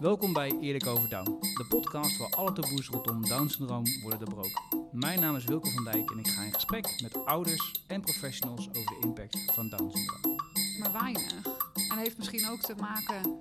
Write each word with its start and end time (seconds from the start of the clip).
Welkom 0.00 0.32
bij 0.32 0.58
Eerlijk 0.60 0.86
Over 0.86 1.08
Down, 1.08 1.40
de 1.40 1.66
podcast 1.68 2.16
waar 2.16 2.30
alle 2.30 2.52
taboes 2.52 2.88
rondom 2.88 3.28
Down-syndroom 3.28 3.84
worden 4.02 4.18
doorbroken. 4.18 4.88
Mijn 4.92 5.20
naam 5.20 5.36
is 5.36 5.44
Wilco 5.44 5.70
van 5.70 5.84
Dijk 5.84 6.10
en 6.10 6.18
ik 6.18 6.28
ga 6.28 6.42
in 6.42 6.52
gesprek 6.52 7.00
met 7.02 7.24
ouders 7.24 7.84
en 7.86 8.00
professionals 8.00 8.68
over 8.68 8.86
de 8.86 8.98
impact 9.02 9.52
van 9.52 9.68
Down-syndroom. 9.68 10.36
maar 10.78 10.92
weinig. 10.92 11.46
En 11.90 11.98
heeft 11.98 12.18
misschien 12.18 12.48
ook 12.48 12.60
te 12.60 12.74
maken 12.74 13.40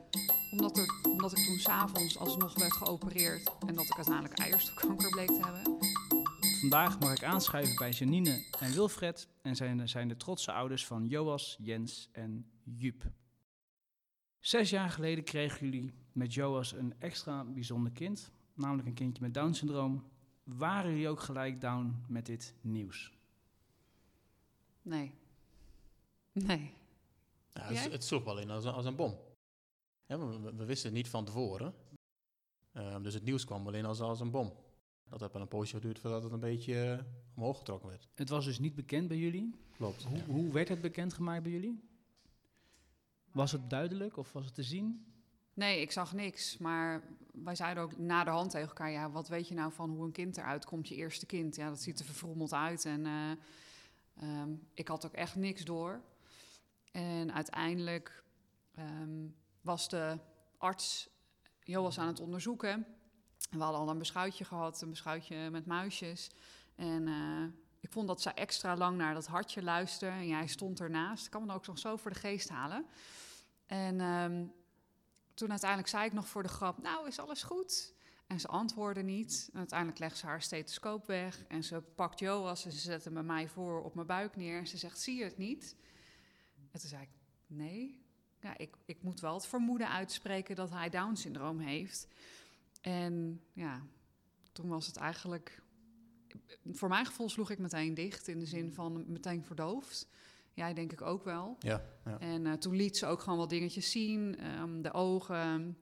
omdat, 0.51 0.77
er, 0.77 0.99
omdat 1.03 1.37
ik 1.37 1.45
toen 1.45 1.59
s'avonds 1.59 2.17
alsnog 2.17 2.59
werd 2.59 2.73
geopereerd 2.73 3.51
en 3.67 3.75
dat 3.75 3.85
ik 3.85 3.95
uiteindelijk 3.95 4.39
eierstokkanker 4.39 5.09
bleek 5.09 5.27
te 5.27 5.41
hebben. 5.43 5.77
Vandaag 6.59 6.99
mag 6.99 7.11
ik 7.11 7.23
aanschuiven 7.23 7.75
bij 7.75 7.91
Janine 7.91 8.45
en 8.59 8.71
Wilfred 8.71 9.27
en 9.41 9.55
zijn, 9.55 9.89
zijn 9.89 10.07
de 10.07 10.17
trotse 10.17 10.51
ouders 10.51 10.85
van 10.85 11.05
Joas, 11.05 11.57
Jens 11.59 12.09
en 12.11 12.51
Jup. 12.63 13.11
Zes 14.39 14.69
jaar 14.69 14.89
geleden 14.89 15.23
kregen 15.23 15.65
jullie 15.65 15.98
met 16.19 16.33
Joas 16.33 16.71
een 16.73 16.93
extra 16.99 17.43
bijzonder 17.43 17.91
kind, 17.91 18.31
namelijk 18.53 18.87
een 18.87 18.93
kindje 18.93 19.21
met 19.23 19.33
Down-syndroom. 19.33 20.03
Waren 20.43 20.91
jullie 20.91 21.07
ook 21.09 21.19
gelijk 21.19 21.61
down 21.61 22.03
met 22.07 22.25
dit 22.25 22.53
nieuws? 22.61 23.13
Nee. 24.81 25.11
Nee. 26.31 26.73
Ja, 27.51 27.61
het, 27.61 27.91
het 27.91 28.03
sloeg 28.03 28.23
wel 28.23 28.39
in 28.39 28.49
als, 28.49 28.65
een- 28.65 28.73
als 28.73 28.85
een 28.85 28.95
bom. 28.95 29.17
Ja, 30.05 30.17
we, 30.19 30.39
we- 30.55 30.65
wisten 30.65 30.89
het 30.89 30.97
niet 30.97 31.09
van 31.09 31.25
tevoren. 31.25 31.73
Ehm, 32.71 33.01
dus 33.03 33.13
het 33.13 33.23
nieuws 33.23 33.45
kwam 33.45 33.63
wel 33.63 33.73
in 33.73 33.85
als, 33.85 33.99
als 34.01 34.19
een 34.19 34.31
bom. 34.31 34.53
Dat 35.09 35.19
heeft 35.19 35.33
wel 35.33 35.41
een 35.41 35.47
poosje 35.47 35.75
geduurd 35.75 35.99
voordat 35.99 36.23
het 36.23 36.31
een 36.31 36.39
beetje 36.39 36.91
eh, 36.91 37.03
omhoog 37.35 37.57
getrokken 37.57 37.89
werd. 37.89 38.07
Het 38.15 38.29
was 38.29 38.45
dus 38.45 38.59
niet 38.59 38.75
bekend 38.75 39.07
bij 39.07 39.17
jullie. 39.17 39.55
Klopt. 39.77 40.03
Hoe, 40.03 40.21
hoe 40.23 40.51
werd 40.51 40.67
het 40.69 40.81
bekendgemaakt 40.81 41.43
bij 41.43 41.51
jullie? 41.51 41.83
Was 43.31 43.51
het 43.51 43.69
duidelijk 43.69 44.17
of 44.17 44.33
was 44.33 44.45
het 44.45 44.53
te 44.55 44.63
zien? 44.63 45.05
Nee, 45.59 45.81
ik 45.81 45.91
zag 45.91 46.13
niks. 46.13 46.57
Maar 46.57 47.03
wij 47.31 47.55
zeiden 47.55 47.83
ook 47.83 47.97
na 47.97 48.23
de 48.23 48.29
hand 48.29 48.51
tegen 48.51 48.67
elkaar: 48.67 48.91
ja, 48.91 49.09
wat 49.11 49.27
weet 49.27 49.47
je 49.47 49.53
nou 49.53 49.71
van 49.71 49.89
hoe 49.89 50.05
een 50.05 50.11
kind 50.11 50.37
eruit 50.37 50.65
komt, 50.65 50.87
je 50.87 50.95
eerste 50.95 51.25
kind? 51.25 51.55
Ja, 51.55 51.69
dat 51.69 51.81
ziet 51.81 51.99
er 51.99 52.05
verfrommeld 52.05 52.53
uit. 52.53 52.85
En 52.85 53.05
eh, 53.05 53.31
ehm, 54.15 54.49
ik 54.73 54.87
had 54.87 55.05
ook 55.05 55.13
echt 55.13 55.35
niks 55.35 55.63
door. 55.63 56.01
En 56.91 57.33
uiteindelijk 57.33 58.23
ehm, 58.75 59.27
was 59.61 59.89
de 59.89 60.17
arts 60.57 61.09
Joas 61.63 61.99
aan 61.99 62.07
het 62.07 62.19
onderzoeken. 62.19 62.85
En 63.49 63.57
we 63.57 63.63
hadden 63.63 63.81
al 63.81 63.89
een 63.89 63.97
beschuitje 63.97 64.45
gehad, 64.45 64.81
een 64.81 64.89
beschuitje 64.89 65.49
met 65.49 65.65
muisjes. 65.65 66.31
En 66.75 67.07
eh, 67.07 67.43
ik 67.79 67.91
vond 67.91 68.07
dat 68.07 68.21
ze 68.21 68.29
extra 68.29 68.77
lang 68.77 68.97
naar 68.97 69.13
dat 69.13 69.27
hartje 69.27 69.63
luisterde. 69.63 70.15
En 70.15 70.27
jij 70.27 70.47
stond 70.47 70.79
ernaast. 70.79 71.25
Ik 71.25 71.31
kan 71.31 71.45
me 71.45 71.53
ook 71.53 71.67
nog 71.67 71.79
zo 71.79 71.95
voor 71.95 72.11
de 72.11 72.19
geest 72.19 72.49
halen. 72.49 72.85
En 73.65 73.99
ehm, 73.99 74.45
toen 75.39 75.49
uiteindelijk 75.49 75.89
zei 75.89 76.05
ik 76.05 76.13
nog 76.13 76.27
voor 76.27 76.43
de 76.43 76.49
grap: 76.49 76.81
Nou, 76.81 77.07
is 77.07 77.19
alles 77.19 77.43
goed? 77.43 77.93
En 78.27 78.39
ze 78.39 78.47
antwoordde 78.47 79.03
niet. 79.03 79.49
En 79.51 79.59
uiteindelijk 79.59 79.99
legt 79.99 80.17
ze 80.17 80.25
haar 80.25 80.41
stethoscoop 80.41 81.05
weg. 81.05 81.43
En 81.47 81.63
ze 81.63 81.81
pakt 81.81 82.19
Joas 82.19 82.65
en 82.65 82.71
ze 82.71 82.79
zet 82.79 83.03
hem 83.03 83.13
bij 83.13 83.23
mij 83.23 83.47
voor 83.47 83.83
op 83.83 83.95
mijn 83.95 84.07
buik 84.07 84.35
neer. 84.35 84.57
En 84.57 84.67
ze 84.67 84.77
zegt: 84.77 84.99
Zie 84.99 85.17
je 85.17 85.23
het 85.23 85.37
niet? 85.37 85.75
En 86.71 86.79
toen 86.79 86.89
zei 86.89 87.01
ik: 87.01 87.09
Nee. 87.47 88.07
Ja, 88.41 88.57
ik, 88.57 88.75
ik 88.85 89.01
moet 89.01 89.19
wel 89.19 89.33
het 89.33 89.45
vermoeden 89.45 89.89
uitspreken 89.89 90.55
dat 90.55 90.69
hij 90.69 90.89
Down-syndroom 90.89 91.59
heeft. 91.59 92.07
En 92.81 93.41
ja, 93.53 93.85
toen 94.51 94.67
was 94.67 94.87
het 94.87 94.95
eigenlijk. 94.95 95.61
Voor 96.71 96.89
mijn 96.89 97.05
gevoel 97.05 97.29
sloeg 97.29 97.49
ik 97.49 97.59
meteen 97.59 97.93
dicht 97.93 98.27
in 98.27 98.39
de 98.39 98.45
zin 98.45 98.73
van 98.73 99.11
meteen 99.11 99.43
verdoofd. 99.43 100.07
Jij 100.59 100.73
denk 100.73 100.91
ik 100.91 101.01
ook 101.01 101.23
wel. 101.23 101.55
Ja, 101.59 101.81
ja. 102.05 102.19
En 102.19 102.45
eh, 102.45 102.53
toen 102.53 102.75
liet 102.75 102.97
ze 102.97 103.05
ook 103.05 103.21
gewoon 103.21 103.37
wat 103.37 103.49
dingetjes 103.49 103.91
zien. 103.91 104.37
ehm, 104.39 104.81
de 104.81 104.93
ogen, 104.93 105.77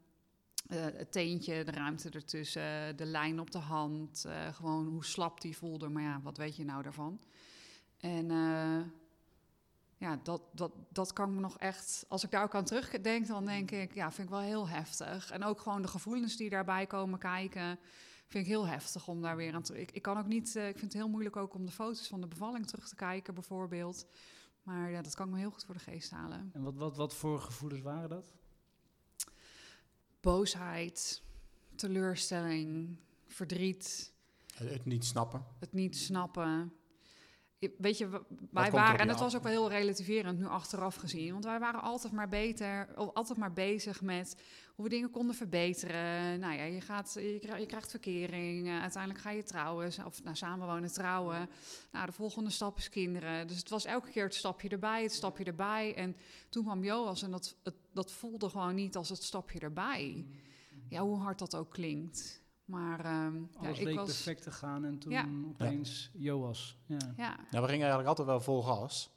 eh, 0.68 0.80
het 0.82 1.12
teentje, 1.12 1.64
de 1.64 1.72
ruimte 1.72 2.10
ertussen, 2.10 2.98
de 2.98 3.06
lijn 3.06 3.40
op 3.40 3.52
de 3.52 3.58
hand. 3.58 4.26
eh, 4.26 4.54
gewoon 4.54 4.88
hoe 4.88 5.06
slap 5.06 5.42
die 5.42 5.58
voelde. 5.58 5.90
Maar 5.90 6.04
ja, 6.04 6.20
wat 6.24 6.38
weet 6.38 6.56
je 6.56 6.66
nou 6.66 6.84
daarvan? 6.84 7.20
En 7.98 8.28
ja, 9.98 10.20
dat, 10.24 10.42
dat, 10.54 10.72
dat 10.90 11.14
kan 11.14 11.34
me 11.36 11.40
nog 11.40 11.58
echt... 11.58 12.06
Als 12.08 12.24
ik 12.24 12.32
daar 12.32 12.44
ook 12.44 12.56
aan 12.56 12.66
terugdenk, 12.66 13.28
dan 13.28 13.46
denk 13.46 13.72
ik... 13.72 13.94
Ja, 13.94 14.12
vind 14.12 14.28
ik 14.28 14.34
wel 14.34 14.44
heel 14.44 14.68
heftig. 14.68 15.32
En 15.32 15.44
ook 15.44 15.60
gewoon 15.60 15.82
de 15.82 15.88
gevoelens 15.88 16.38
die 16.38 16.50
daarbij 16.50 16.86
komen 16.88 17.20
kijken... 17.20 17.80
Vind 18.28 18.44
ik 18.44 18.50
heel 18.52 18.68
heftig 18.68 19.08
om 19.08 19.22
daar 19.22 19.36
weer 19.36 19.54
aan 19.54 19.62
te... 19.62 19.80
Ik, 19.80 19.92
ik 19.92 20.02
kan 20.02 20.18
ook 20.18 20.28
niet... 20.28 20.48
ik 20.56 20.78
vind 20.78 20.82
het 20.82 20.94
heel 20.94 21.10
moeilijk 21.10 21.36
ook 21.36 21.54
om 21.54 21.66
de 21.66 21.72
foto's 21.72 22.08
van 22.08 22.22
de 22.22 22.28
bevalling 22.28 22.68
terug 22.68 22.88
te 22.88 22.96
kijken, 22.96 23.34
bijvoorbeeld. 23.34 24.06
Maar 24.68 24.92
ja, 24.92 25.02
dat 25.02 25.16
kan 25.16 25.28
ik 25.28 25.34
me 25.34 25.40
heel 25.40 25.52
goed 25.52 25.64
voor 25.66 25.76
de 25.76 25.82
geest 25.82 26.12
halen. 26.12 26.50
En 26.54 26.62
wat, 26.62 26.76
wat, 26.76 26.96
wat 26.96 27.16
voor 27.16 27.42
gevoelens 27.42 27.82
waren 27.82 28.10
dat? 28.10 28.32
Boosheid, 30.20 31.22
teleurstelling, 31.76 32.98
verdriet, 33.26 34.14
Het, 34.56 34.70
het 34.70 34.86
niet 34.86 35.06
snappen. 35.06 35.46
het 35.60 35.74
niet 35.74 35.98
snappen. 35.98 36.74
Weet 37.78 37.98
je, 37.98 38.22
wij 38.52 38.72
waren, 38.72 39.00
en 39.00 39.08
het 39.08 39.20
was 39.20 39.36
ook 39.36 39.44
wel 39.44 39.52
heel 39.52 39.70
relativerend 39.70 40.40
nu 40.40 40.46
achteraf 40.46 40.96
gezien, 40.96 41.32
want 41.32 41.46
wij 41.46 41.60
waren 41.60 41.82
altijd 41.82 42.14
maar 42.14 42.28
beter, 42.28 42.88
altijd 42.96 43.38
maar 43.38 43.54
bezig 43.54 44.02
met 44.02 44.36
hoe 44.76 44.86
we 44.86 44.92
dingen 44.92 45.12
konden 45.12 45.36
verbeteren. 45.36 46.40
Nou 46.40 46.54
ja, 46.54 46.64
je, 46.64 46.82
gaat, 46.82 47.14
je, 47.14 47.38
krijgt, 47.40 47.62
je 47.62 47.66
krijgt 47.66 47.90
verkering, 47.90 48.68
eh, 48.68 48.82
uiteindelijk 48.82 49.24
ga 49.24 49.30
je 49.30 49.44
trouwen, 49.44 49.88
of 50.06 50.24
nou, 50.24 50.36
samenwonen, 50.36 50.94
trouwen. 50.94 51.50
Nou, 51.92 52.06
de 52.06 52.12
volgende 52.12 52.50
stap 52.50 52.78
is 52.78 52.90
kinderen. 52.90 53.48
Dus 53.48 53.58
het 53.58 53.70
was 53.70 53.86
elke 53.86 54.10
keer 54.10 54.24
het 54.24 54.36
stapje 54.36 54.70
erbij, 54.70 55.04
het 55.04 55.14
stapje 55.14 55.44
erbij. 55.44 55.96
En 55.96 56.16
toen 56.50 56.64
kwam 56.64 56.84
Joas 56.84 57.22
en 57.22 57.32
dat, 57.32 57.56
het, 57.64 57.76
dat 57.94 58.12
voelde 58.12 58.50
gewoon 58.50 58.76
niet 58.76 58.96
als 58.96 59.10
het 59.10 59.24
stapje 59.24 59.60
erbij. 59.60 60.26
Ja, 60.90 61.02
hoe 61.02 61.18
hard 61.18 61.40
dat 61.40 61.56
ook 61.56 61.70
klinkt. 61.70 62.46
Maar 62.68 63.00
ehm, 63.00 63.36
ja, 63.36 63.48
Alles 63.58 63.80
ik 63.80 63.86
leek 63.86 63.96
was... 63.96 64.06
perfect 64.06 64.42
te 64.44 64.52
gaan 64.52 64.86
en 64.86 64.98
toen 65.00 65.12
Ja. 65.12 65.26
opeens 65.48 66.10
Joas. 66.14 66.78
Ja. 66.86 66.98
Ja, 67.18 67.40
Ja, 67.52 67.62
we 67.62 67.68
gingen 67.68 67.88
eigenlijk 67.88 68.08
altijd 68.08 68.28
wel 68.28 68.40
vol 68.42 68.62
gas. 68.64 69.10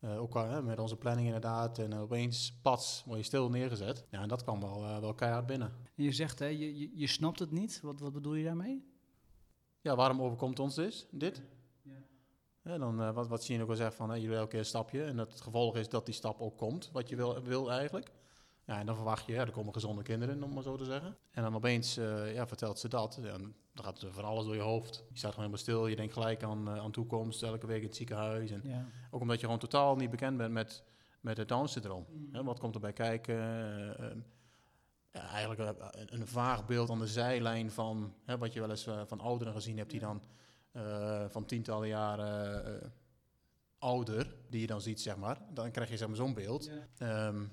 Eh, 0.00 0.20
ook 0.20 0.34
wel, 0.34 0.44
hè, 0.48 0.62
met 0.62 0.78
onze 0.78 0.96
planning 0.96 1.26
inderdaad. 1.26 1.78
En 1.78 1.92
eh, 1.92 2.00
opeens, 2.00 2.58
pats, 2.62 3.02
word 3.06 3.18
je 3.18 3.24
stil 3.24 3.50
neergezet. 3.50 4.04
Ja, 4.10 4.20
en 4.22 4.28
dat 4.28 4.42
kwam 4.42 4.60
wel, 4.60 4.84
eh, 4.84 4.98
wel 4.98 5.14
keihard 5.14 5.46
binnen. 5.46 5.72
En 5.96 6.04
je 6.04 6.12
zegt, 6.12 6.38
hè, 6.38 6.46
je, 6.46 6.78
je, 6.78 6.90
je 6.94 7.06
snapt 7.06 7.38
het 7.38 7.50
niet. 7.50 7.80
Wat, 7.80 8.00
wat 8.00 8.12
bedoel 8.12 8.34
je 8.34 8.44
daarmee? 8.44 8.84
Ja, 9.80 9.96
waarom 9.96 10.22
overkomt 10.22 10.58
ons 10.58 10.74
dit? 10.74 11.06
dit? 11.10 11.42
Ja. 11.82 11.92
Ja, 12.62 12.78
dan, 12.78 13.00
eh, 13.02 13.12
wat, 13.14 13.28
wat 13.28 13.42
Sien 13.42 13.62
ook 13.62 13.68
al 13.68 13.76
zegt, 13.76 13.94
van 13.94 14.10
hè, 14.10 14.16
jullie 14.16 14.36
elke 14.36 14.48
keer 14.48 14.58
een 14.58 14.64
stapje. 14.64 15.04
En 15.04 15.16
dat 15.16 15.30
het 15.32 15.40
gevolg 15.40 15.76
is 15.76 15.88
dat 15.88 16.06
die 16.06 16.14
stap 16.14 16.40
ook 16.40 16.56
komt, 16.56 16.90
wat 16.92 17.08
je 17.08 17.16
wil, 17.16 17.42
wil 17.42 17.70
eigenlijk. 17.70 18.10
Ja, 18.68 18.78
en 18.78 18.86
dan 18.86 18.94
verwacht 18.94 19.26
je, 19.26 19.32
ja, 19.32 19.40
er 19.40 19.50
komen 19.50 19.72
gezonde 19.72 20.02
kinderen, 20.02 20.42
om 20.42 20.52
maar 20.52 20.62
zo 20.62 20.76
te 20.76 20.84
zeggen. 20.84 21.16
En 21.30 21.42
dan 21.42 21.54
opeens 21.54 21.96
eh, 21.96 22.34
ja, 22.34 22.46
vertelt 22.46 22.78
ze 22.78 22.88
dat. 22.88 23.16
En 23.22 23.54
dan 23.74 23.84
gaat 23.84 24.02
er 24.02 24.12
van 24.12 24.24
alles 24.24 24.44
door 24.44 24.54
je 24.54 24.60
hoofd. 24.60 24.94
Je 24.96 25.18
staat 25.18 25.34
gewoon 25.34 25.36
helemaal 25.50 25.58
stil, 25.58 25.86
je 25.86 25.96
denkt 25.96 26.12
gelijk 26.12 26.42
aan, 26.42 26.68
eh, 26.68 26.78
aan 26.78 26.90
toekomst, 26.90 27.42
elke 27.42 27.66
week 27.66 27.80
in 27.80 27.86
het 27.86 27.96
ziekenhuis. 27.96 28.50
En 28.50 28.60
Ja. 28.64 28.84
ook 29.10 29.20
omdat 29.20 29.36
je 29.36 29.44
gewoon 29.44 29.58
totaal 29.60 29.96
niet 29.96 30.10
bekend 30.10 30.36
bent 30.36 30.52
met, 30.52 30.82
met 31.20 31.36
het 31.36 31.48
Down-syndroom. 31.48 32.06
Wat 32.32 32.58
komt 32.58 32.74
erbij 32.74 32.92
kijken? 32.92 33.34
eh, 33.98 34.16
ja, 35.12 35.28
eigenlijk 35.28 35.78
een, 35.94 36.20
een 36.20 36.26
vaag 36.26 36.66
beeld 36.66 36.90
aan 36.90 36.98
de 36.98 37.06
zijlijn 37.06 37.70
van 37.70 38.14
hè, 38.24 38.38
wat 38.38 38.52
je 38.52 38.60
wel 38.60 38.70
eens 38.70 38.88
van 39.06 39.20
ouderen 39.20 39.52
gezien 39.52 39.78
hebt, 39.78 39.90
die 39.90 40.00
dan 40.00 40.22
van 41.28 41.44
tientallen 41.44 41.88
jaren 41.88 42.92
ouder, 43.78 44.34
die 44.50 44.60
je 44.60 44.66
dan 44.66 44.80
ziet, 44.80 45.00
zeg 45.00 45.16
maar. 45.16 45.38
Dan 45.52 45.70
krijg 45.70 45.90
je 45.90 45.96
zeg 45.96 46.08
maar 46.08 46.16
zo'n 46.16 46.34
beeld. 46.34 46.70
Ehm, 46.98 47.44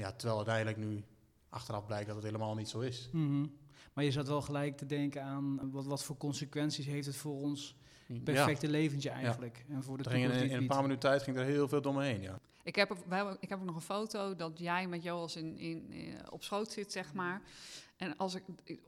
ja, 0.00 0.12
terwijl 0.12 0.36
uiteindelijk 0.36 0.76
nu 0.76 1.04
achteraf 1.48 1.86
blijkt 1.86 2.06
dat 2.06 2.16
het 2.16 2.24
helemaal 2.24 2.54
niet 2.54 2.68
zo 2.68 2.80
is. 2.80 3.08
Mhm. 3.12 3.46
Maar 3.92 4.04
je 4.04 4.10
zat 4.10 4.28
wel 4.28 4.42
gelijk 4.42 4.76
te 4.76 4.86
denken 4.86 5.22
aan 5.22 5.70
wat, 5.70 5.86
wat 5.86 6.04
voor 6.04 6.16
consequenties 6.16 6.86
heeft 6.86 7.06
het 7.06 7.16
voor 7.16 7.34
ons 7.40 7.76
Ja, 8.06 8.18
perfecte 8.24 8.68
leventje 8.68 9.10
eigenlijk. 9.10 9.64
En 9.68 9.82
voor 9.82 9.96
de 9.98 10.04
er 10.04 10.14
in, 10.16 10.30
in 10.50 10.56
een 10.56 10.66
paar 10.66 10.82
minuten 10.82 11.10
tijd 11.10 11.22
ging 11.22 11.36
er 11.36 11.44
heel 11.44 11.68
veel 11.68 11.80
door 11.82 11.94
me 11.94 12.02
heen, 12.04 12.22
ja. 12.22 12.38
Ik 12.62 12.74
heb, 12.74 12.90
ook- 12.90 13.36
ik 13.40 13.48
heb 13.48 13.58
ook 13.58 13.64
nog 13.64 13.74
een 13.74 13.80
foto 13.80 14.34
dat 14.36 14.58
jij 14.58 14.86
met 14.88 15.02
Joas 15.02 15.36
in, 15.36 15.58
in, 15.58 15.86
eh, 15.92 16.32
op 16.32 16.42
schoot 16.42 16.70
zit, 16.70 16.92
zeg 16.92 17.14
maar. 17.14 17.42
En 18.00 18.16
als 18.16 18.34
ik 18.34 18.42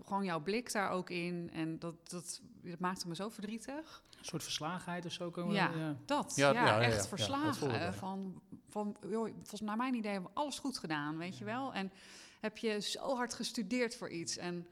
gewoon 0.05 0.25
jouw 0.25 0.41
blik 0.41 0.73
daar 0.73 0.91
ook 0.91 1.11
in, 1.11 1.51
en 1.53 1.79
dat, 1.79 2.11
dat, 2.11 2.41
dat 2.63 2.79
maakte 2.79 3.09
me 3.09 3.15
zo 3.15 3.29
verdrietig. 3.29 4.03
Een 4.19 4.25
soort 4.25 4.43
verslagenheid 4.43 5.05
of 5.07 5.13
zo. 5.13 5.31
Komen 5.31 5.55
Ja. 5.55 5.73
we- 5.73 5.79
ja. 5.79 5.97
Dat, 6.05 6.33
Ja, 6.37 6.51
ja, 6.53 6.65
ja, 6.65 6.67
ja, 6.67 6.81
echt 6.81 6.85
ja. 6.87 6.91
Ja, 6.91 6.97
dat 6.97 7.09
verslagen. 7.09 7.73
ja. 7.73 7.93
van, 7.93 8.43
van, 8.69 8.97
joh, 9.11 9.29
volgens 9.35 9.61
naar 9.61 9.77
mijn 9.77 9.95
idee 9.95 10.13
hebben 10.13 10.31
we 10.35 10.41
alles 10.41 10.59
goed 10.59 10.79
gedaan, 10.79 11.17
weet 11.19 11.39
je 11.39 11.45
wel. 11.45 11.75
En 11.75 11.93
heb 12.41 12.59
je 12.59 12.81
zo 12.81 13.17
hard 13.17 13.35
gestudeerd 13.35 13.97
voor 13.97 14.11
iets. 14.11 14.37
En 14.37 14.67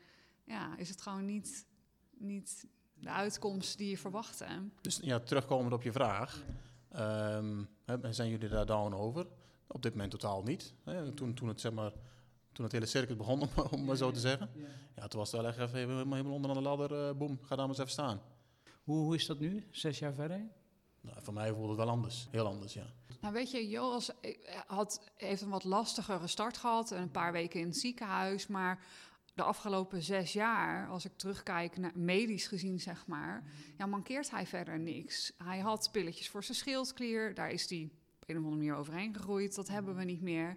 ja, 0.45 0.77
is 0.77 0.89
het 0.89 1.03
gewoon 1.03 1.25
niet, 1.25 1.67
niet 2.11 2.67
de 2.95 3.11
uitkomst 3.11 3.79
die 3.79 3.91
je 3.91 3.99
verwachtte. 3.99 4.47
Dus 4.81 4.99
ja, 5.03 5.19
terugkomend 5.21 5.73
op 5.73 5.83
je 5.83 5.93
vraag. 5.93 6.43
ehm, 6.91 7.65
hè, 7.85 8.13
zijn 8.13 8.31
jullie 8.31 8.49
daar 8.49 8.67
down 8.67 8.95
over? 8.95 9.27
Op 9.67 9.83
dit 9.83 9.93
moment 9.93 10.11
totaal 10.11 10.43
niet. 10.43 10.75
Hè, 10.85 11.13
toen, 11.13 11.35
toen, 11.35 11.49
het, 11.49 11.61
zeg 11.61 11.73
maar, 11.73 11.93
toen 12.53 12.65
het 12.65 12.73
hele 12.75 12.87
circuit 12.87 13.19
begon, 13.19 13.41
om, 13.43 13.49
om 13.71 13.85
maar 13.85 13.97
zo 13.97 14.11
te 14.11 14.21
zeggen. 14.21 14.51
Ja, 14.97 15.07
toen 15.09 15.19
was 15.19 15.33
het 15.33 15.41
wel 15.41 15.51
echt 15.51 15.59
even 15.59 15.79
helemaal 15.79 16.15
helemaal 16.15 16.35
onder 16.35 16.51
aan 16.51 16.57
de 16.57 16.63
ladder. 16.63 17.09
eh, 17.09 17.15
boem, 17.17 17.39
ga 17.43 17.49
daar 17.49 17.59
maar 17.59 17.69
eens 17.69 17.79
even 17.79 17.91
staan. 17.91 18.21
Hoe, 18.83 18.97
hoe 19.05 19.15
is 19.15 19.27
dat 19.27 19.39
nu, 19.39 19.67
zes 19.71 19.99
jaar 19.99 20.15
verder? 20.15 20.49
Nou, 21.01 21.17
voor 21.23 21.35
mij 21.35 21.53
voelde 21.53 21.69
het 21.69 21.77
wel 21.77 21.89
anders. 21.89 22.29
Heel 22.31 22.47
anders, 22.47 22.75
ja. 22.75 22.87
Nou, 23.21 23.35
weet 23.35 23.51
je, 23.51 23.69
Joas 23.69 24.21
eh, 24.21 24.37
had, 24.67 25.11
heeft 25.17 25.43
een 25.43 25.49
wat 25.49 25.65
lastigere 25.65 26.27
start 26.27 26.57
gehad. 26.57 26.91
Een 26.91 27.11
paar 27.11 27.33
weken 27.33 27.61
in 27.61 27.67
het 27.67 27.77
ziekenhuis. 27.77 28.47
Maar 28.47 28.85
de 29.35 29.43
afgelopen 29.43 30.03
zes 30.03 30.33
jaar, 30.33 30.89
als 30.89 31.05
ik 31.05 31.13
terugkijk 31.17 31.77
naar 31.77 31.93
medisch 31.95 32.47
gezien, 32.47 32.81
zeg 32.81 33.07
maar, 33.07 33.45
ja, 33.79 33.87
mankeert 33.87 34.31
hij 34.31 34.47
verder 34.47 34.79
niks. 34.79 35.33
Hij 35.39 35.59
had 35.59 35.89
pilletjes 35.93 36.29
voor 36.29 36.45
zijn 36.45 36.57
schildklier, 36.57 37.35
daar 37.35 37.51
is 37.51 37.69
hij 37.71 37.91
op 38.21 38.29
een 38.29 38.37
of 38.37 38.43
andere 38.45 38.57
manier 38.57 38.75
overheen 38.75 39.15
gegroeid. 39.15 39.55
Dat 39.55 39.69
hebben 39.69 39.97
we 39.97 40.05
niet 40.05 40.23
meer. 40.23 40.57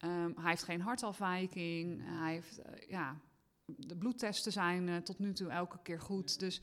Ehm, 0.00 0.30
hij 0.34 0.50
heeft 0.50 0.62
geen 0.62 0.80
hartafwijking. 0.80 2.00
Hij 2.04 2.32
heeft, 2.32 2.58
eh, 2.58 2.88
ja, 2.88 3.20
de 3.66 3.96
bloedtesten 3.96 4.52
zijn 4.52 4.88
eh, 4.88 4.96
tot 4.96 5.18
nu 5.18 5.32
toe 5.32 5.50
elke 5.50 5.78
keer 5.82 6.00
goed. 6.00 6.38
Dus 6.38 6.62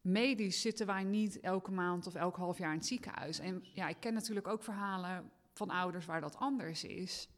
medisch 0.00 0.60
zitten 0.60 0.86
wij 0.86 1.04
niet 1.04 1.40
elke 1.40 1.70
maand 1.70 2.06
of 2.06 2.14
elk 2.14 2.36
half 2.36 2.58
jaar 2.58 2.72
in 2.72 2.78
het 2.78 2.86
ziekenhuis. 2.86 3.38
En 3.38 3.64
ja, 3.74 3.88
ik 3.88 3.96
ken 4.00 4.14
natuurlijk 4.14 4.48
ook 4.48 4.62
verhalen 4.62 5.30
van 5.52 5.70
ouders 5.70 6.06
waar 6.06 6.20
dat 6.20 6.36
anders 6.36 6.84
is. 6.84 7.28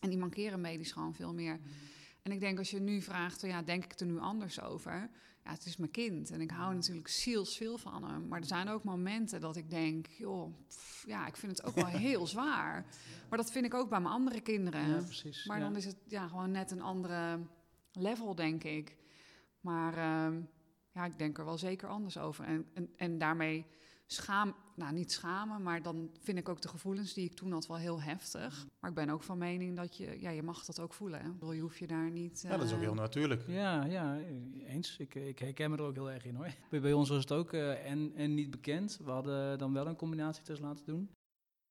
En 0.00 0.08
die 0.08 0.18
mankeren 0.18 0.60
medisch 0.60 0.92
gewoon 0.92 1.14
veel 1.14 1.34
meer. 1.34 1.60
En 2.26 2.32
ik 2.32 2.40
denk 2.40 2.58
als 2.58 2.70
je 2.70 2.80
nu 2.80 3.02
vraagt, 3.02 3.40
ja, 3.40 3.62
denk 3.62 3.84
ik 3.84 4.00
er 4.00 4.06
nu 4.06 4.18
anders 4.18 4.60
over? 4.60 5.10
Ja, 5.44 5.50
het 5.50 5.66
is 5.66 5.76
mijn 5.76 5.90
kind 5.90 6.30
en 6.30 6.40
ik 6.40 6.50
hou 6.50 6.74
natuurlijk 6.74 7.08
zielsveel 7.08 7.78
van 7.78 8.04
hem. 8.04 8.28
Maar 8.28 8.40
er 8.40 8.46
zijn 8.46 8.68
ook 8.68 8.84
momenten 8.84 9.40
dat 9.40 9.56
ik 9.56 9.70
denk, 9.70 10.06
joh, 10.06 10.54
pff, 10.68 11.04
ja, 11.06 11.26
ik 11.26 11.36
vind 11.36 11.56
het 11.56 11.66
ook 11.66 11.74
wel 11.74 11.86
heel 12.08 12.26
zwaar. 12.26 12.86
Maar 13.28 13.38
dat 13.38 13.50
vind 13.50 13.64
ik 13.64 13.74
ook 13.74 13.88
bij 13.88 14.00
mijn 14.00 14.14
andere 14.14 14.40
kinderen. 14.40 14.88
Ja, 14.88 15.02
precies. 15.02 15.44
Maar 15.46 15.58
ja. 15.58 15.64
dan 15.64 15.76
is 15.76 15.84
het 15.84 15.96
ja, 16.06 16.28
gewoon 16.28 16.50
net 16.50 16.70
een 16.70 16.82
andere 16.82 17.40
level, 17.92 18.34
denk 18.34 18.64
ik. 18.64 18.96
Maar 19.60 19.96
ehm, 19.96 20.40
ja, 20.92 21.04
ik 21.04 21.18
denk 21.18 21.38
er 21.38 21.44
wel 21.44 21.58
zeker 21.58 21.88
anders 21.88 22.18
over. 22.18 22.44
En, 22.44 22.66
en, 22.74 22.92
en 22.96 23.18
daarmee 23.18 23.66
schaam, 24.06 24.54
nou 24.74 24.92
niet 24.92 25.12
schamen, 25.12 25.62
maar 25.62 25.82
dan 25.82 26.10
vind 26.20 26.38
ik 26.38 26.48
ook 26.48 26.60
de 26.60 26.68
gevoelens 26.68 27.14
die 27.14 27.24
ik 27.24 27.34
toen 27.34 27.52
had 27.52 27.66
wel 27.66 27.76
heel 27.76 28.02
heftig. 28.02 28.66
Maar 28.80 28.90
ik 28.90 28.96
ben 28.96 29.10
ook 29.10 29.22
van 29.22 29.38
mening 29.38 29.76
dat 29.76 29.96
je, 29.96 30.20
ja, 30.20 30.30
je 30.30 30.42
mag 30.42 30.64
dat 30.64 30.80
ook 30.80 30.92
voelen. 30.92 31.20
Hè? 31.20 31.26
Ik 31.26 31.38
bedoel, 31.38 31.52
je 31.52 31.60
hoeft 31.60 31.78
je 31.78 31.86
daar 31.86 32.10
niet. 32.10 32.42
Ja, 32.42 32.56
dat 32.56 32.62
is 32.62 32.72
ook 32.72 32.78
eh, 32.78 32.84
heel 32.84 32.94
natuurlijk. 32.94 33.42
Ja, 33.46 33.84
ja, 33.84 34.18
eens. 34.66 34.96
Ik, 34.98 35.14
ik 35.14 35.38
herken 35.38 35.70
me 35.70 35.76
er 35.76 35.82
ook 35.82 35.94
heel 35.94 36.10
erg 36.10 36.24
in 36.24 36.34
hoor. 36.34 36.54
Bij, 36.70 36.80
bij 36.80 36.92
ons 36.92 37.08
was 37.08 37.18
het 37.18 37.32
ook 37.32 37.52
eh, 37.52 37.90
en, 37.90 38.12
en 38.14 38.34
niet 38.34 38.50
bekend. 38.50 38.98
We 39.04 39.10
hadden 39.10 39.58
dan 39.58 39.72
wel 39.72 39.86
een 39.86 39.96
combinatietest 39.96 40.60
laten 40.60 40.84
doen. 40.84 41.10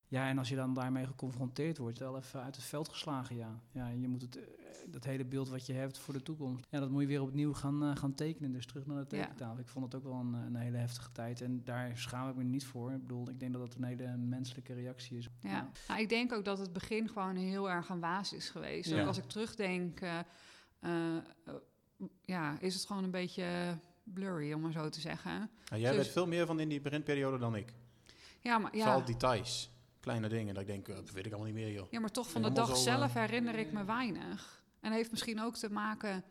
Ja, 0.08 0.28
en 0.30 0.38
als 0.38 0.50
je 0.50 0.56
dan 0.56 0.74
daarmee 0.74 1.06
geconfronteerd 1.06 1.78
wordt, 1.78 2.00
wel 2.00 2.18
even 2.18 2.42
uit 2.44 2.56
het 2.56 2.66
veld 2.66 2.90
geslagen, 2.90 3.36
ja. 3.36 3.60
Ja, 3.72 3.88
je 3.88 4.08
moet 4.08 4.22
het, 4.22 4.38
eh, 4.38 4.44
dat 4.88 5.04
hele 5.04 5.26
beeld 5.26 5.50
wat 5.50 5.66
je 5.66 5.74
hebt 5.74 5.98
voor 5.98 6.14
de 6.14 6.22
toekomst, 6.22 6.66
ja, 6.70 6.80
dat 6.80 6.90
moet 6.90 7.02
je 7.02 7.08
weer 7.08 7.22
opnieuw 7.22 7.54
gaan, 7.54 7.84
eh, 7.84 7.96
gaan 7.96 8.14
tekenen. 8.16 8.52
Dus 8.52 8.66
terug 8.66 8.86
naar 8.86 9.06
de 9.08 9.16
Ja. 9.16 9.22
tekentafel. 9.24 9.60
Ik 9.60 9.68
vond 9.68 9.86
het 9.86 9.96
ook 9.96 10.04
wel 10.04 10.20
een, 10.20 10.34
een 10.34 10.56
hele 10.56 10.78
heftige 10.78 11.12
tijd 11.12 11.42
en 11.42 11.64
daar 11.64 11.98
schaam 11.98 12.30
ik 12.30 12.36
me 12.36 12.44
niet 12.44 12.66
voor. 12.66 12.92
Ik 12.92 13.02
bedoel, 13.02 13.30
ik 13.30 13.40
denk 13.40 13.54
dat 13.54 13.62
het 13.62 13.76
een 13.76 13.84
hele 13.84 14.18
menselijke 14.18 14.74
reactie 14.74 15.18
is. 15.18 15.30
Ja, 15.40 15.70
nou, 15.88 16.00
ik 16.02 16.10
denk 16.10 16.34
ook 16.34 16.46
dat 16.46 16.58
het 16.58 16.74
begin 16.74 17.08
gewoon 17.10 17.36
heel 17.36 17.70
erg 17.70 17.90
een 17.90 18.00
waas 18.00 18.34
is 18.34 18.50
geweest. 18.50 18.90
Ja. 18.90 19.02
Ook 19.02 19.08
als 19.08 19.18
ik 19.18 19.28
terugdenk, 19.28 20.00
eh, 20.00 20.20
eh, 20.80 21.16
eh, 21.18 21.54
ja, 22.22 22.60
is 22.60 22.74
het 22.74 22.86
gewoon 22.86 23.04
een 23.04 23.12
beetje 23.12 23.78
blurry, 24.04 24.54
om 24.54 24.62
maar 24.62 24.72
zo 24.72 24.90
te 24.90 25.00
zeggen. 25.02 25.50
Ja, 25.66 25.78
jij 25.78 25.92
Dus- 25.92 26.04
weet 26.04 26.12
veel 26.14 26.28
meer 26.28 26.46
van 26.46 26.60
in 26.60 26.70
die 26.70 26.82
beginperiode 26.82 27.38
dan 27.38 27.56
ik. 27.56 27.74
Ja, 28.42 28.58
maar, 28.58 28.76
ja, 28.76 28.84
Vooral 28.84 29.06
details, 29.06 29.72
kleine 30.06 30.30
dingen, 30.30 30.54
dat 30.54 30.64
ik 30.64 30.70
denk, 30.70 30.88
eh, 30.88 30.96
dat 30.96 31.12
weet 31.12 31.26
ik 31.26 31.32
allemaal 31.32 31.52
niet 31.52 31.64
meer, 31.64 31.72
joh. 31.72 31.92
ja, 31.92 32.00
maar 32.00 32.12
toch 32.12 32.30
van 32.30 32.42
de 32.42 32.52
dag 32.52 32.68
zo, 32.68 32.76
zelf 32.76 33.16
eh, 33.16 33.22
herinner 33.22 33.56
ik 33.56 33.72
me 33.72 33.84
weinig. 33.84 34.64
En 34.80 34.92
heeft 34.92 35.12
misschien 35.12 35.42
ook 35.42 35.56
te 35.56 35.72
maken 35.72 36.24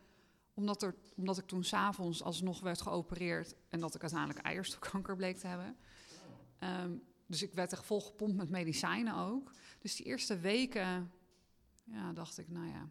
omdat, 0.53 0.81
er, 0.81 0.95
omdat 1.15 1.37
ik 1.37 1.45
toen 1.45 1.63
s'avonds 1.63 2.23
alsnog 2.23 2.59
werd 2.59 2.81
geopereerd... 2.81 3.55
en 3.69 3.79
dat 3.79 3.95
ik 3.95 4.01
uiteindelijk 4.01 4.45
eierstokkanker 4.45 5.15
bleek 5.15 5.37
te 5.37 5.47
hebben. 5.47 5.75
Ehm, 6.59 6.91
dus 7.25 7.41
ik 7.41 7.53
werd 7.53 7.71
echt 7.71 7.85
volgepompt 7.85 8.35
met 8.35 8.49
medicijnen 8.49 9.15
ook. 9.15 9.51
Dus 9.79 9.95
die 9.95 10.05
eerste 10.05 10.39
weken 10.39 11.11
ja, 11.83 12.13
dacht 12.13 12.37
ik, 12.37 12.49
nou 12.49 12.67
ja, 12.67 12.89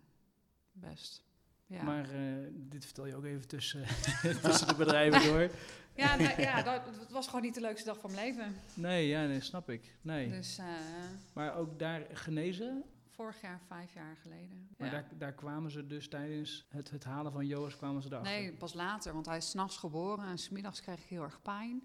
best. 0.72 1.24
Ja. 1.66 1.82
Maar 1.82 2.10
eh, 2.10 2.46
dit 2.52 2.84
vertel 2.84 3.06
je 3.06 3.16
ook 3.16 3.24
even 3.24 3.48
tussen, 3.48 3.84
tussen 4.42 4.66
de 4.66 4.74
bedrijven 4.76 5.32
door. 5.32 5.50
Ja, 5.94 6.16
nee, 6.16 6.40
ja 6.50 6.62
dat, 6.62 6.82
was 7.10 7.26
gewoon 7.26 7.42
niet 7.42 7.54
de 7.54 7.60
leukste 7.60 7.84
dag 7.86 8.00
van 8.00 8.12
mijn 8.12 8.26
leven. 8.26 8.56
Nee, 8.74 9.08
ja, 9.08 9.26
nee, 9.26 9.40
snap 9.40 9.70
ik. 9.70 9.96
Nee. 10.02 10.30
Dus 10.30 10.58
eh, 10.58 10.66
Maar 11.32 11.54
ook 11.56 11.78
daar 11.78 12.06
genezen. 12.12 12.84
vorig 13.10 13.40
jaar, 13.40 13.60
vijf 13.66 13.94
jaar 13.94 14.16
geleden. 14.22 14.68
Maar 14.78 14.86
Ja. 14.88 14.92
daar, 14.94 15.08
daar 15.18 15.32
kwamen 15.32 15.70
ze 15.70 15.86
dus 15.86 16.08
tijdens 16.08 16.66
het, 16.68 16.90
het 16.90 17.04
halen 17.04 17.32
van 17.32 17.46
Joas 17.46 17.76
kwamen 17.76 18.02
ze 18.02 18.08
erachter. 18.08 18.32
Nee, 18.32 18.52
pas 18.52 18.74
later, 18.74 19.12
want 19.12 19.26
hij 19.26 19.36
is 19.36 19.50
s'nachts 19.50 19.76
geboren 19.76 20.26
en 20.26 20.38
smiddags 20.38 20.80
kreeg 20.80 20.98
ik 20.98 21.08
heel 21.08 21.22
erg 21.22 21.42
pijn. 21.42 21.82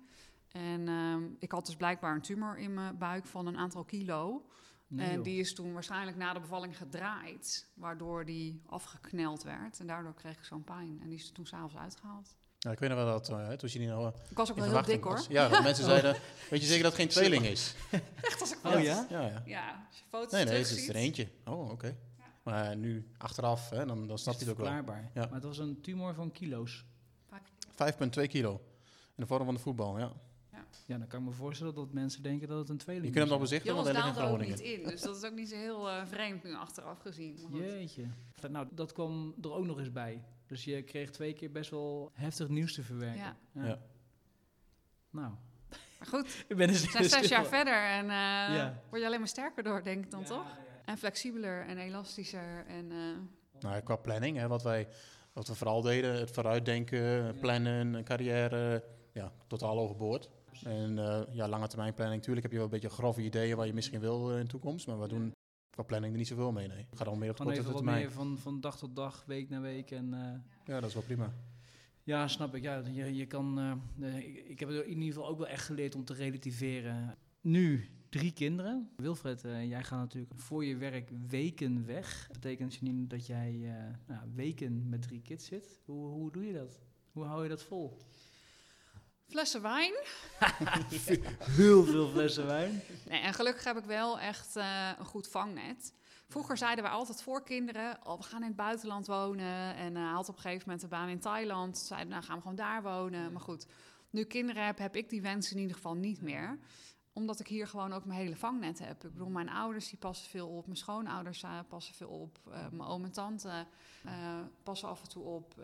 En 0.52 0.88
ehm, 0.88 1.24
ik 1.40 1.52
had 1.52 1.66
dus 1.66 1.76
blijkbaar 1.76 2.16
een 2.16 2.22
tumor 2.22 2.58
in 2.58 2.74
mijn 2.74 2.98
buik 2.98 3.26
van 3.26 3.48
een 3.48 3.58
aantal 3.58 3.84
kilo. 3.84 4.46
Nee, 4.88 5.10
en 5.10 5.22
die 5.22 5.40
is 5.40 5.54
toen 5.54 5.74
waarschijnlijk 5.74 6.18
na 6.18 6.34
de 6.34 6.40
bevalling 6.40 6.78
gedraaid, 6.78 7.72
waardoor 7.74 8.26
die 8.26 8.62
afgekneld 8.66 9.44
werd. 9.44 9.80
En 9.80 9.88
daardoor 9.88 10.14
kreeg 10.14 10.38
ik 10.38 10.44
zo'n 10.44 10.64
pijn. 10.64 11.00
En 11.02 11.10
die 11.10 11.18
is 11.18 11.28
er 11.28 11.34
toen 11.34 11.46
s'avonds 11.46 11.76
uitgehaald. 11.78 12.36
Ja, 12.60 12.72
ik 12.72 12.80
weet 12.80 12.90
nog 12.90 12.98
wel 12.98 13.08
dat, 13.08 13.30
eh, 13.30 13.50
toen 13.50 13.70
je 13.72 13.80
niet 13.80 13.88
nou, 13.88 14.06
eh, 14.08 14.22
Ik 14.30 14.38
was 14.38 14.50
ook 14.50 14.58
wel 14.58 14.70
heel 14.72 14.82
dik 14.82 15.04
hoor. 15.04 15.14
was. 15.14 15.28
Ja, 15.28 15.48
dat 15.48 15.64
mensen 15.64 15.84
zeiden, 15.94 16.16
weet 16.50 16.62
je 16.62 16.68
zeker 16.68 16.84
dat 16.84 16.92
het 16.92 17.02
geen 17.02 17.10
tweeling 17.10 17.46
is? 17.46 17.76
Echt 18.22 18.42
als 18.42 18.52
ik 18.52 18.58
Oh 18.66 18.82
ja? 18.82 19.06
Ja, 19.10 19.22
ja. 19.22 19.44
Ja, 19.46 19.86
als 19.88 19.98
je 20.00 20.04
foto's 20.10 20.32
Nee, 20.32 20.46
nee, 20.46 20.58
het 20.58 20.70
is 20.70 20.90
er 20.90 20.96
eentje. 20.96 21.28
Oh, 21.46 21.70
oké. 21.72 21.98
Maar 22.44 22.78
nu, 22.78 23.12
achteraf, 23.18 23.70
hè, 23.70 23.86
dan, 23.86 24.08
dan 24.08 24.18
snap 24.18 24.34
je 24.34 24.40
het 24.40 24.50
ook 24.50 24.58
wel. 24.58 24.66
verklaarbaar. 24.66 25.12
Ja. 25.14 25.22
Maar 25.26 25.34
het 25.34 25.44
was 25.44 25.58
een 25.58 25.82
tumor 25.82 26.14
van 26.14 26.32
kilo's. 26.32 26.86
5,2 27.76 28.28
kilo. 28.28 28.52
In 29.16 29.24
de 29.24 29.26
vorm 29.26 29.46
van 29.46 29.54
de 29.54 29.60
voetbal, 29.60 30.00
ja. 30.00 30.12
Ja, 30.86 30.98
dan 30.98 31.08
kan 31.08 31.20
ik 31.20 31.26
me 31.26 31.32
voorstellen 31.32 31.74
dat 31.74 31.94
mensen 31.94 32.24
denken 32.24 32.48
dat 32.48 32.58
het 32.58 32.70
een 32.70 32.78
tweeling 32.78 33.06
Je 33.06 33.12
kunt 33.12 33.24
hem 33.30 33.34
nog 33.34 33.44
is. 33.44 33.50
bezichtigen, 33.50 33.76
want 33.76 33.88
hij 33.88 33.96
ligt 34.06 34.18
in 34.18 34.24
Groningen. 34.24 34.50
niet 34.58 34.60
in, 34.60 34.84
dus 34.84 35.02
dat 35.02 35.16
is 35.18 35.24
ook 35.24 35.34
niet 35.34 35.50
zo 35.50 35.56
heel 35.56 35.90
eh, 35.90 36.06
vreemd 36.06 36.44
nu 36.44 36.56
achteraf 36.56 37.00
gezien. 37.00 37.38
Jeetje. 37.52 38.06
Nou, 38.50 38.68
dat 38.72 38.94
kwam 38.94 39.34
er 39.42 39.52
ook 39.52 39.66
nog 39.66 39.80
eens 39.80 39.92
bij. 39.92 40.24
Dus 40.50 40.64
je 40.64 40.82
kreeg 40.84 41.10
twee 41.12 41.34
keer 41.34 41.52
best 41.52 41.70
wel 41.70 42.12
heftig 42.14 42.48
nieuws 42.48 42.74
te 42.74 42.84
verwerken. 42.84 43.18
Ja. 43.20 43.38
Ja. 43.52 43.80
Nou, 45.10 45.34
Maar 46.00 46.08
goed, 46.08 46.28
ik 46.48 46.58
ben 46.58 46.68
dus 46.68 46.82
we 46.86 46.90
zijn 46.92 47.10
zes 47.10 47.28
jaar 47.30 47.46
verder 47.46 47.84
en 47.84 48.04
eh, 48.04 48.56
Ja. 48.56 48.82
word 48.90 49.02
je 49.02 49.08
alleen 49.08 49.20
maar 49.20 49.28
sterker 49.28 49.64
door, 49.64 49.84
denk 49.84 50.04
ik 50.06 50.12
dan 50.12 50.24
toch? 50.24 50.46
En 50.86 50.98
flexibeler 50.98 51.66
en 51.66 51.78
elastischer. 51.78 52.66
En, 52.68 52.92
eh, 52.92 53.62
Nou, 53.62 53.82
qua 53.82 53.96
planning, 53.96 54.38
hè, 54.38 54.48
wat, 54.48 54.64
wij, 54.64 54.88
wat 55.34 55.48
we 55.48 55.56
vooral 55.56 55.82
deden, 55.82 56.14
het 56.20 56.32
vooruitdenken, 56.32 57.38
plannen, 57.40 58.04
carrière, 58.04 58.84
ja, 59.14 59.32
totaal 59.48 59.80
overboord. 59.80 60.30
En 60.64 60.98
eh, 61.00 61.22
ja, 61.32 61.48
lange 61.48 61.68
termijn 61.68 61.94
planning, 61.94 62.18
natuurlijk 62.20 62.42
heb 62.46 62.52
je 62.52 62.58
wel 62.58 62.66
een 62.66 62.80
beetje 62.82 62.96
grove 62.96 63.22
ideeën 63.22 63.58
waar 63.58 63.66
je 63.68 63.74
misschien 63.74 64.00
wil 64.00 64.32
in 64.38 64.42
de 64.44 64.48
toekomst, 64.48 64.88
maar 64.88 65.00
we 65.00 65.08
doen 65.08 65.34
qua 65.80 65.88
planning 65.88 66.12
er 66.12 66.20
niet 66.20 66.28
zoveel 66.28 66.52
mee, 66.52 66.68
nee. 66.68 66.86
Het 66.90 66.98
gaat 66.98 67.06
dan 67.06 67.20
meer 67.20 67.30
op 67.30 67.38
korte 67.38 67.64
wat 67.64 67.76
termijn. 67.76 68.00
meer 68.00 68.12
van, 68.12 68.38
van 68.38 68.62
dag 68.62 68.78
tot 68.78 68.96
dag, 68.96 69.24
week 69.26 69.50
na 69.50 69.62
week. 69.62 69.92
En, 69.92 70.14
eh, 70.14 70.20
Ja, 70.66 70.80
dat 70.80 70.90
is 70.90 70.94
wel 70.94 71.04
prima. 71.04 71.34
ja, 72.04 72.28
snap 72.28 72.56
ik. 72.56 72.64
Ja, 72.64 72.84
je, 72.92 73.16
je 73.16 73.26
kan, 73.26 73.60
eh, 73.60 74.08
eh, 74.08 74.18
ik, 74.18 74.48
ik 74.48 74.60
heb 74.60 74.70
in 74.70 74.88
ieder 74.88 75.14
geval 75.14 75.28
ook 75.28 75.38
wel 75.38 75.48
echt 75.48 75.66
geleerd 75.66 75.96
om 75.96 76.06
te 76.06 76.14
relativeren. 76.14 77.18
Nu 77.42 77.88
drie 78.10 78.34
kinderen. 78.34 78.90
Wilfred, 78.96 79.42
jij 79.42 79.84
gaat 79.84 80.00
natuurlijk 80.00 80.34
voor 80.36 80.66
je 80.66 80.78
werk 80.78 81.12
weken 81.28 81.86
weg. 81.86 82.28
Dat 82.28 82.40
betekent 82.40 82.76
Janine 82.76 83.08
dat 83.08 83.26
jij 83.26 83.74
nou, 84.08 84.22
weken 84.36 84.90
met 84.90 85.02
drie 85.02 85.22
kids 85.22 85.46
zit. 85.46 85.80
Hoe, 85.86 86.08
hoe 86.08 86.32
doe 86.32 86.46
je 86.46 86.54
dat? 86.54 86.80
Hoe 87.12 87.24
hou 87.24 87.44
je 87.44 87.50
dat 87.50 87.64
vol? 87.64 87.98
Flessen 89.30 89.62
wijn. 89.62 89.94
Heel 91.60 91.84
veel 91.84 92.10
flessen 92.10 92.46
wijn. 92.46 92.82
Nee, 93.10 93.22
en 93.22 93.34
gelukkig 93.34 93.64
heb 93.64 93.78
ik 93.78 93.84
wel 93.86 94.20
echt 94.20 94.56
eh, 94.56 94.90
een 95.00 95.06
goed 95.06 95.28
vangnet. 95.28 95.94
Vroeger 96.28 96.58
zeiden 96.58 96.84
we 96.84 96.90
altijd 96.90 97.22
voor 97.22 97.44
kinderen, 97.44 97.98
oh, 98.04 98.18
we 98.18 98.24
gaan 98.24 98.42
in 98.42 98.48
het 98.48 98.56
buitenland 98.56 99.08
wonen. 99.08 99.76
En 99.76 99.96
eh, 99.96 100.02
hij 100.04 100.12
had 100.12 100.30
op 100.30 100.36
een 100.36 100.42
gegeven 100.42 100.64
moment 100.66 100.84
een 100.84 100.90
baan 100.90 101.10
in 101.10 101.20
Thailand. 101.20 101.78
Zeiden, 101.78 102.10
nou 102.10 102.24
gaan 102.24 102.36
we 102.36 102.42
gewoon 102.42 102.58
daar 102.58 102.82
wonen. 102.84 103.32
Maar 103.32 103.42
goed, 103.42 103.66
nu 104.10 104.22
ik 104.22 104.28
kinderen 104.28 104.66
heb, 104.66 104.78
heb 104.78 104.96
ik 104.96 105.10
die 105.10 105.22
wensen 105.22 105.56
in 105.56 105.62
ieder 105.62 105.76
geval 105.76 105.96
niet 105.96 106.22
meer. 106.22 106.60
Omdat 107.14 107.40
ik 107.40 107.48
hier 107.48 107.68
gewoon 107.68 107.94
ook 107.94 108.06
mijn 108.06 108.20
hele 108.20 108.36
vangnet 108.36 108.80
heb. 108.80 109.04
Ik 109.04 109.12
bedoel, 109.12 109.30
mijn 109.30 109.50
ouders 109.50 109.90
die 109.90 109.98
passen 110.00 110.30
veel 110.30 110.48
op. 110.48 110.66
Mijn 110.66 110.78
schoonouders 110.78 111.44
eh, 111.44 111.60
passen 111.68 111.96
veel 111.96 112.10
op. 112.10 112.40
eh, 112.52 112.70
mijn 112.72 112.90
oom 112.90 113.04
en 113.04 113.12
tante 113.12 113.66
eh, 114.06 114.40
passen 114.64 114.90
af 114.90 115.02
en 115.02 115.10
toe 115.10 115.24
op. 115.24 115.56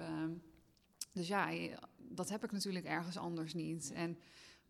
Dus 1.15 1.27
ja, 1.27 1.50
dat 1.98 2.29
heb 2.29 2.43
ik 2.43 2.51
natuurlijk 2.51 2.86
ergens 2.86 3.17
anders 3.17 3.53
niet. 3.53 3.91
En 3.91 4.19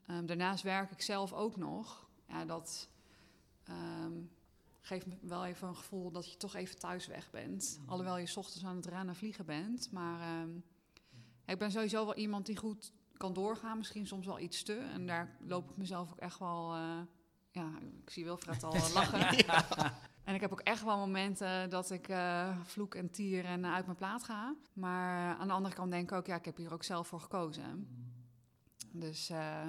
ehm, 0.07 0.25
daarnaast 0.25 0.63
werk 0.63 0.91
ik 0.91 1.01
zelf 1.01 1.33
ook 1.33 1.55
nog. 1.57 2.09
Ja, 2.27 2.45
dat 2.45 2.89
ehm, 3.63 4.13
geeft 4.81 5.05
me 5.05 5.15
wel 5.21 5.45
even 5.45 5.67
een 5.67 5.75
gevoel 5.75 6.11
dat 6.11 6.31
je 6.31 6.37
toch 6.37 6.55
even 6.55 6.77
thuis 6.79 7.07
weg 7.07 7.29
bent. 7.31 7.79
Alhoewel 7.85 8.17
je 8.17 8.25
's 8.25 8.37
ochtends 8.37 8.65
aan 8.65 8.75
het 8.75 8.85
rennen 8.85 9.15
vliegen 9.15 9.45
bent. 9.45 9.91
Maar 9.91 10.19
ehm, 10.21 10.49
ik 11.45 11.57
ben 11.57 11.71
sowieso 11.71 12.05
wel 12.05 12.15
iemand 12.15 12.45
die 12.45 12.57
goed 12.57 12.91
kan 13.17 13.33
doorgaan. 13.33 13.77
Misschien 13.77 14.07
soms 14.07 14.25
wel 14.25 14.39
iets 14.39 14.63
te. 14.63 14.73
En 14.75 15.07
daar 15.07 15.37
loop 15.47 15.69
ik 15.69 15.77
mezelf 15.77 16.11
ook 16.11 16.19
echt 16.19 16.39
wel... 16.39 16.73
eh, 16.73 16.99
ja, 17.51 17.71
ik 18.03 18.09
zie 18.09 18.23
Wilfred 18.23 18.63
al 18.63 18.73
lachen. 18.93 19.35
En 20.25 20.35
ik 20.35 20.41
heb 20.41 20.51
ook 20.51 20.59
echt 20.59 20.83
wel 20.83 20.97
momenten 20.97 21.69
dat 21.69 21.91
ik 21.91 22.07
eh, 22.07 22.57
vloek 22.63 22.95
en 22.95 23.09
tier 23.09 23.45
en 23.45 23.65
uit 23.65 23.85
mijn 23.85 23.97
plaat 23.97 24.23
ga. 24.23 24.55
Maar 24.73 25.35
aan 25.35 25.47
de 25.47 25.53
andere 25.53 25.75
kant 25.75 25.91
denk 25.91 26.11
ik 26.11 26.17
ook, 26.17 26.25
ja, 26.25 26.35
ik 26.35 26.45
heb 26.45 26.57
hier 26.57 26.73
ook 26.73 26.83
zelf 26.83 27.07
voor 27.07 27.19
gekozen. 27.19 27.87
Dus 28.91 29.29
eh, 29.29 29.67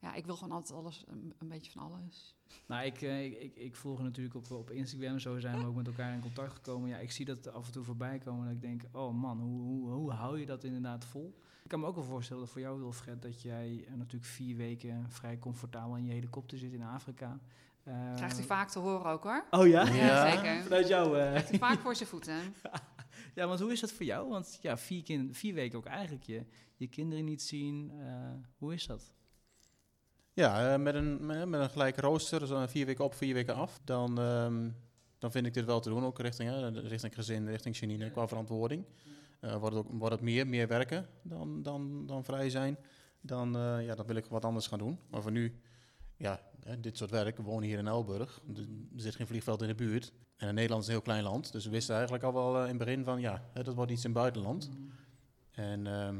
Ja, 0.00 0.14
ik 0.14 0.26
wil 0.26 0.36
gewoon 0.36 0.56
altijd 0.56 0.78
alles, 0.78 1.04
een, 1.38 1.48
beetje 1.48 1.70
van 1.70 1.82
alles. 1.82 2.36
Nou, 2.66 2.84
ik, 2.84 3.02
eh, 3.02 3.24
ik, 3.24 3.56
ik, 3.56 3.76
volg 3.76 4.02
natuurlijk 4.02 4.34
op, 4.34 4.50
op 4.50 4.70
Instagram. 4.70 5.18
Zo 5.18 5.38
zijn 5.38 5.58
we 5.58 5.66
ook 5.66 5.74
met 5.74 5.86
elkaar 5.86 6.12
in 6.12 6.20
contact 6.20 6.52
gekomen. 6.52 6.88
Ja, 6.88 6.98
ik 6.98 7.10
zie 7.10 7.24
dat 7.24 7.52
af 7.52 7.66
en 7.66 7.72
toe 7.72 7.84
voorbij 7.84 8.18
komen. 8.18 8.46
En 8.46 8.52
ik 8.52 8.60
denk, 8.60 8.82
oh 8.92 9.14
man, 9.14 9.40
hoe, 9.40 9.60
hoe, 9.60 9.90
hoe 9.90 10.12
hou 10.12 10.40
je 10.40 10.46
dat 10.46 10.64
inderdaad 10.64 11.04
vol? 11.04 11.38
Ik 11.62 11.74
kan 11.74 11.80
me 11.80 11.86
ook 11.86 11.94
wel 11.94 12.04
voorstellen 12.04 12.42
dat 12.42 12.52
voor 12.52 12.60
jou, 12.60 12.78
Wilfred, 12.78 13.22
dat 13.22 13.42
jij 13.42 13.84
eh, 13.86 13.94
natuurlijk 13.94 14.30
vier 14.30 14.56
weken 14.56 15.10
vrij 15.10 15.38
comfortabel 15.38 15.96
in 15.96 16.04
je 16.04 16.12
helikopter 16.12 16.58
zit 16.58 16.72
in 16.72 16.82
Afrika. 16.82 17.40
Eh, 17.88 18.14
Krijgt 18.16 18.36
hij 18.36 18.46
vaak 18.46 18.68
te 18.70 18.78
horen 18.78 19.10
ook 19.12 19.22
hoor. 19.22 19.44
Oh 19.50 19.66
ja? 19.66 19.86
Ja, 19.88 19.94
Ja. 19.94 20.30
zeker. 20.36 20.62
Vanuit 20.62 20.88
jou? 20.88 21.18
eh. 21.18 21.28
Krijgt 21.28 21.48
hij 21.48 21.58
vaak 21.58 21.78
voor 21.78 21.96
zijn 21.96 22.08
voeten. 22.08 22.34
Ja, 23.34 23.46
want 23.46 23.60
hoe 23.60 23.72
is 23.72 23.80
dat 23.80 23.92
voor 23.92 24.04
jou? 24.06 24.28
Want 24.28 24.58
ja, 24.62 24.76
vier, 24.78 25.02
kind, 25.02 25.36
vier 25.36 25.54
weken 25.54 25.78
ook 25.78 25.84
eigenlijk 25.86 26.24
je, 26.24 26.44
je 26.76 26.86
kinderen 26.86 27.24
niet 27.24 27.42
zien. 27.42 27.92
eh, 28.00 28.30
hoe 28.58 28.74
is 28.74 28.86
dat? 28.86 29.12
Ja, 30.32 30.72
eh, 30.72 30.80
met, 30.80 30.94
een, 30.94 31.26
met, 31.26 31.52
een 31.60 31.70
gelijke 31.70 32.00
rooster, 32.00 32.46
zo 32.46 32.66
vier 32.66 32.86
weken 32.86 33.04
op, 33.04 33.14
vier 33.14 33.34
weken 33.34 33.54
af, 33.54 33.80
dan, 33.84 34.18
ehm, 34.20 34.70
dan 35.18 35.30
vind 35.30 35.46
ik 35.46 35.54
dit 35.54 35.64
wel 35.64 35.80
te 35.80 35.88
doen, 35.88 36.04
ook 36.04 36.18
richting, 36.18 36.50
hè, 36.50 36.68
richting 36.68 37.14
gezin, 37.14 37.48
richting 37.48 37.76
Janine, 37.78 38.10
qua 38.10 38.28
verantwoording. 38.28 38.84
Eh, 39.40 39.56
wordt, 39.56 39.76
het 39.76 39.84
ook, 39.86 39.92
wordt 39.92 40.14
het 40.14 40.22
meer, 40.24 40.46
meer 40.46 40.68
werken 40.68 41.06
dan, 41.22 41.62
dan, 41.62 42.06
dan 42.06 42.24
vrij 42.24 42.50
zijn, 42.50 42.78
dan, 43.20 43.56
eh, 43.56 43.84
ja, 43.86 43.94
dan 43.94 44.06
wil 44.06 44.16
ik 44.16 44.26
wat 44.26 44.44
anders 44.44 44.66
gaan 44.66 44.78
doen. 44.78 44.98
Maar 45.10 45.22
voor 45.22 45.32
nu, 45.32 45.60
ja, 46.18 46.40
dit 46.78 46.96
soort 46.96 47.10
werk, 47.10 47.36
we 47.36 47.42
wonen 47.42 47.68
hier 47.68 47.78
in 47.78 47.86
Elburg, 47.86 48.40
er 48.56 48.66
zit 48.96 49.14
geen 49.14 49.26
vliegveld 49.26 49.62
in 49.62 49.68
de 49.68 49.74
buurt. 49.74 50.12
En 50.36 50.54
Nederland 50.54 50.82
is 50.82 50.88
een 50.88 50.94
heel 50.94 51.02
klein 51.02 51.22
land, 51.22 51.52
dus 51.52 51.64
we 51.64 51.70
wisten 51.70 51.94
eigenlijk 51.94 52.24
al 52.24 52.32
wel 52.32 52.56
eh, 52.56 52.62
in 52.62 52.68
het 52.68 52.78
begin 52.78 53.04
van, 53.04 53.20
ja, 53.20 53.50
dat 53.52 53.74
wordt 53.74 53.90
iets 53.90 54.04
in 54.04 54.10
het 54.10 54.18
buitenland. 54.18 54.70
En 55.50 55.86
ehm, 55.86 56.14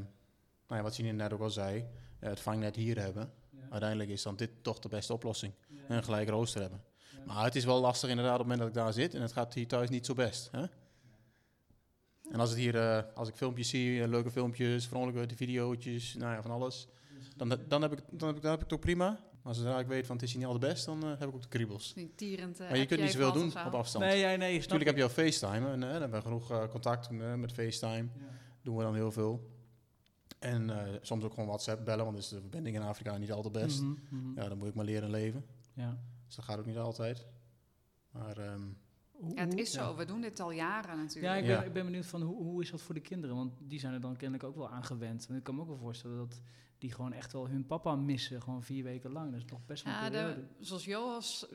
nou 0.66 0.76
ja, 0.80 0.82
wat 0.82 0.96
Janine 0.96 1.16
net 1.16 1.32
ook 1.32 1.40
al 1.40 1.50
zei, 1.50 1.84
eh, 2.18 2.28
het 2.28 2.40
vangnet 2.40 2.76
hier 2.76 2.98
hebben, 2.98 3.32
uiteindelijk 3.70 4.10
is 4.10 4.22
dan 4.22 4.36
dit 4.36 4.50
toch 4.62 4.78
de 4.78 4.88
beste 4.88 5.12
oplossing. 5.12 5.52
En 5.88 5.96
een 5.96 6.04
gelijk 6.04 6.28
rooster 6.28 6.60
hebben. 6.60 6.82
Maar 7.26 7.44
het 7.44 7.56
is 7.56 7.64
wel 7.64 7.80
lastig 7.80 8.10
inderdaad 8.10 8.40
op 8.40 8.46
het 8.46 8.48
moment 8.48 8.74
dat 8.74 8.76
ik 8.76 8.84
daar 8.84 9.02
zit 9.02 9.14
en 9.14 9.22
het 9.22 9.32
gaat 9.32 9.54
hier 9.54 9.66
thuis 9.66 9.88
niet 9.88 10.06
zo 10.06 10.14
best. 10.14 10.48
Hè? 10.52 10.64
En 12.30 12.40
als, 12.40 12.50
het 12.50 12.58
hier, 12.58 12.76
eh, 12.76 13.02
als 13.14 13.28
ik 13.28 13.34
filmpjes 13.34 13.68
zie, 13.68 14.08
leuke 14.08 14.30
filmpjes, 14.30 14.86
vrolijke 14.86 15.36
video's, 15.36 16.14
nou 16.14 16.34
ja, 16.34 16.42
van 16.42 16.50
alles, 16.50 16.88
dan, 17.36 17.48
dan, 17.68 17.82
heb 17.82 17.92
ik, 17.92 18.04
dan, 18.10 18.28
heb 18.28 18.36
ik, 18.36 18.42
dan 18.42 18.50
heb 18.50 18.60
ik 18.60 18.64
het 18.64 18.72
ook 18.72 18.80
prima. 18.80 19.20
Maar 19.48 19.56
zodra 19.56 19.78
ik 19.78 19.86
weet 19.86 20.06
van 20.06 20.14
het 20.16 20.24
is 20.24 20.30
hier 20.30 20.38
niet 20.38 20.48
al 20.48 20.58
de 20.58 20.66
best, 20.66 20.84
dan 20.84 21.02
eh, 21.02 21.08
heb 21.18 21.28
ik 21.28 21.34
ook 21.34 21.42
de 21.42 21.48
kriebels. 21.48 21.94
Niet 21.94 22.16
tierend. 22.16 22.60
eh, 22.60 22.68
Maar 22.68 22.78
je 22.78 22.86
kunt 22.86 23.00
niet 23.00 23.10
zoveel 23.10 23.32
doen 23.32 23.48
op 23.66 23.74
afstand. 23.74 24.04
Nee, 24.04 24.18
ja, 24.18 24.26
nee, 24.28 24.36
snap 24.36 24.70
Natuurlijk 24.70 24.84
heb 24.84 24.90
ik. 24.90 24.96
je 24.96 25.02
al 25.22 25.30
FaceTime 25.30 25.70
en 25.70 25.82
eh, 25.82 25.90
dan 25.92 26.00
hebben 26.00 26.18
we 26.18 26.20
genoeg 26.26 26.68
contact 26.70 27.10
met 27.10 27.52
FaceTime. 27.52 28.08
Doen 28.62 28.76
we 28.76 28.82
dan 28.82 28.94
heel 28.94 29.12
veel. 29.12 29.50
En 30.38 30.70
eh, 30.70 30.94
soms 31.00 31.24
ook 31.24 31.30
gewoon 31.34 31.48
WhatsApp 31.48 31.84
bellen, 31.84 32.04
want 32.04 32.18
is 32.18 32.28
de 32.28 32.40
verbinding 32.40 32.76
in 32.76 32.82
Afrika 32.82 33.16
niet 33.16 33.32
altijd 33.32 33.52
best. 33.52 33.80
Mhm, 33.82 33.92
mhm. 34.10 34.40
Ja, 34.40 34.48
dan 34.48 34.58
moet 34.58 34.68
ik 34.68 34.74
maar 34.74 34.84
leren 34.84 35.10
leven. 35.10 35.44
Ja. 35.72 35.98
Dus 36.26 36.34
dat 36.36 36.44
gaat 36.44 36.58
ook 36.58 36.66
niet 36.66 36.76
altijd. 36.76 37.26
Maar 38.10 38.36
ehm, 38.38 38.62
Ja, 39.34 39.44
het 39.44 39.58
is 39.58 39.70
zo. 39.70 39.96
We 39.96 40.04
doen 40.04 40.20
dit 40.20 40.40
al 40.40 40.50
jaren 40.50 40.96
Ja, 40.96 41.02
natuurlijk. 41.02 41.34
ik 41.40 41.46
ben, 41.46 41.54
Ja. 41.54 41.62
ik 41.62 41.72
ben 41.72 41.84
benieuwd 41.84 42.06
van 42.06 42.22
hoe, 42.22 42.42
hoe 42.42 42.62
is 42.62 42.70
dat 42.70 42.82
voor 42.82 42.94
de 42.94 43.00
kinderen? 43.00 43.36
Want 43.36 43.52
die 43.60 43.78
zijn 43.80 43.94
er 43.94 44.00
dan 44.00 44.16
kennelijk 44.16 44.44
ook 44.48 44.56
wel 44.56 44.68
aan 44.70 44.84
gewend. 44.84 45.26
En 45.28 45.36
ik 45.36 45.42
kan 45.42 45.54
me 45.54 45.60
ook 45.60 45.68
wel 45.68 45.76
voorstellen 45.78 46.16
dat 46.16 46.40
die 46.78 46.92
gewoon 46.92 47.12
echt 47.12 47.32
wel 47.32 47.48
hun 47.48 47.66
papa 47.66 47.94
missen. 47.96 48.42
Gewoon 48.42 48.62
vier 48.62 48.84
weken 48.84 49.12
lang. 49.12 49.30
Dat 49.30 49.40
is 49.40 49.50
nog 49.50 49.66
best 49.66 49.84
wel 49.84 49.92
een 49.94 50.00
Ja, 50.02 50.08
periode. 50.10 50.34
de, 50.58 50.64
zoals 50.64 50.84
Joas 50.84 51.46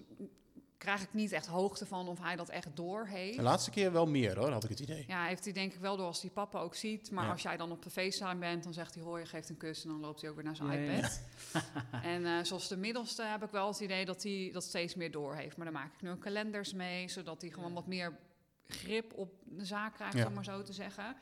krijg 0.77 1.01
ik 1.01 1.13
niet 1.13 1.31
echt 1.31 1.45
hoogte 1.47 1.85
van 1.85 2.07
of 2.07 2.19
hij 2.19 2.35
dat 2.35 2.49
echt 2.49 2.75
door 2.75 3.05
heeft. 3.07 3.35
de 3.37 3.41
laatste 3.43 3.69
keer 3.69 3.91
wel 3.91 4.05
meer 4.07 4.37
hoor, 4.37 4.49
had 4.51 4.63
ik 4.63 4.69
het 4.69 4.79
idee. 4.79 5.03
Ja, 5.07 5.25
heeft 5.25 5.43
hij 5.43 5.53
denk 5.53 5.73
ik 5.73 5.79
wel 5.79 5.97
door 5.97 6.05
als 6.05 6.21
die 6.21 6.29
papa 6.31 6.59
ook 6.59 6.75
ziet. 6.75 7.11
Maar 7.11 7.25
Ja. 7.25 7.31
als 7.31 7.41
jij 7.41 7.57
dan 7.57 7.71
op 7.71 7.81
de 7.83 7.89
FaceTime 7.89 8.35
bent, 8.35 8.63
dan 8.63 8.73
zegt 8.73 8.93
hij 8.93 9.03
hoor, 9.03 9.19
je 9.19 9.25
geeft 9.25 9.49
een 9.49 9.57
kus 9.57 9.83
en 9.83 9.89
dan 9.89 9.99
loopt 9.99 10.21
hij 10.21 10.29
ook 10.29 10.35
weer 10.35 10.45
naar 10.45 10.55
zijn 10.55 10.81
Ja, 10.83 10.91
ja, 10.91 10.97
iPad. 10.97 11.21
en 12.03 12.25
eh, 12.25 12.43
zoals 12.43 12.67
de 12.67 12.77
middelste 12.77 13.23
heb 13.23 13.43
ik 13.43 13.49
wel 13.49 13.67
het 13.67 13.79
idee 13.79 14.05
dat 14.05 14.23
hij 14.23 14.49
dat 14.53 14.63
steeds 14.63 14.95
meer 14.95 15.11
door 15.11 15.35
heeft. 15.35 15.55
Maar 15.57 15.65
daar 15.65 15.75
maak 15.75 15.93
ik 15.93 16.01
nu 16.01 16.09
ook 16.09 16.19
kalenders 16.21 16.73
mee, 16.73 17.09
zodat 17.09 17.41
hij 17.41 17.49
gewoon 17.51 17.73
wat 17.73 17.87
meer 17.87 18.19
grip 18.67 19.13
op 19.13 19.33
de 19.45 19.65
zaak 19.65 19.93
krijgt, 19.93 20.17
Ja. 20.17 20.25
om 20.27 20.33
maar 20.33 20.43
zo 20.43 20.61
te 20.61 20.73
zeggen. 20.73 21.15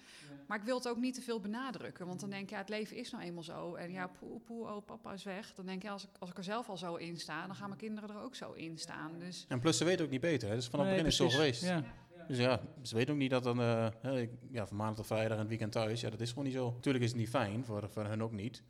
Maar 0.48 0.57
ik 0.57 0.63
wil 0.63 0.75
het 0.77 0.88
ook 0.88 0.98
niet 0.98 1.13
te 1.13 1.21
veel 1.21 1.39
benadrukken, 1.39 2.07
want 2.07 2.19
dan 2.19 2.29
denk 2.29 2.50
je, 2.50 2.55
ja, 2.55 2.62
het 2.62 2.69
leven 2.69 2.98
is 2.98 3.12
nou 3.12 3.24
eenmaal 3.24 3.43
zo. 3.43 3.75
En 3.75 3.91
ja, 3.91 4.07
poe, 4.07 4.39
poe, 4.39 4.67
oh, 4.67 4.86
papa 4.86 5.13
is 5.13 5.24
weg. 5.24 5.53
Dan 5.53 5.65
denk 5.65 5.81
je, 5.81 5.89
als 5.89 6.03
ik, 6.03 6.10
als 6.19 6.29
ik 6.29 6.38
er 6.38 6.43
zelf 6.43 6.69
al 6.69 6.77
zo 6.77 6.95
in 6.95 7.17
sta, 7.19 7.45
dan 7.45 7.55
gaan 7.55 7.67
mijn 7.67 7.79
kinderen 7.79 8.10
er 8.10 8.21
ook 8.21 8.36
zo 8.36 8.51
in 8.51 8.77
staan. 8.77 9.19
Dus 9.19 9.45
En 9.50 9.60
plus 9.60 9.77
ze 9.77 9.83
weten 9.86 10.05
ook 10.05 10.12
niet 10.12 10.21
beter. 10.21 10.50
Hè. 10.50 10.55
Dus 10.55 10.67
vanaf 10.67 10.86
het 10.86 10.95
Nee, 10.95 11.03
begin 11.03 11.12
is 11.12 11.17
het 11.19 11.31
zo 11.31 11.38
geweest. 11.38 11.62
Ja. 11.63 11.83
Dus 12.27 12.38
ja, 12.38 12.62
ze 12.81 12.95
weten 12.95 13.13
ook 13.13 13.19
niet 13.19 13.29
dat 13.29 13.43
dan, 13.43 13.60
eh, 13.62 13.88
hè, 14.01 14.19
ik- 14.21 14.31
ja, 14.51 14.67
van 14.67 14.77
maandag 14.77 14.95
tot 14.95 15.05
vrijdag 15.05 15.31
en 15.31 15.39
het 15.39 15.48
weekend 15.48 15.71
thuis. 15.71 16.01
Ja, 16.01 16.10
dat 16.10 16.21
is 16.21 16.29
gewoon 16.29 16.43
niet 16.43 16.53
zo. 16.53 16.77
Tuurlijk 16.81 17.03
is 17.03 17.10
het 17.12 17.19
niet 17.19 17.29
fijn, 17.29 17.65
voor, 17.65 17.89
voor 17.89 18.05
hun 18.05 18.24
ook 18.24 18.31
niet. 18.31 18.63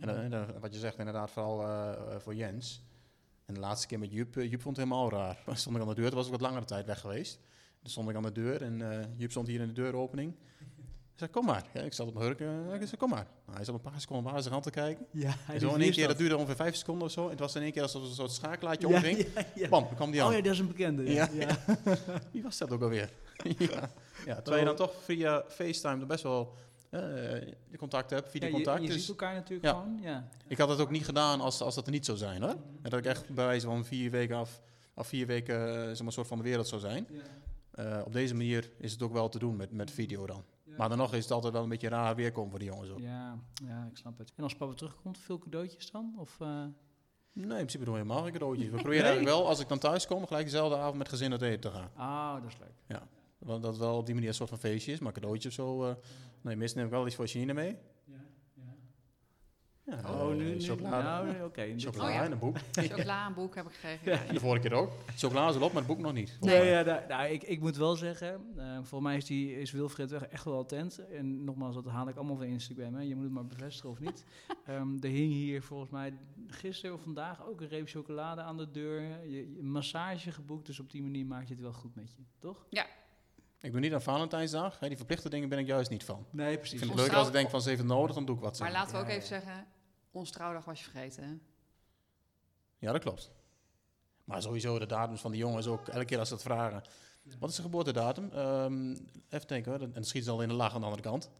En 0.00 0.06
dan- 0.06 0.28
dan, 0.30 0.60
wat 0.60 0.72
je 0.74 0.78
zegt 0.80 0.98
inderdaad, 0.98 1.30
vooral 1.30 1.62
eh, 1.62 1.92
eh, 2.14 2.20
voor 2.20 2.34
Jens. 2.34 2.82
En 3.46 3.54
de 3.54 3.60
laatste 3.60 3.86
keer 3.86 3.98
met 3.98 4.12
Jup, 4.12 4.34
Jup 4.34 4.60
vond 4.62 4.76
het 4.76 4.86
helemaal 4.86 5.10
raar. 5.10 5.42
Dan 5.46 5.56
stond 5.56 5.76
ik 5.76 5.82
aan 5.82 5.88
de 5.88 5.94
deur, 5.94 6.06
toen 6.06 6.16
was 6.16 6.26
ik 6.26 6.32
wat 6.32 6.40
langere 6.40 6.64
tijd 6.64 6.86
weg 6.86 7.00
geweest. 7.00 7.40
Dan 7.82 7.90
stond 7.90 8.08
ik 8.08 8.16
aan 8.16 8.22
de 8.22 8.32
deur 8.32 8.62
en 8.62 8.82
Jup 9.16 9.30
stond 9.30 9.46
hier 9.46 9.60
in 9.60 9.66
de 9.66 9.72
deuropening. 9.72 10.34
Ik 11.12 11.24
zei, 11.24 11.30
kom 11.38 11.44
maar. 11.46 11.64
Ja, 11.74 11.80
ik 11.80 11.92
zat 11.92 12.06
op 12.06 12.14
mijn 12.14 12.26
hurk. 12.26 12.40
eh, 12.40 12.74
ik 12.74 12.86
zei, 12.86 12.96
kom 12.96 13.08
maar. 13.10 13.26
Nou, 13.44 13.56
hij 13.56 13.64
zat 13.64 13.74
een 13.74 13.80
paar 13.80 14.00
seconden 14.00 14.32
naar 14.32 14.40
zijn 14.40 14.52
hand 14.52 14.64
te 14.64 14.70
kijken. 14.70 15.06
Ja, 15.12 15.34
En 15.48 15.60
zo 15.60 15.74
in 15.74 15.80
één 15.80 15.92
keer, 15.92 16.06
dat 16.08 16.18
duurde 16.18 16.36
ongeveer 16.36 16.56
vijf 16.56 16.76
seconden 16.76 17.04
of 17.06 17.12
zo. 17.12 17.24
En 17.24 17.30
het 17.30 17.38
was 17.38 17.54
in 17.54 17.62
één 17.62 17.72
keer 17.72 17.82
alsof 17.82 18.02
er 18.02 18.08
een 18.08 18.14
soort 18.14 18.32
schakelaartje 18.32 18.88
ja, 18.88 18.94
omging. 18.96 19.18
ja, 19.34 19.44
ja. 19.54 19.68
Bam, 19.68 19.84
dan 19.84 19.94
kwam 19.94 20.10
die 20.10 20.22
aan. 20.22 20.28
Oh 20.28 20.34
ja, 20.34 20.40
dat 20.42 20.52
is 20.52 20.58
een 20.58 20.66
bekende. 20.66 21.12
Ja. 21.12 21.28
Ja. 21.32 21.48
Ja. 21.48 21.78
Wie 22.32 22.42
was 22.42 22.58
dat 22.58 22.70
ook 22.70 22.82
alweer? 22.82 23.10
ja. 23.58 23.90
ja, 24.26 24.34
terwijl 24.34 24.58
je 24.58 24.64
dan 24.64 24.76
toch 24.76 24.94
via 25.02 25.44
FaceTime 25.48 26.00
er 26.00 26.06
best 26.06 26.22
wel 26.22 26.54
eh, 26.90 27.00
je 27.70 27.76
contact 27.78 28.10
hebt, 28.10 28.24
Ja, 28.24 28.30
videocontact. 28.30 28.80
je, 28.80 28.86
je 28.86 28.92
dus 28.92 29.00
ziet 29.00 29.08
elkaar 29.08 29.34
natuurlijk 29.34 29.64
Ja. 29.64 29.70
gewoon. 29.72 29.98
Ja. 30.02 30.28
ik 30.46 30.58
had 30.58 30.68
het 30.68 30.80
ook 30.80 30.90
niet 30.90 31.04
gedaan 31.04 31.40
als, 31.40 31.60
als 31.60 31.74
dat 31.74 31.86
er 31.86 31.92
niet 31.92 32.04
zou 32.04 32.18
zijn 32.18 32.42
hoor. 32.42 32.56
En 32.82 32.90
dat 32.90 32.98
ik 32.98 33.04
echt 33.06 33.28
bij 33.34 33.44
wijze 33.46 33.66
van 33.66 33.84
vier 33.84 34.10
weken 34.10 34.36
af, 34.36 34.60
of 34.94 35.06
vier 35.06 35.26
weken 35.26 35.68
eh, 35.68 35.72
zeg 35.74 35.98
maar, 35.98 36.06
een 36.06 36.12
soort 36.12 36.26
van 36.26 36.38
de 36.38 36.44
wereld 36.44 36.68
zou 36.68 36.80
zijn. 36.80 37.06
Eh, 37.78 38.00
op 38.04 38.12
deze 38.12 38.34
manier 38.34 38.70
is 38.78 38.92
het 38.92 39.02
ook 39.02 39.12
wel 39.12 39.28
te 39.28 39.38
doen 39.38 39.56
met, 39.56 39.72
met 39.72 39.90
video 39.90 40.26
dan. 40.26 40.44
Maar 40.76 40.88
dan 40.88 40.98
nog 40.98 41.14
is 41.14 41.22
het 41.22 41.32
altijd 41.32 41.52
wel 41.52 41.62
een 41.62 41.68
beetje 41.68 41.88
raar 41.88 42.14
weerkomen 42.16 42.50
voor 42.50 42.58
die 42.58 42.68
jongens 42.68 42.90
ook. 42.90 42.98
Ja, 42.98 43.38
ja, 43.66 43.86
ik 43.90 43.96
snap 43.96 44.18
het. 44.18 44.32
En 44.36 44.42
als 44.42 44.54
papa 44.56 44.72
terugkomt, 44.74 45.18
veel 45.18 45.38
cadeautjes 45.38 45.90
dan? 45.90 46.14
Of, 46.18 46.40
eh, 46.40 46.64
Nee, 47.32 47.44
in 47.44 47.54
principe 47.54 47.84
doen 47.84 47.94
we 47.94 48.00
helemaal 48.00 48.22
geen 48.22 48.32
cadeautjes. 48.32 48.68
We 48.68 48.76
proberen 48.82 49.04
eigenlijk 49.04 49.36
wel, 49.36 49.46
als 49.48 49.60
ik 49.60 49.68
dan 49.68 49.78
thuis 49.78 50.06
kom, 50.06 50.26
gelijk 50.26 50.44
dezelfde 50.44 50.76
avond 50.76 50.96
met 50.98 51.08
gezin 51.08 51.32
uit 51.32 51.42
eten 51.42 51.60
te 51.60 51.70
gaan. 51.70 51.90
Ah, 51.94 52.42
dat 52.42 52.52
is 52.52 52.58
leuk. 52.58 53.00
Want 53.38 53.62
dat 53.62 53.76
wel 53.78 53.96
op 53.96 54.04
die 54.06 54.14
manier 54.14 54.28
een 54.30 54.34
soort 54.34 54.48
van 54.48 54.58
feestje 54.58 54.92
is, 54.92 54.98
maar 54.98 55.12
cadeautje 55.12 55.48
of 55.48 55.54
zo. 55.54 55.84
eh 55.84 55.94
nee, 56.40 56.56
meestal 56.56 56.76
neem 56.76 56.86
ik 56.86 56.92
wel 56.96 57.06
iets 57.06 57.14
voor 57.14 57.26
Janine 57.26 57.52
mee. 57.54 57.78
Ja, 59.90 60.00
Oh, 60.14 60.30
eh, 60.30 60.36
nu, 60.36 60.44
nu 60.44 60.60
chocolade. 60.60 61.02
nou, 61.02 61.26
nee, 61.26 61.44
oké. 61.44 61.64
Dit- 61.66 61.82
Chocola 61.82 62.04
Oh 62.06 62.12
ja. 62.12 62.22
en 62.24 62.32
een 62.32 62.38
boek. 62.38 62.56
chocola, 62.72 63.26
een 63.26 63.34
boek 63.34 63.54
heb 63.54 63.66
ik 63.66 63.72
gekregen. 63.72 64.12
Ja, 64.12 64.22
ja. 64.26 64.32
De 64.32 64.40
vorige 64.40 64.68
keer 64.68 64.76
ook. 64.78 64.92
Chocola 65.16 65.48
is 65.48 65.54
al 65.54 65.62
op, 65.62 65.72
maar 65.72 65.82
het 65.82 65.86
boek 65.90 65.98
nog 66.00 66.12
niet. 66.12 66.36
Nee, 66.40 66.64
ja, 66.70 66.82
nou, 66.82 67.00
nou, 67.08 67.28
ik, 67.28 67.42
ik 67.42 67.60
moet 67.60 67.76
wel 67.76 67.96
zeggen, 67.96 68.40
eh 68.56 68.78
voor 68.82 69.02
mij 69.02 69.16
is, 69.16 69.24
die, 69.24 69.60
is 69.60 69.70
Wilfred 69.70 70.12
echt 70.12 70.44
wel 70.44 70.58
attent. 70.58 70.98
En 71.12 71.44
nogmaals, 71.44 71.74
dat 71.74 71.84
haal 71.86 72.08
ik 72.08 72.16
allemaal 72.16 72.36
van 72.36 72.44
Instagram. 72.46 72.94
Hè. 72.94 73.00
Je 73.02 73.14
moet 73.14 73.24
het 73.24 73.32
maar 73.32 73.46
bevestigen 73.46 73.90
of 73.90 74.00
niet. 74.00 74.24
Ehm 74.66 74.96
er 75.00 75.08
hing 75.10 75.32
hier 75.32 75.62
volgens 75.62 75.90
mij 75.90 76.12
gisteren 76.46 76.94
of 76.94 77.02
vandaag 77.02 77.46
ook 77.46 77.60
een 77.60 77.68
reep 77.68 77.88
chocolade 77.88 78.40
aan 78.40 78.56
de 78.56 78.70
deur. 78.70 79.00
Je, 79.26 79.54
je 79.54 79.62
massage 79.62 80.32
geboekt, 80.32 80.66
dus 80.66 80.80
op 80.80 80.90
die 80.90 81.02
manier 81.02 81.26
maak 81.26 81.46
je 81.46 81.52
het 81.54 81.62
wel 81.62 81.72
goed 81.72 81.94
met 81.94 82.12
je, 82.16 82.22
toch? 82.38 82.66
Ik 83.60 83.72
doe 83.72 83.80
niet 83.80 83.94
aan 83.94 84.02
Valentijnsdag. 84.02 84.78
Hè, 84.80 84.88
die 84.88 84.96
verplichte 84.96 85.28
dingen 85.28 85.48
ben 85.48 85.58
ik 85.58 85.66
juist 85.66 85.90
niet 85.90 86.04
van. 86.04 86.26
Nee, 86.30 86.52
Ik 86.52 86.58
precies. 86.58 86.78
vind 86.78 86.90
het 86.90 87.00
leuk 87.00 87.12
als 87.12 87.26
ik 87.26 87.32
denk 87.32 87.50
van 87.50 87.60
ze 87.62 87.68
heeft 87.68 87.80
het 87.80 87.88
nodig, 87.90 88.14
dan 88.14 88.24
doe 88.24 88.36
ik 88.36 88.42
wat. 88.42 88.56
zeg 88.56 88.66
Maar 88.66 88.76
laten 88.76 88.94
we 88.94 89.00
ook 89.00 89.08
Ja, 89.08 89.14
even 89.14 89.22
ja. 89.36 89.42
zeggen, 89.42 89.66
ons 90.10 90.30
trouwdag 90.30 90.64
was 90.64 90.78
je 90.78 90.90
vergeten. 90.90 91.24
hè? 91.24 91.34
Ja, 92.78 92.92
dat 92.92 93.00
klopt. 93.00 93.30
Maar 94.24 94.42
sowieso 94.42 94.78
de 94.78 94.86
datums 94.86 95.20
van 95.20 95.30
die 95.30 95.40
jongens 95.40 95.66
ook. 95.66 95.88
Elke 95.88 96.04
keer 96.04 96.18
als 96.18 96.28
ze 96.28 96.34
het 96.34 96.42
vragen. 96.42 96.82
Wat 97.38 97.50
is 97.50 97.56
de 97.56 97.62
geboortedatum? 97.62 98.30
Ehm, 98.32 98.90
even 99.28 99.46
denken 99.46 99.72
hoor. 99.72 99.80
En 99.80 99.92
dan 99.92 100.04
schiet 100.04 100.24
ze 100.24 100.30
al 100.30 100.42
in 100.42 100.48
de 100.48 100.54
lach 100.54 100.74
aan 100.74 100.80
de 100.80 100.86
andere 100.86 101.02
kant. 101.02 101.30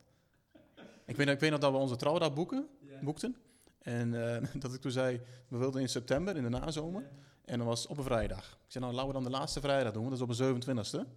Ik 1.04 1.16
weet, 1.16 1.28
ik 1.28 1.40
weet 1.40 1.50
nog 1.50 1.60
dat 1.60 1.72
we 1.72 1.78
onze 1.78 1.96
trouwdag 1.96 2.32
boeken, 2.32 2.68
boekten. 3.00 3.37
En 3.78 4.34
eh, 4.34 4.48
dat 4.62 4.75
ik 4.75 4.80
toen 4.80 4.90
zei, 4.90 5.20
we 5.48 5.56
wilden 5.56 5.80
in 5.80 5.88
september, 5.88 6.37
in 6.37 6.42
de 6.42 6.48
nazomer. 6.48 7.10
En 7.44 7.58
dat 7.58 7.66
was 7.66 7.87
op 7.87 7.98
een 7.98 8.04
vrijdag. 8.04 8.58
Ik 8.64 8.72
zei, 8.72 8.84
nou 8.84 8.96
laten 8.96 9.08
we 9.08 9.22
dan 9.22 9.32
de 9.32 9.38
laatste 9.38 9.60
vrijdag 9.60 9.92
doen, 9.92 10.02
want 10.02 10.18
dat 10.18 10.28
is 10.30 10.40
op 10.40 10.60
de 10.60 11.04
27e. 11.04 11.08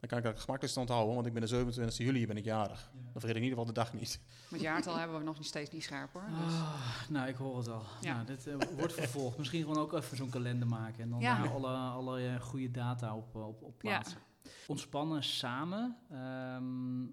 Dan 0.00 0.08
kan 0.08 0.18
ik 0.18 0.24
dat 0.24 0.38
gemakkelijkst 0.40 0.76
onthouden, 0.76 1.14
want 1.14 1.26
ik 1.26 1.32
ben 1.32 1.46
de 1.46 1.74
27e 1.90 1.96
juli 1.96 2.26
ben 2.26 2.36
ik 2.36 2.44
jarig. 2.44 2.90
Dan 2.92 3.20
vergeet 3.20 3.30
ik 3.30 3.36
in 3.36 3.42
ieder 3.42 3.58
geval 3.58 3.64
de 3.74 3.80
dag 3.80 3.92
niet. 3.92 4.20
Met 4.48 4.60
jaartal 4.60 4.96
hebben 4.98 5.18
we 5.18 5.24
nog 5.24 5.36
niet 5.36 5.46
steeds 5.46 5.70
niet 5.70 5.82
scherp 5.82 6.12
hoor. 6.12 6.24
Dus. 6.44 6.52
Ah, 6.54 7.08
nou, 7.08 7.28
ik 7.28 7.36
hoor 7.36 7.56
het 7.58 7.68
al. 7.68 7.82
Ja. 8.00 8.14
Nou, 8.14 8.26
dit 8.26 8.46
eh, 8.46 8.56
wordt 8.76 8.92
vervolgd. 8.92 9.38
Misschien 9.38 9.62
gewoon 9.62 9.78
ook 9.78 9.92
even 9.92 10.16
zo'n 10.16 10.30
kalender 10.30 10.68
maken 10.68 11.02
en 11.02 11.10
dan 11.10 11.20
Ja. 11.20 11.42
daar 11.42 11.52
alle, 11.52 11.68
alle 11.76 12.26
eh, 12.26 12.40
goede 12.40 12.70
data 12.70 13.16
op, 13.16 13.34
eh, 13.34 13.46
op, 13.46 13.62
op 13.62 13.78
plaatsen. 13.78 14.18
Ontspannen 14.66 15.22
samen. 15.24 15.96
Ehm, 16.10 17.06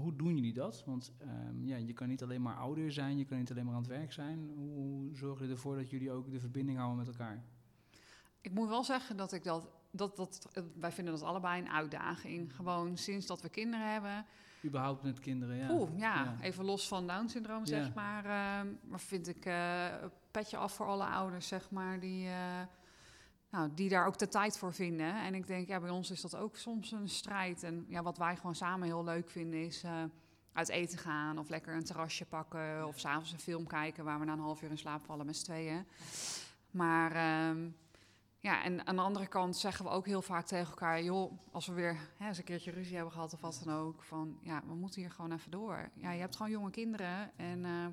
hoe 0.00 0.16
doen 0.16 0.34
jullie 0.34 0.52
dat? 0.52 0.82
Want 0.86 1.12
ehm, 1.18 1.64
ja, 1.64 1.76
je 1.76 1.92
kan 1.92 2.08
niet 2.08 2.22
alleen 2.22 2.42
maar 2.42 2.56
ouder 2.56 2.92
zijn, 2.92 3.18
je 3.18 3.24
kan 3.24 3.38
niet 3.38 3.50
alleen 3.50 3.64
maar 3.64 3.74
aan 3.74 3.80
het 3.82 3.90
werk 3.90 4.12
zijn. 4.12 4.50
Hoe, 4.56 4.74
hoe 4.74 5.16
zorg 5.16 5.40
je 5.40 5.48
ervoor 5.48 5.76
dat 5.76 5.90
jullie 5.90 6.10
ook 6.12 6.30
de 6.30 6.40
verbinding 6.40 6.78
houden 6.78 6.98
met 6.98 7.08
elkaar? 7.08 7.44
Ik 8.46 8.52
moet 8.52 8.68
wel 8.68 8.84
zeggen 8.84 9.16
dat 9.16 9.32
ik 9.32 9.44
dat 9.44 9.68
dat, 9.90 10.16
dat, 10.16 10.48
wij 10.78 10.92
vinden 10.92 11.14
dat 11.14 11.22
allebei 11.22 11.60
een 11.60 11.70
uitdaging. 11.70 12.54
Gewoon 12.54 12.96
sinds 12.96 13.26
dat 13.26 13.40
we 13.42 13.48
kinderen 13.48 13.92
hebben. 13.92 14.24
Überhaupt 14.64 15.02
met 15.02 15.20
kinderen, 15.20 15.56
ja. 15.56 15.70
Oeh, 15.70 15.90
ja, 15.98 16.14
Ja. 16.14 16.36
even 16.40 16.64
los 16.64 16.88
van 16.88 17.06
Down-syndroom, 17.06 17.66
zeg 17.66 17.94
maar. 17.94 18.24
ehm, 18.24 18.66
maar 18.82 19.00
vind 19.00 19.28
ik 19.28 19.44
een 19.44 20.10
petje 20.30 20.56
af 20.56 20.72
voor 20.74 20.86
alle 20.86 21.04
ouders, 21.04 21.48
zeg 21.48 21.70
maar, 21.70 22.00
die, 22.00 22.26
eh, 22.26 22.62
nou, 23.50 23.70
die 23.74 23.88
daar 23.88 24.06
ook 24.06 24.18
de 24.18 24.28
tijd 24.28 24.58
voor 24.58 24.72
vinden. 24.72 25.14
En 25.24 25.34
ik 25.34 25.46
denk, 25.46 25.68
ja, 25.68 25.80
bij 25.80 25.90
ons 25.90 26.10
is 26.10 26.20
dat 26.20 26.36
ook 26.36 26.56
soms 26.56 26.92
een 26.92 27.08
strijd. 27.08 27.62
En 27.62 27.84
ja, 27.88 28.02
wat 28.02 28.18
wij 28.18 28.36
gewoon 28.36 28.54
samen 28.54 28.86
heel 28.86 29.04
leuk 29.04 29.30
vinden 29.30 29.64
is 29.64 29.82
eh, 29.82 30.02
uit 30.52 30.68
eten 30.68 30.98
gaan 30.98 31.38
of 31.38 31.48
lekker 31.48 31.74
een 31.74 31.84
terrasje 31.84 32.24
pakken 32.26 32.86
of 32.86 32.98
s'avonds 32.98 33.32
een 33.32 33.38
film 33.40 33.66
kijken 33.66 34.04
waar 34.04 34.18
we 34.18 34.24
na 34.24 34.32
een 34.32 34.38
half 34.38 34.62
uur 34.62 34.70
in 34.70 34.78
slaap 34.78 35.04
vallen 35.04 35.26
met 35.26 35.36
z'n 35.36 35.44
tweeën. 35.44 35.86
Maar 36.70 37.12
ehm, 37.12 37.68
ja, 38.40 38.64
en 38.64 38.86
aan 38.86 38.96
de 38.96 39.02
andere 39.02 39.26
kant 39.26 39.56
zeggen 39.56 39.84
we 39.84 39.90
ook 39.90 40.06
heel 40.06 40.22
vaak 40.22 40.46
tegen 40.46 40.68
elkaar, 40.68 41.02
joh, 41.02 41.32
als 41.52 41.66
we 41.66 41.72
weer 41.72 41.96
hè, 42.16 42.28
eens 42.28 42.38
een 42.38 42.44
keertje 42.44 42.70
ruzie 42.70 42.94
hebben 42.94 43.12
gehad 43.12 43.32
of 43.32 43.40
wat 43.40 43.60
dan 43.64 43.74
ook, 43.74 44.02
van 44.02 44.38
ja, 44.42 44.62
we 44.66 44.74
moeten 44.74 45.00
hier 45.00 45.10
gewoon 45.10 45.32
even 45.32 45.50
door. 45.50 45.90
Ja, 45.94 46.12
je 46.12 46.20
hebt 46.20 46.36
gewoon 46.36 46.52
jonge 46.52 46.70
kinderen 46.70 47.30
en 47.36 47.64
eh, 47.64 47.86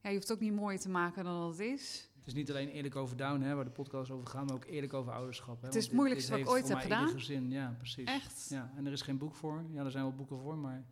ja, 0.00 0.08
je 0.08 0.14
hoeft 0.14 0.28
het 0.28 0.32
ook 0.32 0.40
niet 0.42 0.54
mooier 0.54 0.80
te 0.80 0.88
maken 0.88 1.24
dan 1.24 1.40
dat 1.40 1.50
het 1.50 1.60
is. 1.60 2.10
Het 2.16 2.26
is 2.26 2.34
niet 2.34 2.50
alleen 2.50 2.68
eerlijk 2.68 2.96
over 2.96 3.16
down, 3.16 3.40
hè, 3.40 3.54
waar 3.54 3.64
de 3.64 3.70
podcast 3.70 4.10
over 4.10 4.26
gaat, 4.26 4.46
maar 4.46 4.54
ook 4.54 4.64
eerlijk 4.64 4.92
over 4.92 5.12
ouderschap. 5.12 5.60
Hè, 5.60 5.66
Het 5.66 5.76
is 5.76 5.84
het 5.84 5.92
moeilijkste 5.92 6.30
wat 6.30 6.40
ik 6.40 6.48
ooit 6.48 6.68
heb 6.68 6.78
gedaan. 6.78 7.08
Gezin. 7.08 7.50
Ja, 7.50 7.74
precies. 7.78 8.04
Echt. 8.04 8.46
Ja, 8.48 8.72
en 8.76 8.86
er 8.86 8.92
is 8.92 9.02
geen 9.02 9.18
boek 9.18 9.34
voor. 9.34 9.64
Ja, 9.72 9.84
er 9.84 9.90
zijn 9.90 10.04
wel 10.04 10.14
boeken 10.14 10.38
voor, 10.38 10.58
maar 10.58 10.84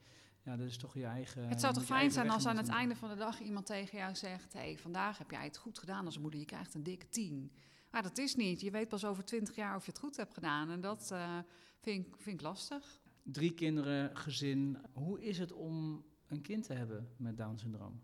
ja, 0.43 0.57
dat 0.57 0.67
is 0.67 0.77
toch 0.77 0.95
je 0.95 1.05
eigen... 1.05 1.49
Het 1.49 1.61
zou 1.61 1.75
toch 1.75 1.85
fijn 1.85 2.11
zijn 2.11 2.31
als 2.31 2.47
aan 2.47 2.57
het 2.57 2.69
einde 2.69 2.97
van 2.97 3.09
de 3.09 3.15
dag 3.15 3.41
iemand 3.41 3.67
tegen 3.67 3.99
jou 3.99 4.15
zegt: 4.15 4.53
Hé, 4.53 4.61
hey, 4.61 4.79
vandaag 4.79 5.19
heb 5.19 5.31
jij 5.31 5.45
het 5.45 5.57
goed 5.57 5.79
gedaan 5.79 6.07
als 6.07 6.19
moeder, 6.19 6.41
je 6.41 6.47
krijgt 6.47 6.75
een 6.75 6.83
dikke 6.83 7.09
tien. 7.09 7.53
Maar 7.91 8.03
dat 8.03 8.19
is 8.19 8.37
niet. 8.37 8.61
Je 8.61 8.71
weet 8.71 8.89
pas 8.89 9.05
over 9.05 9.25
twintig 9.25 9.55
jaar 9.55 9.77
of 9.77 9.85
je 9.85 9.91
het 9.91 10.01
goed 10.01 10.17
hebt 10.17 10.35
gedaan. 10.35 10.71
En 10.71 10.81
dat 10.81 11.11
eh, 11.11 11.39
vind, 11.81 12.07
ik, 12.07 12.15
vind 12.17 12.37
ik 12.37 12.43
lastig. 12.47 13.01
Drie 13.23 13.55
kinderen, 13.55 14.17
gezin. 14.17 14.79
Hoe 14.93 15.21
is 15.23 15.39
het 15.39 15.53
om 15.53 16.05
een 16.27 16.41
kind 16.41 16.65
te 16.65 16.73
hebben 16.73 17.15
met 17.17 17.37
Down-syndroom? 17.37 18.01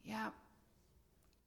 Ja, 0.00 0.34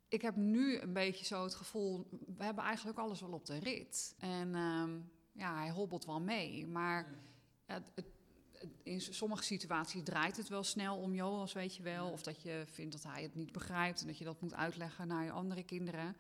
ik 0.08 0.22
heb 0.22 0.36
nu 0.36 0.77
een 0.80 0.94
beetje 0.94 1.25
zo 1.25 1.44
het 1.44 1.56
gevoel, 1.56 2.08
we 2.38 2.44
hebben 2.44 2.63
eigenlijk 2.63 2.98
alles 2.98 3.22
wel 3.22 3.32
op 3.32 3.46
de 3.46 3.58
rit. 3.58 4.15
En 4.20 4.56
ehm, 4.56 5.00
ja, 5.32 5.56
hij 5.58 5.72
hobbelt 5.72 6.06
wel 6.06 6.22
mee. 6.22 6.68
Maar 6.68 7.15
ja, 7.68 7.84
het- 7.94 8.06
in 8.84 9.01
sommige 9.01 9.44
situaties 9.44 10.03
draait 10.03 10.38
het 10.38 10.48
wel 10.48 10.63
snel 10.63 10.98
om 10.98 11.13
Joas, 11.13 11.53
weet 11.53 11.75
je 11.75 11.84
wel. 11.84 12.10
Of 12.10 12.24
dat 12.24 12.41
je 12.41 12.63
vindt 12.72 12.91
dat 12.91 13.03
hij 13.03 13.24
het 13.24 13.36
niet 13.36 13.51
begrijpt 13.51 14.01
en 14.01 14.08
dat 14.08 14.18
je 14.18 14.24
dat 14.24 14.41
moet 14.41 14.53
uitleggen 14.53 15.08
naar 15.08 15.24
je 15.24 15.32
andere 15.32 15.63
kinderen. 15.63 16.15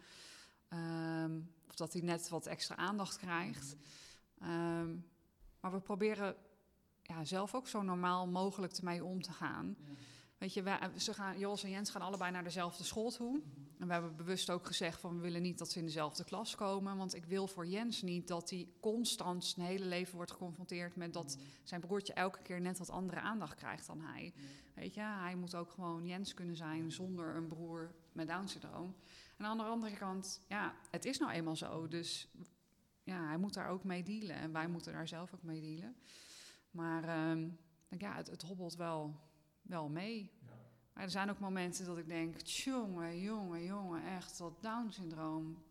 Ehm, 0.67 1.39
of 1.67 1.75
dat 1.75 1.93
hij 1.93 2.01
net 2.01 2.29
wat 2.29 2.45
extra 2.45 2.75
aandacht 2.75 3.17
krijgt. 3.17 3.75
Ehm, 4.39 4.95
maar 5.59 5.71
we 5.71 5.79
proberen 5.79 6.35
ja, 7.01 7.25
zelf 7.25 7.55
ook 7.55 7.67
zo 7.67 7.81
normaal 7.81 8.27
mogelijk 8.27 8.73
ermee 8.73 9.03
om 9.03 9.21
te 9.21 9.31
gaan. 9.31 9.77
Weet 10.41 10.53
je, 10.53 10.63
wij, 10.63 10.79
ze 10.97 11.13
gaan, 11.13 11.39
Jos 11.39 11.63
en 11.63 11.69
Jens 11.69 11.89
gaan 11.89 12.01
allebei 12.01 12.31
naar 12.31 12.43
dezelfde 12.43 12.83
school 12.83 13.11
toe. 13.11 13.41
En 13.79 13.87
we 13.87 13.93
hebben 13.93 14.15
bewust 14.15 14.49
ook 14.49 14.65
gezegd 14.65 14.99
van 14.99 15.15
we 15.15 15.21
willen 15.21 15.41
niet 15.41 15.57
dat 15.57 15.71
ze 15.71 15.79
in 15.79 15.85
dezelfde 15.85 16.23
klas 16.23 16.55
komen. 16.55 16.97
Want 16.97 17.15
ik 17.15 17.25
wil 17.25 17.47
voor 17.47 17.65
Jens 17.65 18.01
niet 18.01 18.27
dat 18.27 18.49
hij 18.49 18.67
constant 18.79 19.45
zijn 19.45 19.65
hele 19.65 19.85
leven 19.85 20.15
wordt 20.15 20.31
geconfronteerd 20.31 20.95
met 20.95 21.13
dat 21.13 21.37
zijn 21.63 21.81
broertje 21.81 22.13
elke 22.13 22.41
keer 22.41 22.61
net 22.61 22.77
wat 22.77 22.89
andere 22.89 23.19
aandacht 23.19 23.55
krijgt 23.55 23.87
dan 23.87 24.01
hij. 24.01 24.33
Weet 24.73 24.93
je, 24.93 25.01
hij 25.01 25.35
moet 25.35 25.55
ook 25.55 25.71
gewoon 25.71 26.07
Jens 26.07 26.33
kunnen 26.33 26.55
zijn 26.55 26.91
zonder 26.91 27.35
een 27.35 27.47
broer 27.47 27.91
met 28.11 28.27
Down-syndroom. 28.27 28.95
En 29.37 29.45
aan 29.45 29.57
de 29.57 29.63
andere 29.63 29.97
kant, 29.97 30.41
ja, 30.47 30.75
het 30.91 31.05
is 31.05 31.17
nou 31.17 31.31
eenmaal 31.31 31.55
zo. 31.55 31.87
Dus 31.87 32.27
ja, 33.03 33.27
hij 33.27 33.37
moet 33.37 33.53
daar 33.53 33.69
ook 33.69 33.83
mee 33.83 34.03
dealen. 34.03 34.35
En 34.35 34.51
wij 34.51 34.67
moeten 34.67 34.93
daar 34.93 35.07
zelf 35.07 35.33
ook 35.33 35.43
mee 35.43 35.61
dealen. 35.61 35.95
Maar 36.71 37.03
ehm, 37.03 37.49
ja, 37.97 38.15
het, 38.15 38.27
het 38.27 38.41
hobbelt 38.41 38.75
wel, 38.75 39.15
wel 39.61 39.89
mee. 39.89 40.31
Maar 40.93 41.03
er 41.03 41.09
zijn 41.09 41.29
ook 41.29 41.39
momenten 41.39 41.85
dat 41.85 41.97
ik 41.97 42.07
denk, 42.07 42.41
jongen, 42.41 43.19
jongen, 43.19 43.63
jongen, 43.63 44.05
echt 44.05 44.37
dat 44.37 44.61
Down-syndroom. 44.61 45.63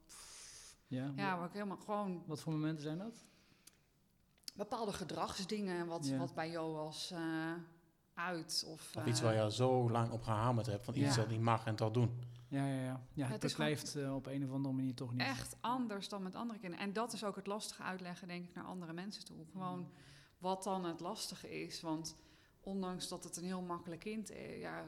Ja, 0.87 1.12
Ja, 1.16 1.37
waar 1.38 1.47
ik 1.47 1.52
helemaal 1.52 1.76
gewoon 1.76 2.23
Wat 2.26 2.40
voor 2.40 2.52
momenten 2.52 2.82
zijn 2.82 2.99
dat? 2.99 3.25
bepaalde 4.54 4.92
gedragsdingen 4.92 5.87
wat, 5.87 6.06
Ja. 6.09 6.18
wat 6.18 6.35
bij 6.35 6.50
Joas 6.50 7.11
eh 7.11 7.52
uit. 8.14 8.64
Of, 8.66 8.73
Of 8.97 9.02
eh, 9.02 9.06
iets 9.06 9.20
waar 9.20 9.35
je 9.35 9.40
al 9.40 9.50
zo 9.50 9.90
lang 9.90 10.11
op 10.12 10.22
gehamerd 10.22 10.66
hebt, 10.66 10.85
van 10.85 10.94
iets 10.96 11.14
Ja. 11.14 11.20
dat 11.20 11.29
niet 11.31 11.40
mag 11.40 11.64
en 11.66 11.76
dat 11.76 11.94
doen. 11.94 12.20
Ja, 12.48 12.66
ja, 12.66 12.83
ja. 12.83 13.00
ja 13.12 13.22
het, 13.24 13.33
het 13.33 13.40
beklijft 13.40 13.94
eh, 13.96 14.14
op 14.14 14.26
een 14.26 14.44
of 14.44 14.50
andere 14.53 14.74
manier 14.74 14.94
toch 14.94 15.11
niet. 15.12 15.20
echt 15.20 15.57
anders 15.61 16.09
dan 16.09 16.22
met 16.22 16.35
andere 16.35 16.59
kinderen. 16.59 16.85
En 16.87 16.92
dat 16.92 17.12
is 17.12 17.24
ook 17.24 17.37
het 17.37 17.46
lastige 17.46 17.83
uitleggen, 17.83 18.29
denk 18.29 18.48
ik, 18.48 18.55
naar 18.55 18.64
andere 18.64 18.92
mensen 18.92 19.24
toe. 19.24 19.37
Gewoon 19.53 19.90
wat 20.38 20.62
dan 20.62 20.85
het 20.85 21.00
lastige 21.00 21.62
is. 21.62 21.81
Want 21.81 22.16
ondanks 22.61 23.09
dat 23.09 23.25
het 23.25 23.37
een 23.37 23.44
heel 23.44 23.62
makkelijk 23.62 24.01
kind 24.01 24.31
is, 24.31 24.59
ja, 24.61 24.85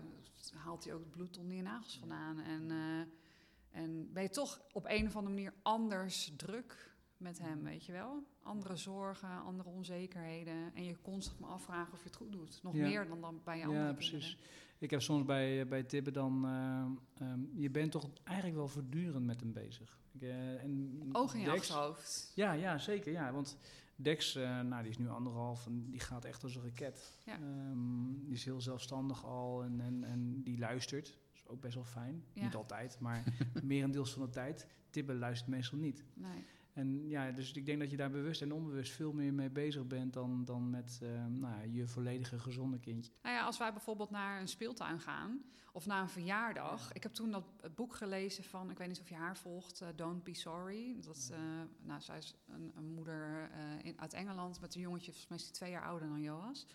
haalt 0.54 0.84
hij 0.84 0.94
ook 0.94 1.00
het 1.00 1.10
bloed 1.10 1.38
onder 1.38 1.56
je 1.56 1.62
nagels 1.62 1.98
vandaan. 1.98 2.40
En, 2.40 2.70
eh, 2.70 3.80
en 3.82 4.12
ben 4.12 4.22
je 4.22 4.30
toch 4.30 4.60
op 4.72 4.84
een 4.88 5.06
of 5.06 5.16
andere 5.16 5.34
manier 5.34 5.54
anders 5.62 6.32
druk 6.36 6.90
met 7.16 7.38
hem, 7.38 7.62
weet 7.62 7.84
je 7.84 7.92
wel? 7.92 8.22
Andere 8.42 8.76
zorgen, 8.76 9.28
andere 9.42 9.68
onzekerheden. 9.68 10.74
En 10.74 10.84
je 10.84 10.96
constant 11.02 11.38
maar 11.40 11.50
afvragen 11.50 11.92
of 11.92 11.98
je 11.98 12.06
het 12.06 12.16
goed 12.16 12.32
doet. 12.32 12.60
Nog 12.62 12.74
Ja. 12.74 12.82
meer 12.88 13.08
dan, 13.08 13.20
dan 13.20 13.40
bij 13.44 13.58
je 13.58 13.64
andere 13.64 13.84
Ja, 13.84 13.92
kinderen. 13.94 14.10
precies. 14.20 14.38
Ik 14.78 14.90
heb 14.90 15.00
soms 15.02 15.24
bij, 15.24 15.68
bij 15.68 15.82
Tibbe 15.82 16.10
dan... 16.10 16.44
eh, 16.46 17.26
ehm, 17.26 17.40
je 17.54 17.70
bent 17.70 17.90
toch 17.92 18.08
eigenlijk 18.24 18.56
wel 18.56 18.68
voortdurend 18.68 19.24
met 19.26 19.40
hem 19.40 19.52
bezig. 19.52 19.98
Ik, 20.12 20.22
eh, 20.22 20.62
en 20.62 21.08
Oog 21.12 21.34
in 21.34 21.40
je 21.40 21.50
achterhoofd. 21.50 22.32
Ja, 22.34 22.52
ja, 22.52 22.78
zeker. 22.78 23.12
Ja, 23.12 23.32
want 23.32 23.56
Dex, 24.02 24.34
eh, 24.34 24.60
nou, 24.60 24.82
die 24.82 24.90
is 24.90 24.98
nu 24.98 25.08
anderhalf 25.08 25.66
en 25.66 25.90
die 25.90 26.00
gaat 26.00 26.24
echt 26.24 26.42
als 26.42 26.54
een 26.54 26.62
raket. 26.62 27.18
Ja. 27.24 27.34
Ehm, 27.34 28.24
die 28.24 28.34
is 28.34 28.44
heel 28.44 28.60
zelfstandig 28.60 29.24
al 29.24 29.62
en, 29.62 29.80
en, 29.80 30.04
en 30.04 30.42
die 30.42 30.58
luistert. 30.58 31.06
Dat 31.06 31.34
is 31.34 31.48
ook 31.48 31.60
best 31.60 31.74
wel 31.74 31.84
fijn. 31.84 32.24
Ja. 32.32 32.42
Niet 32.42 32.54
altijd, 32.54 32.98
maar 33.00 33.24
merendeels 33.62 34.12
van 34.12 34.22
de 34.22 34.30
tijd. 34.30 34.66
Tibbe 34.90 35.14
luistert 35.14 35.50
meestal 35.50 35.78
niet. 35.78 36.04
Nee. 36.14 36.44
En 36.72 37.08
ja, 37.08 37.30
dus 37.30 37.52
ik 37.52 37.66
denk 37.66 37.80
dat 37.80 37.90
je 37.90 37.96
daar 37.96 38.10
bewust 38.10 38.42
en 38.42 38.52
onbewust 38.52 38.92
veel 38.92 39.12
meer 39.12 39.34
mee 39.34 39.50
bezig 39.50 39.86
bent 39.86 40.12
dan, 40.12 40.44
dan 40.44 40.70
met 40.70 40.98
ehm, 41.02 41.38
nou, 41.38 41.54
ja, 41.54 41.62
je 41.62 41.86
volledige 41.86 42.38
gezonde 42.38 42.78
kindje. 42.78 43.12
Nou 43.22 43.34
ja, 43.34 43.44
als 43.44 43.58
wij 43.58 43.72
bijvoorbeeld 43.72 44.10
naar 44.10 44.40
een 44.40 44.48
speeltuin 44.48 45.00
gaan 45.00 45.42
of 45.72 45.86
naar 45.86 46.02
een 46.02 46.08
verjaardag. 46.08 46.92
Ik 46.92 47.02
heb 47.02 47.12
toen 47.12 47.30
dat 47.30 47.74
boek 47.74 47.94
gelezen 47.94 48.44
van, 48.44 48.70
ik 48.70 48.78
weet 48.78 48.88
niet 48.88 49.00
of 49.00 49.08
je 49.08 49.14
haar 49.14 49.36
volgt, 49.36 49.80
eh, 49.80 49.88
Don't 49.94 50.24
Be 50.24 50.34
Sorry. 50.34 50.96
Dat, 51.00 51.16
is, 51.16 51.30
eh, 51.30 51.38
nou, 51.82 52.00
zij 52.00 52.18
is 52.18 52.34
een, 52.46 52.72
een 52.76 52.94
moeder 52.94 53.50
eh, 53.52 53.84
in, 53.84 54.00
uit 54.00 54.12
Engeland 54.12 54.60
met 54.60 54.74
een 54.74 54.80
jongetje, 54.80 55.10
volgens 55.10 55.28
mij 55.28 55.38
is 55.38 55.44
die 55.44 55.52
twee 55.52 55.70
jaar 55.70 55.84
ouder 55.84 56.08
dan 56.08 56.20
Joas. 56.20 56.66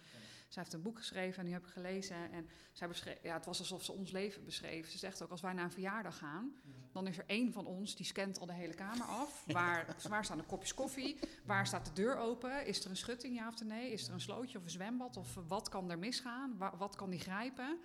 Zij 0.48 0.62
heeft 0.62 0.74
een 0.76 0.82
boek 0.82 0.98
geschreven 0.98 1.40
en 1.40 1.46
die 1.46 1.54
heb 1.54 1.64
ik 1.66 1.70
gelezen. 1.72 2.32
En 2.32 2.50
zij 2.72 2.88
beschreef, 2.88 3.18
ja, 3.24 3.34
het 3.34 3.46
was 3.46 3.60
alsof 3.60 3.84
ze 3.84 3.92
ons 3.92 4.12
leven 4.12 4.44
beschreef. 4.46 4.90
Ze 4.90 4.98
zegt 4.98 5.22
ook, 5.24 5.32
als 5.32 5.42
wij 5.42 5.54
naar 5.54 5.64
een 5.64 5.72
verjaardag 5.72 6.18
gaan, 6.18 6.52
dan 6.92 7.08
is 7.08 7.18
er 7.18 7.24
één 7.28 7.54
van 7.54 7.66
ons 7.66 7.96
die 7.96 8.06
scant 8.06 8.40
al 8.40 8.46
de 8.46 8.54
hele 8.54 8.74
kamer 8.74 9.06
af. 9.06 9.44
Waar, 9.48 9.96
waar 10.10 10.26
staan 10.26 10.38
de 10.38 10.44
kopjes 10.44 10.74
koffie? 10.74 11.20
Waar 11.46 11.68
staat 11.68 11.86
de 11.86 11.94
deur 11.94 12.18
open? 12.18 12.66
Is 12.66 12.84
er 12.84 12.90
een 12.90 12.98
schutting, 12.98 13.36
ja 13.36 13.48
of 13.48 13.64
nee? 13.64 13.92
Is 13.92 14.08
er 14.08 14.14
een 14.14 14.22
slootje 14.22 14.58
of 14.58 14.64
een 14.64 14.70
zwembad? 14.70 15.18
Of 15.18 15.38
wat 15.48 15.70
kan 15.70 15.92
er 15.92 16.00
misgaan? 16.00 16.58
Wa- 16.58 16.78
wat 16.78 16.96
kan 16.96 17.10
die 17.10 17.20
grijpen? 17.20 17.80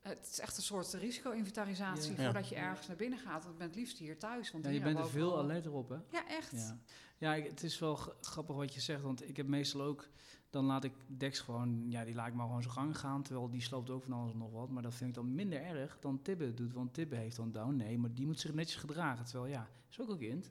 Het 0.00 0.28
is 0.30 0.38
echt 0.38 0.56
een 0.56 0.62
soort 0.62 0.92
risico-inventarisatie 0.92 2.10
Ja. 2.16 2.24
voordat 2.24 2.48
je 2.48 2.54
ergens 2.54 2.86
naar 2.86 2.96
binnen 2.96 3.18
gaat. 3.18 3.42
Want 3.42 3.52
ik 3.52 3.58
ben 3.58 3.66
het 3.66 3.76
liefst 3.76 3.98
hier 3.98 4.18
thuis. 4.18 4.50
Want 4.50 4.64
Ja, 4.64 4.70
je 4.70 4.80
bent 4.80 4.98
er 4.98 5.08
veel 5.10 5.38
alerter 5.38 5.72
op, 5.72 5.88
hè? 5.88 5.96
Ja, 6.10 6.28
echt. 6.28 6.52
Ja, 6.52 6.78
ja 7.18 7.34
ik- 7.34 7.46
het 7.46 7.62
is 7.62 7.78
wel 7.78 7.94
grappig 8.20 8.56
wat 8.56 8.74
je 8.74 8.80
zegt, 8.80 9.02
want 9.02 9.28
ik 9.28 9.36
heb 9.36 9.46
meestal 9.46 9.82
ook, 9.82 10.08
dan 10.50 10.64
laat 10.64 10.84
ik 10.84 10.92
Dex 11.06 11.40
gewoon, 11.40 11.90
ja, 11.90 12.04
die 12.04 12.14
laat 12.14 12.28
ik 12.28 12.34
maar 12.34 12.46
gewoon 12.46 12.62
zijn 12.62 12.74
gang 12.74 12.98
gaan, 12.98 13.22
terwijl 13.22 13.50
die 13.50 13.62
sloopt 13.62 13.90
ook 13.90 14.02
van 14.02 14.12
alles 14.12 14.32
en 14.32 14.38
nog 14.38 14.52
wat. 14.52 14.70
Maar 14.70 14.82
dat 14.82 14.94
vind 14.94 15.08
ik 15.08 15.14
dan 15.14 15.34
minder 15.34 15.62
erg 15.62 15.98
dan 16.00 16.22
Tibbe 16.22 16.54
doet, 16.54 16.72
want 16.72 16.94
Tibbe 16.94 17.16
heeft 17.16 17.36
dan 17.36 17.52
down. 17.52 17.76
Nee, 17.76 17.98
maar 17.98 18.14
die 18.14 18.26
moet 18.26 18.40
zich 18.40 18.54
netjes 18.54 18.80
gedragen, 18.80 19.24
terwijl 19.24 19.52
ja, 19.52 19.68
is 19.90 20.00
ook 20.00 20.08
een 20.08 20.18
kind. 20.18 20.50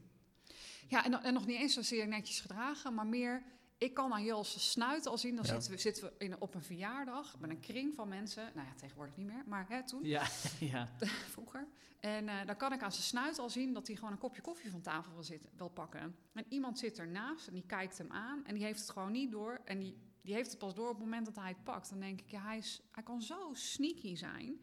Ja, 0.88 1.06
en, 1.06 1.24
en 1.24 1.34
nog 1.34 1.46
niet 1.46 1.60
eens 1.60 1.74
zozeer 1.74 2.08
netjes 2.08 2.40
gedragen, 2.40 2.94
maar 2.94 3.08
meer... 3.08 3.44
Ik 3.78 3.94
kan 3.94 4.14
aan 4.14 4.24
Jos 4.24 4.72
snuit 4.72 5.06
al 5.08 5.18
zien, 5.18 5.36
dan 5.36 5.46
Ja. 5.46 5.52
zitten 5.52 5.72
we, 5.72 5.78
zitten 5.78 6.04
we 6.04 6.14
in, 6.18 6.42
op 6.42 6.54
een 6.56 6.64
verjaardag 6.64 7.40
met 7.40 7.50
een 7.50 7.60
kring 7.60 7.94
van 7.94 8.08
mensen. 8.08 8.52
Nou 8.56 8.68
ja, 8.68 8.74
tegenwoordig 8.76 9.16
niet 9.18 9.26
meer, 9.28 9.44
maar 9.48 9.66
hè, 9.70 9.84
toen, 9.86 10.04
Ja, 10.04 10.28
ja. 10.60 10.90
vroeger. 11.36 11.68
En 12.00 12.28
eh, 12.30 12.46
dan 12.46 12.58
kan 12.58 12.74
ik 12.74 12.82
aan 12.82 12.92
zijn 12.92 13.04
snuit 13.04 13.40
al 13.40 13.50
zien 13.50 13.74
dat 13.74 13.88
hij 13.88 13.96
gewoon 13.96 14.12
een 14.12 14.18
kopje 14.18 14.42
koffie 14.42 14.72
van 14.72 14.82
tafel 14.82 15.14
wil, 15.14 15.24
zitten, 15.24 15.50
wil 15.56 15.70
pakken. 15.70 16.16
En 16.34 16.46
iemand 16.50 16.80
zit 16.80 17.00
ernaast 17.00 17.48
en 17.48 17.54
die 17.54 17.66
kijkt 17.66 17.98
hem 17.98 18.12
aan 18.12 18.46
en 18.46 18.54
die 18.54 18.64
heeft 18.64 18.80
het 18.80 18.90
gewoon 18.90 19.12
niet 19.12 19.32
door. 19.32 19.62
En 19.66 19.80
die, 19.80 19.98
die 20.22 20.34
heeft 20.34 20.50
het 20.50 20.60
pas 20.60 20.76
door 20.76 20.88
op 20.90 20.96
het 20.96 21.04
moment 21.04 21.26
dat 21.26 21.36
hij 21.36 21.48
het 21.50 21.64
pakt. 21.64 21.90
Dan 21.90 22.00
denk 22.00 22.20
ik, 22.22 22.30
ja, 22.32 22.42
hij, 22.42 22.58
is, 22.58 22.82
hij 22.92 23.04
kan 23.04 23.22
zo 23.22 23.50
sneaky 23.54 24.16
zijn. 24.16 24.60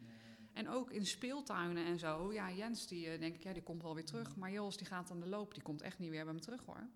En 0.53 0.69
ook 0.69 0.91
in 0.91 1.05
speeltuinen 1.05 1.85
en 1.85 1.99
zo. 1.99 2.33
Ja, 2.33 2.51
Jens, 2.51 2.87
die 2.87 3.07
eh, 3.09 3.19
denk 3.19 3.35
ik, 3.35 3.43
ja, 3.43 3.53
die 3.53 3.63
komt 3.63 3.81
wel 3.81 3.95
weer 3.95 4.05
terug. 4.05 4.35
Maar 4.35 4.51
Jos, 4.51 4.77
die 4.77 4.87
gaat 4.87 5.11
aan 5.11 5.19
de 5.19 5.27
loop. 5.27 5.53
Die 5.53 5.63
komt 5.63 5.81
echt 5.81 5.99
niet 5.99 6.09
weer 6.09 6.23
bij 6.25 6.33
me 6.33 6.39
terug, 6.39 6.65
hoor. 6.65 6.87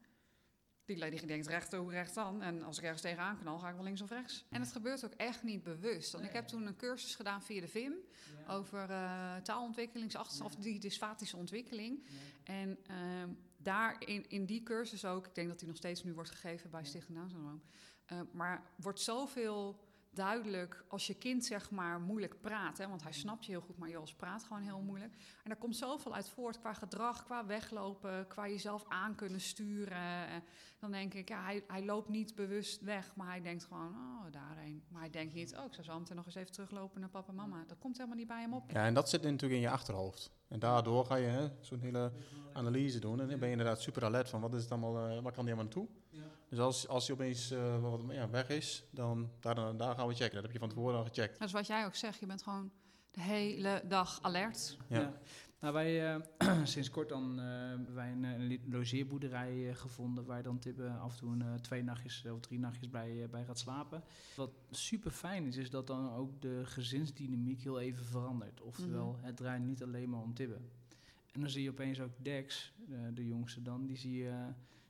Die, 0.96 1.10
die 1.10 1.26
denkt 1.26 1.48
recht 1.48 1.70
toe, 1.70 1.92
recht 1.92 2.18
aan. 2.18 2.42
En 2.42 2.64
als 2.64 2.78
ik 2.78 2.84
ergens 2.84 3.02
tegenaan 3.02 3.38
knal, 3.40 3.58
ga 3.58 3.70
ik 3.70 3.76
wel 3.76 3.84
links 3.84 4.02
of 4.02 4.10
rechts. 4.10 4.46
En 4.50 4.62
het 4.62 4.72
gebeurt 4.72 5.06
ook 5.06 5.14
echt 5.14 5.44
niet 5.44 5.64
bewust. 5.64 6.12
Want 6.12 6.24
ik 6.26 6.32
heb 6.32 6.48
toen 6.48 6.68
een 6.68 6.76
cursus 6.76 7.16
gedaan 7.16 7.44
via 7.44 7.62
de 7.62 7.68
VIM... 7.68 7.94
over 8.48 8.90
eh 8.90 9.36
taalontwikkelingsachterstand, 9.44 10.56
of 10.56 10.62
die 10.62 10.80
dysfatische 10.80 11.38
ontwikkeling. 11.38 12.06
En 12.44 12.78
ehm, 12.88 13.30
daar 13.58 13.96
in, 14.06 14.30
in 14.30 14.46
die 14.46 14.64
cursus 14.64 15.06
ook, 15.06 15.28
ik 15.28 15.36
denk 15.36 15.48
dat 15.48 15.60
die 15.60 15.68
nog 15.68 15.78
steeds 15.78 16.04
nu 16.04 16.14
wordt 16.14 16.30
gegeven 16.30 16.70
bij 16.70 16.86
Stichting 16.86 17.18
Down 17.18 17.30
Syndroom, 17.30 17.62
eh, 18.06 18.22
maar 18.32 18.64
wordt 18.76 19.00
zoveel 19.00 19.80
duidelijk 20.12 20.84
als 20.88 21.08
je 21.08 21.14
kind 21.14 21.46
zeg 21.46 21.72
maar 21.72 22.00
moeilijk 22.00 22.42
praat. 22.42 22.78
Hè, 22.78 22.88
want 22.88 23.04
hij 23.04 23.12
snapt 23.12 23.46
je 23.46 23.52
heel 23.52 23.62
goed, 23.62 23.78
maar 23.78 23.90
Jos 23.90 24.14
praat 24.14 24.44
gewoon 24.44 24.62
heel 24.62 24.82
moeilijk. 24.82 25.14
En 25.14 25.50
daar 25.50 25.58
komt 25.58 25.76
zoveel 25.76 26.16
uit 26.16 26.30
voort 26.30 26.60
qua 26.60 26.74
gedrag, 26.74 27.24
qua 27.24 27.46
weglopen, 27.46 28.28
qua 28.28 28.48
jezelf 28.48 28.86
aan 28.88 29.16
kunnen 29.16 29.42
sturen. 29.42 30.44
Dan 30.80 30.92
denk 30.92 31.14
ik, 31.14 31.30
ja, 31.30 31.44
hij, 31.44 31.64
hij 31.68 31.86
loopt 31.86 32.10
niet 32.10 32.36
bewust 32.36 32.82
weg, 32.82 33.16
maar 33.16 33.28
hij 33.28 33.42
denkt 33.42 33.64
gewoon, 33.64 33.94
oh, 33.94 34.32
daarheen. 34.32 34.84
Maar 34.90 35.02
hij 35.02 35.10
denkt 35.10 35.34
niet, 35.34 35.58
oh, 35.58 35.66
ik 35.66 35.74
zou 35.74 35.86
zo 35.86 36.00
meteen 36.00 36.16
nog 36.16 36.26
eens 36.26 36.36
even 36.36 36.52
teruglopen 36.52 37.00
naar 37.00 37.10
papa 37.10 37.30
en 37.30 37.36
mama. 37.36 37.64
Dat 37.68 37.80
komt 37.80 37.98
helemaal 37.98 38.18
niet 38.18 38.28
bij 38.28 38.42
hem 38.42 38.54
op. 38.54 38.72
Ja, 38.72 38.86
en 38.86 38.94
dat 38.94 39.10
zit 39.10 39.22
natuurlijk 39.22 39.54
in 39.54 39.60
je 39.60 39.70
achterhoofd. 39.70 40.32
En 40.48 40.60
daardoor 40.60 41.06
ga 41.06 41.16
je 41.16 41.28
hè, 41.28 41.50
zo'n 41.60 41.80
hele 41.80 42.12
analyse 42.54 43.00
doen. 43.00 43.22
En 43.22 43.28
dan 43.28 43.40
ben 43.40 43.48
je 43.48 43.58
inderdaad 43.58 43.82
super 43.82 44.06
alert 44.06 44.30
van 44.30 44.42
wat 44.42 44.54
is 44.54 44.62
het 44.62 44.72
allemaal, 44.72 45.10
eh, 45.10 45.22
waar 45.22 45.34
kan 45.34 45.46
die 45.46 45.54
allemaal 45.54 45.64
naartoe? 45.64 45.88
Dus 46.50 46.60
als, 46.60 46.88
als 46.88 47.08
hij 47.08 47.16
opeens 47.16 47.52
eh, 47.52 47.82
wat, 47.82 48.02
ja, 48.10 48.30
weg 48.30 48.50
is, 48.50 48.84
dan 48.92 49.30
daar, 49.40 49.56
dan- 49.56 49.78
daar 49.78 49.96
gaan 49.96 50.08
we 50.08 50.14
checken. 50.14 50.34
Dat 50.34 50.44
heb 50.44 50.52
je 50.52 50.60
van 50.60 50.70
tevoren 50.70 50.98
al 50.98 51.06
gecheckt. 51.06 51.40
Dat 51.40 51.48
is 51.48 51.54
wat 51.54 51.68
jij 51.68 51.86
ook 51.86 51.96
zegt, 51.96 52.20
je 52.20 52.26
bent 52.26 52.44
gewoon 52.44 52.72
de 53.12 53.22
hele 53.22 53.84
dag 53.88 54.20
alert. 54.22 54.78
Ja. 54.88 55.00
Ja. 55.00 55.14
Nou, 55.60 55.74
wij 55.74 56.14
eh, 56.16 56.64
sinds 56.64 56.90
kort 56.90 57.10
dan 57.10 57.40
eh, 57.40 57.46
hebben 57.48 57.94
wij 57.96 58.12
een, 58.12 58.60
logeerboerderij 58.70 59.74
gevonden 59.76 60.26
waar 60.26 60.44
dan 60.44 60.60
Tibbe 60.60 60.90
af 60.90 61.12
en 61.12 61.18
toe 61.20 61.32
een, 61.32 61.42
eh, 61.42 61.54
twee 61.54 61.84
nachtjes 61.84 62.26
of 62.34 62.40
drie 62.40 62.60
nachtjes 62.60 62.90
bij, 62.90 63.28
bij 63.30 63.46
gaat 63.46 63.60
slapen. 63.60 64.04
Wat 64.36 64.52
super 64.72 65.12
fijn 65.12 65.46
is, 65.46 65.58
is 65.58 65.70
dat 65.70 65.88
dan 65.88 66.14
ook 66.14 66.42
de 66.42 66.62
gezinsdynamiek 66.66 67.62
heel 67.62 67.80
even 67.80 68.06
verandert. 68.06 68.62
Oftewel, 68.62 69.12
Mhm. 69.12 69.26
het 69.26 69.38
draait 69.38 69.64
niet 69.64 69.84
alleen 69.84 70.10
maar 70.10 70.22
om 70.22 70.34
Tibbe. 70.34 70.58
En 71.32 71.40
dan 71.42 71.50
zie 71.50 71.64
je 71.64 71.70
opeens 71.70 72.00
ook 72.00 72.12
Dex, 72.18 72.74
de 73.14 73.28
jongste 73.28 73.62
dan, 73.62 73.86
die 73.86 73.98
zie 73.98 74.18
je... 74.24 74.34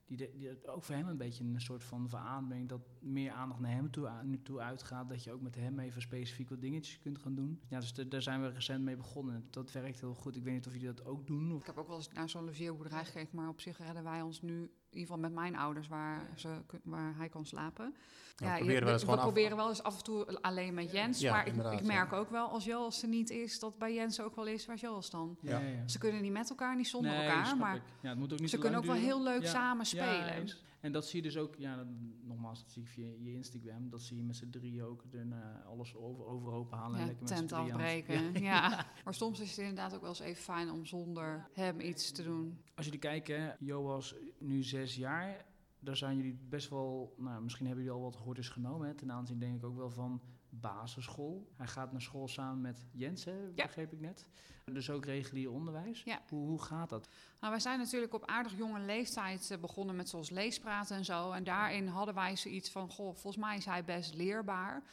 Die, 0.10 0.17
de- 0.17 0.32
die, 0.38 0.67
ook 0.67 0.84
voor 0.84 0.95
hem 0.95 1.08
een 1.08 1.17
beetje 1.17 1.43
een 1.43 1.62
soort 1.62 1.84
van 1.84 2.10
verademing 2.10 2.69
dat 2.69 2.82
meer 3.00 3.32
aandacht 3.32 3.60
naar 3.60 3.72
hem 3.72 3.91
toe, 3.91 4.08
aan- 4.08 4.39
toe 4.43 4.60
uitgaat. 4.60 5.10
Dat 5.10 5.24
je 5.24 5.32
ook 5.32 5.41
met 5.41 5.56
hem 5.56 5.80
even 5.80 6.02
specifiek 6.02 6.50
wat 6.50 6.62
dingetjes 6.62 7.00
kunt 7.00 7.19
gaan 7.19 7.36
doen. 7.36 7.62
Ja, 7.67 7.80
dus 7.80 7.93
de- 7.93 8.08
daar 8.08 8.22
zijn 8.22 8.41
we 8.41 8.48
recent 8.50 8.84
mee 8.84 8.95
begonnen. 8.95 9.48
Dat 9.50 9.72
werkt 9.72 10.00
heel 10.00 10.13
goed. 10.13 10.36
Ik 10.36 10.43
weet 10.43 10.54
niet 10.54 10.67
of 10.67 10.74
jullie 10.74 10.88
dat 10.88 11.06
ook 11.06 11.28
doen. 11.28 11.54
Of 11.54 11.60
Ik 11.62 11.65
heb 11.67 11.78
ook 11.78 11.88
wel 11.88 11.95
eens 11.98 12.12
naar 12.12 12.30
zo'n 12.30 12.45
logeerboerderij 12.45 13.06
gekeken, 13.06 13.36
maar 13.36 13.50
op 13.50 13.62
zich 13.62 13.78
redden 13.78 14.04
wij 14.04 14.22
ons 14.22 14.41
nu, 14.41 14.72
in 14.91 14.97
ieder 14.99 15.13
geval 15.15 15.30
met 15.30 15.39
mijn 15.39 15.56
ouders, 15.56 15.88
waar, 15.88 16.21
ze, 16.36 16.49
waar 16.84 17.13
hij 17.17 17.30
kan 17.30 17.45
slapen. 17.45 17.95
we 18.36 18.45
je- 18.45 18.52
proberen 18.56 18.84
wel 18.84 18.91
eens 18.93 19.02
we 19.02 19.08
gewoon 19.10 19.17
af- 19.25 19.32
proberen 19.32 19.58
wel 19.58 19.69
eens 19.69 19.84
af 19.84 19.97
en 19.97 20.04
toe 20.04 20.41
alleen 20.41 20.73
met 20.73 20.91
Jens, 20.91 21.19
Ja, 21.19 21.32
maar 21.32 21.47
ik, 21.47 21.56
ik 21.80 21.84
merk 21.84 22.13
ook 22.13 22.30
wel 22.30 22.47
als 22.47 22.65
Joas 22.65 23.02
er 23.02 23.08
niet 23.08 23.30
is, 23.30 23.60
dat 23.60 23.78
bij 23.78 23.93
Jens 23.93 24.21
ook 24.21 24.36
wel 24.36 24.47
is, 24.47 24.65
waar 24.65 24.75
is 24.75 24.82
Joas 24.82 25.10
dan? 25.10 25.38
Ja. 25.41 25.62
Ze 25.86 25.97
kunnen 25.97 26.21
niet 26.21 26.32
met 26.32 26.49
elkaar, 26.49 26.75
niet 26.75 26.88
zonder 26.88 27.12
Nee, 27.12 27.28
elkaar, 27.28 27.58
maar. 27.58 27.82
Ja, 28.02 28.10
het 28.10 28.17
moet 28.17 28.34
ook 28.34 28.39
niet 28.39 28.49
ze 28.49 28.58
kunnen 28.58 28.80
ook 28.80 28.86
wel 28.86 28.95
heel 28.95 29.23
leuk 29.23 29.41
Ja. 29.41 29.49
samen 29.49 29.86
Ja, 29.89 30.04
spelen. 30.06 30.49
En 30.82 30.92
dat 30.92 31.06
zie 31.08 31.22
je 31.22 31.28
dus 31.28 31.38
ook, 31.38 31.56
ja, 31.56 31.88
nogmaals, 32.24 32.60
dat 32.63 32.72
zie 32.72 32.82
ik 32.82 32.88
via 32.88 33.08
je 33.20 33.34
Instagram. 33.34 33.89
Dat 33.89 34.02
zie 34.02 34.18
je 34.18 34.24
met 34.24 34.36
z'n 34.36 34.50
drieën 34.50 34.84
ook 34.84 35.04
eh, 35.13 35.65
alles 35.65 35.96
over, 35.96 36.26
overhoop 36.26 36.72
halen. 36.72 36.94
en 36.96 37.00
Ja, 37.02 37.06
lekker 37.08 37.24
met 37.24 37.36
tent 37.38 37.50
het- 37.50 37.60
afbreken. 37.60 38.34
Ja. 38.52 38.86
Maar 39.04 39.13
soms 39.13 39.39
is 39.39 39.50
het 39.50 39.58
inderdaad 39.60 39.94
ook 39.94 40.00
wel 40.02 40.10
eens 40.10 40.20
even 40.20 40.44
fijn 40.44 40.72
om 40.72 40.86
zonder 40.86 41.50
hem 41.54 41.80
iets 41.80 42.12
te 42.12 42.24
doen. 42.24 42.62
Als 42.76 42.86
jullie 42.86 43.00
kijken, 43.02 43.56
Joas 43.60 44.15
nu 44.38 44.63
zes 44.63 44.96
jaar. 44.96 45.46
Daar 45.80 45.96
zijn 45.98 46.15
jullie 46.15 46.39
best 46.50 46.70
wel, 46.70 47.13
nou, 47.18 47.42
misschien 47.44 47.65
hebben 47.65 47.84
jullie 47.84 48.00
al 48.00 48.06
wat 48.12 48.15
hordes 48.15 48.50
genomen. 48.50 48.88
Hè, 48.88 48.94
ten 48.94 49.12
aanzien 49.12 49.39
denk 49.39 49.56
ik 49.56 49.63
ook 49.63 49.76
wel 49.78 49.89
van 49.89 50.22
basisschool. 50.50 51.52
Hij 51.56 51.68
gaat 51.68 51.92
naar 51.92 52.02
school 52.02 52.28
samen 52.28 52.62
met 52.62 52.86
Jens, 52.92 53.26
hè, 53.26 53.38
Ja. 53.56 53.65
begreep 53.65 53.94
ik 53.94 54.00
net. 54.00 54.26
Dus 54.65 54.89
ook 54.89 55.06
regulier 55.06 55.52
onderwijs. 55.52 56.04
Ja. 56.04 56.22
Hoe, 56.30 56.48
hoe 56.48 56.62
gaat 56.62 56.89
dat? 56.89 57.10
Nou, 57.39 57.52
wij 57.52 57.62
zijn 57.62 57.80
natuurlijk 57.80 58.13
op 58.13 58.26
aardig 58.26 58.58
jonge 58.58 58.80
leeftijd 58.80 59.52
eh, 59.52 59.58
begonnen 59.60 59.96
met 59.96 60.10
zoals 60.10 60.30
leespraten 60.30 60.96
en 60.98 61.06
zo. 61.06 61.32
En 61.32 61.44
daarin 61.44 61.88
hadden 61.88 62.15
wij 62.15 62.36
zoiets 62.36 62.72
van, 62.72 62.89
goh, 62.89 63.15
volgens 63.15 63.38
mij 63.44 63.58
is 63.58 63.65
hij 63.65 63.84
best 63.84 64.13
leerbaar. 64.13 64.84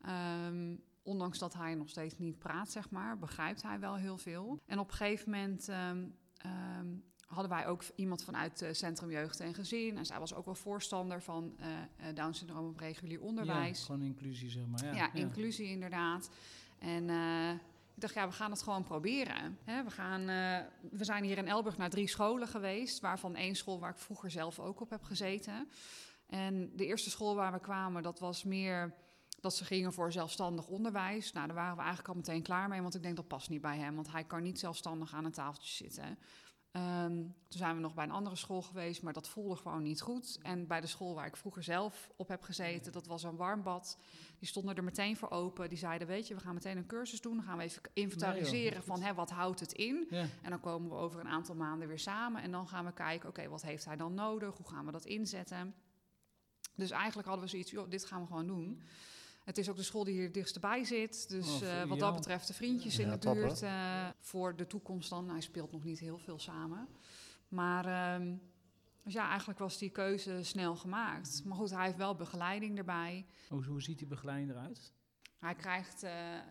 Ehm, 0.00 0.76
ondanks 1.02 1.38
dat 1.38 1.54
hij 1.54 1.74
nog 1.74 1.88
steeds 1.88 2.18
niet 2.18 2.38
praat, 2.38 2.70
zeg 2.70 2.90
maar, 2.90 3.18
begrijpt 3.18 3.62
hij 3.62 3.80
wel 3.80 3.94
heel 3.96 4.18
veel. 4.18 4.60
En 4.66 4.78
op 4.78 4.88
een 4.90 4.96
gegeven 4.96 5.30
moment 5.30 5.68
ehm, 5.68 6.04
ehm, 6.36 6.86
hadden 7.32 7.50
wij 7.50 7.66
ook 7.66 7.84
iemand 7.94 8.24
vanuit 8.24 8.62
eh, 8.62 8.72
Centrum 8.72 9.10
Jeugd 9.10 9.40
en 9.40 9.54
Gezin. 9.54 9.96
En 9.96 10.06
zij 10.06 10.18
was 10.18 10.34
ook 10.34 10.44
wel 10.44 10.54
voorstander 10.54 11.22
van 11.22 11.54
eh 11.58 11.68
eh, 12.08 12.14
Down 12.14 12.32
syndroom 12.32 12.68
op 12.68 12.78
regulier 12.78 13.20
onderwijs. 13.20 13.78
Ja, 13.78 13.84
gewoon 13.84 14.02
inclusie, 14.02 14.50
zeg 14.50 14.66
maar. 14.66 14.84
Ja, 14.84 14.92
Ja, 14.92 15.12
inclusie 15.12 15.66
inderdaad. 15.66 16.30
En 16.78 17.08
ik 17.94 18.00
dacht, 18.00 18.14
ja, 18.14 18.26
we 18.26 18.32
gaan 18.32 18.50
het 18.50 18.62
gewoon 18.62 18.82
proberen. 18.82 19.58
Hè, 19.64 19.84
we, 19.84 19.90
gaan, 19.90 20.24
we 20.90 21.04
zijn 21.04 21.24
hier 21.24 21.38
in 21.38 21.48
Elburg 21.48 21.76
naar 21.76 21.90
drie 21.90 22.08
scholen 22.08 22.48
geweest, 22.48 23.00
waarvan 23.00 23.36
één 23.36 23.54
school 23.54 23.80
waar 23.80 23.90
ik 23.90 23.98
vroeger 23.98 24.30
zelf 24.30 24.58
ook 24.58 24.80
op 24.80 24.90
heb 24.90 25.02
gezeten. 25.02 25.68
En 26.26 26.72
de 26.76 26.86
eerste 26.86 27.10
school 27.10 27.34
waar 27.34 27.52
we 27.52 27.60
kwamen, 27.60 28.02
dat 28.02 28.18
was 28.18 28.44
meer 28.44 28.94
dat 29.42 29.56
ze 29.56 29.64
gingen 29.64 29.92
voor 29.92 30.12
zelfstandig 30.12 30.66
onderwijs. 30.66 31.32
Nou, 31.32 31.46
daar 31.46 31.56
waren 31.56 31.74
we 31.76 31.80
eigenlijk 31.80 32.08
al 32.08 32.14
meteen 32.14 32.42
klaar 32.42 32.68
mee, 32.68 32.82
want 32.82 32.94
ik 32.94 33.02
denk 33.02 33.16
dat 33.16 33.28
past 33.28 33.48
niet 33.48 33.60
bij 33.60 33.78
hem, 33.78 33.94
want 33.94 34.12
hij 34.12 34.24
kan 34.24 34.42
niet 34.42 34.58
zelfstandig 34.58 35.14
aan 35.14 35.24
een 35.24 35.32
tafeltje 35.32 35.84
zitten. 35.84 36.18
Ehm, 36.72 37.14
toen 37.14 37.58
zijn 37.58 37.74
we 37.74 37.80
nog 37.80 37.94
bij 37.94 38.04
een 38.04 38.10
andere 38.10 38.36
school 38.36 38.62
geweest, 38.62 39.02
maar 39.02 39.12
dat 39.12 39.28
voelde 39.28 39.56
gewoon 39.56 39.82
niet 39.82 40.00
goed. 40.00 40.38
En 40.42 40.66
bij 40.66 40.80
de 40.80 40.86
school 40.86 41.14
waar 41.14 41.26
ik 41.26 41.36
vroeger 41.36 41.62
zelf 41.62 42.10
op 42.16 42.28
heb 42.28 42.42
gezeten, 42.42 42.92
dat 42.92 43.06
was 43.06 43.22
een 43.22 43.36
warmbad. 43.36 43.98
Die 44.38 44.48
stonden 44.48 44.76
er 44.76 44.84
meteen 44.84 45.16
voor 45.16 45.30
open. 45.30 45.68
Die 45.68 45.78
zeiden, 45.78 46.08
weet 46.08 46.28
je, 46.28 46.34
we 46.34 46.40
gaan 46.40 46.54
meteen 46.54 46.76
een 46.76 46.86
cursus 46.86 47.20
doen. 47.20 47.36
Dan 47.36 47.44
gaan 47.44 47.56
we 47.56 47.62
even 47.62 47.82
inventariseren 47.92 48.82
van, 48.82 49.00
hè, 49.02 49.14
wat 49.14 49.30
houdt 49.30 49.60
het 49.60 49.72
in? 49.72 50.06
Ja. 50.10 50.26
En 50.42 50.50
dan 50.50 50.60
komen 50.60 50.90
we 50.90 50.96
over 50.96 51.20
een 51.20 51.28
aantal 51.28 51.54
maanden 51.54 51.88
weer 51.88 51.98
samen. 51.98 52.42
En 52.42 52.50
dan 52.50 52.68
gaan 52.68 52.84
we 52.84 52.92
kijken, 52.92 53.28
oké, 53.28 53.48
wat 53.48 53.62
heeft 53.62 53.84
hij 53.84 53.96
dan 53.96 54.14
nodig? 54.14 54.56
Hoe 54.56 54.68
gaan 54.68 54.86
we 54.86 54.92
dat 54.92 55.04
inzetten? 55.04 55.74
Dus 56.74 56.90
eigenlijk 56.90 57.28
hadden 57.28 57.44
we 57.44 57.50
zoiets, 57.50 57.70
joh, 57.70 57.90
dit 57.90 58.04
gaan 58.04 58.20
we 58.20 58.26
gewoon 58.26 58.46
doen. 58.46 58.82
Het 59.44 59.58
is 59.58 59.68
ook 59.70 59.76
de 59.76 59.82
school 59.82 60.04
die 60.04 60.14
hier 60.14 60.22
het 60.24 60.34
dichtst 60.34 60.60
bij 60.60 60.84
zit. 60.84 61.28
Dus 61.28 61.62
Oh, 61.62 61.80
eh, 61.80 61.88
wat 61.88 61.98
dat 61.98 62.14
betreft 62.14 62.46
de 62.46 62.52
vriendjes 62.54 62.98
in 62.98 63.06
Ja, 63.06 63.12
de 63.12 63.18
top, 63.18 63.34
buurt. 63.34 63.62
eh, 63.62 64.08
voor 64.20 64.56
de 64.56 64.66
toekomst 64.66 65.10
dan. 65.10 65.28
Hij 65.30 65.40
speelt 65.40 65.72
nog 65.72 65.84
niet 65.84 65.98
heel 65.98 66.18
veel 66.18 66.38
samen. 66.38 66.88
Maar 67.48 67.84
ehm, 67.86 68.36
dus 69.02 69.12
ja, 69.12 69.28
eigenlijk 69.28 69.58
was 69.58 69.78
die 69.78 69.90
keuze 69.90 70.42
snel 70.42 70.76
gemaakt. 70.76 71.44
Maar 71.44 71.56
goed, 71.56 71.70
hij 71.70 71.84
heeft 71.84 71.96
wel 71.96 72.14
begeleiding 72.14 72.78
erbij. 72.78 73.26
Hoe, 73.48 73.64
hoe 73.64 73.82
ziet 73.82 73.98
die 73.98 74.06
begeleiding 74.06 74.50
eruit? 74.50 74.92
Hij 75.38 75.54
krijgt 75.54 76.02
eh, 76.02 76.36
eh, 76.36 76.42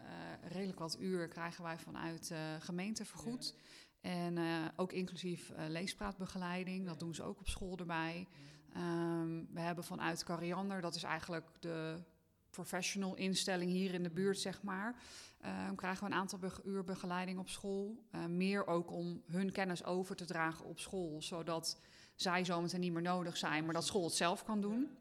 redelijk 0.50 0.80
wat 0.80 0.98
uur 1.00 1.28
krijgen 1.28 1.64
wij 1.64 1.78
vanuit 1.78 2.34
gemeente 2.60 3.06
vergoed. 3.06 3.56
En 4.02 4.38
eh, 4.38 4.66
ook 4.76 4.92
inclusief 4.94 5.50
eh, 5.50 5.66
leespraatbegeleiding, 5.68 6.86
dat 6.86 7.00
doen 7.00 7.16
ze 7.16 7.24
ook 7.24 7.40
op 7.40 7.48
school 7.48 7.78
erbij. 7.78 8.28
Ehm, 8.74 9.44
we 9.54 9.60
hebben 9.60 9.84
vanuit 9.84 10.24
Cariander, 10.24 10.82
dat 10.82 10.96
is 10.96 11.04
eigenlijk 11.04 11.48
de 11.60 12.00
professional 12.52 13.16
instelling 13.16 13.72
hier 13.72 13.94
in 13.94 14.04
de 14.04 14.10
buurt, 14.10 14.40
zeg 14.40 14.64
maar. 14.64 14.96
ehm, 15.42 15.76
krijgen 15.76 16.04
we 16.04 16.12
een 16.12 16.18
aantal 16.18 16.40
uur 16.66 16.84
begeleiding 16.84 17.40
op 17.40 17.50
school. 17.50 18.04
Eh, 18.12 18.26
meer 18.26 18.68
ook 18.68 18.92
om 18.92 19.24
hun 19.28 19.52
kennis 19.52 19.84
over 19.84 20.16
te 20.16 20.26
dragen 20.26 20.66
op 20.66 20.80
school, 20.80 21.22
zodat 21.22 21.80
zij 22.16 22.46
zometeen 22.46 22.80
niet 22.80 22.94
meer 22.94 23.02
nodig 23.02 23.38
zijn, 23.38 23.66
maar 23.66 23.74
dat 23.74 23.86
school 23.86 24.04
het 24.04 24.14
zelf 24.14 24.44
kan 24.44 24.62
doen. 24.62 24.98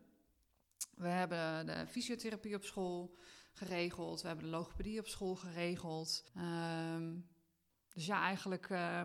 We 0.97 1.09
hebben 1.09 1.67
de 1.67 1.87
fysiotherapie 1.87 2.55
op 2.55 2.65
school 2.65 3.15
geregeld. 3.53 4.21
We 4.21 4.27
hebben 4.27 4.45
de 4.45 4.51
logopedie 4.51 4.99
op 4.99 5.07
school 5.07 5.37
geregeld. 5.37 6.25
Ehm, 6.35 7.15
dus 7.95 8.07
ja, 8.07 8.23
eigenlijk 8.23 8.71
eh, 8.71 9.03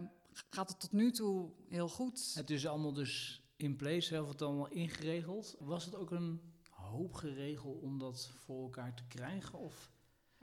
gaat 0.50 0.70
het 0.70 0.80
tot 0.80 0.92
nu 0.92 1.12
toe 1.12 1.52
heel 1.70 1.90
goed. 1.90 2.32
Het 2.34 2.50
is 2.50 2.68
allemaal 2.68 2.94
dus 2.94 3.42
in 3.56 3.76
place, 3.76 4.08
zelf 4.08 4.28
het 4.28 4.42
allemaal 4.42 4.70
ingeregeld. 4.70 5.56
Was 5.60 5.86
het 5.86 5.96
ook 5.96 6.12
een 6.12 6.42
hoop 6.96 7.14
geregeld 7.14 7.82
om 7.82 8.00
dat 8.00 8.32
voor 8.46 8.64
elkaar 8.64 8.94
te 8.94 9.08
krijgen? 9.08 9.60
Of 9.60 9.92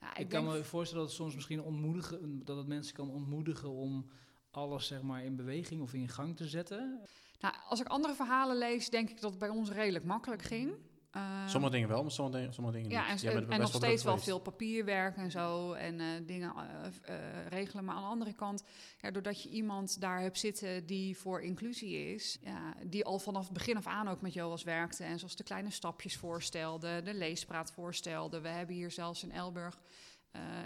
Ja, 0.00 0.10
ik, 0.10 0.18
ik 0.18 0.28
kan 0.28 0.44
me 0.44 0.64
voorstellen 0.64 1.02
dat 1.04 1.12
het 1.12 1.22
soms 1.22 1.34
misschien 1.34 1.62
ontmoedigen, 1.62 2.44
dat 2.44 2.56
het 2.56 2.66
mensen 2.66 2.94
kan 2.94 3.10
ontmoedigen 3.10 3.70
om 3.70 4.10
alles 4.50 4.86
zeg 4.86 5.02
maar 5.02 5.24
in 5.24 5.36
beweging 5.36 5.82
of 5.82 5.94
in 5.94 6.08
gang 6.08 6.36
te 6.36 6.48
zetten. 6.48 7.00
nou, 7.40 7.54
als 7.68 7.80
ik 7.80 7.86
andere 7.86 8.14
verhalen 8.14 8.56
lees, 8.56 8.90
denk 8.90 9.10
ik 9.10 9.20
dat 9.20 9.30
het 9.30 9.38
bij 9.38 9.48
ons 9.48 9.70
redelijk 9.70 10.04
makkelijk 10.04 10.42
ging. 10.42 10.74
Ehm, 11.12 11.48
Sommige 11.48 11.72
dingen 11.72 11.88
wel, 11.88 12.02
maar 12.02 12.10
sommige 12.10 12.36
dingen, 12.36 12.54
sommige 12.54 12.76
dingen 12.76 12.90
Ja, 12.90 13.12
niet. 13.12 13.24
en, 13.24 13.60
nog 13.60 13.74
steeds 13.74 14.04
wel 14.04 14.18
veel 14.18 14.38
papierwerk 14.38 15.16
en 15.16 15.30
zo 15.30 15.72
en 15.72 16.00
eh, 16.00 16.06
dingen 16.26 16.52
eh, 16.56 16.86
eh, 17.16 17.46
regelen. 17.48 17.84
Maar 17.84 17.94
aan 17.94 18.02
de 18.02 18.08
andere 18.08 18.32
kant, 18.32 18.62
ja, 19.00 19.10
doordat 19.10 19.42
je 19.42 19.48
iemand 19.48 20.00
daar 20.00 20.20
hebt 20.20 20.38
zitten 20.38 20.86
die 20.86 21.16
voor 21.16 21.42
inclusie 21.42 22.14
is, 22.14 22.38
ja, 22.40 22.74
die 22.86 23.04
al 23.04 23.18
vanaf 23.18 23.44
het 23.44 23.52
begin 23.52 23.76
af 23.76 23.86
aan 23.86 24.08
ook 24.08 24.20
met 24.20 24.32
Joas 24.32 24.62
werkte 24.62 25.04
en 25.04 25.18
zoals 25.18 25.36
de 25.36 25.44
kleine 25.44 25.70
stapjes 25.70 26.16
voorstelde, 26.16 27.02
de 27.02 27.14
leespraat 27.14 27.72
voorstelde. 27.72 28.40
We 28.40 28.48
hebben 28.48 28.74
hier 28.74 28.90
zelfs 28.90 29.22
in 29.22 29.32
Elburg 29.32 29.80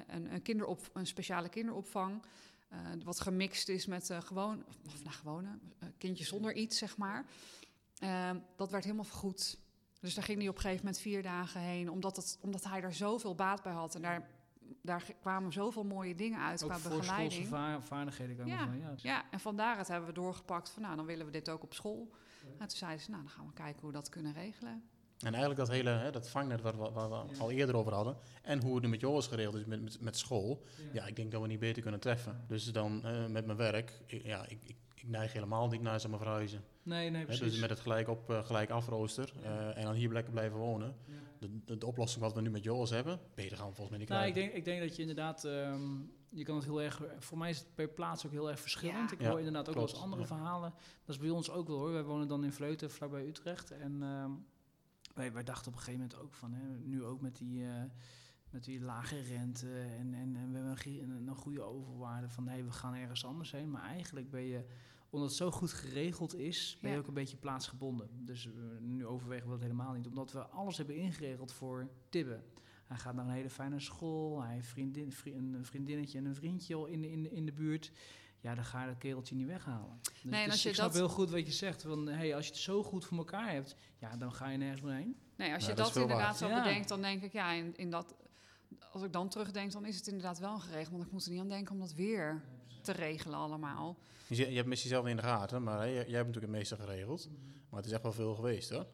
een, 0.07 0.33
een, 0.33 0.43
kinderop, 0.43 0.91
een 0.93 1.07
speciale 1.07 1.49
kinderopvang. 1.49 2.23
wat 3.05 3.21
gemixt 3.21 3.69
is 3.69 3.87
met 3.87 4.11
gewoon, 4.25 4.65
of 4.87 5.05
nou, 5.05 5.17
gewone 5.17 5.59
kindjes 5.99 6.29
zonder 6.29 6.55
iets, 6.55 6.79
zeg 6.79 6.97
maar. 6.97 7.27
Eh, 7.99 8.31
dat 8.57 8.71
werd 8.71 8.85
helemaal 8.85 9.05
vergoed. 9.05 9.59
Dus 10.07 10.15
daar 10.15 10.25
ging 10.25 10.39
hij 10.39 10.49
op 10.49 10.55
een 10.55 10.61
gegeven 10.61 10.85
moment 10.85 11.03
vier 11.03 11.23
dagen 11.23 11.61
heen, 11.61 11.91
omdat, 11.91 12.17
het, 12.17 12.39
omdat 12.41 12.65
hij 12.65 12.81
daar 12.81 12.93
zoveel 12.95 13.35
baat 13.35 13.63
bij 13.63 13.73
had. 13.73 13.95
En 13.95 14.03
daar 14.03 14.29
daar 14.83 15.05
kwamen 15.21 15.53
zoveel 15.53 15.85
mooie 15.85 16.15
dingen 16.15 16.41
uit 16.41 16.63
Ook 16.63 16.69
qua 16.69 16.79
voor 16.79 16.91
schoolse 16.91 17.07
begeleiding. 17.11 17.47
va- 17.49 17.81
vaardigheden 17.81 18.37
kan 18.37 18.47
ik 18.47 18.53
Ja. 18.53 18.59
van, 18.67 18.79
ja. 18.79 18.93
Ja, 18.97 19.25
en 19.31 19.41
vandaar 19.41 19.79
het 19.79 19.89
hebben 19.89 20.09
we 20.09 20.15
doorgepakt 20.15 20.71
van, 20.71 20.83
nou, 20.83 20.97
dan 20.97 21.07
willen 21.07 21.27
we 21.27 21.33
dit 21.33 21.49
ook 21.49 21.63
op 21.63 21.75
school. 21.75 22.11
En 22.59 22.69
toen 22.69 22.79
zeiden 22.79 23.01
ze, 23.05 23.11
nou, 23.11 23.23
dan 23.23 23.31
gaan 23.33 23.47
we 23.47 23.53
kijken 23.53 23.81
hoe 23.81 23.91
we 23.91 23.97
dat 23.97 24.09
kunnen 24.09 24.33
regelen. 24.33 24.73
En 25.19 25.27
eigenlijk 25.35 25.57
dat 25.57 25.69
hele 25.69 25.91
hè, 25.91 26.11
dat 26.11 26.29
vangnet 26.29 26.61
waar, 26.61 26.79
we- 26.79 26.91
waar 26.91 27.09
we 27.11 27.15
Ja. 27.35 27.39
al 27.39 27.51
eerder 27.51 27.77
over 27.77 27.93
hadden. 27.93 28.17
En 28.43 28.63
hoe 28.63 28.75
het 28.75 28.83
nu 28.83 28.89
met 28.89 29.01
Joris 29.01 29.27
geregeld 29.27 29.55
is 29.55 29.65
met, 29.65 29.83
met, 29.83 30.01
met 30.01 30.17
school. 30.19 30.63
Ja, 30.93 31.07
ik 31.07 31.17
denk 31.17 31.31
dat 31.33 31.41
we 31.43 31.47
niet 31.47 31.59
beter 31.61 31.83
kunnen 31.83 32.01
treffen. 32.01 32.45
Dus 32.49 32.65
dan 32.73 33.05
eh, 33.05 33.27
met 33.27 33.47
mijn 33.47 33.59
werk, 33.59 33.93
ik, 34.07 34.23
ja, 34.25 34.47
ik, 34.47 34.59
ik, 34.65 34.77
ik 35.07 35.13
neig 35.13 35.33
helemaal 35.33 35.69
niet 35.69 35.83
naar 35.83 36.01
zeg 36.01 36.11
maar, 36.11 36.19
verhuizen. 36.21 36.65
Nee, 36.83 37.11
nee, 37.11 37.21
Hè, 37.21 37.27
precies. 37.27 37.51
dus 37.51 37.61
met 37.61 37.71
het 37.71 37.81
gelijk 37.81 38.09
op, 38.09 38.31
eh, 38.31 38.45
gelijk 38.45 38.71
afrooster. 38.71 39.33
eh, 39.43 39.77
en 39.77 39.83
dan 39.85 39.95
hier 39.95 40.13
lekker 40.13 40.33
blijven 40.33 40.59
wonen. 40.59 40.95
Ja. 41.07 41.15
De, 41.39 41.61
de, 41.65 41.79
de 41.79 41.87
oplossing 41.87 42.25
wat 42.25 42.35
we 42.35 42.41
nu 42.41 42.51
met 42.51 42.65
Joris 42.65 42.91
hebben, 42.91 43.21
beter 43.35 43.57
gaan 43.57 43.69
we 43.69 43.75
volgens 43.75 43.91
mij 43.91 43.99
niet 43.99 44.09
Nou, 44.09 44.27
ik 44.27 44.33
krijgen. 44.33 44.53
denk, 44.53 44.65
ik 44.67 44.73
denk 44.73 44.81
dat 44.89 44.97
je 44.97 45.01
inderdaad, 45.01 45.45
ehm, 45.45 45.91
je 46.29 46.45
kan 46.45 46.55
het 46.57 46.65
heel 46.65 46.83
erg, 46.83 47.03
voor 47.19 47.39
mij 47.39 47.51
is 47.51 47.59
het 47.59 47.75
per 47.75 47.89
plaats 47.89 48.27
ook 48.27 48.33
heel 48.33 48.51
erg 48.51 48.61
verschillend. 48.61 49.11
Ja. 49.11 49.17
Ik 49.19 49.27
hoor 49.27 49.39
inderdaad 49.39 49.69
ook 49.69 49.75
wel 49.75 49.83
eens 49.83 49.93
klopt, 49.93 50.05
andere 50.05 50.23
ja. 50.23 50.29
verhalen. 50.29 50.71
Dat 51.05 51.15
is 51.15 51.19
bij 51.19 51.31
ons 51.31 51.51
ook 51.51 51.67
wel 51.67 51.79
hoor. 51.79 51.93
Wij 51.93 52.05
wonen 52.05 52.29
dan 52.29 52.45
in 52.45 52.53
Vleuten, 52.53 52.91
vlakbij 52.91 53.27
Utrecht. 53.27 53.71
En 53.71 54.03
ehm, 54.03 54.31
wij, 55.15 55.33
wij 55.33 55.45
dachten 55.45 55.67
op 55.69 55.73
een 55.79 55.85
gegeven 55.85 56.01
moment 56.01 56.21
ook 56.21 56.35
van, 56.35 56.53
hè, 56.53 56.79
nu 56.79 57.05
ook 57.05 57.21
met 57.21 57.37
die, 57.37 57.65
eh, 57.65 57.83
met 58.51 58.65
die 58.65 58.81
lage 58.81 59.21
rente 59.21 59.81
en, 59.81 60.15
en, 60.15 60.37
en 60.37 60.51
we 60.53 60.59
hebben 60.59 60.77
een, 60.85 61.27
een, 61.29 61.35
goede 61.35 61.63
overwaarde 61.63 62.29
van, 62.29 62.49
hé, 62.49 62.65
we 62.65 62.73
gaan 62.73 62.95
ergens 62.95 63.25
anders 63.25 63.53
heen. 63.53 63.71
Maar 63.71 63.83
eigenlijk 63.83 64.31
ben 64.31 64.43
je, 64.43 64.65
omdat 65.11 65.29
het 65.29 65.39
zo 65.39 65.51
goed 65.51 65.73
geregeld 65.73 66.35
is, 66.35 66.79
ben 66.81 66.91
je 66.91 66.97
Ja. 66.97 67.03
ook 67.03 67.09
een 67.09 67.15
beetje 67.15 67.37
plaatsgebonden. 67.37 68.09
Dus 68.25 68.49
nu 68.81 69.07
overwegen 69.07 69.45
we 69.47 69.53
dat 69.53 69.61
helemaal 69.63 69.93
niet, 69.93 70.07
omdat 70.07 70.33
we 70.33 70.47
alles 70.47 70.77
hebben 70.77 70.97
ingeregeld 70.97 71.53
voor 71.53 71.89
Tibbe. 72.09 72.41
Hij 72.87 72.97
gaat 72.97 73.15
naar 73.15 73.25
een 73.25 73.31
hele 73.31 73.51
fijne 73.51 73.81
school. 73.81 74.43
Hij 74.43 74.55
heeft 74.55 74.69
vriendin, 74.69 75.13
vri- 75.13 75.35
een 75.35 75.59
vriendinnetje 75.65 76.19
en 76.19 76.25
een 76.25 76.35
vriendje 76.35 76.75
al 76.75 76.87
in 76.87 77.01
de, 77.01 77.11
in 77.11 77.33
in 77.33 77.47
de 77.47 77.53
buurt. 77.53 77.93
Ja, 78.41 78.55
dan 78.55 78.65
ga 78.65 78.81
je 78.83 78.87
dat 78.89 78.99
kereltje 78.99 79.35
niet 79.35 79.47
weghalen. 79.47 79.99
Dus, 80.03 80.23
Nee, 80.25 80.35
en 80.41 80.45
dus 80.45 80.53
als 80.53 80.63
je 80.63 80.69
ik 80.69 80.75
snap 80.75 80.87
dat- 80.87 80.97
heel 80.97 81.09
goed 81.09 81.31
wat 81.31 81.47
je 81.47 81.53
zegt. 81.53 81.83
Van, 81.83 82.07
hey, 82.07 82.35
als 82.35 82.47
je 82.47 82.53
het 82.53 82.61
zo 82.61 82.83
goed 82.83 83.05
voor 83.05 83.19
elkaar 83.19 83.51
hebt, 83.53 83.77
ja, 83.99 84.17
dan 84.17 84.33
ga 84.33 84.49
je 84.49 84.59
nergens 84.59 84.81
meer 84.81 84.95
heen. 84.95 85.17
Nee, 85.37 85.53
als 85.55 85.63
Ja, 85.65 85.71
je 85.71 85.77
dat 85.77 85.87
is 85.87 85.93
dat, 85.93 86.03
inderdaad 86.03 86.27
waard. 86.27 86.53
zo 86.53 86.57
Ja. 86.59 86.63
bedenkt, 86.63 86.89
dan 86.89 87.01
denk 87.01 87.23
ik, 87.23 87.33
ja, 87.33 87.53
in, 87.53 87.77
in 87.77 87.91
dat, 87.91 88.15
als 88.93 89.03
ik 89.03 89.13
dan 89.13 89.29
terugdenk, 89.29 89.73
dan 89.73 89.85
is 89.85 89.97
het 89.97 90.07
inderdaad 90.07 90.39
wel 90.39 90.59
geregeld. 90.59 90.91
Want 90.91 91.05
ik 91.05 91.13
moet 91.13 91.25
er 91.25 91.31
niet 91.31 91.41
aan 91.41 91.49
denken 91.49 91.75
om 91.75 91.81
dat 91.81 91.95
weer 91.95 92.43
te 92.87 92.93
regelen 92.93 93.39
allemaal. 93.39 93.99
Je, 94.29 94.51
je 94.51 94.57
hebt 94.57 94.69
misschien 94.69 94.91
zelf 94.91 95.07
in 95.07 95.17
de 95.17 95.23
gaten, 95.23 95.63
maar 95.63 95.79
hè, 95.79 95.85
jij, 95.85 95.95
jij 95.95 96.17
hebt 96.17 96.27
natuurlijk 96.27 96.47
het 96.47 96.51
meeste 96.51 96.77
geregeld. 96.77 97.29
Maar 97.71 97.79
het 97.81 97.87
is 97.87 97.93
echt 97.93 98.03
wel 98.03 98.13
veel 98.13 98.35
geweest 98.35 98.71
hoor. 98.71 98.87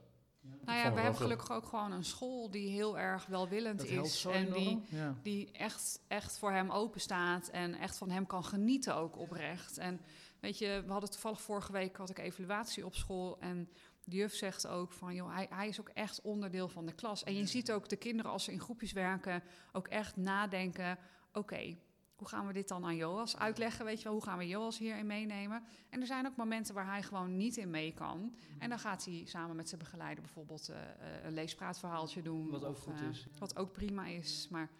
Nou 0.64 0.78
ja, 0.78 0.92
we 0.92 1.00
hebben 1.00 1.20
gelukkig 1.20 1.52
ook 1.52 1.66
gewoon 1.66 1.92
een 1.92 2.04
school 2.04 2.50
die 2.50 2.68
heel 2.68 2.98
erg 2.98 3.26
welwillend 3.26 3.78
Dat 3.78 3.88
is. 3.88 4.20
zo 4.20 4.30
En 4.30 4.52
die. 4.52 4.82
Ja. 4.88 5.18
die 5.22 5.50
echt, 5.52 6.00
echt 6.08 6.38
voor 6.38 6.52
hem 6.52 6.70
open 6.70 7.00
staat 7.00 7.48
en 7.48 7.74
echt 7.74 7.96
van 7.96 8.10
hem 8.10 8.26
kan 8.26 8.44
genieten 8.44 8.96
ook 8.96 9.18
oprecht. 9.18 9.78
En 9.78 10.00
weet 10.40 10.58
je, 10.58 10.82
we 10.86 10.92
hadden 10.92 11.10
toevallig 11.10 11.40
vorige 11.40 11.72
week 11.72 11.96
had 11.96 12.10
ik 12.10 12.18
evaluatie 12.18 12.86
op 12.86 12.94
school 12.94 13.40
en 13.40 13.68
de 14.04 14.16
juf 14.16 14.34
zegt 14.34 14.66
ook 14.66 14.92
van, 14.92 15.14
joh, 15.14 15.34
hij, 15.34 15.46
hij 15.50 15.68
is 15.68 15.80
ook 15.80 15.88
echt 15.88 16.20
onderdeel 16.20 16.68
van 16.68 16.86
de 16.86 16.92
klas. 16.92 17.24
En 17.24 17.34
je 17.34 17.46
ziet 17.46 17.72
ook 17.72 17.88
de 17.88 17.96
kinderen 17.96 18.30
als 18.30 18.44
ze 18.44 18.52
in 18.52 18.60
groepjes 18.60 18.92
werken 18.92 19.42
ook 19.72 19.88
echt 19.88 20.16
nadenken, 20.16 20.98
oké, 21.32 21.76
hoe 22.22 22.30
gaan 22.30 22.46
we 22.46 22.52
dit 22.52 22.68
dan 22.68 22.84
aan 22.84 22.96
Joas 22.96 23.36
uitleggen, 23.36 23.84
weet 23.84 23.98
je 23.98 24.04
wel, 24.04 24.12
hoe 24.12 24.22
gaan 24.22 24.38
we 24.38 24.48
Joas 24.48 24.78
hierin 24.78 25.06
meenemen? 25.06 25.62
En 25.90 26.00
er 26.00 26.06
zijn 26.06 26.26
ook 26.26 26.36
momenten 26.36 26.74
waar 26.74 26.86
hij 26.86 27.02
gewoon 27.02 27.36
niet 27.36 27.56
in 27.56 27.70
mee 27.70 27.92
kan. 27.94 28.34
En 28.58 28.68
dan 28.68 28.78
gaat 28.78 29.04
hij 29.04 29.22
samen 29.26 29.56
met 29.56 29.68
zijn 29.68 29.80
begeleider 29.80 30.22
bijvoorbeeld 30.24 30.68
eh, 30.68 30.80
eh, 30.80 31.24
een 31.24 31.32
leespraatverhaaltje 31.32 32.22
doen. 32.22 32.50
Wat 32.50 32.64
ook 32.64 32.76
of, 32.76 32.82
goed 32.82 33.00
eh, 33.00 33.08
is. 33.08 33.26
wat 33.38 33.56
ook 33.56 33.72
prima 33.72 34.06
is. 34.06 34.48
Maar 34.50 34.70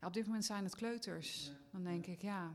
ja, 0.00 0.06
op 0.06 0.12
dit 0.12 0.26
moment 0.26 0.44
zijn 0.44 0.64
het 0.64 0.74
kleuters. 0.74 1.52
Dan 1.70 1.84
denk 1.84 2.06
ik, 2.06 2.22
ja. 2.22 2.52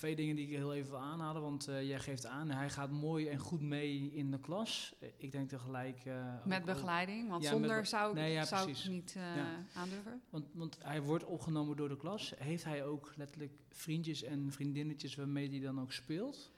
Twee 0.00 0.16
dingen 0.16 0.36
die 0.36 0.46
ik 0.48 0.56
heel 0.56 0.74
even 0.74 0.90
wil 0.90 1.00
aanhalen, 1.00 1.42
want 1.42 1.68
eh, 1.68 1.88
jij 1.88 1.98
geeft 1.98 2.26
aan, 2.26 2.50
hij 2.50 2.70
gaat 2.70 2.90
mooi 2.90 3.28
en 3.28 3.38
goed 3.38 3.60
mee 3.60 4.10
in 4.12 4.30
de 4.30 4.40
klas. 4.40 4.94
Eh, 5.00 5.08
Ik 5.16 5.32
denk 5.32 5.48
tegelijk... 5.48 6.00
eh, 6.04 6.34
Met 6.44 6.64
begeleiding. 6.64 7.28
Want 7.28 7.42
Ja, 7.42 7.50
zonder 7.50 7.86
zou, 7.86 8.10
ik- 8.10 8.16
Nee, 8.16 8.32
ja, 8.32 8.44
zou 8.44 8.70
ik 8.70 8.84
niet 8.88 9.12
Ja. 9.12 9.64
aandurven. 9.74 10.20
Want, 10.30 10.44
want 10.52 10.78
hij 10.82 11.02
wordt 11.02 11.24
opgenomen 11.24 11.76
door 11.76 11.88
de 11.88 11.96
klas. 11.96 12.32
Heeft 12.38 12.64
hij 12.64 12.84
ook 12.84 13.12
letterlijk 13.16 13.52
vriendjes 13.70 14.22
en 14.22 14.52
vriendinnetjes 14.52 15.14
waarmee 15.14 15.48
hij 15.50 15.60
dan 15.60 15.80
ook 15.80 15.92
speelt? 15.92 16.50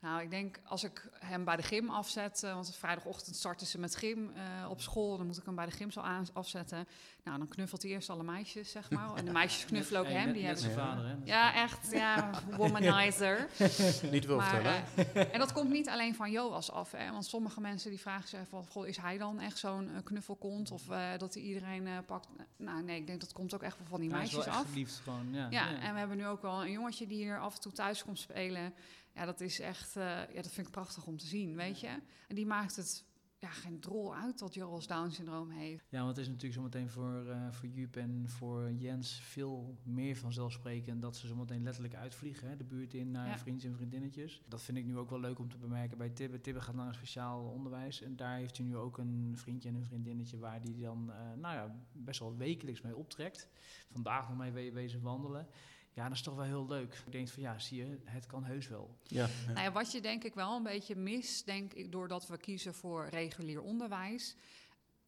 Nou, 0.00 0.22
ik 0.22 0.30
denk 0.30 0.60
als 0.64 0.84
ik 0.84 1.08
hem 1.18 1.44
bij 1.44 1.56
de 1.56 1.62
gym 1.62 1.90
afzet, 1.90 2.42
eh, 2.42 2.54
want 2.54 2.76
vrijdagochtend 2.76 3.36
starten 3.36 3.66
ze 3.66 3.78
met 3.78 3.96
gym 3.96 4.30
eh, 4.34 4.70
op 4.70 4.80
school, 4.80 5.16
dan 5.16 5.26
moet 5.26 5.36
ik 5.36 5.44
hem 5.44 5.54
bij 5.54 5.64
de 5.66 5.70
gym 5.72 5.90
zo 5.90 6.00
aan, 6.00 6.26
afzetten. 6.32 6.88
Nou, 7.24 7.38
dan 7.38 7.48
knuffelt 7.48 7.82
hij 7.82 7.90
eerst 7.90 8.10
alle 8.10 8.22
meisjes, 8.22 8.70
zeg 8.70 8.90
maar. 8.90 9.14
En 9.14 9.24
de 9.24 9.32
meisjes 9.40 9.64
knuffelen 9.64 10.00
ook 10.00 10.06
Hey, 10.06 10.14
hem. 10.16 10.24
net- 10.26 10.34
Die 10.34 10.42
net 10.44 10.62
hebben, 10.62 10.74
zijn 10.74 10.86
Ja. 10.86 10.94
vader, 10.94 11.08
hè? 11.10 11.16
Ja, 11.24 11.54
echt, 11.54 11.90
ja, 11.92 12.30
womanizer. 12.56 13.48
Niet 14.10 14.26
Maar, 14.28 14.48
vertellen. 14.48 14.84
eh, 15.14 15.32
en 15.34 15.38
dat 15.38 15.52
komt 15.52 15.70
niet 15.70 15.88
alleen 15.88 16.14
van 16.14 16.30
Joas 16.30 16.70
af. 16.70 16.92
Hè? 16.92 17.10
Want 17.10 17.26
sommige 17.26 17.60
mensen 17.60 17.90
die 17.90 18.00
vragen 18.00 18.28
zich 18.28 18.48
van... 18.48 18.66
Goh, 18.66 18.86
is 18.86 18.96
hij 18.96 19.18
dan 19.18 19.40
echt 19.40 19.58
zo'n 19.58 19.90
knuffelkont? 20.04 20.70
Of 20.70 20.88
eh, 20.90 21.08
dat 21.18 21.34
hij 21.34 21.42
iedereen 21.42 21.86
eh, 21.86 21.92
pakt? 22.06 22.28
Nou 22.56 22.82
nee, 22.82 22.96
ik 23.00 23.06
denk 23.06 23.20
dat 23.20 23.32
komt 23.32 23.54
ook 23.54 23.62
echt 23.62 23.78
wel 23.78 23.86
van 23.86 24.00
die 24.00 24.10
Hij 24.10 24.22
is 24.22 24.30
wel 24.30 24.38
meisjes 24.40 24.54
echt 24.56 24.64
af. 24.66 24.72
geliefd 24.72 25.00
gewoon, 25.04 25.28
ja. 25.32 25.46
Ja, 25.50 25.80
en 25.80 25.92
we 25.92 25.98
hebben 25.98 26.16
nu 26.16 26.26
ook 26.26 26.42
wel 26.42 26.62
een 26.64 26.70
jongetje 26.72 27.06
die 27.06 27.16
hier 27.22 27.38
af 27.40 27.54
en 27.54 27.60
toe 27.60 27.72
thuis 27.72 28.04
komt 28.04 28.18
spelen. 28.18 28.74
Ja, 29.14 29.24
dat 29.24 29.40
is 29.40 29.60
echt... 29.60 29.96
eh, 29.96 30.04
ja, 30.04 30.42
dat 30.42 30.50
vind 30.52 30.66
ik 30.66 30.72
prachtig 30.72 31.06
om 31.06 31.16
te 31.16 31.26
zien, 31.26 31.56
weet 31.56 31.80
je. 31.80 31.98
En 32.28 32.34
die 32.34 32.46
maakt 32.46 32.76
het 32.76 33.04
ja, 33.38 33.50
geen 33.50 33.80
drol 33.80 34.14
uit 34.14 34.38
dat 34.38 34.54
Joris 34.54 34.86
Down-syndroom 34.86 35.50
heeft. 35.50 35.86
Ja, 35.90 35.96
want 35.98 36.08
het 36.08 36.18
is 36.18 36.26
natuurlijk 36.26 36.54
zometeen 36.54 36.88
voor, 36.90 37.26
eh 37.28 37.50
voor 37.50 37.68
Jup 37.68 37.96
en 37.96 38.28
voor 38.28 38.72
Jens 38.72 39.20
veel 39.20 39.78
meer 39.82 40.16
vanzelfsprekend 40.16 41.02
dat 41.02 41.16
ze 41.16 41.26
zometeen 41.26 41.62
letterlijk 41.62 41.94
uitvliegen, 41.94 42.48
hè, 42.48 42.56
de 42.56 42.64
buurt 42.64 42.94
in 42.94 43.10
naar 43.10 43.28
Ja. 43.28 43.38
vriendjes 43.38 43.70
en 43.70 43.76
vriendinnetjes. 43.76 44.42
Dat 44.48 44.62
vind 44.62 44.78
ik 44.78 44.84
nu 44.84 44.96
ook 44.98 45.10
wel 45.10 45.20
leuk 45.20 45.38
om 45.38 45.48
te 45.50 45.56
bemerken 45.58 45.98
bij 45.98 46.08
Tibbe. 46.10 46.40
Tibbe 46.40 46.60
gaat 46.60 46.74
naar 46.74 46.86
een 46.88 46.94
speciaal 46.94 47.42
onderwijs 47.44 48.00
en 48.02 48.16
daar 48.16 48.36
heeft 48.36 48.56
hij 48.56 48.66
nu 48.66 48.76
ook 48.76 48.98
een 48.98 49.32
vriendje 49.36 49.68
en 49.68 49.74
een 49.74 49.84
vriendinnetje 49.84 50.38
waar 50.38 50.60
hij 50.62 50.74
dan, 50.80 51.12
eh, 51.12 51.18
nou 51.36 51.54
ja, 51.54 51.76
best 51.92 52.20
wel 52.20 52.36
wekelijks 52.36 52.80
mee 52.80 52.96
optrekt. 52.96 53.48
Vandaag 53.92 54.28
nog 54.28 54.38
mee 54.38 54.52
we- 54.52 54.72
wezen 54.72 55.00
wandelen. 55.02 55.46
Ja, 55.94 56.02
dat 56.08 56.16
is 56.16 56.22
toch 56.22 56.34
wel 56.34 56.44
heel 56.44 56.66
leuk. 56.66 57.02
Ik 57.06 57.12
denk 57.12 57.28
van 57.28 57.42
ja, 57.42 57.58
zie 57.58 57.86
je, 57.86 57.98
het 58.04 58.26
kan 58.26 58.44
heus 58.44 58.68
wel. 58.68 58.98
Ja. 59.02 59.28
Nou 59.46 59.60
ja, 59.60 59.72
wat 59.72 59.92
je 59.92 60.00
denk 60.00 60.24
ik 60.24 60.34
wel 60.34 60.56
een 60.56 60.62
beetje 60.62 60.96
mist, 60.96 61.46
denk 61.46 61.72
ik, 61.72 61.92
doordat 61.92 62.26
we 62.26 62.36
kiezen 62.36 62.74
voor 62.74 63.08
regulier 63.08 63.62
onderwijs, 63.62 64.36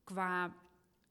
qua 0.05 0.55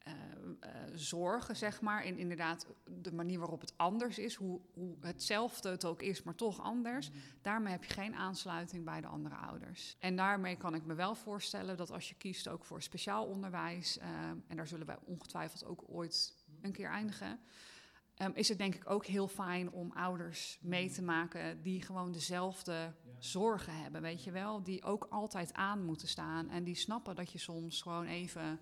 eh, 0.05 0.13
eh, 0.59 0.69
zorgen, 0.93 1.55
zeg 1.55 1.81
maar, 1.81 2.03
en 2.03 2.17
inderdaad 2.17 2.67
de 3.01 3.13
manier 3.13 3.39
waarop 3.39 3.61
het 3.61 3.73
anders 3.77 4.17
is, 4.17 4.35
hoe, 4.35 4.61
hoe 4.73 4.95
hetzelfde 4.99 5.69
het 5.69 5.85
ook 5.85 6.01
is, 6.01 6.23
maar 6.23 6.35
toch 6.35 6.61
anders, 6.61 7.09
daarmee 7.41 7.71
heb 7.71 7.83
je 7.83 7.93
geen 7.93 8.15
aansluiting 8.15 8.85
bij 8.85 9.01
de 9.01 9.07
andere 9.07 9.35
ouders. 9.35 9.95
En 9.99 10.15
daarmee 10.15 10.55
kan 10.57 10.75
ik 10.75 10.85
me 10.85 10.93
wel 10.93 11.15
voorstellen 11.15 11.77
dat 11.77 11.91
als 11.91 12.09
je 12.09 12.15
kiest 12.15 12.47
ook 12.47 12.65
voor 12.65 12.81
speciaal 12.81 13.25
onderwijs, 13.25 13.97
eh, 13.97 14.09
en 14.47 14.55
daar 14.55 14.67
zullen 14.67 14.87
wij 14.87 14.97
ongetwijfeld 15.05 15.65
ook 15.65 15.83
ooit 15.87 16.33
een 16.61 16.71
keer 16.71 16.89
eindigen, 16.89 17.39
Ehm, 18.15 18.31
is 18.33 18.49
het 18.49 18.57
denk 18.57 18.75
ik 18.75 18.89
ook 18.89 19.05
heel 19.05 19.27
fijn 19.27 19.71
om 19.71 19.91
ouders 19.91 20.59
mee 20.61 20.89
te 20.89 21.01
maken 21.01 21.61
die 21.61 21.81
gewoon 21.81 22.11
dezelfde 22.11 22.93
zorgen 23.19 23.81
hebben, 23.81 24.01
weet 24.01 24.23
je 24.23 24.31
wel. 24.31 24.63
Die 24.63 24.83
ook 24.83 25.07
altijd 25.09 25.53
aan 25.53 25.85
moeten 25.85 26.07
staan 26.07 26.49
en 26.49 26.63
die 26.63 26.75
snappen 26.75 27.15
dat 27.15 27.31
je 27.31 27.37
soms 27.37 27.81
gewoon 27.81 28.05
even, 28.05 28.59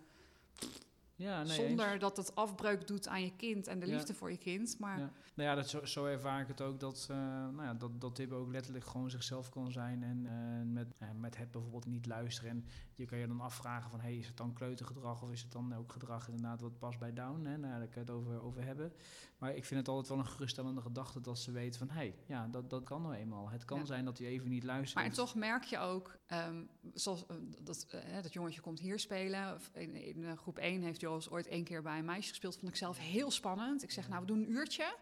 Ja, 1.15 1.43
nee, 1.43 1.51
zonder 1.67 1.91
eens. 1.91 1.99
dat 1.99 2.17
het 2.17 2.35
afbreuk 2.35 2.87
doet 2.87 3.07
aan 3.07 3.23
je 3.23 3.35
kind 3.35 3.67
en 3.67 3.79
de 3.79 3.85
Ja. 3.87 3.95
liefde 3.95 4.13
voor 4.13 4.31
je 4.31 4.37
kind. 4.37 4.79
Maar 4.79 4.99
Ja. 4.99 5.11
Nou 5.35 5.49
ja, 5.49 5.55
dat, 5.55 5.69
zo, 5.69 5.85
zo 5.85 6.05
ervaar 6.05 6.41
ik 6.41 6.47
het 6.47 6.61
ook, 6.61 6.79
dat, 6.79 7.07
eh 7.09 7.17
nou 7.17 7.63
ja, 7.63 7.73
dat, 7.73 8.01
dat 8.01 8.15
Tibbe 8.15 8.35
ook 8.35 8.51
letterlijk 8.51 8.85
gewoon 8.85 9.09
zichzelf 9.09 9.49
kan 9.49 9.71
zijn 9.71 10.03
en 10.03 10.25
eh, 10.25 10.71
met, 10.73 10.93
eh, 10.97 11.07
met 11.15 11.37
het 11.37 11.51
bijvoorbeeld 11.51 11.85
niet 11.85 12.05
luisteren. 12.05 12.49
En 12.49 12.65
je 12.93 13.05
kan 13.05 13.17
je 13.17 13.27
dan 13.27 13.41
afvragen 13.41 13.89
van, 13.89 13.99
hey, 13.99 14.17
is 14.17 14.27
het 14.27 14.37
dan 14.37 14.53
kleutergedrag 14.53 15.21
of 15.23 15.31
is 15.31 15.41
het 15.41 15.51
dan 15.51 15.73
ook 15.75 15.91
gedrag 15.91 16.27
inderdaad 16.27 16.61
wat 16.61 16.79
past 16.79 16.99
bij 16.99 17.13
Down? 17.13 17.45
Hè? 17.45 17.57
Nou, 17.57 17.77
daar 17.79 17.87
kan 17.87 17.93
je 17.93 17.99
het 17.99 18.09
over, 18.09 18.41
over 18.43 18.63
hebben. 18.63 18.93
Maar 19.37 19.55
ik 19.55 19.65
vind 19.65 19.79
het 19.79 19.89
altijd 19.89 20.07
wel 20.07 20.17
een 20.17 20.31
geruststellende 20.31 20.81
gedachte 20.81 21.21
dat 21.21 21.39
ze 21.39 21.51
weten 21.51 21.79
van, 21.79 21.89
hey, 21.89 22.15
ja, 22.25 22.47
dat, 22.47 22.69
dat 22.69 22.83
kan 22.83 23.01
nou 23.01 23.13
eenmaal. 23.13 23.49
Het 23.49 23.65
kan 23.65 23.79
Ja. 23.79 23.85
zijn 23.85 24.05
dat 24.05 24.17
hij 24.17 24.27
even 24.27 24.49
niet 24.49 24.63
luistert. 24.63 24.95
Maar 24.95 25.05
en 25.05 25.11
toch 25.11 25.35
merk 25.35 25.63
je 25.63 25.77
ook, 25.77 26.17
ehm, 26.27 26.63
zoals 26.93 27.25
dat, 27.61 27.87
dat 28.21 28.33
jongetje 28.33 28.61
komt 28.61 28.79
hier 28.79 28.99
spelen. 28.99 29.57
In, 29.73 29.95
in 29.95 30.37
groep 30.37 30.57
1 30.57 30.81
heeft 30.81 31.01
Joos 31.03 31.29
ooit 31.29 31.47
één 31.47 31.63
keer 31.63 31.81
bij 31.81 31.97
een 31.97 32.05
meisje 32.05 32.29
gespeeld. 32.29 32.57
Vond 32.57 32.71
ik 32.71 32.77
zelf 32.77 32.97
heel 32.97 33.31
spannend. 33.31 33.83
Ik 33.83 33.91
zeg, 33.91 34.09
nou, 34.09 34.21
we 34.21 34.27
doen 34.27 34.37
een 34.37 34.51
uurtje. 34.51 34.95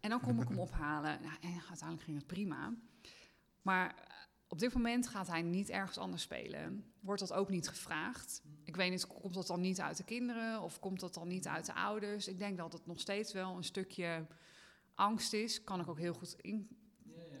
En 0.00 0.10
dan 0.10 0.20
kom 0.20 0.40
ik 0.40 0.48
hem 0.48 0.58
ophalen. 0.68 1.18
Nou, 1.22 1.34
en 1.40 1.62
uiteindelijk 1.68 2.02
ging 2.02 2.16
het 2.16 2.26
prima. 2.26 2.74
Maar 3.62 3.88
eh, 3.88 4.04
op 4.48 4.58
dit 4.58 4.74
moment 4.74 5.08
gaat 5.08 5.26
hij 5.26 5.42
niet 5.42 5.68
ergens 5.70 5.98
anders 5.98 6.22
spelen. 6.22 6.92
Wordt 7.00 7.20
dat 7.20 7.32
ook 7.32 7.48
niet 7.48 7.68
gevraagd? 7.68 8.42
Ik 8.64 8.76
weet 8.76 8.90
niet, 8.90 9.06
komt 9.06 9.34
dat 9.34 9.46
dan 9.46 9.60
niet 9.60 9.80
uit 9.80 9.96
de 9.96 10.04
kinderen? 10.04 10.60
Of 10.60 10.78
komt 10.78 11.00
dat 11.00 11.14
dan 11.14 11.28
niet 11.28 11.46
uit 11.46 11.66
de 11.66 11.74
ouders? 11.74 12.28
Ik 12.28 12.38
denk 12.38 12.56
dat 12.56 12.72
het 12.72 12.86
nog 12.86 13.00
steeds 13.00 13.32
wel 13.32 13.56
een 13.56 13.64
stukje 13.64 14.26
angst 14.94 15.32
is. 15.32 15.64
Kan 15.64 15.80
ik 15.80 15.88
ook 15.88 15.98
heel 15.98 16.14
goed 16.14 16.36
in, 16.40 16.68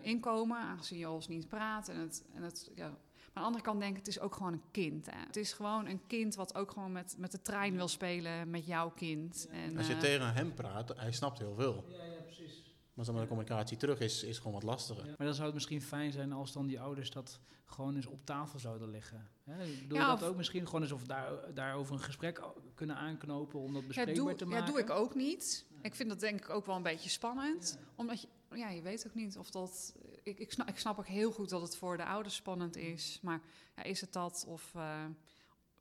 inkomen, 0.00 0.58
aangezien 0.58 0.98
Jos 0.98 1.28
niet 1.28 1.48
praat. 1.48 1.88
En 1.88 1.96
het, 1.96 2.24
en 2.34 2.42
het, 2.42 2.70
ja, 2.74 2.98
aan 3.32 3.42
de 3.42 3.48
andere 3.48 3.64
kant 3.64 3.80
denk 3.80 3.90
ik, 3.92 3.98
het 3.98 4.08
is 4.08 4.20
ook 4.20 4.34
gewoon 4.34 4.52
een 4.52 4.62
kind. 4.70 5.06
Hè. 5.06 5.18
Het 5.26 5.36
is 5.36 5.52
gewoon 5.52 5.86
een 5.86 6.06
kind 6.06 6.34
wat 6.34 6.54
ook 6.54 6.70
gewoon 6.70 6.92
met, 6.92 7.14
met 7.18 7.32
de 7.32 7.40
trein 7.40 7.76
wil 7.76 7.88
spelen 7.88 8.50
met 8.50 8.66
jouw 8.66 8.90
kind. 8.90 9.46
En, 9.50 9.76
Als 9.76 9.86
je 9.86 9.94
eh, 9.94 10.00
tegen 10.00 10.32
hem 10.34 10.54
praat, 10.54 10.96
hij 10.96 11.12
snapt 11.12 11.38
heel 11.38 11.54
veel. 11.54 11.84
Ja, 11.88 12.04
ja, 12.04 12.20
precies. 12.20 12.62
Maar 12.94 13.04
zeg 13.04 13.14
maar, 13.14 13.22
de 13.22 13.28
communicatie 13.28 13.76
terug 13.76 14.00
is, 14.00 14.22
is 14.22 14.38
gewoon 14.38 14.52
wat 14.52 14.62
lastiger. 14.62 15.04
Maar 15.04 15.26
dan 15.26 15.34
zou 15.34 15.44
het 15.44 15.54
misschien 15.54 15.82
fijn 15.82 16.12
zijn 16.12 16.32
als 16.32 16.52
dan 16.52 16.66
die 16.66 16.80
ouders 16.80 17.10
dat 17.10 17.40
gewoon 17.64 17.96
eens 17.96 18.06
op 18.06 18.24
tafel 18.24 18.58
zouden 18.58 18.90
leggen. 18.90 19.28
Hè? 19.44 19.56
Doe 19.88 19.98
Ja, 19.98 20.12
je 20.12 20.18
dat 20.18 20.28
ook 20.28 20.36
misschien 20.36 20.66
gewoon 20.66 20.82
eens 20.82 20.92
of 20.92 21.06
daar, 21.06 21.54
daarover 21.54 21.94
een 21.94 22.00
gesprek 22.00 22.40
kunnen 22.74 22.96
aanknopen 22.96 23.60
om 23.60 23.72
dat 23.72 23.80
ja, 23.82 23.86
bespreekbaar 23.86 24.24
doe, 24.24 24.34
te 24.34 24.44
ja, 24.44 24.50
maken? 24.50 24.66
doe 24.66 24.80
ik 24.80 24.90
ook 24.90 25.14
niet. 25.14 25.66
Ik 25.82 25.94
vind 25.94 26.08
dat 26.08 26.20
denk 26.20 26.40
ik 26.40 26.50
ook 26.50 26.66
wel 26.66 26.76
een 26.76 26.82
beetje 26.82 27.10
spannend. 27.10 27.78
Omdat 27.94 28.20
je, 28.22 28.28
ja, 28.54 28.68
je 28.68 28.82
weet 28.82 29.06
ook 29.06 29.14
niet 29.14 29.38
of 29.38 29.50
dat... 29.50 29.94
Ik, 30.22 30.38
ik, 30.38 30.52
snap, 30.52 30.68
ik 30.68 30.78
snap 30.78 30.98
ook 30.98 31.06
heel 31.06 31.32
goed 31.32 31.48
dat 31.48 31.62
het 31.62 31.76
voor 31.76 31.96
de 31.96 32.04
ouders 32.04 32.34
spannend 32.34 32.76
is. 32.76 33.18
Maar 33.22 33.40
ja, 33.76 33.82
is 33.82 34.00
het 34.00 34.12
dat 34.12 34.44
of... 34.48 34.74
eh, 34.74 35.04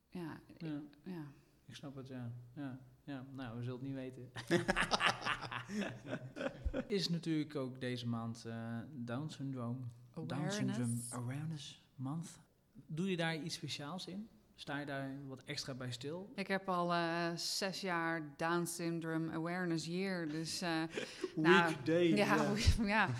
ja, 0.10 0.40
Ja, 0.58 0.82
ja. 1.04 1.24
ik 1.66 1.76
snap 1.76 1.96
het, 1.96 2.08
ja. 2.08 2.32
ja. 2.56 2.80
Ja, 3.04 3.26
nou, 3.32 3.58
we 3.58 3.64
zullen 3.64 3.80
het 3.80 3.88
niet 3.88 3.96
weten. 3.96 4.32
is 6.88 7.10
natuurlijk 7.10 7.56
ook 7.56 7.80
deze 7.82 8.08
maand 8.08 8.46
eh, 8.46 8.78
Down 8.92 9.30
Syndrome. 9.30 9.80
Down 10.14 10.50
Syndrome 10.50 10.50
Awareness. 10.50 11.12
Awareness 11.14 11.84
Month. 11.96 12.28
Doe 12.86 13.10
je 13.10 13.18
daar 13.18 13.36
iets 13.44 13.56
speciaals 13.56 14.08
in? 14.08 14.30
Sta 14.56 14.80
je 14.80 14.86
daar 14.86 15.16
wat 15.28 15.42
extra 15.46 15.74
bij 15.74 15.92
stil? 15.92 16.32
Ik 16.36 16.48
heb 16.48 16.70
al 16.70 16.94
eh, 16.94 17.36
zes 17.36 17.82
jaar 17.82 18.34
Down 18.38 18.66
Syndrome 18.66 19.32
Awareness 19.34 19.86
Year. 19.86 20.28
Dus 20.28 20.60
Nou, 21.36 21.66
Weekday. 21.68 22.16
ja, 22.16 22.54
ja. 22.82 23.10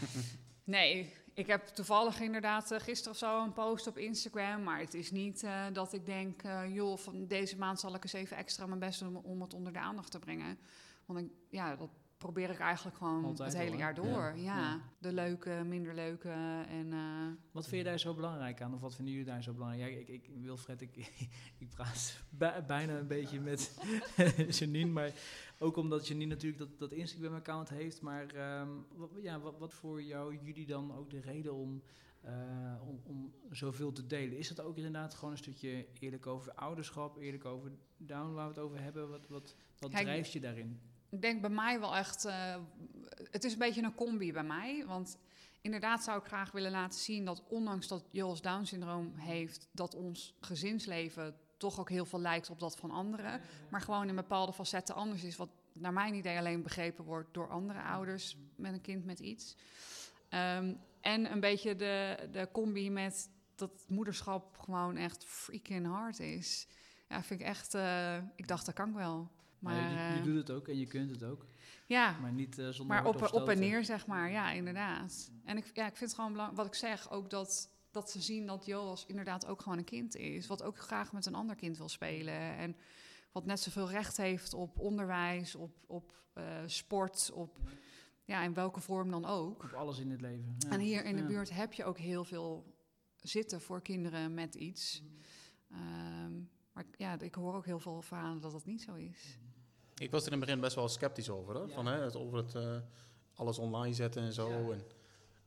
Nee, 0.72 1.14
ik 1.34 1.48
heb 1.48 1.68
toevallig 1.68 2.20
inderdaad 2.20 2.72
eh, 2.72 2.80
gisteren 2.80 3.12
of 3.12 3.18
zo 3.18 3.44
een 3.44 3.54
post 3.54 3.88
op 3.88 3.98
Instagram. 3.98 4.64
Maar 4.64 4.80
het 4.80 4.94
is 4.94 5.12
niet 5.12 5.44
eh, 5.44 5.66
dat 5.74 5.94
ik 5.94 6.06
denk, 6.06 6.44
eh, 6.44 6.74
joh, 6.74 6.98
van 6.98 7.28
deze 7.28 7.58
maand 7.58 7.80
zal 7.80 7.96
ik 7.96 8.04
eens 8.04 8.14
even 8.14 8.38
extra 8.38 8.66
mijn 8.66 8.80
best 8.80 9.00
doen 9.00 9.24
om 9.24 9.42
het 9.42 9.54
onder 9.54 9.74
de 9.74 9.80
aandacht 9.80 10.12
te 10.12 10.20
brengen. 10.20 10.58
Want 11.06 11.20
ik, 11.20 11.26
ja, 11.50 11.76
dat 11.76 11.90
probeer 12.22 12.50
ik 12.50 12.60
eigenlijk 12.60 12.98
gewoon 12.98 13.26
Altijd 13.26 13.54
het 13.54 13.62
hele 13.62 13.78
jaar 13.78 13.94
door. 13.96 14.34
Ja. 14.36 14.36
Ja, 14.36 14.58
Ja. 14.60 14.82
de 14.98 15.14
leuke, 15.14 15.64
minder 15.66 15.94
leuke 15.96 16.30
en... 16.68 16.94
eh, 16.94 17.28
Wat 17.52 17.68
vind 17.68 17.82
je 17.84 17.88
daar 17.90 18.00
zo 18.00 18.14
belangrijk 18.14 18.62
aan? 18.62 18.74
Of 18.74 18.80
wat 18.80 18.96
vinden 18.96 19.14
jullie 19.14 19.30
daar 19.30 19.44
zo 19.44 19.54
belangrijk? 19.54 19.92
Ja, 19.94 19.98
ik, 20.00 20.08
ik, 20.08 20.30
Wilfred, 20.42 20.82
ik, 20.82 20.96
ik 21.64 21.70
praat 21.70 22.24
bij- 22.30 22.66
bijna 22.66 22.98
een 22.98 23.08
beetje 23.08 23.40
met 23.40 23.78
Janine, 24.60 24.92
maar 24.92 25.12
ook 25.60 25.78
omdat 25.78 26.08
Janine 26.08 26.30
natuurlijk 26.34 26.60
dat, 26.60 26.80
dat 26.80 26.92
Instagram-account 26.92 27.70
heeft. 27.70 28.02
Maar 28.02 28.26
ehm, 28.26 28.70
wat, 28.96 29.10
ja, 29.22 29.40
wat, 29.40 29.58
wat 29.58 29.74
voor 29.74 30.04
jou, 30.04 30.38
jullie 30.44 30.66
dan 30.66 30.96
ook 30.96 31.10
de 31.10 31.20
reden 31.20 31.54
om, 31.54 31.82
eh, 32.22 32.34
om, 32.88 33.02
om 33.04 33.34
zoveel 33.52 33.92
te 33.92 34.08
delen? 34.08 34.38
Is 34.38 34.48
dat 34.48 34.62
ook 34.66 34.76
inderdaad 34.78 35.14
gewoon 35.14 35.32
een 35.32 35.38
stukje 35.38 35.86
eerlijk 36.00 36.28
over 36.28 36.54
ouderschap, 36.54 37.18
eerlijk 37.18 37.46
over 37.46 37.72
down, 37.98 38.34
waar 38.34 38.48
we 38.48 38.54
het 38.54 38.64
over 38.64 38.82
hebben? 38.82 39.10
Wat, 39.10 39.28
wat, 39.28 39.56
wat 39.80 39.90
Kijk, 39.92 40.04
drijft 40.04 40.32
je 40.32 40.40
daarin? 40.40 40.80
Ik 41.12 41.22
denk 41.22 41.42
bij 41.42 41.50
mij 41.50 41.80
wel 41.80 41.96
echt. 41.96 42.26
eh, 42.26 42.56
het 43.32 43.44
is 43.44 43.54
een 43.54 43.60
beetje 43.60 43.84
een 43.84 43.96
combi 43.96 44.32
bij 44.34 44.44
mij. 44.44 44.84
Want 44.88 45.18
inderdaad 45.62 46.04
zou 46.04 46.20
ik 46.20 46.26
graag 46.26 46.52
willen 46.52 46.72
laten 46.72 47.00
zien 47.00 47.26
dat, 47.26 47.44
ondanks 47.48 47.88
dat 47.88 48.04
Joris 48.12 48.42
Down 48.42 48.64
syndroom 48.64 49.14
heeft, 49.16 49.68
dat 49.72 49.96
ons 49.96 50.36
gezinsleven 50.40 51.36
toch 51.58 51.80
ook 51.80 51.90
heel 51.90 52.06
veel 52.06 52.20
lijkt 52.20 52.50
op 52.50 52.60
dat 52.60 52.78
van 52.78 52.92
anderen. 52.92 53.42
Maar 53.70 53.82
gewoon 53.82 54.10
in 54.10 54.16
bepaalde 54.16 54.54
facetten 54.54 54.96
anders 54.96 55.24
is. 55.24 55.36
Wat 55.38 55.50
naar 55.74 55.94
mijn 55.94 56.14
idee 56.14 56.38
alleen 56.38 56.64
begrepen 56.64 57.04
wordt 57.06 57.34
door 57.34 57.50
andere 57.50 57.82
ouders 57.82 58.38
met 58.56 58.74
een 58.74 58.82
kind 58.82 59.06
met 59.06 59.20
iets. 59.20 59.56
Ehm, 60.30 60.74
en 61.02 61.32
een 61.32 61.40
beetje 61.40 61.76
de, 61.76 62.28
de 62.32 62.50
combi 62.52 62.90
met 62.92 63.30
dat 63.56 63.86
moederschap 63.88 64.58
gewoon 64.58 64.98
echt 64.98 65.26
freaking 65.26 65.86
hard 65.88 66.20
is. 66.20 66.68
Ja, 67.10 67.24
vind 67.24 67.40
ik 67.40 67.46
echt. 67.46 67.74
eh, 67.74 68.18
ik 68.36 68.48
dacht, 68.48 68.66
dat 68.66 68.76
kan 68.76 68.90
ik 68.90 68.96
wel. 68.96 69.30
Maar, 69.62 69.76
Maar 69.76 69.92
je, 69.92 70.14
je 70.14 70.20
eh, 70.20 70.24
doet 70.24 70.36
het 70.36 70.52
ook 70.52 70.68
en 70.68 70.78
je 70.78 70.86
kunt 70.86 71.12
het 71.12 71.24
ook, 71.24 71.46
ja, 71.86 72.18
maar 72.22 72.32
niet 72.32 72.58
eh, 72.58 72.70
zonder 72.70 73.04
maar 73.04 73.06
op, 73.34 73.50
en 73.50 73.60
neer, 73.60 73.86
zeg 73.86 74.08
maar. 74.08 74.32
Ja, 74.32 74.52
inderdaad. 74.52 75.32
En 75.44 75.58
ik, 75.58 75.72
ja, 75.74 75.86
ik 75.88 75.96
vind 75.96 76.10
het 76.10 76.14
gewoon 76.14 76.32
belangrijk, 76.32 76.62
wat 76.62 76.74
ik 76.74 76.80
zeg, 76.80 77.12
ook 77.12 77.30
dat, 77.30 77.70
dat 77.92 78.12
ze 78.12 78.22
zien 78.22 78.46
dat 78.46 78.66
Joas 78.66 79.06
inderdaad 79.06 79.46
ook 79.46 79.62
gewoon 79.62 79.78
een 79.78 79.84
kind 79.84 80.16
is. 80.16 80.48
Wat 80.48 80.64
ook 80.64 80.78
graag 80.78 81.12
met 81.12 81.26
een 81.26 81.36
ander 81.36 81.56
kind 81.56 81.78
wil 81.78 81.90
spelen. 81.90 82.58
En 82.58 82.76
wat 83.32 83.46
net 83.46 83.60
zoveel 83.60 83.90
recht 83.90 84.18
heeft 84.18 84.54
op 84.54 84.80
onderwijs, 84.80 85.56
op, 85.56 85.76
op 85.88 86.24
eh, 86.34 86.44
sport, 86.66 87.32
op 87.34 87.60
ja, 88.24 88.44
in 88.44 88.54
welke 88.54 88.80
vorm 88.80 89.12
dan 89.12 89.26
ook. 89.26 89.64
Op 89.64 89.74
alles 89.74 90.00
in 90.00 90.12
het 90.12 90.22
leven. 90.22 90.56
Ja. 90.58 90.70
En 90.70 90.80
hier 90.80 91.06
in 91.06 91.16
de 91.16 91.22
Ja. 91.22 91.28
buurt 91.28 91.50
heb 91.54 91.74
je 91.74 91.84
ook 91.84 91.98
heel 91.98 92.24
veel 92.24 92.76
zitten 93.16 93.62
voor 93.62 93.82
kinderen 93.82 94.34
met 94.34 94.56
iets. 94.56 95.04
Ehm, 95.72 96.34
maar 96.74 96.86
ja, 96.98 97.20
ik 97.20 97.36
hoor 97.36 97.56
ook 97.56 97.66
heel 97.66 97.80
veel 97.80 98.02
verhalen 98.02 98.42
dat 98.42 98.52
dat 98.52 98.66
niet 98.66 98.82
zo 98.82 98.94
is. 98.94 99.40
Ik 100.02 100.12
was 100.12 100.26
er 100.26 100.32
in 100.32 100.38
het 100.38 100.46
begin 100.46 100.62
best 100.62 100.76
wel 100.76 100.90
sceptisch 100.90 101.30
over. 101.30 101.56
Hè? 101.56 101.62
Ja. 101.62 101.68
Van, 101.74 101.86
hè, 101.86 102.02
het, 102.04 102.16
over 102.16 102.38
het 102.38 102.56
eh, 102.56 102.78
alles 103.36 103.58
online 103.58 103.94
zetten 103.94 104.22
en 104.24 104.34
zo. 104.34 104.72
En, 104.72 104.84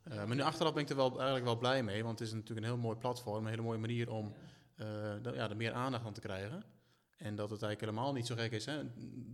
eh, 0.03 0.17
maar 0.25 0.37
nu 0.37 0.43
achteraf 0.43 0.73
ben 0.73 0.83
ik 0.83 0.88
er 0.90 0.97
wel, 0.97 1.11
eigenlijk 1.11 1.45
wel 1.45 1.59
blij 1.59 1.83
mee. 1.83 2.05
Want 2.05 2.19
het 2.19 2.29
is 2.29 2.35
natuurlijk 2.35 2.61
een 2.67 2.73
heel 2.73 2.83
mooi 2.83 2.97
platform. 2.97 3.45
Een 3.45 3.51
hele 3.51 3.62
mooie 3.62 3.79
manier 3.79 4.11
om 4.11 4.33
eh, 4.77 4.87
de- 5.23 5.33
ja, 5.35 5.51
er 5.51 5.57
meer 5.57 5.73
aandacht 5.73 6.05
aan 6.05 6.12
te 6.12 6.21
krijgen. 6.21 6.64
En 7.17 7.35
dat 7.37 7.51
het 7.51 7.62
eigenlijk 7.62 7.81
helemaal 7.81 8.12
niet 8.12 8.27
zo 8.27 8.35
gek 8.35 8.53
is. 8.53 8.64
Hè? 8.67 8.79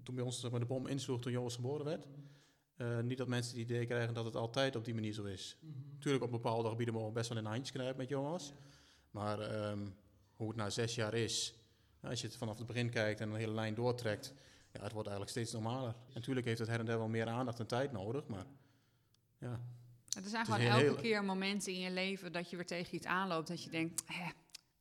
Toen 0.03 0.15
bij 0.15 0.25
ons 0.25 0.41
zeg 0.41 0.51
maar, 0.51 0.61
de 0.61 0.67
bom 0.67 0.87
insloeg 0.87 1.21
toen 1.21 1.33
Joris 1.33 1.55
geboren 1.55 1.85
werd. 1.85 2.07
eh, 2.77 2.99
niet 3.01 3.19
dat 3.19 3.29
mensen 3.29 3.53
het 3.53 3.61
idee 3.71 3.87
krijgen 3.87 4.15
dat 4.15 4.25
het 4.25 4.37
altijd 4.37 4.77
op 4.77 4.85
die 4.85 4.95
manier 4.95 5.13
zo 5.13 5.25
is. 5.25 5.57
Natuurlijk 5.93 6.25
op 6.25 6.31
bepaalde 6.31 6.69
gebieden 6.69 6.95
mogen 6.95 7.09
we 7.09 7.15
best 7.15 7.29
wel 7.29 7.39
in 7.39 7.45
de 7.45 7.51
handjes 7.51 7.73
knijpen 7.73 7.97
met 7.97 8.09
Jonas. 8.09 8.53
Maar 9.11 9.41
ehm, 9.41 9.79
hoe 10.37 10.49
het 10.49 10.57
na 10.57 10.71
zes 10.71 10.95
jaar 10.95 11.15
is, 11.15 11.55
als 12.03 12.21
je 12.21 12.27
het 12.27 12.37
vanaf 12.37 12.59
het 12.59 12.67
begin 12.67 12.91
kijkt 12.91 13.21
en 13.21 13.29
een 13.31 13.37
hele 13.37 13.53
lijn 13.53 13.75
doortrekt, 13.75 14.35
ja, 14.73 14.83
het 14.83 14.93
wordt 14.93 15.09
eigenlijk 15.09 15.31
steeds 15.31 15.53
normaler. 15.53 15.95
Natuurlijk 16.15 16.47
heeft 16.47 16.59
het 16.59 16.69
her 16.69 16.79
en 16.79 16.87
der 16.87 16.99
wel 16.99 17.09
meer 17.09 17.27
aandacht 17.27 17.61
en 17.61 17.67
tijd 17.67 17.93
nodig, 17.93 18.27
maar 18.27 18.47
ja. 19.39 19.61
Het 20.11 20.27
zijn 20.27 20.43
is 20.43 20.49
gewoon 20.49 20.67
een 20.67 20.87
elke 20.87 21.01
keer 21.01 21.25
momenten 21.25 21.73
in 21.73 21.79
je 21.79 21.91
leven 21.91 22.33
dat 22.33 22.51
je 22.51 22.57
weer 22.57 22.67
tegen 22.67 22.95
iets 22.95 23.07
aanloopt. 23.07 23.49
Dat 23.49 23.65
je 23.65 23.71
denkt, 23.71 24.03
hè, 24.07 24.31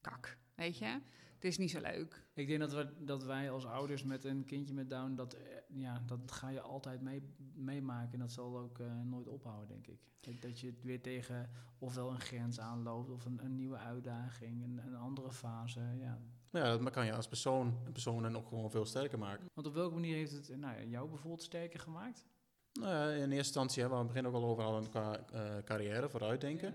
kak, 0.01 0.37
weet 0.55 0.77
je. 0.77 0.99
Het 1.33 1.47
is 1.47 1.57
niet 1.57 1.71
zo 1.71 1.79
leuk. 1.81 2.23
Ik 2.33 2.47
denk 2.47 2.59
dat, 2.59 2.73
we, 2.73 2.93
dat 3.05 3.23
wij 3.23 3.51
als 3.51 3.65
ouders 3.65 4.03
met 4.03 4.23
een 4.23 4.45
kindje 4.45 4.73
met 4.73 4.89
Down, 4.89 5.15
dat, 5.15 5.33
eh, 5.33 5.41
ja, 5.67 6.03
dat 6.05 6.31
ga 6.31 6.49
je 6.49 6.61
altijd 6.61 7.01
mee, 7.01 7.21
meemaken. 7.53 8.13
En 8.13 8.19
dat 8.19 8.31
zal 8.31 8.57
ook 8.57 8.79
eh, 8.79 9.01
nooit 9.01 9.27
ophouden, 9.27 9.67
denk 9.67 9.87
ik. 9.87 9.99
Dat, 10.19 10.41
dat 10.41 10.59
je 10.59 10.67
het 10.67 10.83
weer 10.83 11.01
tegen 11.01 11.49
ofwel 11.77 12.11
een 12.11 12.19
grens 12.19 12.59
aanloopt, 12.59 13.09
of 13.09 13.25
een, 13.25 13.43
een 13.43 13.55
nieuwe 13.55 13.77
uitdaging, 13.77 14.63
een, 14.63 14.77
een 14.85 14.95
andere 14.95 15.31
fase. 15.31 15.81
Ja. 15.99 16.19
Maar 16.51 16.61
ja, 16.61 16.77
dat 16.77 16.91
kan 16.91 17.05
je 17.05 17.13
als 17.13 17.27
persoon, 17.27 17.77
persoon 17.91 18.25
en 18.25 18.37
ook 18.37 18.47
gewoon 18.47 18.71
veel 18.71 18.85
sterker 18.85 19.19
maken. 19.19 19.49
Want 19.53 19.67
op 19.67 19.73
welke 19.73 19.93
manier 19.93 20.15
heeft 20.15 20.31
het 20.31 20.57
nou, 20.57 20.79
ja, 20.79 20.83
jou 20.83 21.09
bijvoorbeeld 21.09 21.43
sterker 21.43 21.79
gemaakt? 21.79 22.25
Nou 22.73 22.93
ja, 22.93 23.09
in 23.09 23.19
eerste 23.19 23.35
instantie 23.35 23.81
hebben 23.81 23.99
we 23.99 24.05
aan 24.05 24.13
het 24.13 24.23
begin 24.23 24.35
ook 24.35 24.43
al 24.43 24.49
over 24.49 24.63
hadden 24.63 24.89
qua 24.89 25.25
eh, 25.31 25.63
carrière, 25.63 26.09
vooruitdenken. 26.09 26.73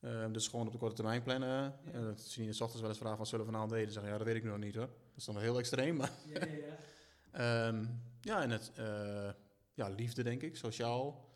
Eh, 0.00 0.24
dus 0.32 0.48
gewoon 0.48 0.66
op 0.66 0.72
de 0.72 0.78
korte 0.78 0.94
termijn 0.94 1.22
plannen. 1.22 1.48
Ja. 1.48 2.00
Uh, 2.00 2.08
zien 2.16 2.50
de 2.50 2.50
ochtends 2.50 2.80
wel 2.80 2.88
eens 2.88 2.98
vragen 2.98 3.16
van 3.16 3.26
zullen 3.26 3.46
we 3.46 3.52
vanavond 3.52 3.72
eten? 3.74 3.92
Zeggen 3.92 4.12
ja, 4.12 4.18
dat 4.18 4.26
weet 4.26 4.36
ik 4.36 4.42
nu 4.42 4.48
nog 4.48 4.58
niet 4.58 4.74
hoor. 4.74 4.86
Dat 4.86 5.16
is 5.16 5.24
dan 5.24 5.34
wel 5.34 5.44
heel 5.44 5.58
extreem. 5.58 5.96
Maar 5.96 6.10
Ja, 6.26 6.44
ja, 6.46 6.52
ja. 6.52 6.76
Ehm, 7.32 7.84
ja, 8.20 8.42
en 8.42 8.50
het 8.50 8.72
eh, 8.74 9.30
ja, 9.74 9.88
liefde 9.88 10.22
denk 10.22 10.42
ik, 10.42 10.56
sociaal. 10.56 11.30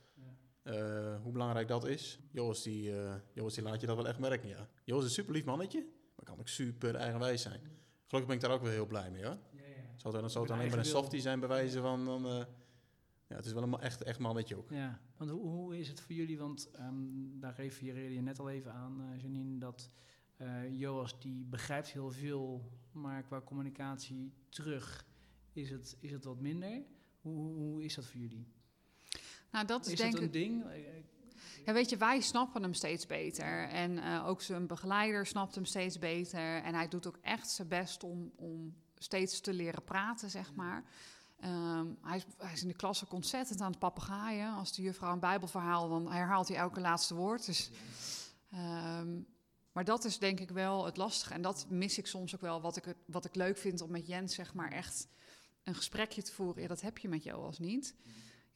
Eh, 0.67 1.23
hoe 1.23 1.33
belangrijk 1.33 1.69
dat 1.69 1.87
is. 1.87 2.19
Joost 2.31 2.65
die, 2.65 3.01
eh, 3.01 3.15
Joost 3.33 3.55
die 3.55 3.65
laat 3.65 3.81
je 3.81 3.87
dat 3.87 3.97
wel 3.97 4.09
echt 4.09 4.19
merken, 4.19 4.49
ja. 4.49 4.69
Joost 4.85 5.03
is 5.03 5.09
een 5.09 5.15
super 5.15 5.33
lief 5.33 5.45
mannetje, 5.45 5.87
kan 6.27 6.39
ook 6.39 6.49
super 6.49 6.95
eigenwijs 6.95 7.43
zijn. 7.43 7.61
Gelukkig 8.07 8.27
ben 8.27 8.35
ik 8.35 8.41
daar 8.41 8.51
ook 8.51 8.63
wel 8.63 8.71
heel 8.71 8.87
blij 8.87 9.11
mee 9.11 9.25
hoor. 9.25 9.39
Ja, 9.53 9.61
ja. 9.67 9.83
Zou 9.97 10.13
het, 10.13 10.23
dan 10.23 10.31
zou 10.31 10.45
het 10.45 10.53
alleen 10.53 10.69
maar 10.69 10.79
een 10.79 10.85
softie 10.85 11.21
zijn 11.21 11.41
bewijzen 11.41 11.83
van, 11.83 12.05
dan, 12.05 12.27
eh, 12.27 12.45
ja, 13.27 13.37
het 13.37 13.47
is 13.47 13.53
wel 13.53 13.63
een 13.63 13.81
echt, 13.81 14.03
echt 14.03 14.19
mannetje 14.19 14.57
ook. 14.57 14.71
Ja, 14.71 15.01
want 15.17 15.31
hoe, 15.31 15.49
hoe 15.49 15.79
is 15.79 15.89
het 15.89 16.01
voor 16.01 16.15
jullie? 16.15 16.39
Want 16.39 16.71
ehm, 16.71 16.95
daar 17.41 17.55
refereerde 17.57 18.15
je 18.15 18.21
net 18.21 18.39
al 18.39 18.51
even 18.51 18.73
aan, 18.73 19.01
eh, 19.01 19.23
Janine, 19.23 19.59
dat 19.59 19.91
eh 20.37 20.79
Joas 20.79 21.21
die 21.21 21.45
begrijpt 21.45 21.89
heel 21.89 22.11
veel, 22.11 22.71
maar 22.93 23.23
qua 23.23 23.41
communicatie 23.41 24.33
terug 24.49 25.07
is 25.53 25.71
het, 25.71 25.97
is 26.01 26.11
het 26.11 26.25
wat 26.25 26.41
minder. 26.41 26.83
Hoe, 27.21 27.35
hoe, 27.35 27.55
hoe 27.55 27.85
is 27.85 27.95
dat 27.95 28.05
voor 28.05 28.21
jullie? 28.21 28.47
Nou, 29.51 29.67
dat 29.67 29.87
is, 29.87 29.93
Is 29.93 29.99
denk 29.99 30.13
dat 30.13 30.21
een 30.21 30.27
ik... 30.27 30.33
ding? 30.33 30.65
Ja, 31.67 31.73
weet 31.73 31.91
je, 31.91 31.97
wij 31.97 32.21
snappen 32.21 32.63
hem 32.63 32.75
steeds 32.75 33.07
beter. 33.07 33.69
En 33.69 33.99
eh, 33.99 34.27
ook 34.29 34.43
zijn 34.43 34.67
begeleider 34.67 35.27
snapt 35.27 35.55
hem 35.55 35.65
steeds 35.65 35.99
beter. 35.99 36.63
En 36.63 36.75
hij 36.75 36.89
doet 36.89 37.07
ook 37.07 37.19
echt 37.21 37.51
zijn 37.51 37.69
best 37.69 38.03
om, 38.05 38.33
om 38.37 38.77
steeds 38.95 39.41
te 39.41 39.53
leren 39.53 39.85
praten, 39.85 40.31
zeg 40.31 40.55
maar. 40.55 40.85
Ehm, 41.41 41.87
hij, 42.03 42.17
is, 42.17 42.25
hij 42.39 42.53
is 42.53 42.63
in 42.63 42.69
de 42.69 42.75
klas 42.77 43.05
ook 43.05 43.13
ontzettend 43.13 43.61
aan 43.61 43.71
het 43.71 43.79
papegaaien. 43.79 44.55
Als 44.55 44.73
de 44.75 44.83
juffrouw 44.83 45.13
een 45.13 45.21
bijbelverhaal, 45.21 45.89
dan 45.89 46.13
herhaalt 46.13 46.49
hij 46.49 46.57
elke 46.57 46.81
laatste 46.81 47.15
woord. 47.15 47.47
Dus, 47.47 47.71
ehm, 48.51 49.21
maar 49.73 49.85
dat 49.85 50.05
is 50.05 50.19
denk 50.19 50.41
ik 50.41 50.51
wel 50.51 50.85
het 50.85 50.97
lastige. 50.97 51.35
En 51.35 51.43
dat 51.43 51.67
mis 51.69 51.99
ik 51.99 52.07
soms 52.07 52.35
ook 52.35 52.41
wel. 52.41 52.61
Wat 52.61 52.77
ik, 52.77 52.85
het- 52.85 52.97
wat 53.07 53.25
ik 53.25 53.35
leuk 53.35 53.59
vind 53.59 53.81
om 53.81 53.91
met 53.91 54.07
Jens, 54.07 54.35
zeg 54.35 54.55
maar, 54.55 54.71
echt 54.73 55.09
een 55.63 55.75
gesprekje 55.75 56.23
te 56.23 56.33
voeren. 56.33 56.63
Ja, 56.63 56.69
dat 56.69 56.81
heb 56.81 56.99
je 56.99 57.09
met 57.09 57.23
Joas 57.23 57.59
niet. 57.59 57.95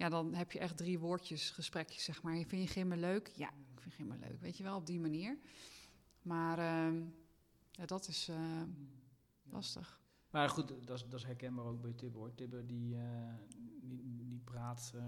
Ja, 0.00 0.08
dan 0.08 0.34
heb 0.34 0.52
je 0.52 0.58
echt 0.58 0.76
drie 0.76 0.98
woordjes 0.98 1.50
gesprekjes, 1.50 2.04
zeg 2.04 2.22
maar. 2.22 2.34
Vind 2.44 2.62
je 2.62 2.66
gimmen 2.68 2.98
leuk? 2.98 3.32
Ja, 3.36 3.48
ik 3.74 3.80
vind 3.80 3.94
gimmen 3.94 4.18
leuk. 4.18 4.40
Weet 4.40 4.56
je 4.56 4.62
wel, 4.62 4.76
op 4.76 4.86
die 4.86 5.00
manier. 5.00 5.38
Maar 6.22 6.58
ehm, 6.58 7.02
ja, 7.70 7.86
dat 7.86 8.08
is 8.08 8.28
eh, 8.28 8.62
lastig. 9.42 10.00
Maar 10.30 10.48
goed, 10.48 10.68
dat 10.86 10.96
is, 10.98 11.04
dat 11.08 11.18
is 11.20 11.24
herkenbaar 11.26 11.64
ook 11.64 11.80
bij 11.80 11.92
Tibbe 11.92 12.18
hoor. 12.18 12.34
Tibbe 12.34 12.66
die, 12.66 12.96
eh, 12.96 13.34
die, 13.82 14.26
die 14.28 14.40
praat 14.44 14.92
eh, 14.94 15.02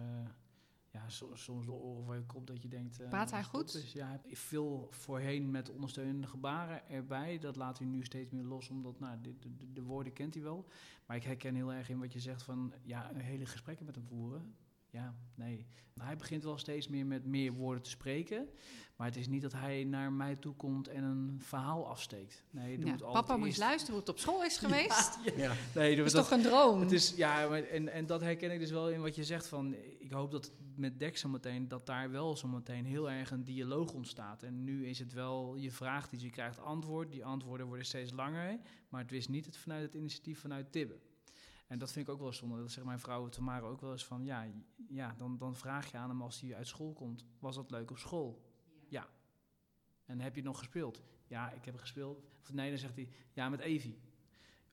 ja, 0.90 1.09
so- 1.09 1.34
soms 1.34 1.66
de 1.66 1.72
oren 1.72 2.05
van 2.05 2.16
je 2.16 2.22
kop 2.26 2.47
dat 2.47 2.62
je 2.62 2.68
denkt... 2.68 3.09
Praat 3.09 3.30
hij 3.30 3.45
goed? 3.45 3.74
eens. 3.74 3.93
ja, 3.93 4.20
veel 4.30 4.86
voorheen 4.90 5.51
met 5.51 5.70
ondersteunende 5.70 6.26
gebaren 6.26 6.88
erbij. 6.88 7.38
Dat 7.38 7.57
laat 7.57 7.78
hij 7.78 7.86
nu 7.86 8.05
steeds 8.05 8.30
meer 8.30 8.45
los, 8.45 8.68
omdat 8.68 9.01
nou, 9.01 9.20
de, 9.20 9.38
de, 9.38 9.57
de- 9.57 9.72
de 9.72 9.82
woorden 9.82 10.12
kent 10.12 10.34
hij 10.34 10.43
wel. 10.43 10.66
Maar 11.07 11.16
ik 11.16 11.22
herken 11.24 11.55
heel 11.55 11.72
erg 11.72 11.88
in 11.88 11.99
wat 11.99 12.12
je 12.12 12.20
zegt 12.20 12.43
van 12.43 12.72
ja, 12.82 13.11
een 13.11 13.20
hele 13.20 13.47
gesprekken 13.47 13.86
met 13.86 13.95
hem 13.95 14.07
voeren. 14.07 14.55
Ja, 14.93 15.14
nee. 15.34 15.66
Hij 16.01 16.16
begint 16.16 16.45
wel 16.45 16.59
steeds 16.59 16.88
meer 16.88 17.07
met 17.07 17.24
meer 17.24 17.53
woorden 17.53 17.82
te 17.82 17.90
spreken. 17.90 18.49
Maar 18.97 19.07
het 19.07 19.16
is 19.16 19.28
niet 19.28 19.43
dat 19.43 19.53
hij 19.53 19.84
naar 19.84 20.12
mij 20.12 20.36
toe 20.36 20.55
komt 20.55 20.88
en 20.88 21.03
een 21.03 21.36
verhaal 21.38 21.88
afsteekt. 21.88 22.45
Nee, 22.51 22.78
Ja, 22.78 22.86
moet 22.86 23.12
Papa, 23.12 23.36
moet 23.36 23.47
eens 23.47 23.57
luisteren 23.57 23.90
hoe 23.90 24.01
het 24.01 24.09
op 24.09 24.18
school 24.18 24.45
is 24.45 24.57
geweest. 24.57 25.18
Ja, 25.24 25.32
Ja. 25.36 25.53
Nee, 25.74 25.97
dat 25.97 26.07
is 26.07 26.12
dat, 26.12 26.22
toch 26.22 26.38
een 26.38 26.43
droom? 26.43 26.80
het 26.80 26.93
is, 26.93 27.14
ja, 27.16 27.49
maar, 27.49 27.62
en, 27.62 27.88
en 27.88 28.07
dat 28.07 28.20
herken 28.20 28.51
ik 28.51 28.59
dus 28.59 28.70
wel 28.70 28.90
in 28.90 29.01
wat 29.01 29.14
je 29.14 29.24
zegt 29.24 29.47
van... 29.47 29.74
Ik 29.99 30.12
hoop 30.12 30.30
dat 30.30 30.53
met 30.76 30.99
Dex 30.99 31.20
zometeen, 31.20 31.68
dat 31.68 31.86
daar 31.86 32.11
wel 32.11 32.36
zometeen 32.36 32.84
heel 32.84 33.11
erg 33.11 33.30
een 33.30 33.45
dialoog 33.45 33.93
ontstaat. 33.93 34.43
En 34.43 34.64
nu 34.64 34.86
is 34.86 34.99
het 34.99 35.12
wel, 35.12 35.57
je 35.57 35.70
vraagt 35.70 36.12
iets, 36.12 36.22
je 36.22 36.30
krijgt 36.30 36.59
antwoord. 36.59 37.11
Die 37.11 37.24
antwoorden 37.24 37.66
worden 37.66 37.86
steeds 37.86 38.12
langer. 38.12 38.59
Maar 38.88 39.03
het 39.03 39.12
is 39.12 39.28
niet 39.28 39.47
het 39.47 39.57
vanuit 39.57 39.82
het 39.82 39.95
initiatief 39.95 40.40
vanuit 40.40 40.72
Tibbe. 40.72 40.99
En 41.72 41.78
dat 41.78 41.92
vind 41.92 42.06
ik 42.06 42.12
ook 42.12 42.20
wel 42.20 42.32
zonde. 42.32 42.60
Dat 42.60 42.70
zegt 42.70 42.86
mijn 42.86 42.98
vrouw 42.98 43.28
Tamara 43.28 43.66
ook 43.66 43.80
wel 43.80 43.92
eens 43.92 44.04
van... 44.04 44.24
Ja, 44.24 44.46
ja 44.88 45.14
dan, 45.18 45.38
dan 45.38 45.56
vraag 45.56 45.90
je 45.90 45.96
aan 45.96 46.08
hem 46.08 46.22
als 46.22 46.40
hij 46.40 46.56
uit 46.56 46.66
school 46.66 46.92
komt... 46.92 47.24
Was 47.38 47.54
dat 47.54 47.70
leuk 47.70 47.90
op 47.90 47.98
school? 47.98 48.42
Ja. 48.88 49.08
En 50.04 50.20
heb 50.20 50.36
je 50.36 50.42
nog 50.42 50.58
gespeeld? 50.58 51.02
Ja, 51.26 51.50
ik 51.50 51.64
heb 51.64 51.76
gespeeld. 51.76 52.22
Of 52.40 52.52
nee, 52.52 52.70
dan 52.70 52.78
zegt 52.78 52.96
hij... 52.96 53.08
Ja, 53.32 53.48
met 53.48 53.60
Evie. 53.60 54.00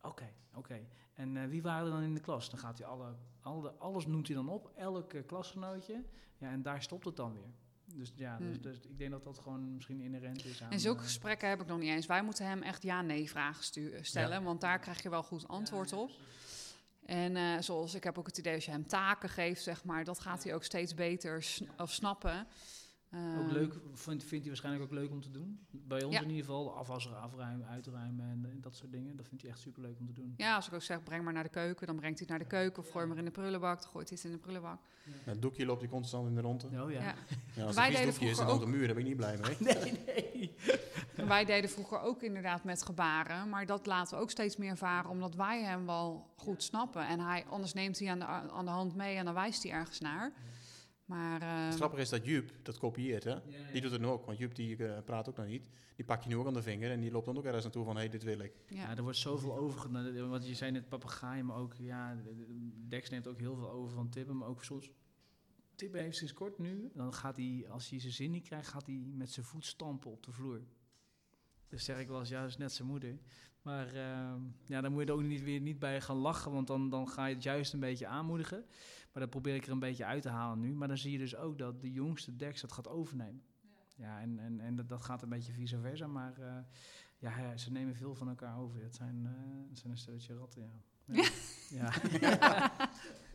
Oké, 0.02 0.34
oké. 0.54 0.88
En 1.14 1.38
eh, 1.38 1.48
wie 1.48 1.62
waren 1.62 1.86
er 1.86 1.92
dan 1.92 2.02
in 2.02 2.14
de 2.14 2.20
klas? 2.20 2.50
Dan 2.50 2.60
gaat 2.60 2.78
hij 2.78 2.88
alle, 2.88 3.16
alle, 3.42 3.72
alles 3.72 4.06
noemt 4.06 4.28
hij 4.28 4.36
dan 4.36 4.50
op, 4.50 4.72
elk 4.76 5.14
eh, 5.14 5.26
klasgenootje. 5.26 6.04
Ja, 6.38 6.52
en 6.52 6.62
daar 6.62 6.82
stopt 6.82 7.06
het 7.06 7.16
dan 7.16 7.34
weer. 7.34 7.54
Dus 7.96 8.12
ja, 8.16 8.38
dus, 8.38 8.54
Hmm. 8.54 8.62
dus 8.62 8.80
ik 8.80 8.98
denk 8.98 9.12
dat 9.12 9.24
dat 9.24 9.40
gewoon 9.40 9.74
misschien 9.74 10.02
inherent 10.02 10.46
is 10.46 10.64
aan... 10.64 10.72
En 10.72 10.80
zulke 10.80 11.00
eh, 11.00 11.06
gesprekken 11.06 11.50
heb 11.50 11.62
ik 11.62 11.68
nog 11.68 11.80
niet 11.80 11.90
eens. 11.90 12.06
Wij 12.06 12.24
moeten 12.24 12.46
hem 12.46 12.62
echt 12.62 12.84
ja-nee 12.84 13.30
vragen 13.30 13.64
stellen, 14.02 14.44
want 14.44 14.62
daar 14.62 14.80
krijg 14.80 15.02
je 15.04 15.10
wel 15.10 15.24
goed 15.24 15.48
antwoord 15.48 15.94
op. 15.94 16.12
En 17.10 17.36
eh, 17.36 17.60
zoals 17.60 17.94
ik 17.94 18.04
heb 18.04 18.18
ook 18.18 18.26
het 18.28 18.38
idee, 18.38 18.54
als 18.56 18.66
je 18.66 18.72
hem 18.72 18.88
taken 18.88 19.30
geeft, 19.30 19.64
zeg 19.64 19.84
maar, 19.84 20.04
dat 20.04 20.20
gaat 20.20 20.44
hij 20.44 20.54
ook 20.54 20.64
steeds 20.64 20.94
beter 20.94 21.44
sn- 21.44 21.70
of 21.78 21.92
snappen. 21.92 22.48
Ook 23.14 23.20
Ehm, 23.20 23.52
leuk, 23.52 23.74
vindt, 23.94 24.24
vindt 24.24 24.30
hij 24.30 24.48
waarschijnlijk 24.48 24.84
ook 24.84 24.92
leuk 24.92 25.12
om 25.12 25.22
te 25.22 25.32
doen. 25.32 25.60
Bij 25.72 26.04
ons 26.04 26.14
Ja. 26.16 26.22
in 26.22 26.30
ieder 26.30 26.46
geval, 26.46 26.64
de 26.64 26.70
afwasser 26.70 27.16
afruimen, 27.16 27.68
uitruimen 27.68 28.26
en, 28.30 28.58
dat 28.62 28.76
soort 28.76 28.92
dingen. 28.92 29.16
Dat 29.16 29.28
vindt 29.28 29.42
hij 29.44 29.52
echt 29.52 29.60
super 29.60 29.82
leuk 29.82 30.00
om 30.00 30.06
te 30.06 30.14
doen. 30.14 30.34
Ja, 30.38 30.56
als 30.56 30.68
ik 30.68 30.74
ook 30.74 30.82
zeg, 30.82 31.04
breng 31.04 31.24
maar 31.24 31.34
naar 31.34 31.44
de 31.44 31.50
keuken, 31.50 31.88
dan 31.88 31.96
brengt 31.96 32.20
hij 32.20 32.28
het 32.30 32.38
naar 32.38 32.48
de 32.50 32.56
keuken. 32.56 32.84
Of 32.84 32.90
gooi 32.90 33.06
maar 33.06 33.18
in 33.18 33.26
de 33.26 33.32
prullenbak, 33.32 33.82
dan 33.82 33.90
gooit 33.92 34.10
hij 34.10 34.18
het 34.18 34.26
in 34.28 34.34
de 34.36 34.38
prullenbak. 34.42 34.80
Het 35.24 35.42
doekje 35.42 35.66
loopt 35.66 35.82
hij 35.82 35.90
constant 35.90 36.28
in 36.28 36.36
de 36.36 36.42
ronde. 36.42 36.66
Oh 36.84 36.92
ja. 36.92 37.02
Ja. 37.02 37.16
Ja, 37.56 37.64
als 37.66 37.76
Wij 37.76 37.86
het 37.86 37.94
deden 37.98 38.22
is 38.30 38.40
en 38.40 38.46
dan 38.46 38.56
ook- 38.56 38.60
de 38.62 38.68
muur, 38.68 38.86
daar 38.86 38.96
ben 38.96 39.04
ik 39.04 39.08
niet 39.10 39.18
blij 39.18 39.38
mee. 39.38 39.58
Nee, 39.76 39.92
nee. 40.06 40.56
Wij 41.28 41.46
deden 41.46 41.70
vroeger 41.70 42.00
ook 42.02 42.22
inderdaad 42.22 42.64
met 42.64 42.84
gebaren, 42.84 43.50
maar 43.50 43.66
dat 43.66 43.86
laten 43.86 44.18
we 44.18 44.24
ook 44.24 44.32
steeds 44.32 44.58
meer 44.58 44.78
varen, 44.78 45.10
omdat 45.10 45.36
wij 45.36 45.64
hem 45.64 45.86
wel 45.86 46.34
goed 46.36 46.64
snappen. 46.64 47.08
En 47.08 47.20
hij, 47.20 47.46
anders 47.46 47.74
neemt 47.74 48.00
hij 48.00 48.10
aan 48.10 48.20
de, 48.20 48.26
aan 48.26 48.66
de 48.66 48.72
hand 48.72 48.96
mee 48.96 49.16
en 49.16 49.26
dan 49.26 49.34
wijst 49.34 49.64
hij 49.64 49.72
ergens 49.72 50.00
naar. 50.00 50.34
Maar 51.06 51.42
ehm, 51.42 51.66
Het 51.66 51.76
grappige 51.76 52.02
is 52.02 52.10
dat 52.10 52.26
Jup 52.26 52.52
dat 52.64 52.78
kopieert, 52.78 53.24
hè? 53.24 53.36
Die 53.72 53.82
doet 53.82 53.92
het 53.92 54.02
nu 54.02 54.08
ook, 54.08 54.26
want 54.26 54.38
Jup 54.38 54.56
die 54.56 54.86
eh, 54.86 55.04
praat 55.04 55.30
ook 55.30 55.38
nog 55.38 55.46
niet. 55.46 55.70
Die 55.96 56.06
pak 56.06 56.22
je 56.24 56.30
nu 56.30 56.36
ook 56.36 56.48
aan 56.48 56.54
de 56.54 56.62
vinger 56.62 56.92
en 56.92 57.00
die 57.00 57.12
loopt 57.12 57.26
dan 57.26 57.38
ook 57.38 57.44
ergens 57.46 57.64
naartoe 57.64 57.84
van, 57.86 57.94
hé, 57.94 58.00
hey, 58.02 58.10
dit 58.10 58.24
wil 58.24 58.40
ik. 58.40 58.54
ja. 58.68 58.76
Ja, 58.82 58.96
er 58.98 59.04
wordt 59.04 59.18
zoveel 59.18 59.58
overgenomen. 59.58 60.30
Want 60.30 60.48
je 60.48 60.56
zei 60.56 60.72
net 60.72 60.90
papegaaien, 60.90 61.46
maar 61.46 61.58
ook, 61.58 61.74
ja, 61.78 62.16
de- 62.16 62.36
de- 62.36 62.72
Dex 62.88 63.10
neemt 63.10 63.28
ook 63.28 63.40
heel 63.40 63.56
veel 63.56 63.72
over 63.72 63.94
van 63.96 64.10
Tibbe, 64.10 64.34
maar 64.34 64.48
ook 64.48 64.64
soms... 64.64 64.92
Tibbe 65.76 65.98
heeft 66.00 66.18
sinds 66.18 66.34
kort 66.34 66.58
nu, 66.60 66.90
dan 66.94 67.14
gaat 67.14 67.36
hij, 67.36 67.66
als 67.70 67.90
hij 67.90 68.00
zijn 68.00 68.14
zin 68.14 68.32
niet 68.32 68.44
krijgt, 68.44 68.68
gaat 68.68 68.86
hij 68.86 69.02
met 69.14 69.32
zijn 69.32 69.46
voet 69.46 69.66
stampen 69.66 70.12
op 70.12 70.24
de 70.24 70.32
vloer. 70.32 70.62
Dus 71.70 71.84
zeg 71.84 72.00
ik 72.00 72.08
wel 72.08 72.20
eens, 72.20 72.30
ja, 72.30 72.42
dat 72.42 72.50
is 72.50 72.58
net 72.58 72.72
zijn 72.72 72.88
moeder. 72.88 73.18
Maar 73.62 73.94
ehm, 73.94 74.42
ja, 74.66 74.82
dan 74.82 74.92
moet 74.92 75.02
je 75.02 75.08
er 75.08 75.14
ook 75.14 75.24
niet, 75.24 75.44
weer 75.44 75.60
niet 75.60 75.80
bij 75.80 76.02
gaan 76.02 76.16
lachen, 76.16 76.52
want 76.52 76.68
dan, 76.68 76.90
dan 76.90 77.10
ga 77.10 77.26
je 77.26 77.34
het 77.34 77.44
juist 77.44 77.74
een 77.74 77.80
beetje 77.80 78.08
aanmoedigen. 78.08 78.66
Maar 79.12 79.22
dat 79.22 79.30
probeer 79.30 79.56
ik 79.56 79.66
er 79.66 79.72
een 79.72 79.80
beetje 79.80 80.06
uit 80.06 80.22
te 80.22 80.30
halen 80.30 80.60
nu. 80.60 80.74
Maar 80.74 80.88
dan 80.88 80.98
zie 80.98 81.12
je 81.12 81.18
dus 81.18 81.36
ook 81.36 81.58
dat 81.58 81.82
de 81.82 81.92
jongste 81.92 82.36
Dex 82.36 82.62
dat 82.62 82.72
gaat 82.72 82.88
overnemen. 82.88 83.44
Ja, 83.96 84.20
en, 84.20 84.40
en, 84.40 84.60
en 84.60 84.76
dat, 84.76 84.90
dat 84.90 85.02
gaat 85.02 85.22
een 85.22 85.30
beetje 85.30 85.54
vice 85.54 85.80
versa, 85.80 86.08
maar 86.08 86.40
eh, 86.40 86.58
ja, 87.18 87.40
ja, 87.40 87.58
ze 87.58 87.72
nemen 87.72 87.96
veel 87.96 88.16
van 88.16 88.30
elkaar 88.30 88.58
over. 88.58 88.84
Het 88.84 88.96
zijn, 88.96 89.26
eh, 89.26 89.70
het 89.70 89.78
zijn 89.78 89.92
een 89.92 89.98
stelletje 89.98 90.36
ratten, 90.36 90.62
ja. 90.62 91.24
Ja, 91.70 91.94
ja. 92.20 92.72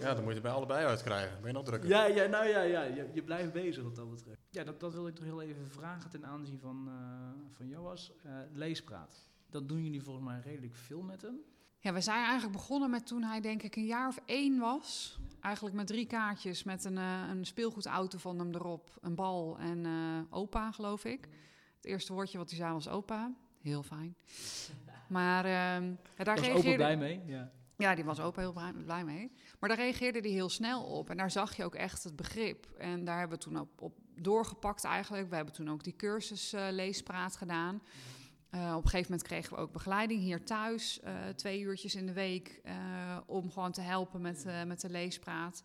Ja, 0.00 0.14
dan 0.14 0.22
moet 0.22 0.26
je 0.26 0.32
het 0.32 0.42
bij 0.42 0.52
allebei 0.52 0.86
uitkrijgen. 0.86 1.40
Ben 1.40 1.46
je 1.46 1.56
nog 1.56 1.64
drukker? 1.64 1.88
ja, 1.88 2.06
ja, 2.06 2.26
nou 2.26 2.46
ja, 2.46 2.60
ja 2.62 2.82
je, 2.82 3.08
je 3.12 3.22
blijft 3.22 3.52
bezig 3.52 3.82
wat 3.82 3.96
dat 3.96 4.10
betreft. 4.10 4.40
Ja, 4.50 4.64
dat, 4.64 4.80
dat 4.80 4.92
wil 4.92 5.06
ik 5.06 5.14
toch 5.14 5.24
heel 5.24 5.42
even 5.42 5.70
vragen 5.70 6.10
ten 6.10 6.26
aanzien 6.26 6.58
van, 6.58 6.88
eh, 6.88 7.54
van 7.56 7.68
Joas. 7.68 8.12
Eh, 8.22 8.32
leespraat. 8.52 9.30
Dat 9.50 9.68
doen 9.68 9.82
jullie 9.82 10.02
volgens 10.02 10.26
mij 10.26 10.40
redelijk 10.40 10.74
veel 10.74 11.02
met 11.02 11.22
hem. 11.22 11.40
Ja, 11.82 11.92
we 11.92 12.00
zijn 12.00 12.24
eigenlijk 12.24 12.52
begonnen 12.52 12.90
met 12.90 13.06
toen 13.06 13.22
hij 13.22 13.40
denk 13.40 13.62
ik 13.62 13.76
een 13.76 13.86
jaar 13.86 14.08
of 14.08 14.20
één 14.24 14.58
was. 14.58 15.18
Eigenlijk 15.40 15.74
met 15.74 15.86
drie 15.86 16.06
kaartjes 16.06 16.62
met 16.62 16.84
een, 16.84 16.98
eh, 16.98 17.20
een 17.30 17.44
speelgoedauto 17.44 18.18
van 18.18 18.38
hem 18.38 18.54
erop, 18.54 18.90
een 19.00 19.14
bal 19.14 19.58
en 19.58 19.86
eh, 19.86 20.36
opa, 20.38 20.72
geloof 20.72 21.04
ik. 21.04 21.28
Het 21.76 21.84
eerste 21.84 22.12
woordje 22.12 22.38
wat 22.38 22.48
hij 22.48 22.58
zei 22.58 22.72
was 22.72 22.88
opa. 22.88 23.32
Heel 23.60 23.82
fijn. 23.82 24.16
Maar 25.08 25.44
ehm, 25.44 25.94
daar 26.16 26.36
was 26.36 26.38
opa 26.38 26.52
reageerde... 26.52 26.76
blij 26.76 26.96
mee. 26.96 27.22
Ja. 27.26 27.50
Ja, 27.76 27.94
die 27.94 28.04
was 28.04 28.20
opa 28.20 28.40
heel 28.40 28.72
blij, 28.84 29.04
mee. 29.04 29.32
Maar 29.60 29.68
daar 29.68 29.78
reageerde 29.78 30.20
hij 30.20 30.30
heel 30.30 30.48
snel 30.48 30.82
op. 30.82 31.10
En 31.10 31.16
daar 31.16 31.30
zag 31.30 31.56
je 31.56 31.64
ook 31.64 31.74
echt 31.74 32.04
het 32.04 32.16
begrip. 32.16 32.66
En 32.78 33.04
daar 33.04 33.18
hebben 33.18 33.38
we 33.38 33.44
toen 33.44 33.60
op, 33.60 33.80
op 33.80 33.98
doorgepakt 34.14 34.84
eigenlijk. 34.84 35.28
We 35.28 35.36
hebben 35.36 35.54
toen 35.54 35.70
ook 35.70 35.84
die 35.84 35.96
cursus 35.96 36.52
eh, 36.52 36.66
leespraat 36.70 37.36
gedaan. 37.36 37.82
Eh, 38.50 38.60
op 38.60 38.84
een 38.84 38.90
gegeven 38.90 39.10
moment 39.10 39.28
kregen 39.28 39.54
we 39.54 39.60
ook 39.60 39.72
begeleiding 39.72 40.20
hier 40.20 40.44
thuis. 40.44 41.00
eh, 41.00 41.28
twee 41.28 41.60
uurtjes 41.60 41.94
in 41.94 42.06
de 42.06 42.12
week. 42.12 42.60
om 43.26 43.50
gewoon 43.50 43.72
te 43.72 43.80
helpen 43.80 44.20
met, 44.20 44.46
met 44.66 44.80
de 44.80 44.90
leespraat. 44.90 45.62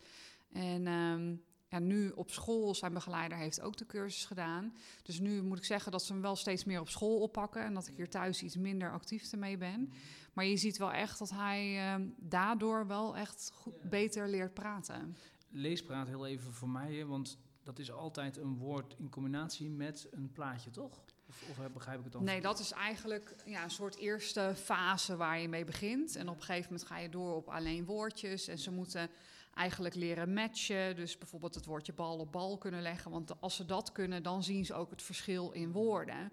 En 0.52 0.86
ehm, 0.86 1.34
ja, 1.68 1.78
nu 1.78 2.10
op 2.10 2.30
school, 2.30 2.74
zijn 2.74 2.92
begeleider 2.92 3.38
heeft 3.38 3.60
ook 3.60 3.76
de 3.76 3.86
cursus 3.86 4.24
gedaan. 4.24 4.74
Dus 5.02 5.20
nu 5.20 5.42
moet 5.42 5.58
ik 5.58 5.64
zeggen 5.64 5.92
dat 5.92 6.02
ze 6.04 6.12
hem 6.12 6.22
wel 6.22 6.36
steeds 6.36 6.64
meer 6.64 6.80
op 6.80 6.88
school 6.88 7.20
oppakken. 7.20 7.64
En 7.64 7.74
dat 7.74 7.88
ik 7.88 7.96
hier 7.96 8.08
thuis 8.10 8.42
iets 8.42 8.56
minder 8.56 8.92
actief 8.92 9.32
ermee 9.32 9.56
ben. 9.56 9.92
Maar 10.38 10.46
je 10.46 10.56
ziet 10.56 10.76
wel 10.76 10.92
echt 10.92 11.18
dat 11.18 11.30
hij 11.30 11.78
ehm, 11.78 12.06
daardoor 12.16 12.86
wel 12.86 13.16
echt 13.16 13.50
goed, 13.54 13.90
beter 13.90 14.28
leert 14.28 14.54
praten. 14.54 15.16
Leespraat 15.50 16.06
heel 16.06 16.26
even 16.26 16.52
voor 16.52 16.68
mij, 16.68 17.04
want 17.06 17.38
dat 17.62 17.78
is 17.78 17.92
altijd 17.92 18.36
een 18.36 18.56
woord 18.56 18.94
in 18.98 19.10
combinatie 19.10 19.70
met 19.70 20.08
een 20.10 20.32
plaatje, 20.32 20.70
toch? 20.70 21.00
Of, 21.28 21.42
of 21.50 21.56
heb- 21.56 21.72
begrijp 21.72 21.98
ik 21.98 22.04
het 22.04 22.12
dan? 22.12 22.24
Nee, 22.24 22.40
dat 22.40 22.58
is 22.58 22.72
eigenlijk 22.72 23.34
ja, 23.44 23.62
een 23.64 23.70
soort 23.70 23.96
eerste 23.96 24.52
fase 24.56 25.16
waar 25.16 25.38
je 25.38 25.48
mee 25.48 25.64
begint. 25.64 26.16
En 26.16 26.28
op 26.28 26.36
een 26.36 26.42
gegeven 26.42 26.70
moment 26.70 26.88
ga 26.88 26.98
je 26.98 27.08
door 27.08 27.34
op 27.34 27.48
alleen 27.48 27.84
woordjes. 27.84 28.48
En 28.48 28.58
ze 28.58 28.70
moeten 28.70 29.10
eigenlijk 29.54 29.94
leren 29.94 30.32
matchen. 30.32 30.96
Dus 30.96 31.18
bijvoorbeeld 31.18 31.54
het 31.54 31.66
woordje 31.66 31.92
bal 31.92 32.18
op 32.18 32.32
bal 32.32 32.58
kunnen 32.58 32.82
leggen. 32.82 33.10
Want 33.10 33.40
als 33.40 33.56
ze 33.56 33.64
dat 33.64 33.92
kunnen, 33.92 34.22
dan 34.22 34.42
zien 34.44 34.64
ze 34.64 34.74
ook 34.74 34.90
het 34.90 35.02
verschil 35.02 35.50
in 35.50 35.72
woorden. 35.72 36.32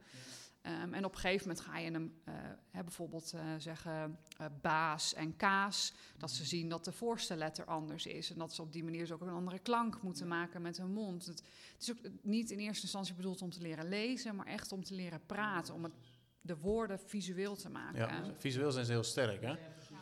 Ehm, 0.66 0.93
en 0.93 1.05
op 1.05 1.13
een 1.13 1.20
gegeven 1.20 1.47
moment 1.47 1.66
ga 1.66 1.78
je 1.78 1.91
hem 1.91 2.13
eh, 2.24 2.34
hè, 2.72 2.84
bijvoorbeeld 2.84 3.34
eh, 3.34 3.41
zeggen 3.57 4.20
eh, 4.38 4.45
baas 4.61 5.13
en 5.13 5.36
kaas. 5.36 5.93
Dat 6.18 6.32
ze 6.32 6.45
zien 6.45 6.70
dat 6.70 6.86
de 6.86 6.91
voorste 6.91 7.36
letter 7.36 7.66
anders 7.66 8.05
is. 8.05 8.32
En 8.32 8.38
dat 8.38 8.53
ze 8.53 8.61
op 8.61 8.74
die 8.74 8.84
manier 8.84 8.99
dus 8.99 9.11
ook 9.11 9.22
een 9.22 9.30
andere 9.30 9.59
klank 9.59 10.01
moeten 10.01 10.28
maken 10.28 10.61
met 10.61 10.78
hun 10.78 10.91
mond. 10.91 11.26
Het, 11.26 11.43
het 11.74 11.82
is 11.82 11.91
ook 11.91 12.11
niet 12.22 12.51
in 12.51 12.59
eerste 12.59 12.84
instantie 12.84 13.13
bedoeld 13.13 13.41
om 13.41 13.49
te 13.49 13.61
leren 13.61 13.89
lezen, 13.89 14.36
maar 14.36 14.45
echt 14.45 14.72
om 14.72 14.84
te 14.84 14.95
leren 14.95 15.26
praten. 15.26 15.74
Om 15.74 15.84
het, 15.84 15.93
de 16.41 16.57
woorden 16.57 16.99
visueel 16.99 17.55
te 17.55 17.70
maken. 17.70 17.99
Ja, 17.99 18.34
visueel 18.38 18.72
zijn 18.72 18.86
ze 18.86 18.91
heel 18.91 19.03
sterk, 19.03 19.41
hè? 19.41 19.55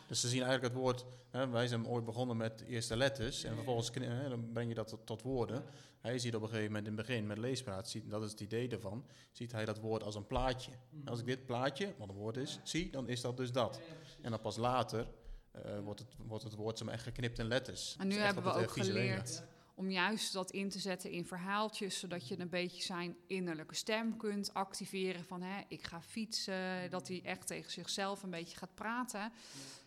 Dus 0.08 0.20
ze 0.20 0.28
zien 0.28 0.41
eigenlijk 0.41 0.74
het 0.74 0.84
woord, 0.84 1.06
hè, 1.30 1.47
wij 1.49 1.68
zijn 1.68 1.88
ooit 1.88 2.06
begonnen 2.06 2.38
met 2.38 2.60
de 2.60 2.66
eerste 2.66 2.97
letters 2.97 3.43
en 3.43 3.56
vervolgens 3.56 3.91
hè, 3.93 4.30
dan 4.30 4.51
breng 4.54 4.70
je 4.70 4.76
dat 4.76 4.88
tot, 4.88 5.06
tot 5.06 5.22
woorden. 5.22 5.64
Hij 6.01 6.20
ziet 6.20 6.36
op 6.36 6.41
een 6.41 6.47
gegeven 6.47 6.68
moment 6.68 6.88
in 6.88 6.97
het 6.97 7.08
begin 7.08 7.28
met 7.28 7.38
leespraat, 7.38 7.89
ziet, 7.89 8.10
dat 8.10 8.24
is 8.24 8.32
het 8.32 8.39
idee 8.39 8.68
daarvan, 8.68 9.06
ziet 9.32 9.51
hij 9.51 9.66
dat 9.66 9.80
woord 9.80 10.04
als 10.04 10.16
een 10.16 10.28
plaatje. 10.28 10.72
En 10.72 11.08
als 11.08 11.20
ik 11.20 11.26
dit 11.26 11.45
plaatje, 11.45 11.93
wat 11.97 12.10
een 12.10 12.16
woord 12.16 12.38
is, 12.38 12.60
zie, 12.64 12.91
dan 12.91 13.08
is 13.08 13.22
dat 13.22 13.38
dus 13.38 13.51
dat. 13.51 13.80
En 14.22 14.32
dan 14.32 14.41
pas 14.41 14.58
later 14.58 15.08
eh, 15.51 15.80
wordt, 15.80 15.99
het, 15.99 16.10
wordt 16.28 16.43
het 16.43 16.56
woord 16.56 16.78
zo 16.78 16.86
echt 16.86 17.04
geknipt 17.04 17.39
in 17.39 17.47
letters. 17.47 17.95
En 17.99 18.08
nu 18.08 18.14
Dus 18.14 18.24
hebben 18.24 18.43
we 18.43 18.54
ook 18.54 18.72
geleerd 18.72 19.43
om 19.76 19.89
juist 19.89 20.34
dat 20.34 20.51
in 20.51 20.70
te 20.70 20.80
zetten 20.80 21.12
in 21.12 21.26
verhaaltjes, 21.26 21.99
zodat 21.99 22.28
je 22.28 22.39
een 22.39 22.49
beetje 22.49 22.84
zijn 22.84 23.16
innerlijke 23.28 23.76
stem 23.76 24.18
kunt 24.18 24.54
activeren 24.54 25.26
van 25.26 25.41
hè, 25.41 25.62
ik 25.68 25.88
ga 25.88 26.01
fietsen, 26.01 26.89
dat 26.89 27.08
hij 27.08 27.22
echt 27.24 27.47
tegen 27.47 27.72
zichzelf 27.72 28.24
een 28.24 28.30
beetje 28.30 28.58
gaat 28.58 28.76
praten. 28.76 29.32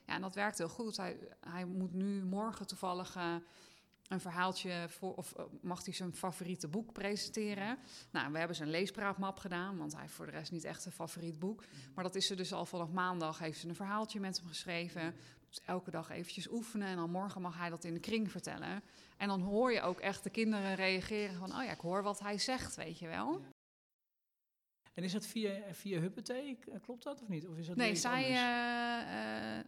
Ja, 0.07 0.14
en 0.14 0.20
dat 0.20 0.34
werkt 0.34 0.59
heel 0.59 0.68
goed. 0.68 0.96
Hij, 0.96 1.18
hij 1.40 1.64
moet 1.64 1.92
nu 1.92 2.24
morgen 2.24 2.66
toevallig 2.66 3.16
eh, 3.16 3.34
een 4.09 4.20
verhaaltje 4.20 4.86
voor, 4.88 5.14
of 5.14 5.32
eh, 5.32 5.44
mag 5.61 5.84
hij 5.84 5.94
zijn 5.94 6.14
favoriete 6.14 6.68
boek 6.68 6.92
presenteren. 6.92 7.78
Nou, 8.11 8.32
we 8.32 8.38
hebben 8.38 8.57
zijn 8.57 8.70
leespraatmap 8.70 9.38
gedaan, 9.38 9.78
want 9.78 9.92
hij 9.92 10.00
heeft 10.00 10.14
voor 10.14 10.26
de 10.26 10.32
rest 10.32 10.52
niet 10.52 10.64
echt 10.64 10.84
een 10.84 10.92
favoriet 10.92 11.38
boek. 11.38 11.64
Maar 11.94 12.04
dat 12.04 12.14
is 12.14 12.26
ze 12.26 12.34
dus 12.34 12.52
al 12.52 12.66
vanaf 12.66 12.90
maandag, 12.90 13.38
heeft 13.38 13.61
ze 13.61 13.68
een 13.68 13.74
verhaaltje 13.74 14.20
met 14.20 14.38
hem 14.38 14.46
geschreven. 14.46 15.14
Dus 15.48 15.61
elke 15.64 15.90
dag 15.90 16.11
eventjes 16.11 16.50
oefenen 16.50 16.88
en 16.88 16.96
dan 16.96 17.11
morgen 17.11 17.40
mag 17.40 17.59
hij 17.59 17.70
dat 17.70 17.84
in 17.84 17.94
de 17.94 18.00
kring 18.00 18.30
vertellen. 18.30 18.82
En 19.16 19.28
dan 19.28 19.40
hoor 19.40 19.72
je 19.72 19.80
ook 19.80 20.00
echt 20.00 20.22
de 20.22 20.30
kinderen 20.30 20.74
reageren 20.74 21.36
van, 21.36 21.50
oh 21.57 21.64
ja, 21.64 21.70
ik 21.70 21.80
hoor 21.80 22.02
wat 22.02 22.20
hij 22.20 22.38
zegt, 22.38 22.74
weet 22.74 22.98
je 22.98 23.07
wel. 23.07 23.44
En 24.97 25.03
is 25.03 25.12
dat 25.12 25.26
via, 25.26 25.51
via 25.72 26.01
Huppatee? 26.01 26.59
Klopt 26.82 27.03
dat 27.03 27.22
of 27.22 27.28
niet? 27.28 27.47
Of 27.47 27.57
is 27.57 27.66
dat 27.66 27.76
Nee, 27.76 27.94
zij, 27.94 28.24
eh, 28.24 29.01
eh, 29.01 29.59
eh, 29.59 29.64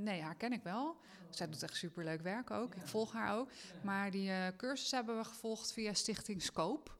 nee, 0.00 0.20
haar 0.20 0.34
ken 0.34 0.52
ik 0.52 0.62
wel. 0.62 0.96
Zij 1.30 1.48
doet 1.48 1.62
echt 1.62 1.76
superleuk 1.76 2.20
werk 2.20 2.50
ook. 2.50 2.74
Ik 2.74 2.86
volg 2.86 3.12
haar 3.12 3.38
ook. 3.38 3.48
Maar 3.82 4.10
die 4.10 4.30
eh, 4.30 4.46
cursus 4.56 4.90
hebben 4.90 5.16
we 5.16 5.24
gevolgd 5.24 5.72
via 5.72 5.92
Stichting 5.92 6.42
Scope. 6.42 6.90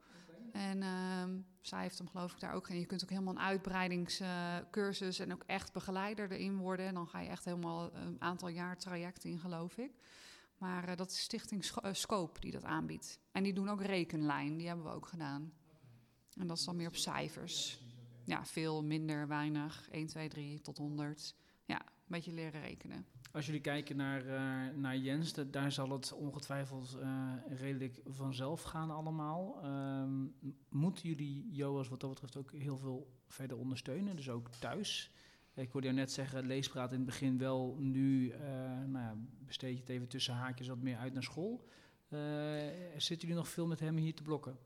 En 0.52 0.82
ehm, 0.82 1.38
zij 1.60 1.82
heeft 1.82 1.98
hem 1.98 2.08
geloof 2.08 2.32
ik 2.32 2.40
daar 2.40 2.54
ook. 2.54 2.68
En 2.68 2.78
je 2.78 2.86
kunt 2.86 3.02
ook 3.02 3.10
helemaal 3.10 3.34
een 3.34 3.40
uitbreidingscursus 3.40 5.18
en 5.18 5.32
ook 5.32 5.42
echt 5.46 5.72
begeleider 5.72 6.30
erin 6.32 6.56
worden. 6.56 6.86
En 6.86 6.94
dan 6.94 7.08
ga 7.08 7.20
je 7.20 7.28
echt 7.28 7.44
helemaal 7.44 7.94
een 7.94 8.16
aantal 8.18 8.48
jaar 8.48 8.76
traject 8.76 9.24
in, 9.24 9.38
geloof 9.38 9.76
ik. 9.76 9.92
Maar 10.62 10.88
eh, 10.88 10.96
dat 10.96 11.10
is 11.10 11.20
Stichting 11.20 11.64
eh, 11.64 11.92
Scope 11.92 12.40
die 12.40 12.52
dat 12.52 12.64
aanbiedt. 12.64 13.20
En 13.32 13.42
die 13.42 13.52
doen 13.52 13.70
ook 13.70 13.82
rekenlijn, 13.82 14.56
die 14.56 14.66
hebben 14.66 14.84
we 14.84 14.92
ook 14.92 15.06
gedaan. 15.06 15.52
En 16.36 16.46
dat 16.46 16.56
is 16.58 16.64
dan 16.64 16.76
meer 16.76 16.88
op 16.88 16.96
cijfers. 16.96 17.80
Ja, 18.24 18.44
veel, 18.44 18.84
minder, 18.84 19.28
weinig. 19.28 19.88
1, 19.90 20.06
2, 20.06 20.28
3 20.28 20.60
tot 20.60 20.78
100. 20.78 21.34
Ja, 21.64 21.80
een 21.80 21.86
beetje 22.06 22.32
leren 22.32 22.60
rekenen. 22.60 23.06
Als 23.32 23.46
jullie 23.46 23.60
kijken 23.60 23.96
naar, 23.96 24.26
eh, 24.26 24.74
naar 24.76 24.96
Jens, 24.96 25.32
da- 25.32 25.44
daar 25.44 25.72
zal 25.72 25.90
het 25.90 26.12
ongetwijfeld 26.12 26.98
eh, 27.00 27.32
redelijk 27.48 28.00
vanzelf 28.04 28.62
gaan 28.62 28.90
allemaal. 28.90 29.62
Ehm, 29.62 30.24
moeten 30.68 31.08
jullie 31.08 31.48
Joas 31.50 31.88
wat 31.88 32.00
dat 32.00 32.10
betreft 32.10 32.36
ook 32.36 32.52
heel 32.52 32.76
veel 32.76 33.12
verder 33.26 33.56
ondersteunen, 33.56 34.16
dus 34.16 34.28
ook 34.30 34.48
thuis? 34.48 35.10
Ik 35.54 35.70
hoorde 35.72 35.86
jou 35.86 35.98
net 35.98 36.12
zeggen, 36.12 36.46
leespraat 36.46 36.90
in 36.90 36.96
het 36.96 37.06
begin 37.06 37.38
wel, 37.38 37.76
nu 37.78 38.30
eh, 38.30 38.40
nou 38.86 38.92
ja, 39.04 39.16
besteed 39.46 39.74
je 39.74 39.80
het 39.80 39.88
even 39.88 40.08
tussen 40.08 40.34
haakjes 40.34 40.68
wat 40.68 40.82
meer 40.82 40.96
uit 40.96 41.12
naar 41.12 41.22
school. 41.22 41.64
Zitten 42.96 43.28
jullie 43.28 43.34
nog 43.42 43.48
veel 43.48 43.66
met 43.66 43.80
hem 43.80 43.96
hier 43.96 44.14
te 44.14 44.22
blokken? 44.22 44.58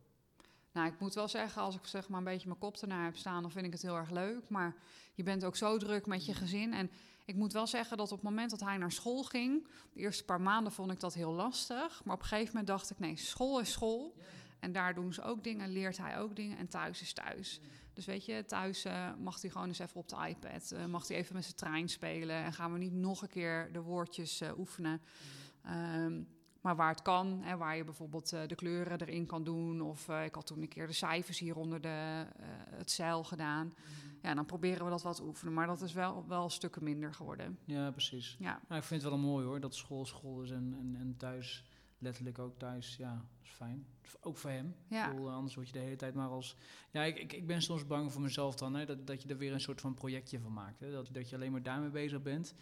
Nou, 0.77 0.89
ik 0.89 0.99
moet 0.99 1.15
wel 1.15 1.29
zeggen, 1.29 1.63
als 1.63 1.75
ik 1.75 1.87
zeg 1.87 2.09
maar 2.09 2.19
een 2.19 2.25
beetje 2.25 2.49
mijn 2.49 2.59
kop 2.59 2.77
ernaar 2.77 3.05
heb 3.05 3.17
staan, 3.17 3.43
dan 3.43 3.51
vind 3.51 3.67
ik 3.67 3.73
het 3.73 3.83
heel 3.83 3.97
erg 3.97 4.11
leuk. 4.11 4.49
Maar 4.49 4.75
je 5.15 5.23
bent 5.23 5.45
ook 5.45 5.57
zo 5.57 5.79
druk 5.79 6.07
met 6.07 6.27
je 6.27 6.35
gezin. 6.35 6.73
En 6.75 6.91
ik 7.25 7.35
moet 7.35 7.53
wel 7.53 7.67
zeggen 7.67 7.97
dat 7.97 8.13
op 8.13 8.19
het 8.19 8.29
moment 8.29 8.51
dat 8.51 8.61
hij 8.61 8.77
naar 8.77 8.93
school 8.93 9.23
ging, 9.23 9.69
de 9.93 10.01
eerste 10.01 10.25
paar 10.25 10.41
maanden 10.41 10.73
vond 10.73 10.93
ik 10.93 11.01
dat 11.01 11.15
heel 11.15 11.33
lastig. 11.33 12.05
Maar 12.05 12.15
op 12.15 12.21
een 12.21 12.27
gegeven 12.27 12.49
moment 12.49 12.67
dacht 12.67 12.91
ik, 12.91 12.99
nee, 12.99 13.17
school 13.17 13.61
is 13.61 13.73
school. 13.73 14.15
En 14.61 14.73
daar 14.73 14.95
doen 14.95 15.13
ze 15.13 15.23
ook 15.23 15.45
dingen, 15.45 15.73
leert 15.73 15.97
hij 15.97 16.19
ook 16.19 16.37
dingen 16.37 16.59
en 16.59 16.69
thuis 16.69 17.01
is 17.01 17.13
thuis. 17.13 17.61
Dus 17.93 18.05
weet 18.05 18.25
je, 18.25 18.45
thuis 18.47 18.85
eh, 18.85 19.15
mag 19.19 19.41
hij 19.41 19.51
gewoon 19.51 19.69
eens 19.69 19.79
even 19.79 20.01
op 20.01 20.09
de 20.09 20.29
iPad, 20.29 20.71
eh, 20.71 20.85
mag 20.85 21.09
hij 21.09 21.17
even 21.17 21.35
met 21.35 21.45
zijn 21.45 21.57
trein 21.57 21.89
spelen 21.89 22.37
en 22.37 22.53
gaan 22.53 22.73
we 22.73 22.79
niet 22.79 22.93
nog 22.93 23.23
een 23.23 23.29
keer 23.29 23.73
de 23.73 23.81
woordjes 23.81 24.41
eh, 24.41 24.59
oefenen. 24.59 25.03
Ehm, 25.63 26.23
maar 26.67 26.77
waar 26.77 26.91
het 26.91 27.03
kan, 27.03 27.41
hè, 27.43 27.57
waar 27.57 27.77
je 27.77 27.85
bijvoorbeeld 27.85 28.33
eh, 28.33 28.41
de 28.47 28.55
kleuren 28.55 29.01
erin 29.01 29.27
kan 29.27 29.45
doen. 29.45 29.81
Of 29.81 30.09
eh, 30.09 30.25
ik 30.25 30.35
had 30.35 30.47
toen 30.47 30.63
een 30.63 30.69
keer 30.69 30.87
de 30.87 30.93
cijfers 30.93 31.39
hier 31.39 31.57
onder 31.57 31.81
de, 31.81 32.27
eh, 32.37 32.47
het 32.79 32.91
zeil 32.91 33.25
gedaan. 33.25 33.75
Ja, 34.23 34.35
dan 34.35 34.47
proberen 34.47 34.85
we 34.85 34.91
dat 34.91 35.03
wat 35.03 35.17
te 35.17 35.23
oefenen. 35.23 35.55
Maar 35.55 35.67
dat 35.67 35.81
is 35.81 35.93
wel, 35.93 36.25
wel 36.29 36.51
stukken 36.51 36.85
minder 36.85 37.15
geworden. 37.15 37.59
Ja, 37.65 37.91
precies. 37.91 38.37
Ja, 38.39 38.61
Nou, 38.69 38.81
ik 38.81 38.87
vind 38.87 39.03
het 39.03 39.11
wel 39.11 39.21
mooi 39.21 39.47
hoor, 39.47 39.61
dat 39.61 39.75
school 39.75 40.05
school 40.05 40.43
is 40.43 40.51
en, 40.51 40.77
en, 40.79 40.97
en 41.01 41.15
thuis, 41.17 41.65
letterlijk 41.99 42.39
ook 42.39 42.59
thuis, 42.59 42.97
ja, 42.97 43.15
dat 43.15 43.45
is 43.45 43.51
fijn. 43.51 43.87
Ook 44.21 44.37
voor 44.37 44.51
hem. 44.51 44.75
ja. 44.89 45.05
Ik 45.05 45.11
bedoel, 45.11 45.31
anders 45.31 45.55
word 45.55 45.67
je 45.67 45.73
de 45.73 45.79
hele 45.79 45.97
tijd 45.97 46.15
maar 46.15 46.29
als... 46.29 46.57
Ja, 46.91 47.03
ik, 47.03 47.19
ik, 47.19 47.33
ik 47.33 47.47
ben 47.47 47.63
soms 47.63 47.87
bang 47.87 48.13
voor 48.13 48.23
mezelf 48.23 48.55
dan, 48.55 48.75
hè, 48.75 48.85
dat, 48.85 49.07
dat 49.07 49.23
je 49.23 49.29
er 49.29 49.39
weer 49.39 49.53
een 49.53 49.61
soort 49.61 49.81
van 49.81 49.95
projectje 49.95 50.41
van 50.41 50.53
maakt. 50.53 50.81
Hè, 50.81 50.91
dat, 50.91 51.09
dat 51.13 51.29
je 51.29 51.37
alleen 51.37 51.53
maar 51.53 51.63
daarmee 51.63 51.91
bezig 51.91 52.23
bent. 52.23 52.55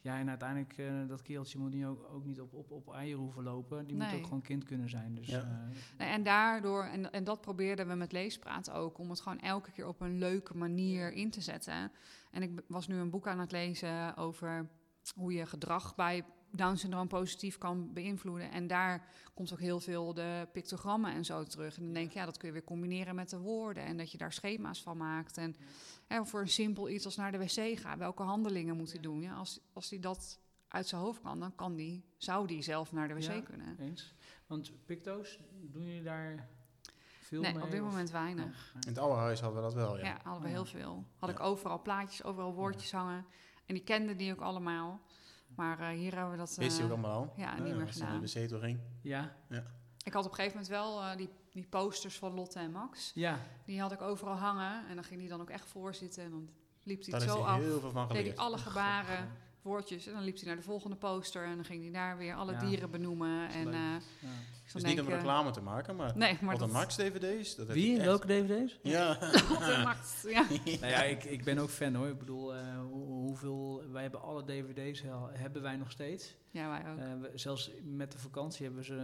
Ja, 0.00 0.18
en 0.18 0.28
uiteindelijk, 0.28 0.78
eh, 0.78 1.08
dat 1.08 1.22
kereltje 1.22 1.58
moet 1.58 1.74
niet 1.74 1.84
ook, 1.84 2.08
ook 2.12 2.24
niet 2.24 2.40
op, 2.40 2.52
op, 2.52 2.70
op 2.70 2.94
eieren 2.94 3.20
hoeven 3.20 3.42
lopen. 3.42 3.86
Die 3.86 3.96
moet 3.96 4.04
ook 4.14 4.24
gewoon 4.24 4.42
kind 4.42 4.64
kunnen 4.64 4.88
zijn. 4.88 5.14
Dus, 5.14 5.26
Ja. 5.26 5.40
eh, 5.40 5.76
Nee, 5.98 6.08
en 6.08 6.22
daardoor, 6.22 6.84
en, 6.84 7.12
en 7.12 7.24
dat 7.24 7.40
probeerden 7.40 7.88
we 7.88 7.94
met 7.94 8.12
leespraat 8.12 8.70
ook, 8.70 8.98
om 8.98 9.10
het 9.10 9.20
gewoon 9.20 9.40
elke 9.40 9.70
keer 9.72 9.86
op 9.88 10.00
een 10.00 10.18
leuke 10.18 10.56
manier 10.56 11.12
in 11.12 11.30
te 11.30 11.40
zetten. 11.40 11.92
En 12.30 12.42
ik 12.42 12.60
was 12.68 12.86
nu 12.86 12.96
een 12.96 13.10
boek 13.10 13.26
aan 13.26 13.38
het 13.40 13.52
lezen 13.52 14.16
over 14.16 14.68
hoe 15.14 15.32
je 15.32 15.46
gedrag 15.46 15.94
bij 15.94 16.24
Down-syndroom 16.56 17.08
positief 17.08 17.58
kan 17.58 17.92
beïnvloeden. 17.92 18.50
En 18.50 18.66
daar 18.66 19.08
komt 19.34 19.52
ook 19.52 19.60
heel 19.60 19.80
veel 19.80 20.14
de 20.14 20.48
pictogrammen 20.52 21.12
en 21.12 21.24
zo 21.24 21.42
terug. 21.44 21.76
En 21.76 21.84
dan 21.84 21.92
denk 21.92 22.06
ik, 22.08 22.12
ja, 22.14 22.24
dat 22.24 22.36
kun 22.36 22.46
je 22.48 22.52
weer 22.54 22.64
combineren 22.64 23.14
met 23.14 23.30
de 23.30 23.38
woorden. 23.38 23.84
En 23.84 23.96
dat 23.96 24.12
je 24.12 24.18
daar 24.18 24.32
schema's 24.32 24.82
van 24.82 24.96
maakt. 24.96 25.36
En 25.36 25.56
hè, 26.06 26.24
voor 26.24 26.40
een 26.40 26.48
simpel 26.48 26.88
iets 26.88 27.04
als 27.04 27.16
naar 27.16 27.32
de 27.32 27.38
wc 27.38 27.78
gaan, 27.78 27.98
welke 27.98 28.22
handelingen 28.22 28.76
moet 28.76 28.92
hij 28.92 29.00
doen? 29.00 29.20
Ja, 29.20 29.34
als, 29.34 29.60
als 29.72 29.90
hij 29.90 29.98
dat 30.00 30.38
uit 30.68 30.86
zijn 30.88 31.00
hoofd 31.00 31.20
kan, 31.20 31.40
dan 31.40 31.54
kan 31.54 31.74
die, 31.74 32.04
zou 32.16 32.46
die 32.46 32.62
zelf 32.62 32.92
naar 32.92 33.08
de 33.08 33.14
wc 33.14 33.22
Ja. 33.22 33.40
kunnen. 33.40 33.76
eens. 33.80 34.14
Want 34.46 34.72
Picto's, 34.86 35.38
doen 35.52 35.82
jullie 35.84 36.02
daar 36.02 36.48
veel 37.20 37.40
Nee, 37.40 37.54
mee? 37.54 37.62
op 37.62 37.70
dit 37.70 37.80
of- 37.80 37.86
moment 37.86 38.10
weinig. 38.10 38.72
In 38.80 38.88
het 38.88 38.98
oude 38.98 39.16
huis 39.16 39.40
hadden 39.40 39.58
we 39.62 39.64
dat 39.66 39.74
wel, 39.74 39.98
Ja, 39.98 40.04
ja. 40.04 40.18
hadden 40.22 40.42
we 40.42 40.48
heel 40.48 40.64
veel. 40.64 41.04
Had 41.16 41.28
ik 41.30 41.40
overal 41.40 41.82
plaatjes, 41.82 42.24
overal 42.24 42.54
woordjes 42.54 42.92
hangen. 42.92 43.24
En 43.66 43.74
die 43.74 43.84
kenden 43.84 44.16
die 44.16 44.32
ook 44.32 44.40
allemaal. 44.40 45.00
Maar 45.56 45.80
eh, 45.80 45.88
hier 45.88 46.14
hebben 46.14 46.30
we 46.30 46.36
dat... 46.36 46.54
Wist 46.56 46.76
je 46.76 46.82
eh, 46.82 46.84
ook 46.84 46.92
allemaal 46.92 47.18
al? 47.18 47.32
ja, 47.36 47.54
niet 47.54 47.74
meer 47.74 47.86
als 47.86 47.96
gedaan. 47.96 48.20
de 48.20 48.48
wc 48.48 48.60
ging. 48.60 48.78
Ja, 49.02 49.36
ik 50.02 50.12
had 50.12 50.24
op 50.24 50.30
een 50.30 50.36
gegeven 50.36 50.58
moment 50.60 50.68
wel 50.68 51.02
eh, 51.02 51.16
die, 51.16 51.28
die 51.50 51.66
posters 51.66 52.18
van 52.18 52.34
Lotte 52.34 52.58
en 52.58 52.70
Max. 52.70 53.12
ja. 53.14 53.38
Die 53.64 53.80
had 53.80 53.92
ik 53.92 54.02
overal 54.02 54.36
hangen. 54.36 54.88
En 54.88 54.94
dan 54.94 55.04
ging 55.04 55.20
hij 55.20 55.28
dan 55.28 55.40
ook 55.40 55.50
echt 55.50 55.66
voorzitten. 55.66 56.24
En 56.24 56.30
dan 56.30 56.48
liep 56.82 57.06
hij 57.06 57.20
zo 57.20 57.42
af. 57.42 57.58
heel 57.60 57.80
veel 57.80 57.90
van 57.90 58.02
Deed 58.02 58.12
hij 58.12 58.20
geleerd. 58.20 58.38
alle 58.38 58.58
gebaren, 58.58 59.30
woordjes. 59.66 60.06
En 60.06 60.12
dan 60.12 60.22
liep 60.22 60.36
hij 60.36 60.46
naar 60.46 60.56
de 60.56 60.62
volgende 60.62 60.96
poster. 60.96 61.44
En 61.44 61.54
dan 61.54 61.64
ging 61.64 61.82
hij 61.82 61.92
daar 61.92 62.16
weer 62.16 62.34
alle 62.34 62.52
Ja. 62.52 62.58
dieren 62.64 62.90
benoemen. 62.90 63.48
En 63.48 63.64
leuk. 63.64 63.74
eh, 63.74 63.80
ja. 64.20 64.28
ik 64.66 64.72
Dus 64.72 64.82
niet 64.82 65.00
om 65.00 65.08
reclame 65.08 65.50
te 65.50 65.60
maken, 65.60 65.96
maar... 65.96 66.16
Nee, 66.16 66.32
maar 66.40 66.50
Wat 66.50 66.58
dat... 66.58 66.68
een 66.68 66.74
Max 66.74 66.96
DVD's. 66.96 67.54
Dat 67.56 67.66
Wie? 67.66 67.98
Welke 68.00 68.26
dvd's? 68.26 68.78
Ja. 68.96 69.18
Max, 69.84 70.22
ja. 70.28 70.46
nou 70.64 70.86
ja, 70.86 71.02
ik, 71.02 71.24
ik 71.24 71.44
ben 71.44 71.58
ook 71.58 71.68
fan 71.70 71.94
hoor. 71.94 72.08
Ik 72.08 72.18
bedoel, 72.18 72.54
eh, 72.54 72.78
hoe- 72.90 73.04
hoeveel... 73.06 73.82
Wij 73.92 74.02
hebben 74.02 74.22
alle 74.22 74.44
dvd's, 74.44 75.02
hebben 75.32 75.62
wij 75.62 75.76
nog 75.76 75.90
steeds. 75.90 76.36
Ja, 76.50 76.68
wij 76.68 76.92
ook. 76.92 76.98
Eh, 76.98 77.20
we- 77.20 77.30
zelfs 77.34 77.70
met 77.84 78.12
de 78.12 78.18
vakantie 78.18 78.64
hebben 78.64 78.80
we 78.82 78.86
ze, 78.86 78.96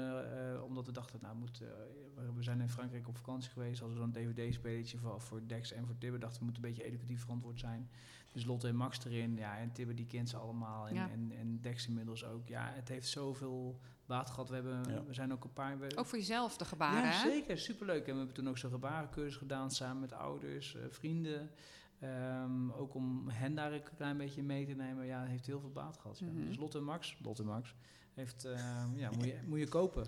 eh, 0.55 0.63
omdat 0.65 0.87
we 0.87 0.93
dachten, 0.93 1.19
nou 1.23 1.37
moet, 1.37 1.59
we- 1.59 2.43
zijn 2.43 2.61
in 2.61 2.69
Frankrijk 2.69 3.09
op 3.09 3.17
vakantie 3.17 3.51
geweest, 3.51 3.81
hadden 3.81 3.99
we 3.99 4.03
zo'n 4.05 4.13
dvd-spelletje 4.35 4.99
voor, 4.99 5.21
voor 5.21 5.41
Dex 5.47 5.73
en 5.73 5.87
voor 5.87 5.99
Tibbe, 5.99 6.19
dachten 6.19 6.39
we 6.39 6.45
moeten 6.45 6.63
een 6.65 6.69
beetje 6.71 6.85
educatief 6.85 7.21
verantwoord 7.21 7.59
zijn. 7.61 7.91
Dus 8.33 8.45
Lotte 8.45 8.69
en 8.69 8.77
Max 8.77 9.05
erin, 9.05 9.37
ja, 9.37 9.59
en 9.59 9.73
Tibbe 9.73 9.95
die 9.95 10.07
kent 10.07 10.29
ze 10.29 10.37
allemaal 10.37 10.89
en, 10.89 10.95
Ja. 10.95 11.11
en, 11.11 11.33
en 11.39 11.59
Dex 11.61 11.89
inmiddels 11.89 12.25
ook. 12.25 12.49
Ja, 12.49 12.71
het 12.75 12.89
heeft 12.89 13.09
zoveel 13.09 13.81
baat 14.07 14.31
gehad. 14.31 14.49
We, 14.49 14.55
hebben, 14.55 14.85
Ja. 14.89 15.05
we 15.05 15.15
zijn 15.15 15.33
ook 15.33 15.45
een 15.45 15.53
paar... 15.53 15.79
We, 15.79 15.97
Ook 15.97 16.07
voor 16.07 16.19
jezelf 16.19 16.57
de 16.57 16.65
gebaren, 16.65 17.03
ja, 17.11 17.23
hè? 17.23 17.31
zeker. 17.31 17.59
Superleuk. 17.59 18.07
En 18.07 18.13
we 18.13 18.17
hebben 18.19 18.35
toen 18.35 18.49
ook 18.49 18.59
zo'n 18.59 18.71
gebarencursus 18.71 19.37
gedaan 19.37 19.71
samen 19.71 20.01
met 20.01 20.13
ouders, 20.13 20.75
eh, 20.75 20.83
vrienden. 20.89 21.51
Ehm, 21.99 22.71
ook 22.71 22.95
om 22.95 23.29
hen 23.29 23.55
daar 23.55 23.73
een 23.73 23.83
klein 23.97 24.17
beetje 24.17 24.43
mee 24.43 24.67
te 24.67 24.73
nemen. 24.75 25.07
Ja, 25.07 25.21
het 25.21 25.29
heeft 25.29 25.47
heel 25.47 25.61
veel 25.61 25.71
baat 25.73 25.99
gehad. 25.99 26.19
Ja. 26.19 26.27
Mhm. 26.27 26.47
Dus 26.47 26.57
Lotte 26.57 26.79
en 26.79 26.85
Max, 26.85 27.17
Lotte 27.23 27.43
en 27.43 27.49
Max, 27.49 27.75
heeft, 28.15 28.45
ehm, 28.45 28.97
ja, 28.97 29.11
moet 29.11 29.25
je, 29.25 29.39
moet 29.47 29.59
je 29.59 29.69
kopen. 29.69 30.07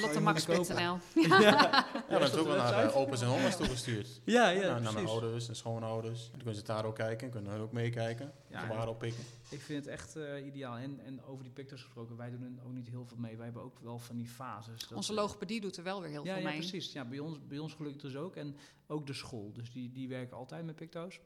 LotteMax.nl. 0.00 0.98
Ja, 1.28 1.86
dat 2.08 2.22
is 2.32 2.34
ook 2.36 2.46
wel 2.46 2.56
naar 2.56 2.84
uh, 2.84 2.96
Opens 2.96 3.22
en 3.22 3.28
Oma's 3.38 3.56
toegestuurd. 3.56 4.20
Ja, 4.24 4.48
Ja, 4.50 4.60
ja, 4.62 4.78
naar 4.78 4.92
mijn 4.92 5.06
ouders 5.06 5.48
en 5.48 5.56
schoonouders. 5.56 6.28
Dan 6.28 6.36
kunnen 6.36 6.54
ze 6.54 6.62
daar 6.62 6.84
ook 6.84 6.94
kijken, 6.94 7.30
kunnen 7.30 7.52
hun 7.52 7.60
ook 7.60 7.72
meekijken. 7.72 8.32
Ja, 8.50 8.60
gebaren 8.60 8.88
oppikken. 8.88 9.22
Ik 9.50 9.60
vind 9.60 9.84
het 9.84 9.94
echt 9.94 10.16
eh, 10.16 10.46
ideaal. 10.46 10.76
En, 10.76 11.00
en 11.04 11.22
over 11.24 11.42
die 11.44 11.52
pictures 11.52 11.82
gesproken, 11.84 12.16
wij 12.16 12.30
doen 12.30 12.58
er 12.58 12.64
ook 12.66 12.72
niet 12.72 12.88
heel 12.88 13.04
veel 13.06 13.16
mee. 13.16 13.36
Wij 13.36 13.44
hebben 13.44 13.62
ook 13.62 13.78
wel 13.80 13.98
van 13.98 14.16
die 14.16 14.28
fases. 14.28 14.80
dat- 14.88 14.96
Onze 14.96 15.14
logopedie 15.14 15.60
doet 15.60 15.76
er 15.76 15.82
wel 15.84 16.00
weer 16.00 16.10
heel 16.10 16.24
ja, 16.24 16.32
veel 16.34 16.42
ja, 16.42 16.48
mee. 16.48 16.58
precies. 16.58 16.92
Ja, 16.92 17.04
bij 17.04 17.18
ons, 17.18 17.46
bij 17.46 17.58
ons 17.58 17.74
gelukt 17.74 18.00
dus 18.00 18.16
ook. 18.16 18.36
En 18.36 18.56
ook 18.86 19.06
de 19.06 19.12
school. 19.12 19.52
Dus 19.52 19.72
die, 19.72 19.92
die 19.92 20.08
werken 20.08 20.36
altijd 20.36 20.64
met 20.64 20.74
Picto's. 20.76 21.20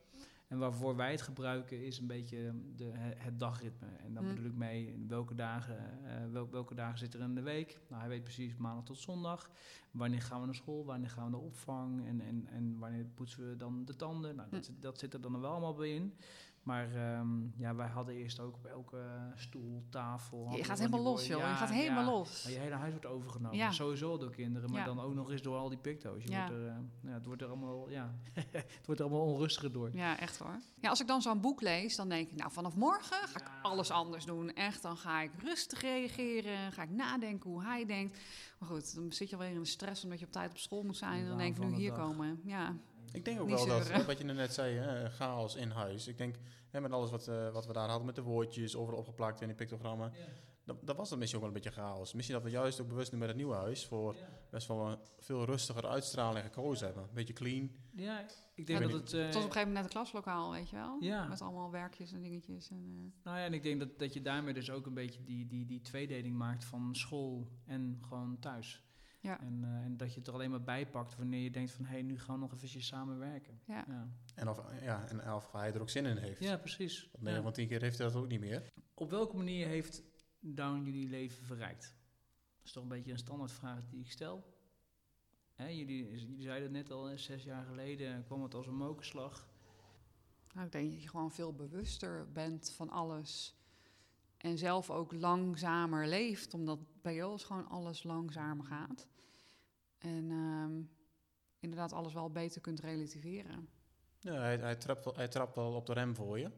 En 0.46 0.58
waarvoor 0.58 0.96
wij 0.96 1.10
het 1.10 1.20
gebruiken 1.22 1.84
is 1.84 1.98
een 1.98 2.06
beetje 2.06 2.52
de, 2.76 2.84
he- 2.84 3.14
het 3.16 3.38
dagritme. 3.38 3.86
En 4.04 4.14
dan 4.14 4.22
Hm. 4.24 4.28
bedoel 4.34 4.46
ik 4.50 4.56
mee 4.56 5.04
welke 5.08 5.34
dagen, 5.34 5.76
wel, 6.32 6.50
welke 6.50 6.74
dagen 6.74 6.98
zit 6.98 7.14
er 7.14 7.20
in 7.20 7.34
de 7.34 7.42
week. 7.42 7.80
Nou, 7.88 8.00
hij 8.00 8.08
weet 8.10 8.22
precies 8.22 8.56
maandag 8.56 8.84
tot 8.84 8.98
zondag. 8.98 9.50
Wanneer 9.90 10.22
gaan 10.22 10.40
we 10.40 10.46
naar 10.46 10.54
school, 10.54 10.84
wanneer 10.84 11.10
gaan 11.10 11.24
we 11.24 11.30
naar 11.30 11.40
opvang 11.40 12.06
en, 12.06 12.20
en, 12.20 12.46
en 12.50 12.78
wanneer 12.78 13.04
poetsen 13.04 13.48
we 13.50 13.56
dan 13.56 13.84
de 13.84 13.96
tanden. 13.96 14.36
Nou, 14.36 14.48
dat, 14.50 14.66
Hm. 14.66 14.72
dat 14.80 14.98
zit 14.98 15.14
er 15.14 15.20
dan 15.20 15.40
wel 15.40 15.50
allemaal 15.50 15.74
bij 15.74 15.94
in. 15.94 16.14
Maar 16.66 16.94
ehm, 16.94 17.28
ja, 17.56 17.74
wij 17.74 17.88
hadden 17.88 18.14
eerst 18.14 18.40
ook 18.40 18.54
op 18.54 18.64
elke 18.64 18.98
stoel, 19.34 19.82
tafel... 19.90 20.52
Je 20.56 20.64
gaat 20.64 20.78
helemaal 20.78 21.02
los, 21.02 21.26
joh. 21.26 21.40
Je 21.40 21.46
Ja, 21.46 21.54
gaat 21.54 21.70
helemaal 21.70 22.04
ja. 22.04 22.10
los. 22.10 22.42
Je 22.48 22.58
hele 22.58 22.74
huis 22.74 22.90
wordt 22.90 23.06
overgenomen. 23.06 23.56
Ja. 23.56 23.70
Sowieso 23.70 24.18
door 24.18 24.30
kinderen, 24.30 24.70
maar 24.70 24.84
dan 24.84 25.00
ook 25.00 25.14
nog 25.14 25.30
eens 25.30 25.42
door 25.42 25.56
al 25.56 25.68
die 25.68 25.78
picto's. 25.78 26.24
Je 26.24 26.30
wordt 26.36 26.50
er, 26.50 26.66
eh, 26.66 26.74
ja, 27.02 27.10
het 27.12 27.26
wordt 27.26 27.42
er 27.42 27.48
allemaal, 27.48 27.90
ja, 27.90 28.14
het 28.50 28.86
wordt 28.86 29.00
er 29.00 29.06
allemaal 29.06 29.26
onrustiger 29.26 29.72
door. 29.72 29.90
Ja, 29.92 30.18
echt 30.18 30.38
hoor. 30.38 30.60
Ja, 30.80 30.88
als 30.88 31.00
ik 31.00 31.06
dan 31.06 31.22
zo'n 31.22 31.40
boek 31.40 31.60
lees, 31.60 31.96
dan 31.96 32.08
denk 32.08 32.30
ik, 32.30 32.36
nou, 32.36 32.52
vanaf 32.52 32.76
morgen 32.76 33.28
ga 33.28 33.40
ik 33.40 33.50
alles 33.62 33.90
anders 33.90 34.24
doen. 34.24 34.52
Echt, 34.54 34.82
dan 34.82 34.96
ga 34.96 35.20
ik 35.20 35.30
rustig 35.42 35.80
reageren, 35.80 36.72
ga 36.72 36.82
ik 36.82 36.90
nadenken 36.90 37.50
hoe 37.50 37.62
hij 37.62 37.86
denkt. 37.86 38.18
Maar 38.58 38.68
goed, 38.68 38.94
dan 38.94 39.12
zit 39.12 39.30
je 39.30 39.36
alweer 39.36 39.50
in 39.50 39.60
de 39.60 39.64
stress 39.66 40.04
omdat 40.04 40.18
je 40.18 40.26
op 40.26 40.32
tijd 40.32 40.50
op 40.50 40.58
school 40.58 40.82
moet 40.82 40.96
zijn. 40.96 41.22
En 41.22 41.28
dan 41.28 41.38
denk 41.38 41.56
ik, 41.56 41.64
nu 41.64 41.70
de 41.70 41.76
hier 41.76 41.90
dag. 41.94 41.98
komen. 41.98 42.40
Ja, 42.44 42.76
Ik 43.16 43.24
denk 43.24 43.40
ook 43.40 43.48
wel 43.48 43.66
dat, 43.66 44.04
wat 44.04 44.18
je 44.18 44.24
net 44.24 44.52
zei, 44.54 44.74
hè, 44.76 45.10
chaos 45.10 45.54
in 45.54 45.70
huis. 45.70 46.06
Ik 46.06 46.18
denk, 46.18 46.36
hè, 46.70 46.80
met 46.80 46.92
alles 46.92 47.10
wat, 47.10 47.28
eh, 47.28 47.52
wat 47.52 47.66
we 47.66 47.72
daar 47.72 47.88
hadden, 47.88 48.06
met 48.06 48.14
de 48.14 48.22
woordjes 48.22 48.76
overal 48.76 48.98
opgeplakt 48.98 49.40
in 49.40 49.46
die 49.46 49.56
pictogrammen. 49.56 50.12
Dat, 50.64 50.86
dat 50.86 50.96
was 50.96 51.08
dan 51.08 51.18
misschien 51.18 51.40
ook 51.42 51.46
wel 51.46 51.56
een 51.56 51.62
beetje 51.62 51.80
chaos. 51.80 52.12
Misschien 52.12 52.34
dat 52.36 52.44
we 52.44 52.50
juist 52.50 52.80
ook 52.80 52.88
bewust 52.88 53.12
nu 53.12 53.18
met 53.18 53.28
het 53.28 53.36
nieuwe 53.36 53.54
huis 53.54 53.86
voor 53.86 54.16
best 54.50 54.68
wel 54.68 54.86
een 54.86 54.98
veel 55.18 55.44
rustiger 55.44 55.86
uitstraling 55.86 56.44
gekozen 56.44 56.86
hebben. 56.86 57.02
Een 57.04 57.14
beetje 57.14 57.32
clean. 57.32 57.70
Ja, 57.92 58.20
ik 58.20 58.30
Ja, 58.54 58.64
denk 58.64 58.80
dat 58.80 58.90
dat- 58.90 59.00
het... 59.00 59.12
eh, 59.12 59.24
het 59.24 59.34
was 59.34 59.44
op 59.44 59.48
een 59.48 59.52
gegeven 59.52 59.58
moment 59.72 59.74
net 59.74 59.84
een 59.84 59.90
klaslokaal, 59.90 60.50
weet 60.52 60.68
je 60.70 60.76
wel. 60.76 60.96
Ja. 61.00 61.26
Met 61.26 61.40
allemaal 61.42 61.70
werkjes 61.70 62.12
en 62.12 62.22
dingetjes. 62.22 62.70
En, 62.70 62.84
eh, 62.96 63.24
Nou 63.24 63.38
ja, 63.38 63.44
en 63.44 63.54
ik 63.54 63.62
denk 63.62 63.80
dat, 63.80 63.98
dat 63.98 64.12
je 64.14 64.22
daarmee 64.22 64.54
dus 64.54 64.70
ook 64.70 64.86
een 64.86 64.94
beetje 64.94 65.22
die, 65.24 65.46
die, 65.46 65.66
die 65.66 65.80
tweedeling 65.80 66.36
maakt 66.36 66.64
van 66.64 66.94
school 66.94 67.48
en 67.66 67.98
gewoon 68.08 68.38
thuis. 68.40 68.82
Ja. 69.26 69.40
En, 69.40 69.64
eh, 69.64 69.84
en 69.84 69.96
dat 69.96 70.12
je 70.12 70.18
het 70.18 70.28
er 70.28 70.34
alleen 70.34 70.50
maar 70.50 70.62
bij 70.62 70.86
pakt 70.86 71.16
wanneer 71.16 71.40
je 71.42 71.50
denkt 71.50 71.70
van... 71.70 71.84
hé, 71.84 71.92
hey, 71.92 72.02
nu 72.02 72.18
gaan 72.18 72.34
we 72.34 72.40
nog 72.40 72.52
eventjes 72.54 72.86
samenwerken. 72.86 73.60
ja. 73.64 73.84
Ja, 73.88 74.08
En 74.34 74.48
of, 74.48 74.62
ja, 74.82 75.08
en 75.08 75.32
of 75.32 75.52
hij 75.52 75.72
er 75.74 75.80
ook 75.80 75.90
zin 75.90 76.06
in 76.06 76.16
heeft. 76.16 76.42
ja 76.42 76.56
precies. 76.56 77.08
Want 77.12 77.22
9 77.24 77.36
Ja. 77.38 77.42
van 77.44 77.52
10 77.52 77.68
keer 77.68 77.80
heeft 77.82 77.98
hij 77.98 78.06
dat 78.06 78.16
ook 78.16 78.28
niet 78.28 78.40
meer. 78.40 78.72
Op 78.94 79.10
welke 79.10 79.36
manier 79.36 79.66
heeft 79.66 80.02
Down 80.40 80.84
jullie 80.84 81.08
leven 81.08 81.44
verrijkt? 81.46 81.94
Dat 82.56 82.64
is 82.64 82.72
toch 82.72 82.82
een 82.82 82.88
beetje 82.88 83.12
een 83.12 83.18
standaardvraag 83.18 83.88
die 83.88 84.00
ik 84.00 84.10
stel. 84.10 84.54
Hè, 85.54 85.66
jullie, 85.68 86.10
jullie 86.10 86.42
zeiden 86.42 86.62
het 86.62 86.72
net 86.88 86.90
al, 86.96 87.04
hè, 87.04 87.16
zes 87.16 87.44
jaar 87.44 87.64
geleden 87.64 88.24
kwam 88.24 88.42
het 88.42 88.54
als 88.54 88.66
een 88.66 88.76
mokerslag. 88.76 89.48
Nou, 90.54 90.66
ik 90.66 90.72
denk 90.72 90.90
dat 90.90 91.02
je 91.02 91.08
gewoon 91.08 91.32
veel 91.32 91.54
bewuster 91.54 92.32
bent 92.32 92.72
van 92.72 92.90
alles. 92.90 93.54
En 94.36 94.58
zelf 94.58 94.90
ook 94.90 95.12
langzamer 95.12 96.06
leeft, 96.08 96.54
omdat 96.54 96.78
bij 97.02 97.14
Joos 97.14 97.44
gewoon 97.44 97.68
alles 97.68 98.02
langzamer 98.02 98.64
gaat. 98.64 99.06
En 100.06 100.30
ehm, 100.30 100.82
inderdaad 101.58 101.92
alles 101.92 102.12
wel 102.14 102.30
beter 102.30 102.60
kunt 102.60 102.80
relativeren. 102.80 103.68
Ja, 104.18 104.32
hij, 104.34 104.56
hij, 104.56 104.76
trapt 104.76 105.04
wel, 105.04 105.14
hij 105.14 105.28
trapt 105.28 105.56
wel 105.56 105.72
op 105.74 105.86
de 105.86 105.92
rem 105.92 106.14
voor 106.14 106.38
je. 106.38 106.50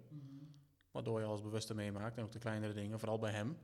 Waardoor 0.90 1.20
je 1.20 1.26
alles 1.26 1.42
bewuster 1.42 1.74
meemaakt. 1.74 2.16
En 2.16 2.24
ook 2.24 2.32
de 2.32 2.38
kleinere 2.38 2.72
dingen, 2.72 2.98
vooral 2.98 3.18
bij 3.18 3.32
hem. 3.32 3.56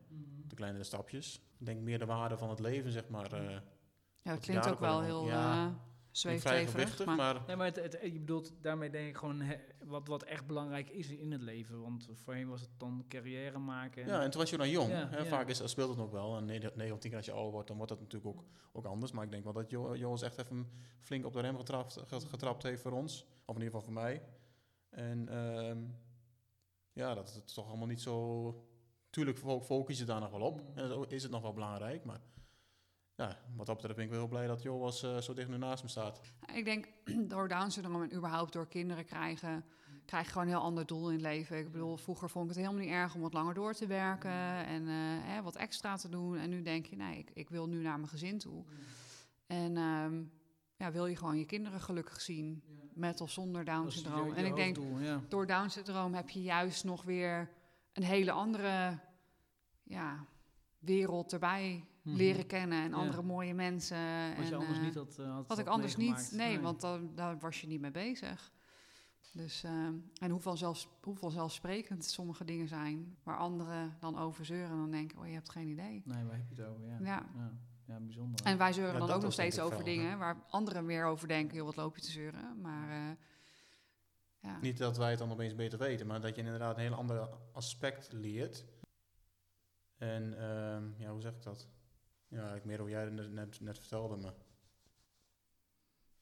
De 0.46 0.54
kleinere 0.54 0.84
stapjes. 0.84 1.40
Ik 1.58 1.66
denk 1.66 1.80
meer 1.80 1.98
de 1.98 2.04
waarde 2.06 2.36
van 2.36 2.50
het 2.50 2.60
leven, 2.60 2.92
zeg 2.92 3.08
maar. 3.08 3.32
eh, 3.32 3.50
Ja, 3.50 3.62
Dat 4.22 4.40
klinkt 4.40 4.66
ook 4.68 4.78
wel 4.80 5.00
heel 5.02 5.26
ja, 5.26 5.66
eh 5.66 5.72
zweefteverig. 6.18 6.70
gewichtig, 6.70 7.06
Maar, 7.06 7.16
maar... 7.16 7.42
Nee, 7.46 7.56
maar 7.56 7.66
het, 7.66 7.76
het, 7.76 7.98
je 8.02 8.18
bedoelt, 8.18 8.52
daarmee 8.60 8.90
denk 8.90 9.08
ik 9.08 9.16
gewoon 9.16 9.42
wat, 9.84 10.08
wat 10.08 10.22
echt 10.22 10.46
belangrijk 10.46 10.88
is 10.90 11.08
in 11.10 11.32
het 11.32 11.40
leven. 11.42 11.80
Want 11.82 12.08
voorheen 12.12 12.48
was 12.48 12.60
het 12.60 12.70
dan 12.78 13.04
carrière 13.08 13.58
maken. 13.58 14.02
en- 14.02 14.08
Ja, 14.08 14.22
en 14.22 14.30
toen 14.30 14.40
was 14.40 14.50
je 14.50 14.56
dan 14.56 14.70
jong. 14.70 14.90
Ja, 14.90 15.08
hè, 15.08 15.18
ja. 15.18 15.24
Vaak 15.24 15.48
is, 15.48 15.60
speelt 15.70 15.88
het 15.88 15.98
nog 15.98 16.10
wel. 16.10 16.36
En 16.36 16.44
9 16.44 16.72
of 16.92 16.98
10 16.98 16.98
keer 16.98 17.16
als 17.16 17.26
je 17.26 17.32
ouder 17.32 17.52
wordt, 17.52 17.68
dan 17.68 17.76
wordt 17.76 17.92
dat 17.92 18.00
natuurlijk 18.00 18.36
ook, 18.36 18.44
ook 18.72 18.84
anders. 18.84 19.12
Maar 19.12 19.24
ik 19.24 19.30
denk 19.30 19.44
wel 19.44 19.52
dat 19.52 19.70
Jo- 19.70 19.96
Joris 19.96 20.22
echt 20.22 20.38
even 20.38 20.70
flink 21.00 21.24
op 21.24 21.32
de 21.32 21.40
rem 21.40 21.56
getrapt, 21.56 21.98
ge- 22.06 22.20
getrapt 22.28 22.62
heeft 22.62 22.82
voor 22.82 22.92
ons. 22.92 23.26
Of 23.44 23.56
in 23.56 23.62
ieder 23.62 23.64
geval 23.64 23.82
voor 23.82 24.02
mij. 24.02 24.22
En 24.90 25.28
ehm, 25.28 25.78
ja, 26.92 27.14
dat 27.14 27.34
het 27.34 27.54
toch 27.54 27.68
allemaal 27.68 27.86
niet 27.86 28.00
zo... 28.00 28.68
Tuurlijk 29.10 29.38
fo- 29.38 29.60
focus 29.60 29.98
je 29.98 30.04
daar 30.04 30.20
nog 30.20 30.30
wel 30.30 30.40
op. 30.40 30.60
En 30.74 30.88
zo 30.88 31.02
is 31.02 31.22
het 31.22 31.32
nog 31.32 31.42
wel 31.42 31.52
belangrijk. 31.52 32.04
Maar 32.04 32.20
ja, 33.16 33.36
wat 33.56 33.66
dat 33.66 33.74
betreft 33.76 33.94
ben 33.96 34.04
ik 34.04 34.10
wel 34.10 34.20
heel 34.20 34.28
blij 34.28 34.46
dat 34.46 34.62
Joris 34.62 35.02
eh, 35.02 35.16
zo 35.18 35.34
dicht 35.34 35.48
nu 35.48 35.56
naast 35.58 35.82
me 35.82 35.88
staat. 35.88 36.20
ik 36.54 36.64
denk 36.64 36.88
door 37.32 37.48
Down 37.48 37.68
syndroom 37.70 38.02
en 38.02 38.14
überhaupt 38.14 38.52
door 38.52 38.66
kinderen 38.68 39.04
krijgen, 39.04 39.64
krijg 40.04 40.24
je 40.26 40.30
gewoon 40.32 40.46
een 40.46 40.52
heel 40.52 40.62
ander 40.62 40.86
doel 40.86 41.06
in 41.08 41.12
het 41.12 41.22
leven. 41.22 41.58
Ik 41.58 41.72
bedoel, 41.72 41.96
vroeger 41.96 42.30
vond 42.30 42.44
ik 42.50 42.56
het 42.56 42.64
helemaal 42.64 42.84
niet 42.84 42.92
erg 42.94 43.14
om 43.14 43.20
wat 43.20 43.32
langer 43.32 43.54
door 43.54 43.74
te 43.74 43.86
werken 43.86 44.30
en 44.66 44.82
eh, 44.88 44.94
hè, 45.32 45.42
wat 45.42 45.56
extra 45.56 45.96
te 45.96 46.08
doen. 46.08 46.36
En 46.36 46.50
nu 46.50 46.62
denk 46.62 46.86
je, 46.86 46.96
nee, 46.96 47.18
ik, 47.18 47.30
ik 47.34 47.48
wil 47.48 47.68
nu 47.68 47.82
naar 47.82 47.96
mijn 47.96 48.08
gezin 48.08 48.38
toe. 48.38 48.64
En 49.46 49.76
ehm, 49.76 50.22
ja, 50.76 50.92
wil 50.92 51.06
je 51.06 51.16
gewoon 51.16 51.38
je 51.38 51.44
kinderen 51.46 51.80
gelukkig 51.80 52.20
zien, 52.20 52.62
met 52.94 53.20
of 53.20 53.30
zonder 53.30 53.64
Down 53.64 53.78
Dat 53.82 53.86
is 53.88 53.94
je- 53.94 54.00
syndroom. 54.00 54.28
je 54.28 54.34
En 54.34 54.44
ik 54.44 54.54
denk, 54.56 54.76
ja. 54.98 55.20
door 55.28 55.46
Down 55.46 55.68
syndroom 55.68 56.14
heb 56.14 56.28
je 56.30 56.42
juist 56.42 56.84
nog 56.84 57.02
weer 57.02 57.50
een 57.92 58.02
hele 58.02 58.30
andere 58.30 58.98
ja, 59.82 60.24
wereld 60.84 61.32
erbij 61.32 61.84
Mhm. 62.02 62.16
leren 62.16 62.46
kennen 62.46 62.82
en 62.82 62.90
Ja. 62.90 62.96
andere 62.96 63.22
mooie 63.22 63.54
mensen. 63.54 63.96
Wat 64.36 64.46
je 64.46 64.52
en, 64.54 64.58
anders 64.60 64.78
eh, 64.78 64.84
niet 64.84 64.94
had, 64.94 65.16
uh, 65.20 65.32
had 65.34 65.46
wat 65.46 65.58
ik 65.58 65.64
had 65.64 65.74
anders 65.74 65.96
niet, 65.96 66.30
nee, 66.32 66.60
want 66.60 66.80
dan, 66.80 67.10
daar 67.14 67.38
was 67.38 67.60
je 67.60 67.66
niet 67.66 67.80
mee 67.80 67.90
bezig. 67.90 68.52
Dus, 69.32 69.64
eh, 69.64 69.72
en 70.18 70.30
hoe, 70.30 70.40
vanzelfs, 70.40 70.88
hoe 71.02 71.16
vanzelfsprekend 71.16 72.04
sommige 72.04 72.44
dingen 72.44 72.68
zijn, 72.68 73.16
waar 73.22 73.36
anderen 73.36 73.96
dan 74.00 74.18
over 74.18 74.44
zeuren 74.44 74.70
en 74.70 74.76
dan 74.76 74.90
denken, 74.90 75.18
oh 75.18 75.26
je 75.26 75.32
hebt 75.32 75.50
geen 75.50 75.68
idee. 75.68 76.02
Nee, 76.04 76.24
waar 76.24 76.36
heb 76.36 76.48
je 76.48 76.62
het 76.62 76.70
over? 76.70 76.86
Ja, 76.86 76.96
Ja. 77.00 77.26
ja. 77.36 77.52
ja 77.86 78.00
bijzonder. 78.00 78.44
En 78.46 78.58
wij 78.58 78.72
zeuren 78.72 78.92
Ja, 79.00 79.06
dan 79.06 79.16
ook 79.16 79.22
nog 79.22 79.32
steeds 79.32 79.60
over 79.60 79.84
dingen 79.84 80.18
waar 80.18 80.36
anderen 80.48 80.86
weer 80.86 81.04
over 81.06 81.28
denken, 81.28 81.56
joh, 81.56 81.66
wat 81.66 81.76
loop 81.76 81.96
je 81.96 82.02
te 82.02 82.10
zeuren. 82.10 82.60
Maar 82.60 82.88
eh, 82.90 83.16
ja. 84.40 84.58
Niet 84.60 84.78
dat 84.78 84.96
wij 84.96 85.10
het 85.10 85.18
dan 85.18 85.30
opeens 85.32 85.54
beter 85.54 85.78
weten, 85.78 86.06
maar 86.06 86.20
dat 86.20 86.34
je 86.36 86.42
inderdaad 86.42 86.76
een 86.76 86.82
heel 86.82 86.94
ander 86.94 87.28
aspect 87.52 88.12
leert. 88.12 88.64
En 90.04 90.38
ehm, 90.38 91.02
ja, 91.02 91.10
hoe 91.10 91.20
zeg 91.20 91.32
ik 91.32 91.42
dat? 91.42 91.68
Ja, 92.28 92.54
ik 92.54 92.64
meer 92.64 92.78
hoe 92.78 92.90
jij 92.90 93.04
het 93.04 93.32
net, 93.32 93.60
net 93.60 93.78
vertelde 93.78 94.16
me. 94.16 94.32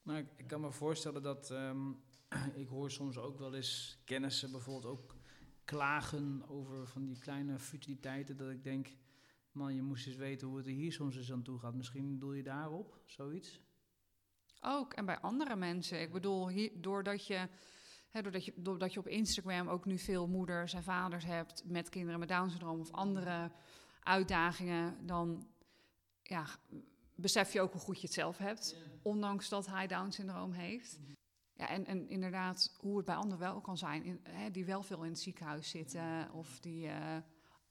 Nou, 0.03 0.19
ik, 0.19 0.27
ik 0.37 0.47
kan 0.47 0.61
me 0.61 0.71
voorstellen 0.73 1.23
dat 1.23 1.51
ehm, 1.51 1.91
ik 2.63 2.69
hoor 2.69 2.91
soms 2.91 3.19
ook 3.19 3.39
wel 3.39 3.55
eens 3.55 3.99
kennissen 4.05 4.51
bijvoorbeeld 4.51 4.93
ook 4.93 5.17
klagen 5.65 6.49
over 6.49 6.87
van 6.87 7.05
die 7.05 7.19
kleine 7.19 7.59
futiliteiten. 7.59 8.37
Dat 8.37 8.51
ik 8.51 8.65
denk, 8.65 8.97
man, 9.53 9.75
je 9.75 9.83
moest 9.83 10.07
eens 10.07 10.17
weten 10.17 10.49
hoe 10.49 10.57
het 10.57 10.67
er 10.67 10.73
hier 10.73 10.93
soms 10.93 11.17
eens 11.17 11.33
aan 11.33 11.43
toe 11.43 11.59
gaat. 11.59 11.75
Misschien 11.75 12.19
doe 12.19 12.37
je 12.37 12.43
daarop, 12.43 13.03
zoiets? 13.07 13.61
Ook, 14.61 14.93
en 14.93 15.05
bij 15.07 15.19
andere 15.19 15.57
mensen. 15.57 16.01
Ik 16.01 16.13
bedoel, 16.13 16.49
hier, 16.49 16.71
doordat, 16.81 17.27
je, 17.27 17.49
doordat, 18.21 18.45
je, 18.45 18.53
doordat 18.57 18.93
je 18.93 18.99
op 18.99 19.09
Instagram 19.09 19.69
ook 19.69 19.85
nu 19.85 19.99
veel 19.99 20.29
moeders 20.29 20.73
en 20.73 20.83
vaders 20.83 21.25
hebt 21.25 21.63
met 21.67 21.89
kinderen 21.89 22.19
met 22.19 22.29
Down 22.29 22.49
syndroom 22.49 22.81
of 22.81 22.91
andere 22.91 23.51
uitdagingen, 24.03 25.07
dan 25.07 25.47
ja, 26.23 26.47
besef 27.15 27.53
je 27.53 27.61
ook 27.61 27.73
hoe 27.73 27.81
goed 27.81 28.01
je 28.01 28.07
het 28.07 28.15
zelf 28.15 28.39
hebt, 28.39 28.77
ondanks 29.03 29.49
dat 29.49 29.67
hij 29.67 29.87
Down 29.87 30.11
syndroom 30.11 30.53
heeft. 30.53 30.99
Ja, 31.53 31.69
en, 31.69 31.87
en 31.87 32.09
inderdaad, 32.09 32.77
hoe 32.79 32.97
het 32.97 33.07
bij 33.07 33.15
anderen 33.15 33.39
wel 33.39 33.61
kan 33.61 33.79
zijn, 33.79 34.05
in, 34.05 34.21
hè, 34.23 34.51
die 34.51 34.65
wel 34.65 34.83
veel 34.83 35.03
in 35.03 35.11
het 35.11 35.21
ziekenhuis 35.21 35.69
zitten 35.71 36.33
of 36.33 36.61
die 36.61 36.89
eh, 36.89 37.17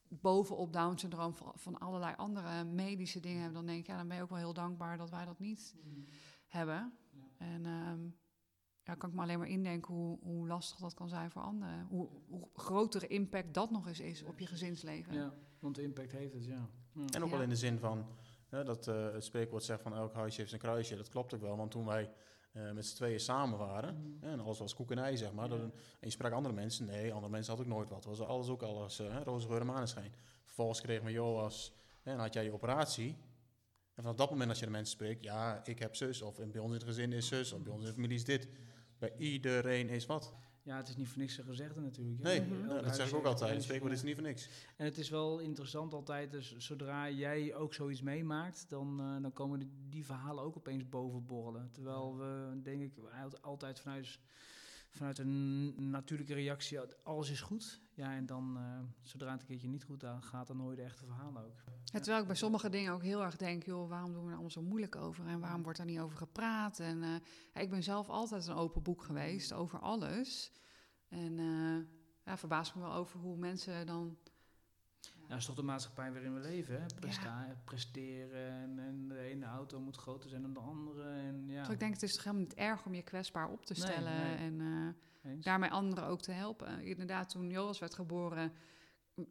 bovenop 0.08 0.74
Down 0.74 0.98
syndroom 0.98 1.36
van, 1.36 1.52
van 1.56 1.80
allerlei 1.80 2.16
andere 2.16 2.64
medische 2.64 3.20
dingen 3.20 3.42
hebben, 3.42 3.58
dan 3.58 3.66
denk 3.66 3.80
ik, 3.80 3.88
ja, 3.88 3.98
dan 3.98 4.08
ben 4.08 4.18
je 4.18 4.24
ook 4.24 4.30
wel 4.30 4.38
heel 4.38 4.54
dankbaar 4.54 4.98
dat 4.98 5.10
wij 5.10 5.26
dat 5.26 5.40
niet 5.40 5.76
hebben. 6.48 6.94
En 7.38 7.66
ehm, 7.66 8.10
ja, 8.92 8.98
kan 8.98 9.10
ik 9.10 9.16
me 9.16 9.22
alleen 9.22 9.40
maar 9.40 9.48
indenken 9.48 9.94
hoe, 9.94 10.18
hoe 10.22 10.48
lastig 10.48 10.80
dat 10.80 10.94
kan 10.94 11.10
zijn 11.10 11.32
voor 11.32 11.42
anderen. 11.42 11.86
Hoe, 11.90 12.10
hoe 12.28 12.48
grotere 12.54 13.08
impact 13.08 13.54
dat 13.54 13.72
nog 13.72 13.88
eens 13.88 14.00
is 14.00 14.24
op 14.24 14.40
je 14.40 14.46
gezinsleven. 14.46 15.14
Ja, 15.14 15.34
want 15.60 15.76
de 15.76 15.82
impact 15.82 16.12
heeft 16.12 16.34
het, 16.34 16.46
ja. 16.46 16.70
ja. 16.94 17.06
En 17.10 17.24
ook 17.24 17.30
Ja. 17.30 17.36
wel 17.36 17.42
in 17.42 17.50
de 17.50 17.56
zin 17.56 17.80
van, 17.80 18.06
hè, 18.50 18.64
dat 18.64 18.88
eh, 18.88 19.12
het 19.14 19.24
spreekwoord 19.24 19.64
zegt 19.64 19.82
van 19.82 19.94
elk 19.96 20.14
huisje 20.14 20.38
heeft 20.38 20.50
zijn 20.50 20.62
kruisje. 20.62 20.96
Dat 20.96 21.10
klopt 21.10 21.34
ook 21.34 21.42
wel, 21.42 21.58
want 21.58 21.72
toen 21.72 21.86
wij 21.86 22.12
eh, 22.52 22.72
met 22.72 22.86
z'n 22.86 22.96
tweeën 22.96 23.20
samen 23.20 23.58
waren, 23.58 24.18
hè, 24.20 24.32
en 24.32 24.40
alles 24.40 24.60
was 24.60 24.74
koek 24.76 24.92
en 24.92 24.98
ei, 24.98 25.18
zeg 25.18 25.32
maar. 25.34 25.50
dat- 25.50 25.60
en 25.60 25.72
je 26.00 26.10
sprak 26.10 26.32
andere 26.32 26.56
mensen, 26.56 26.86
nee, 26.86 27.14
andere 27.14 27.32
mensen 27.32 27.54
hadden 27.56 27.72
ook 27.72 27.78
nooit 27.78 27.90
wat. 27.90 28.06
Was 28.06 28.20
alles 28.22 28.48
ook 28.50 28.62
alles 28.62 29.00
eh, 29.00 29.10
hè, 29.12 29.24
roze 29.24 29.48
geur 29.48 29.60
en 29.60 29.66
maneschijn. 29.66 30.14
Vervolgens 30.44 30.82
kregen 30.82 31.06
we 31.06 31.12
Joas, 31.12 31.74
hè, 32.02 32.12
en 32.12 32.20
had 32.20 32.34
jij 32.34 32.44
je 32.44 32.54
operatie. 32.54 33.18
En 33.96 34.04
vanaf 34.04 34.16
dat 34.16 34.30
moment 34.30 34.50
als 34.50 34.60
je 34.60 34.66
de 34.66 34.72
mensen 34.72 34.94
spreekt, 34.94 35.24
ja, 35.24 35.66
ik 35.66 35.80
heb 35.80 35.96
zus, 35.96 36.22
of 36.22 36.36
bij 36.38 36.60
ons 36.62 36.68
in 36.72 36.78
het 36.78 36.84
gezin 36.84 37.14
is 37.14 37.28
zus, 37.28 37.52
of 37.54 37.62
bij 37.62 37.72
ons 37.72 37.82
in 37.82 37.88
de 37.88 37.94
familie 37.94 38.16
is 38.18 38.26
dit. 38.26 38.48
Bij 39.02 39.14
iedereen 39.18 39.90
is 39.90 40.06
wat. 40.06 40.34
Ja, 40.64 40.78
het 40.78 40.88
is 40.88 40.96
niet 40.96 41.08
voor 41.08 41.18
niks 41.22 41.36
gezegd 41.36 41.76
natuurlijk. 41.76 42.22
Nee, 42.24 42.42
nou, 42.42 42.82
dat 42.84 42.96
zeg 42.96 43.10
ik 43.10 43.16
ook 43.16 43.26
altijd. 43.26 43.64
Spreekwoord 43.64 43.94
is 43.94 44.04
niet 44.04 44.14
voor 44.14 44.24
niks. 44.24 44.50
En 44.78 44.86
het 44.86 44.98
is 44.98 45.10
wel 45.10 45.40
interessant 45.40 45.94
altijd, 45.94 46.32
dus 46.32 46.56
zodra 46.58 47.10
jij 47.10 47.56
ook 47.56 47.74
zoiets 47.74 48.02
meemaakt, 48.02 48.66
dan, 48.70 49.00
eh, 49.00 49.22
dan 49.22 49.34
komen 49.34 49.60
die, 49.60 49.72
die 49.90 50.06
verhalen 50.06 50.44
ook 50.44 50.58
opeens 50.58 50.90
bovenborrelen. 50.90 51.70
Terwijl 51.72 52.18
we, 52.18 52.60
denk 52.64 52.82
ik, 52.82 52.92
al- 52.98 53.40
altijd 53.42 53.80
vanuit, 53.80 54.20
vanuit 54.92 55.18
een 55.18 55.90
natuurlijke 55.90 56.34
reactie, 56.34 56.80
alles 57.04 57.30
is 57.30 57.42
goed. 57.42 57.82
Ja, 57.94 58.16
en 58.16 58.26
dan, 58.26 58.58
eh, 58.58 58.80
zodra 59.02 59.32
het 59.32 59.42
een 59.42 59.48
keertje 59.48 59.68
niet 59.68 59.84
goed 59.84 60.06
gaat, 60.20 60.48
dan 60.48 60.60
hoor 60.60 60.70
je 60.70 60.76
de 60.76 60.84
echte 60.84 61.06
verhalen 61.06 61.44
ook. 61.46 61.64
Ja, 61.66 62.00
terwijl 62.00 62.22
ik 62.22 62.28
bij 62.28 62.36
sommige 62.36 62.70
dingen 62.70 62.94
ook 62.94 63.04
heel 63.04 63.24
erg 63.24 63.36
denk, 63.36 63.64
joh, 63.64 63.90
waarom 63.90 64.12
doen 64.12 64.22
we 64.22 64.28
er 64.28 64.34
allemaal 64.34 64.52
zo 64.52 64.62
moeilijk 64.62 64.96
over 64.96 65.28
en 65.28 65.40
waarom 65.40 65.64
wordt 65.64 65.78
daar 65.78 65.88
niet 65.88 66.00
over 66.00 66.18
gepraat? 66.18 66.80
En 66.80 67.04
eh, 67.04 67.62
ik 67.64 67.70
ben 67.70 67.84
zelf 67.84 68.10
altijd 68.10 68.48
een 68.48 68.56
open 68.56 68.84
boek 68.84 69.04
geweest 69.04 69.54
over 69.54 69.80
alles. 69.80 70.52
En 71.08 71.40
eh, 71.40 71.96
ja, 72.26 72.38
verbaas 72.38 72.74
me 72.74 72.82
wel 72.82 72.94
over 72.94 73.20
hoe 73.20 73.38
mensen 73.38 73.86
dan... 73.86 74.18
Ja, 75.32 75.38
dat 75.38 75.48
is 75.50 75.54
toch 75.56 75.66
de 75.66 75.72
maatschappij 75.72 76.12
waarin 76.12 76.34
we 76.34 76.40
leven, 76.40 76.82
hè? 76.82 76.86
Presta 77.00 77.56
presteren 77.64 78.52
en, 78.52 78.80
en 78.80 79.08
de 79.08 79.20
ene 79.20 79.46
auto 79.46 79.80
moet 79.80 79.98
groter 79.98 80.30
zijn 80.30 80.42
dan 80.42 80.54
de 80.54 80.60
andere. 80.60 81.10
En, 81.10 81.48
ja. 81.48 81.62
Dus 81.62 81.74
ik 81.74 81.80
denk, 81.80 81.94
het 81.94 82.04
is 82.04 82.14
toch 82.14 82.24
helemaal 82.24 82.46
niet 82.46 82.56
erg 82.56 82.86
om 82.86 82.94
je 82.94 83.02
kwetsbaar 83.02 83.50
op 83.50 83.66
te 83.66 83.74
stellen 83.74 84.18
nee. 84.18 84.36
en 84.36 84.62
eh, 85.22 85.32
daarmee 85.42 85.70
anderen 85.70 86.06
ook 86.06 86.22
te 86.22 86.32
helpen. 86.32 86.82
Inderdaad, 86.82 87.30
toen 87.30 87.50
Joris 87.50 87.80
werd 87.80 87.94
geboren, 87.94 88.54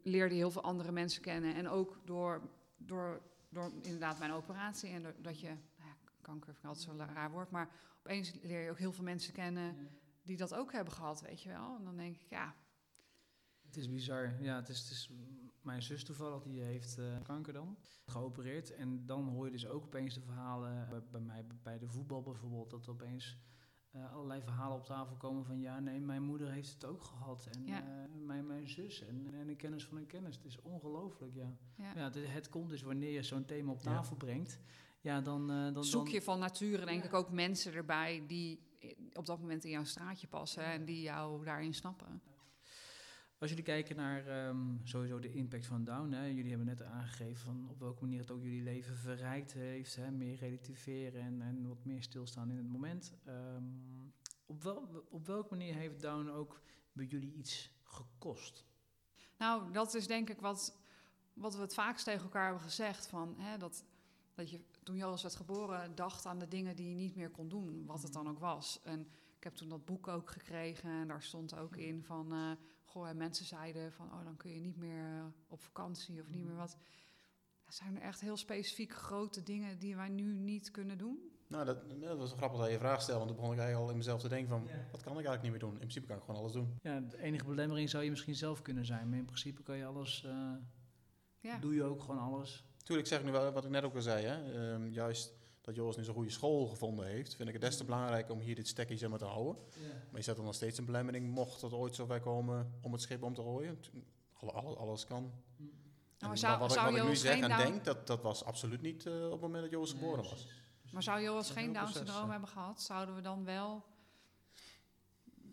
leerde 0.03 0.35
heel 0.35 0.51
veel 0.51 0.63
andere 0.63 0.91
mensen 0.91 1.21
kennen. 1.21 1.55
En 1.55 1.67
ook 1.67 2.01
door, 2.05 2.49
door, 2.77 3.21
door 3.49 3.71
inderdaad 3.81 4.19
mijn 4.19 4.31
operatie 4.31 4.89
en 4.89 5.01
doordat 5.01 5.39
je, 5.39 5.47
nou 5.47 5.89
ja, 5.89 5.95
kanker 6.21 6.45
vind 6.45 6.57
ik 6.57 6.65
altijd 6.65 6.85
zo'n 6.85 7.05
raar 7.13 7.31
woord, 7.31 7.51
maar 7.51 7.69
opeens 7.97 8.33
leer 8.41 8.63
je 8.63 8.69
ook 8.69 8.79
heel 8.79 8.93
veel 8.93 9.03
mensen 9.03 9.33
kennen 9.33 9.75
die 10.23 10.37
dat 10.37 10.53
ook 10.53 10.71
hebben 10.71 10.93
gehad, 10.93 11.21
weet 11.21 11.41
je 11.41 11.49
wel. 11.49 11.75
En 11.77 11.83
dan 11.83 11.97
denk 11.97 12.15
ik, 12.15 12.29
ja, 12.29 12.55
Het 13.61 13.77
is 13.77 13.89
bizar. 13.89 14.35
Ja, 14.39 14.55
het 14.55 14.69
is, 14.69 14.79
het 14.79 14.91
is 14.91 15.09
mijn 15.63 15.81
zus 15.81 16.03
toevallig, 16.03 16.43
die 16.43 16.61
heeft 16.61 16.97
eh, 16.97 17.05
kanker 17.23 17.53
dan, 17.53 17.77
geopereerd. 18.05 18.73
En 18.73 19.05
dan 19.05 19.27
hoor 19.27 19.45
je 19.45 19.51
dus 19.51 19.67
ook 19.67 19.83
opeens 19.83 20.13
de 20.13 20.21
verhalen, 20.21 20.87
bij, 20.89 21.01
bij 21.11 21.21
mij 21.21 21.45
bij 21.63 21.77
de 21.79 21.87
voetbal 21.87 22.21
bijvoorbeeld, 22.21 22.69
dat 22.69 22.85
er 22.85 22.91
opeens 22.91 23.37
eh, 23.91 24.13
allerlei 24.13 24.41
verhalen 24.41 24.77
op 24.77 24.85
tafel 24.85 25.15
komen 25.15 25.45
van 25.45 25.59
ja, 25.59 25.79
nee, 25.79 25.99
mijn 25.99 26.23
moeder 26.23 26.51
heeft 26.51 26.73
het 26.73 26.85
ook 26.85 27.01
gehad. 27.03 27.47
En 27.51 27.65
Ja. 27.65 27.81
eh, 27.81 28.11
mijn, 28.25 28.47
mijn 28.47 28.69
zus 28.69 29.01
en, 29.01 29.33
en 29.33 29.47
een 29.49 29.55
kennis 29.55 29.85
van 29.85 29.97
een 29.97 30.05
kennis. 30.07 30.35
Het 30.35 30.45
is 30.45 30.61
ongelooflijk, 30.61 31.33
ja. 31.35 31.57
ja. 31.75 31.91
ja 31.95 32.03
het, 32.03 32.15
het 32.27 32.49
komt 32.49 32.69
dus 32.69 32.81
wanneer 32.81 33.11
je 33.11 33.23
zo'n 33.23 33.45
thema 33.45 33.71
op 33.71 33.81
Ja. 33.81 33.91
tafel 33.93 34.15
brengt, 34.15 34.59
ja, 35.01 35.21
dan... 35.21 35.51
eh, 35.51 35.73
dan 35.73 35.83
zoek 35.83 36.03
dan- 36.03 36.13
je 36.13 36.21
van 36.21 36.39
nature 36.39 36.85
denk 36.85 37.01
Ja. 37.01 37.07
ik 37.07 37.13
ook 37.13 37.31
mensen 37.31 37.73
erbij 37.73 38.23
die 38.27 38.69
op 39.13 39.25
dat 39.25 39.39
moment 39.39 39.63
in 39.63 39.69
jouw 39.71 39.83
straatje 39.83 40.27
passen 40.27 40.63
en 40.63 40.85
die 40.85 41.01
jou 41.01 41.45
daarin 41.45 41.73
snappen. 41.73 42.21
Als 43.41 43.49
jullie 43.49 43.65
kijken 43.65 43.95
naar 43.95 44.27
ehm, 44.27 44.77
sowieso 44.83 45.19
de 45.19 45.31
impact 45.31 45.65
van 45.65 45.83
Down, 45.83 46.11
hè, 46.11 46.25
jullie 46.25 46.49
hebben 46.49 46.67
net 46.67 46.83
aangegeven 46.83 47.43
van 47.43 47.67
op 47.69 47.79
welke 47.79 48.01
manier 48.01 48.19
het 48.19 48.31
ook 48.31 48.43
jullie 48.43 48.61
leven 48.61 48.95
verrijkt 48.95 49.53
heeft, 49.53 49.95
hè, 49.95 50.11
meer 50.11 50.35
relativeren 50.35 51.21
en, 51.21 51.41
en 51.41 51.67
wat 51.67 51.85
meer 51.85 52.03
stilstaan 52.03 52.49
in 52.49 52.57
het 52.57 52.67
moment. 52.67 53.13
Ehm, 53.25 53.63
op, 54.45 54.63
wel, 54.63 55.05
op 55.09 55.25
welke 55.25 55.55
manier 55.55 55.73
heeft 55.73 56.01
Down 56.01 56.29
ook 56.29 56.61
bij 56.91 57.05
jullie 57.05 57.33
iets 57.33 57.71
gekost? 57.83 58.65
Nou, 59.37 59.71
dat 59.71 59.93
is 59.93 60.07
denk 60.07 60.29
ik 60.29 60.41
wat, 60.41 60.77
wat 61.33 61.55
we 61.55 61.61
het 61.61 61.73
vaakst 61.73 62.05
tegen 62.05 62.23
elkaar 62.23 62.45
hebben 62.45 62.63
gezegd. 62.63 63.07
Van, 63.07 63.35
hè, 63.37 63.57
dat, 63.57 63.85
dat 64.33 64.49
je 64.49 64.61
toen 64.83 64.95
Joris 64.95 65.21
werd 65.21 65.35
geboren 65.35 65.95
dacht 65.95 66.25
aan 66.25 66.39
de 66.39 66.47
dingen 66.47 66.75
die 66.75 66.89
je 66.89 66.95
niet 66.95 67.15
meer 67.15 67.31
kon 67.31 67.49
doen, 67.49 67.85
wat 67.85 68.01
het 68.01 68.13
dan 68.13 68.29
ook 68.29 68.39
was. 68.39 68.81
En 68.83 68.99
ik 69.37 69.43
heb 69.43 69.55
toen 69.55 69.69
dat 69.69 69.85
boek 69.85 70.07
ook 70.07 70.29
gekregen 70.29 70.89
en 70.89 71.07
daar 71.07 71.23
stond 71.23 71.57
ook 71.57 71.75
in 71.75 72.03
van... 72.03 72.33
eh, 72.33 72.51
goh, 72.91 73.07
en 73.07 73.17
mensen 73.17 73.45
zeiden 73.45 73.91
van, 73.91 74.05
oh, 74.05 74.23
dan 74.23 74.37
kun 74.37 74.51
je 74.51 74.59
niet 74.59 74.77
meer 74.77 75.05
eh, 75.05 75.25
op 75.47 75.61
vakantie 75.61 76.21
of 76.21 76.29
niet 76.29 76.45
meer 76.45 76.55
wat. 76.55 76.77
Ja, 77.65 77.71
zijn 77.71 77.95
er 77.95 78.01
echt 78.01 78.21
heel 78.21 78.37
specifiek 78.37 78.93
grote 78.93 79.43
dingen 79.43 79.79
die 79.79 79.95
wij 79.95 80.09
nu 80.09 80.33
niet 80.33 80.71
kunnen 80.71 80.97
doen? 80.97 81.19
Nou, 81.47 81.65
dat, 81.65 82.01
dat 82.01 82.17
was 82.17 82.33
grappig 82.33 82.57
dat 82.57 82.67
je 82.67 82.73
je 82.73 82.79
vraag 82.79 83.01
stelde, 83.01 83.19
want 83.19 83.27
toen 83.27 83.37
begon 83.39 83.53
ik 83.53 83.59
eigenlijk 83.59 83.87
al 83.87 83.91
in 83.91 84.03
mezelf 84.03 84.21
te 84.21 84.29
denken 84.29 84.49
van, 84.49 84.67
wat 84.91 85.01
kan 85.01 85.19
ik 85.19 85.25
eigenlijk 85.25 85.41
niet 85.41 85.51
meer 85.51 85.59
doen? 85.59 85.71
In 85.71 85.77
principe 85.77 86.07
kan 86.07 86.17
ik 86.17 86.23
gewoon 86.23 86.39
alles 86.39 86.51
doen. 86.51 86.77
Ja, 86.81 86.99
de 86.99 87.17
enige 87.17 87.45
belemmering 87.45 87.89
zou 87.89 88.03
je 88.03 88.09
misschien 88.09 88.35
zelf 88.35 88.61
kunnen 88.61 88.85
zijn, 88.85 89.09
maar 89.09 89.17
in 89.17 89.25
principe 89.25 89.63
kan 89.63 89.77
je 89.77 89.85
alles, 89.85 90.23
eh, 90.23 90.53
Ja, 91.39 91.57
doe 91.57 91.73
je 91.73 91.83
ook 91.83 92.01
gewoon 92.01 92.19
alles. 92.19 92.65
Tuurlijk 92.83 93.07
zeg 93.07 93.19
ik 93.19 93.25
nu 93.25 93.31
wel 93.31 93.51
wat 93.51 93.63
ik 93.63 93.69
net 93.69 93.83
ook 93.83 93.95
al 93.95 94.01
zei, 94.01 94.25
hè? 94.25 94.53
ehm, 94.53 94.87
juist 94.87 95.33
dat 95.61 95.75
Joris 95.75 95.95
nu 95.97 96.03
zo'n 96.03 96.13
goede 96.13 96.29
school 96.29 96.67
gevonden 96.67 97.05
heeft, 97.05 97.35
vind 97.35 97.47
ik 97.47 97.53
het 97.53 97.63
des 97.63 97.77
te 97.77 97.83
belangrijk 97.83 98.29
om 98.29 98.39
hier 98.39 98.55
dit 98.55 98.67
stekje 98.67 98.97
zeg 98.97 99.09
maar, 99.09 99.19
te 99.19 99.25
houden. 99.25 99.55
Maar 100.09 100.19
je 100.19 100.21
zet 100.21 100.37
er 100.37 100.43
nog 100.43 100.55
steeds 100.55 100.77
een 100.77 100.85
belemmering, 100.85 101.29
mocht 101.29 101.61
het 101.61 101.73
ooit 101.73 101.95
zover 101.95 102.19
komen 102.19 102.73
om 102.81 102.91
het 102.91 103.01
schip 103.01 103.23
om 103.23 103.33
te 103.33 103.41
gooien. 103.41 103.79
T- 103.79 103.91
Alle, 104.33 104.51
alle- 104.51 104.75
alles 104.75 105.05
kan. 105.05 105.31
En 106.17 106.27
maar 106.27 106.37
zou- 106.37 106.59
wat, 106.59 106.71
zou 106.71 106.87
ik, 106.87 106.93
wat 106.93 107.01
ik 107.03 107.09
nu 107.09 107.15
zeg 107.15 107.39
en 107.39 107.49
Down- 107.49 107.61
denk, 107.61 107.83
dat, 107.85 108.07
dat 108.07 108.21
was 108.21 108.43
absoluut 108.43 108.81
niet 108.81 109.05
eh, 109.05 109.25
op 109.25 109.31
het 109.31 109.41
moment 109.41 109.61
dat 109.61 109.71
Joris 109.71 109.91
geboren 109.91 110.23
was. 110.23 110.47
maar 110.91 111.03
zou 111.03 111.21
Joris 111.21 111.33
Dat 111.35 111.43
is 111.43 111.49
een 111.49 111.55
geen 111.55 111.63
heel 111.63 111.73
Down 111.73 111.85
proces, 111.85 112.01
syndroom 112.07 112.25
hè. 112.25 112.31
hebben 112.31 112.49
gehad, 112.49 112.81
zouden 112.81 113.15
we 113.15 113.21
dan 113.21 113.43
wel 113.45 113.83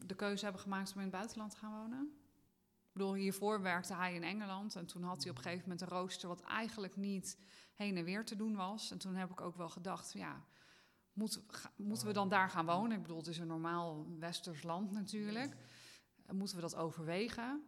de 0.07 0.15
keuze 0.15 0.45
hebben 0.45 0.63
gemaakt 0.63 0.91
om 0.91 0.97
in 0.97 1.03
het 1.03 1.11
buitenland 1.13 1.51
te 1.51 1.57
gaan 1.57 1.73
wonen? 1.83 2.13
Ik 2.87 2.93
bedoel, 3.05 3.15
hiervoor 3.15 3.63
werkte 3.63 3.95
hij 3.95 4.15
in 4.15 4.23
Engeland 4.23 4.77
en 4.77 4.87
toen 4.87 5.03
had 5.03 5.23
hij 5.23 5.31
op 5.31 5.37
een 5.37 5.43
gegeven 5.43 5.63
moment 5.63 5.81
een 5.81 5.89
rooster 5.89 6.29
wat 6.29 6.41
eigenlijk 6.41 6.97
niet 6.97 7.39
heen 7.79 7.97
en 7.97 8.05
weer 8.05 8.24
te 8.24 8.37
doen 8.37 8.57
was. 8.57 8.91
En 8.91 8.99
toen 8.99 9.14
heb 9.14 9.31
ik 9.31 9.41
ook 9.41 9.57
wel 9.57 9.68
gedacht, 9.68 10.12
ja, 10.12 10.45
moet, 11.12 11.41
ga- 11.47 11.70
moeten 11.76 12.07
we 12.07 12.12
dan 12.12 12.29
daar 12.29 12.51
gaan 12.51 12.66
wonen? 12.66 12.97
Ik 12.97 13.03
bedoel, 13.03 13.16
het 13.18 13.26
is 13.26 13.39
een 13.39 13.47
normaal 13.47 14.07
westers 14.18 14.62
land 14.62 14.93
natuurlijk. 14.93 15.57
En 16.26 16.37
Moeten 16.37 16.57
we 16.57 16.62
dat 16.62 16.76
overwegen? 16.76 17.62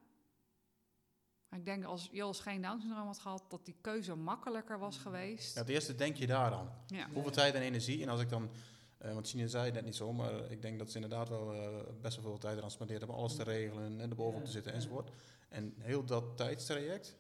Maar 1.49 1.59
ik 1.59 1.65
denk 1.65 1.85
als 1.85 2.09
Joris 2.13 2.41
geen 2.41 2.63
Down 2.63 2.81
syndroom 2.81 3.07
had 3.07 3.19
gehad, 3.19 3.45
dat 3.49 3.65
die 3.65 3.77
keuze 3.81 4.15
makkelijker 4.15 4.79
was 4.79 4.99
geweest. 4.99 5.55
Ja, 5.55 5.61
het 5.61 5.69
eerste 5.69 5.95
denk 5.95 6.17
je 6.17 6.27
daaraan. 6.27 6.71
Ja. 6.87 7.09
Hoeveel 7.13 7.33
tijd 7.33 7.55
en 7.55 7.61
energie. 7.63 8.03
En 8.03 8.09
als 8.09 8.21
ik 8.21 8.29
dan, 8.29 8.51
eh, 8.99 9.13
want 9.13 9.29
Chine 9.29 9.49
zei 9.49 9.65
het 9.65 9.75
net 9.75 9.85
niet 9.85 9.97
zo, 9.97 10.13
maar 10.13 10.51
ik 10.51 10.63
denk 10.63 10.79
dat 10.79 10.91
ze 10.91 10.95
inderdaad 10.95 11.29
wel 11.29 11.53
eh, 11.55 11.93
best 12.01 12.17
wel 12.17 12.25
veel 12.25 12.39
tijd 12.39 12.57
eraan 12.59 12.71
spendeerd 12.71 12.99
hebben. 12.99 13.17
Alles 13.19 13.37
te 13.37 13.43
regelen 13.43 14.01
en 14.01 14.11
erbovenop 14.11 14.45
te 14.45 14.51
zitten 14.51 14.73
enzovoort. 14.73 15.11
En 15.49 15.75
heel 15.79 16.05
dat 16.05 16.37
tijdstraject, 16.37 17.17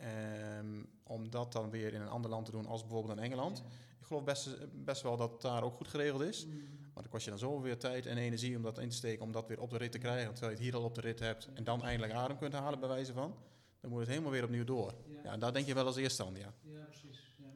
ehm, 0.00 0.82
om 1.02 1.30
dat 1.30 1.52
dan 1.52 1.70
weer 1.70 1.92
in 1.92 2.00
een 2.00 2.08
ander 2.08 2.30
land 2.30 2.44
te 2.44 2.50
doen 2.50 2.66
als 2.66 2.80
bijvoorbeeld 2.80 3.18
in 3.18 3.24
Engeland. 3.24 3.62
Ik 4.00 4.06
geloof 4.06 4.24
best, 4.24 4.56
best 4.84 5.02
wel 5.02 5.16
dat 5.16 5.30
het 5.30 5.40
daar 5.40 5.62
ook 5.62 5.74
goed 5.74 5.88
geregeld 5.88 6.22
is. 6.22 6.46
Maar 6.46 7.02
dan 7.02 7.08
kost 7.08 7.24
je 7.24 7.30
dan 7.30 7.38
zoveel 7.38 7.62
weer 7.62 7.78
tijd 7.78 8.06
en 8.06 8.16
energie 8.16 8.56
om 8.56 8.62
dat 8.62 8.78
in 8.78 8.88
te 8.88 8.96
steken, 8.96 9.24
om 9.24 9.32
dat 9.32 9.46
weer 9.46 9.60
op 9.60 9.70
de 9.70 9.76
rit 9.76 9.92
te 9.92 9.98
krijgen. 9.98 10.32
Terwijl 10.32 10.52
je 10.52 10.56
het 10.56 10.66
hier 10.66 10.76
al 10.76 10.84
op 10.84 10.94
de 10.94 11.00
rit 11.00 11.18
hebt 11.18 11.48
en 11.54 11.64
dan 11.64 11.82
eindelijk 11.82 12.12
adem 12.12 12.38
kunt 12.38 12.52
halen 12.52 12.80
bij 12.80 12.88
wijze 12.88 13.12
van. 13.12 13.34
Dan 13.80 13.90
moet 13.90 14.00
het 14.00 14.08
helemaal 14.08 14.30
weer 14.30 14.44
opnieuw 14.44 14.64
door. 14.64 14.94
Ja, 15.24 15.32
en 15.32 15.40
daar 15.40 15.52
denk 15.52 15.66
je 15.66 15.74
wel 15.74 15.86
als 15.86 15.96
eerste 15.96 16.24
aan, 16.24 16.36
ja. 16.36 16.54
Ja, 16.62 16.84
precies. 16.84 17.34
Ja. 17.36 17.46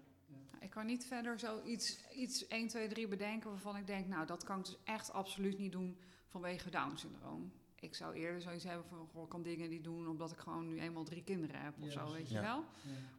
Ik 0.60 0.70
kan 0.70 0.86
niet 0.86 1.04
verder 1.04 1.38
zo 1.38 1.62
iets, 1.62 2.10
iets 2.10 2.46
1, 2.46 2.68
2, 2.68 2.88
3 2.88 3.08
bedenken 3.08 3.50
waarvan 3.50 3.76
ik 3.76 3.86
denk, 3.86 4.06
nou, 4.06 4.26
dat 4.26 4.44
kan 4.44 4.58
ik 4.58 4.64
dus 4.64 4.76
echt 4.84 5.12
absoluut 5.12 5.58
niet 5.58 5.72
doen 5.72 5.98
vanwege 6.26 6.70
Down-syndroom. 6.70 7.52
Ik 7.84 7.94
zou 7.94 8.14
eerder 8.14 8.40
zoiets 8.40 8.64
hebben 8.64 8.84
van, 8.88 9.08
goh, 9.12 9.22
ik 9.22 9.28
kan 9.28 9.42
dingen 9.42 9.68
die 9.70 9.80
doen 9.80 10.08
omdat 10.08 10.30
ik 10.32 10.38
gewoon 10.38 10.66
nu 10.68 10.80
eenmaal 10.80 11.04
drie 11.04 11.22
kinderen 11.22 11.60
heb 11.60 11.74
of 11.82 11.90
zo, 11.92 12.12
weet 12.12 12.28
je 12.28 12.34
Ja. 12.34 12.40
wel? 12.42 12.64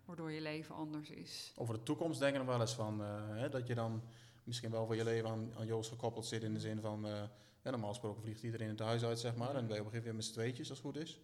Waardoor 0.06 0.32
je 0.32 0.42
leven 0.42 0.76
anders 0.76 1.10
is. 1.10 1.54
Over 1.56 1.74
de 1.74 1.84
toekomst 1.84 2.20
denken 2.20 2.42
we 2.42 2.48
wel 2.48 2.62
eens 2.62 2.74
van 2.76 3.02
eh, 3.02 3.28
hè, 3.30 3.50
dat 3.50 3.68
je 3.68 3.76
dan 3.76 4.02
misschien 4.44 4.72
wel 4.72 4.86
voor 4.86 4.96
je 4.96 5.04
leven 5.04 5.30
aan, 5.30 5.52
aan 5.58 5.66
Joost 5.66 5.90
gekoppeld 5.90 6.26
zit 6.26 6.44
in 6.44 6.54
de 6.54 6.60
zin 6.60 6.82
van, 6.82 7.06
eh, 7.06 7.12
ja, 7.64 7.70
normaal 7.72 7.90
gesproken 7.90 8.22
vliegt 8.22 8.44
iedereen 8.44 8.70
het 8.70 8.80
huis 8.80 9.04
uit, 9.04 9.20
zeg 9.20 9.36
maar, 9.36 9.56
en 9.56 9.68
wij 9.68 9.80
op 9.80 9.86
een 9.86 9.92
gegeven 9.92 9.96
moment 9.98 10.16
met 10.16 10.26
z'n 10.26 10.32
tweetjes, 10.34 10.70
als 10.70 10.78
het 10.78 10.88
goed 10.88 10.98
is. 10.98 11.20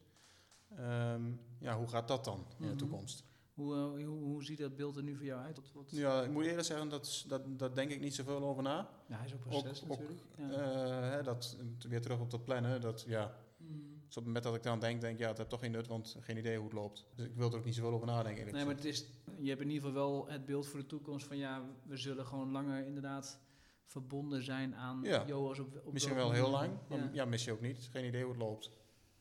Ehm, 0.77 1.31
ja, 1.59 1.77
hoe 1.77 1.87
gaat 1.87 2.07
dat 2.07 2.23
dan 2.25 2.37
in 2.39 2.45
de 2.59 2.67
Mhm. 2.67 2.77
toekomst? 2.77 3.23
Hoe, 3.53 3.75
eh, 3.75 4.05
hoe, 4.05 4.23
hoe 4.23 4.43
ziet 4.43 4.57
dat 4.57 4.75
beeld 4.75 4.95
er 4.97 5.03
nu 5.03 5.15
voor 5.15 5.25
jou 5.25 5.41
uit? 5.41 5.55
Wat, 5.55 5.71
wat- 5.73 5.89
Ja, 5.91 6.21
ik 6.21 6.31
moet 6.31 6.45
eerlijk 6.45 6.67
zeggen, 6.67 6.89
dat, 6.89 7.25
dat, 7.27 7.59
dat 7.59 7.75
denk 7.75 7.91
ik 7.91 7.99
niet 7.99 8.15
zoveel 8.15 8.43
over 8.43 8.63
na. 8.63 8.89
Ja, 9.07 9.15
hij 9.17 9.25
is 9.25 9.33
ook 9.33 9.39
proces 9.39 9.83
ook 9.83 9.89
natuurlijk. 9.89 10.19
Ja. 10.37 10.49
eh, 10.51 11.09
hè, 11.11 11.23
dat, 11.23 11.57
weer 11.89 12.01
terug 12.01 12.19
op 12.19 12.31
dat 12.31 12.43
plannen, 12.43 12.81
dat 12.81 13.03
ja, 13.07 13.35
Mm. 13.57 13.67
dus 14.05 14.07
op 14.09 14.15
het 14.15 14.25
moment 14.25 14.43
dat 14.43 14.55
ik 14.55 14.63
dan 14.63 14.79
denk, 14.79 15.01
denk 15.01 15.19
ja, 15.19 15.27
dat 15.27 15.37
heeft 15.37 15.49
toch 15.49 15.59
geen 15.59 15.71
nut, 15.71 15.87
want 15.87 16.17
geen 16.19 16.37
idee 16.37 16.55
hoe 16.55 16.65
het 16.65 16.73
loopt. 16.73 17.05
Dus 17.15 17.25
ik 17.25 17.35
wil 17.35 17.51
er 17.51 17.57
ook 17.57 17.65
niet 17.65 17.75
zoveel 17.75 17.91
over 17.93 18.07
nadenken. 18.07 18.45
Nee, 18.53 18.65
maar 18.65 18.75
het 18.75 18.85
is, 18.85 19.05
je 19.39 19.49
hebt 19.49 19.61
in 19.61 19.69
ieder 19.69 19.87
geval 19.89 20.09
wel 20.09 20.27
het 20.27 20.45
beeld 20.45 20.67
voor 20.67 20.79
de 20.79 20.85
toekomst 20.85 21.25
van 21.27 21.37
ja, 21.37 21.63
we 21.83 21.97
zullen 21.97 22.25
gewoon 22.25 22.51
langer 22.51 22.85
inderdaad 22.85 23.39
verbonden 23.85 24.43
zijn 24.43 24.75
aan 24.75 24.99
Ja. 25.03 25.25
Joas 25.27 25.59
op, 25.59 25.81
op 25.85 25.93
Misschien 25.93 26.15
wel 26.15 26.31
heel 26.31 26.49
lang, 26.49 26.71
maar 26.89 26.97
Ja. 26.97 27.09
ja, 27.13 27.25
mis 27.25 27.43
je 27.45 27.51
ook 27.51 27.61
niet. 27.61 27.87
Geen 27.91 28.05
idee 28.05 28.21
hoe 28.23 28.31
het 28.31 28.41
loopt. 28.41 28.69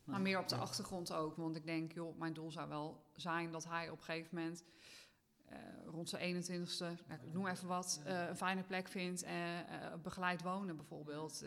Maar 0.05 0.21
meer 0.21 0.39
op 0.39 0.49
de 0.49 0.55
Ja. 0.55 0.61
achtergrond 0.61 1.13
ook. 1.13 1.37
Want 1.37 1.57
ik 1.57 1.65
denk, 1.65 1.93
joh, 1.93 2.19
mijn 2.19 2.33
doel 2.33 2.51
zou 2.51 2.69
wel 2.69 3.03
zijn 3.21 3.51
dat 3.51 3.65
hij 3.65 3.91
op 3.91 3.99
een 3.99 4.05
gegeven 4.05 4.37
moment 4.37 4.65
eh, 5.51 5.59
rond 5.87 6.09
zijn 6.09 6.45
21ste, 6.45 6.79
nou, 6.79 7.21
ik 7.23 7.33
noem 7.33 7.47
even 7.47 7.69
wat, 7.69 8.01
eh, 8.05 8.29
een 8.29 8.37
fijne 8.37 8.63
plek 8.63 8.89
vindt. 8.89 9.23
eh 9.23 9.59
eh, 9.61 10.01
begeleid 10.03 10.43
wonen 10.43 10.77
bijvoorbeeld. 10.77 11.45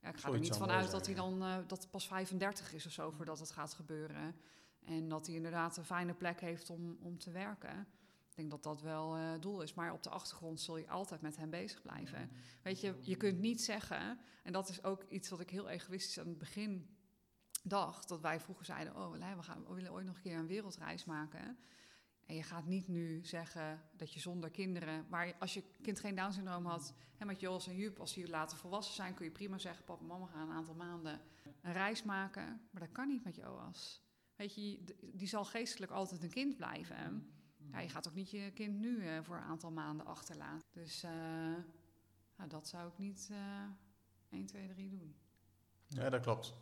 Ja, 0.00 0.08
ik 0.08 0.16
ga 0.16 0.32
er 0.32 0.38
niet 0.38 0.56
van 0.56 0.70
uit 0.70 0.90
dat 0.90 1.06
hij 1.06 1.14
dan 1.14 1.64
dat 1.66 1.88
pas 1.90 2.06
35 2.06 2.72
is 2.72 2.86
of 2.86 2.92
zo 2.92 3.10
voordat 3.10 3.38
het 3.38 3.50
gaat 3.50 3.74
gebeuren. 3.74 4.36
En 4.84 5.08
dat 5.08 5.26
hij 5.26 5.34
inderdaad 5.34 5.76
een 5.76 5.84
fijne 5.84 6.14
plek 6.14 6.40
heeft 6.40 6.70
om, 6.70 6.98
om 7.00 7.18
te 7.18 7.30
werken. 7.30 7.86
Ik 8.30 8.36
denk 8.36 8.50
dat 8.50 8.62
dat 8.62 8.82
wel 8.82 9.14
het 9.14 9.42
doel 9.42 9.62
is. 9.62 9.74
Maar 9.74 9.92
op 9.92 10.02
de 10.02 10.10
achtergrond 10.10 10.60
zul 10.60 10.76
je 10.76 10.88
altijd 10.88 11.20
met 11.20 11.36
hem 11.36 11.50
bezig 11.50 11.82
blijven. 11.82 12.30
Weet 12.62 12.80
je, 12.80 12.94
je 13.00 13.16
kunt 13.16 13.38
niet 13.38 13.62
zeggen, 13.62 14.18
en 14.42 14.52
dat 14.52 14.68
is 14.68 14.82
ook 14.82 15.04
iets 15.08 15.28
wat 15.28 15.40
ik 15.40 15.50
heel 15.50 15.68
egoïstisch 15.68 16.18
aan 16.18 16.28
het 16.28 16.38
begin 16.38 16.97
dacht, 17.68 18.08
dat 18.08 18.20
wij 18.20 18.40
vroeger 18.40 18.64
zeiden, 18.64 18.96
oh, 18.96 19.12
we, 19.12 19.42
gaan, 19.42 19.64
we 19.66 19.74
willen 19.74 19.92
ooit 19.92 20.06
nog 20.06 20.16
een 20.16 20.22
keer 20.22 20.38
een 20.38 20.46
wereldreis 20.46 21.04
maken. 21.04 21.58
En 22.26 22.34
je 22.34 22.42
gaat 22.42 22.66
niet 22.66 22.88
nu 22.88 23.24
zeggen 23.24 23.82
dat 23.96 24.12
je 24.12 24.20
zonder 24.20 24.50
kinderen, 24.50 25.06
maar 25.08 25.34
als 25.38 25.54
je 25.54 25.62
kind 25.82 26.00
geen 26.00 26.14
Down-syndroom 26.14 26.66
had, 26.66 26.94
hè, 27.16 27.24
met 27.24 27.40
Jos 27.40 27.66
en 27.66 27.76
Jup, 27.76 27.98
als 27.98 28.14
die 28.14 28.28
later 28.28 28.56
volwassen 28.58 28.94
zijn, 28.94 29.14
kun 29.14 29.24
je 29.24 29.30
prima 29.30 29.58
zeggen, 29.58 29.84
papa 29.84 30.00
en 30.00 30.06
mama 30.06 30.26
gaan 30.26 30.48
een 30.48 30.56
aantal 30.56 30.74
maanden 30.74 31.20
een 31.62 31.72
reis 31.72 32.02
maken. 32.02 32.60
Maar 32.70 32.80
dat 32.82 32.92
kan 32.92 33.08
niet 33.08 33.24
met 33.24 33.36
Joas. 33.36 34.02
Weet 34.36 34.54
je, 34.54 34.84
die- 35.12 35.28
zal 35.28 35.44
geestelijk 35.44 35.92
altijd 35.92 36.22
een 36.22 36.30
kind 36.30 36.56
blijven. 36.56 37.32
Ja, 37.70 37.78
je 37.80 37.88
gaat 37.88 38.08
ook 38.08 38.14
niet 38.14 38.30
je 38.30 38.50
kind 38.54 38.78
nu 38.78 39.06
eh, 39.06 39.22
voor 39.22 39.36
een 39.36 39.42
aantal 39.42 39.70
maanden 39.70 40.06
achterlaten. 40.06 40.68
Dus 40.72 41.02
eh, 41.02 41.10
nou, 42.36 42.48
dat 42.48 42.68
zou 42.68 42.88
ik 42.88 42.98
niet 42.98 43.28
eh 43.30 43.62
1, 44.28 44.46
2, 44.46 44.68
3 44.68 44.88
doen. 44.90 45.16
Ja, 45.86 46.10
dat 46.10 46.22
klopt. 46.22 46.54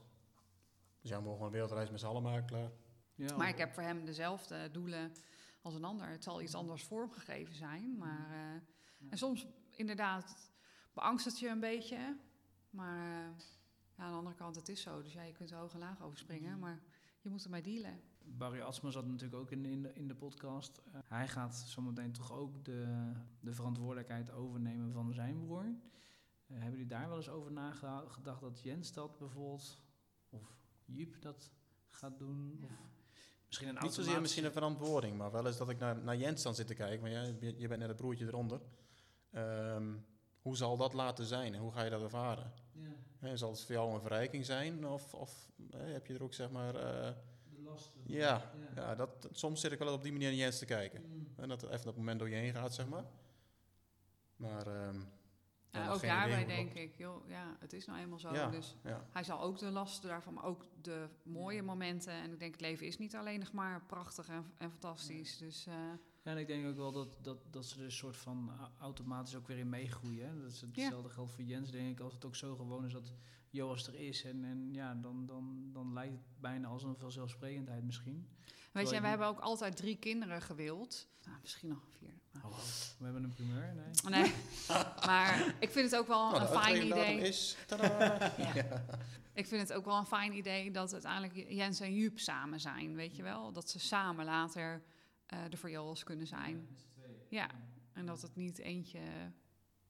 Dus 1.07 1.15
ja, 1.15 1.23
we 1.23 1.29
mogen 1.29 1.45
een 1.47 1.53
wereldreis 1.53 1.91
met 1.91 2.01
z'n 2.01 2.07
allen 2.07 2.23
maken, 2.23 2.47
klaar. 2.47 2.71
Ja, 3.15 3.37
Maar 3.37 3.49
ik 3.49 3.59
heb 3.59 3.73
voor 3.73 3.83
hem 3.83 4.05
dezelfde 4.05 4.71
doelen 4.71 5.13
als 5.61 5.75
een 5.75 5.85
ander. 5.85 6.09
Het 6.09 6.23
zal 6.23 6.43
iets 6.43 6.55
anders 6.55 6.83
vormgegeven 6.83 7.55
zijn. 7.55 7.97
Maar, 7.97 8.31
eh, 8.31 9.11
En 9.11 9.19
soms 9.19 9.47
inderdaad 9.71 10.53
beangst 10.93 11.25
het 11.25 11.39
je 11.39 11.49
een 11.49 11.61
beetje. 11.61 12.17
Maar 12.71 12.99
eh, 12.99 13.39
ja, 13.97 14.05
aan 14.05 14.11
de 14.11 14.17
andere 14.17 14.37
kant, 14.37 14.57
het 14.57 14.69
is 14.69 14.83
zo. 14.83 15.03
Dus 15.03 15.13
ja, 15.13 15.23
je 15.23 15.33
kunt 15.33 15.51
er 15.51 15.57
hoog 15.57 15.73
en 15.73 15.79
laag 15.79 16.03
over 16.03 16.19
springen. 16.19 16.59
Maar 16.59 16.83
je 17.21 17.29
moet 17.29 17.45
ermee 17.45 17.63
dealen. 17.63 18.01
Barry 18.25 18.61
Asma 18.61 18.91
zat 18.91 19.07
natuurlijk 19.07 19.43
ook 19.43 19.51
in, 19.51 19.65
in, 19.65 19.83
de, 19.83 19.93
in 19.93 20.09
de 20.09 20.15
podcast. 20.15 20.83
Eh, 20.93 21.01
hij 21.05 21.29
gaat 21.29 21.55
zometeen 21.55 22.13
toch 22.13 22.33
ook 22.33 22.65
de, 22.65 23.13
de 23.41 23.53
verantwoordelijkheid 23.53 24.31
overnemen 24.31 24.93
van 24.93 25.13
zijn 25.15 25.39
broer. 25.39 25.65
Eh, 25.65 25.75
hebben 26.47 26.71
jullie 26.71 26.87
daar 26.87 27.09
wel 27.09 27.17
eens 27.17 27.29
over 27.29 27.53
nagedacht 27.53 28.41
dat 28.41 28.61
Jens 28.63 28.93
dat 28.93 29.19
bijvoorbeeld, 29.19 29.81
of 30.29 30.57
Jup 30.87 31.23
dat 31.23 31.51
gaat 31.89 32.19
doen? 32.19 32.61
Of 32.65 32.71
misschien 33.47 33.69
een 33.69 33.77
Niet 33.83 33.93
zozeer 33.93 34.21
misschien 34.21 34.45
een 34.45 34.53
verantwoording, 34.53 35.17
maar 35.17 35.33
wel 35.33 35.47
eens 35.47 35.57
dat 35.57 35.69
ik 35.69 35.79
naar, 35.79 35.99
naar 35.99 36.17
Jens 36.17 36.43
dan 36.43 36.55
zit 36.55 36.67
te 36.67 36.75
kijken. 36.75 37.01
Maar 37.01 37.11
ja, 37.11 37.23
je 37.41 37.69
bent 37.69 37.81
net 37.81 37.89
het 37.89 37.97
broertje 37.97 38.27
eronder. 38.27 38.61
Ehm, 39.31 39.95
hoe 40.41 40.57
zal 40.57 40.77
dat 40.77 40.93
laten 40.93 41.25
zijn 41.25 41.55
en 41.55 41.61
hoe 41.61 41.73
ga 41.73 41.83
je 41.83 41.91
dat 41.91 42.03
ervaren? 42.03 42.53
Ja, 42.73 42.97
Hè, 43.19 43.37
zal 43.37 43.51
het 43.51 43.65
voor 43.65 43.75
jou 43.75 43.95
een 43.95 44.01
verrijking 44.01 44.45
zijn 44.45 44.87
of, 44.87 45.15
of 45.15 45.51
hè, 45.71 45.85
heb 45.93 46.07
je 46.07 46.15
er 46.15 46.23
ook 46.23 46.35
zeg 46.35 46.51
maar... 46.51 46.75
eh, 46.75 47.13
de 47.51 47.63
lasten. 47.63 48.01
ja, 48.05 48.53
ja 48.75 48.95
dat, 48.95 49.29
soms 49.33 49.61
zit 49.61 49.73
ik 49.73 49.79
wel 49.79 49.93
op 49.93 50.03
die 50.03 50.13
manier 50.13 50.29
naar 50.29 50.37
Jens 50.39 50.59
te 50.59 50.65
kijken. 50.65 51.03
Mm. 51.07 51.33
En 51.37 51.49
dat 51.49 51.63
er 51.63 51.71
even 51.71 51.85
dat 51.85 51.97
moment 51.97 52.19
door 52.19 52.29
je 52.29 52.35
heen 52.35 52.55
gaat, 52.55 52.75
zeg 52.75 52.89
maar. 52.89 53.05
Maar 54.37 54.67
ehm, 54.67 55.01
Ja, 55.77 55.91
ook 55.93 56.01
daarbij 56.03 56.45
denk 56.47 56.73
ik, 56.73 56.97
joh, 56.97 57.29
ja, 57.29 57.57
het 57.59 57.73
is 57.73 57.87
nou 57.87 57.99
eenmaal 57.99 58.19
zo. 58.19 58.33
Ja. 58.33 58.51
Dus 58.51 58.77
ja, 58.85 59.07
hij 59.11 59.25
zal 59.25 59.41
ook 59.41 59.59
de 59.59 59.71
lasten 59.71 60.09
daarvan, 60.09 60.35
maar 60.35 60.45
ook 60.45 60.65
de 60.83 61.09
mooie 61.23 61.63
momenten. 61.63 62.13
En 62.13 62.33
ik 62.33 62.39
denk, 62.39 62.53
het 62.53 62.61
leven 62.61 62.87
is 62.87 62.99
niet 62.99 63.17
alleen 63.17 63.39
nog 63.39 63.53
maar 63.53 63.83
prachtig 63.87 64.29
en, 64.29 64.45
en 64.59 64.71
fantastisch. 64.71 65.39
Dus 65.39 65.67
eh, 65.67 65.75
Ja, 66.23 66.33
en 66.33 66.39
ik 66.39 66.47
denk 66.47 66.67
ook 66.67 66.77
wel 66.77 66.93
dat, 66.93 67.09
dat, 67.25 67.39
dat 67.51 67.65
ze 67.67 67.79
er 67.79 67.85
een 67.85 67.93
soort 67.93 68.17
van 68.17 68.51
a- 68.61 68.71
automatisch 68.79 69.37
ook 69.37 69.47
weer 69.47 69.59
in 69.59 69.69
meegroeien. 69.69 70.29
Hè? 70.29 70.41
Dat 70.43 70.51
is 70.53 70.61
hetzelfde 70.61 71.09
geldt 71.11 71.33
voor 71.33 71.45
Jens, 71.45 71.71
denk 71.71 71.91
ik. 71.91 72.01
Als 72.01 72.15
het 72.15 72.25
ook 72.25 72.37
zo 72.37 72.57
gewoon 72.57 72.85
is 72.85 72.93
dat 72.93 73.13
Joas 73.51 73.87
er 73.87 73.95
is. 73.95 74.25
En, 74.25 74.45
en 74.45 74.73
ja, 74.73 74.95
dan, 74.95 75.27
dan, 75.27 75.71
dan 75.73 75.93
lijkt 75.93 76.13
het 76.13 76.41
bijna 76.41 76.69
als 76.69 76.83
een 76.83 76.97
vanzelfsprekendheid 76.97 77.85
misschien. 77.85 78.29
Weet 78.77 78.91
je, 78.91 79.01
we 79.01 79.07
hebben 79.07 79.27
ook 79.27 79.39
altijd 79.41 79.77
drie 79.77 79.97
kinderen 79.97 80.43
gewild. 80.43 81.09
Nou, 81.25 81.39
misschien 81.41 81.69
nog 81.69 81.79
vier. 81.99 82.15
Oh, 82.45 82.59
we 82.99 83.05
hebben 83.05 83.25
een 83.25 83.33
primeur, 83.35 83.75
nee. 83.75 84.21
Nee, 84.23 84.35
maar 85.07 85.55
ik 85.59 85.71
vind 85.71 85.91
het 85.91 86.01
ook 86.01 86.07
wel 86.07 86.31
Nou, 86.31 86.41
een 86.41 86.47
de 86.47 86.59
fijn 86.59 86.87
idee. 86.87 87.19
is... 87.21 87.57
tadaa! 87.67 88.33
Ja. 88.55 88.85
Ik 89.33 89.47
vind 89.47 89.69
het 89.69 89.73
ook 89.73 89.85
wel 89.85 89.99
een 89.99 90.07
fijn 90.07 90.33
idee 90.33 90.71
dat 90.71 90.93
uiteindelijk 90.93 91.35
Jens 91.49 91.81
en 91.81 91.95
Jup 91.95 92.19
samen 92.19 92.61
zijn, 92.61 92.95
weet 92.95 93.17
je 93.17 93.23
wel? 93.23 93.53
Dat 93.53 93.71
ze 93.71 93.79
samen 93.79 94.25
later 94.25 94.83
eh 95.27 95.39
er 95.51 95.59
voor 95.59 95.71
Joas 95.71 96.05
kunnen 96.05 96.27
zijn. 96.27 96.69
Ja, 97.29 97.49
en 97.93 98.07
dat 98.07 98.23
het 98.23 98.37
niet 98.37 98.59
eentje, 98.59 98.99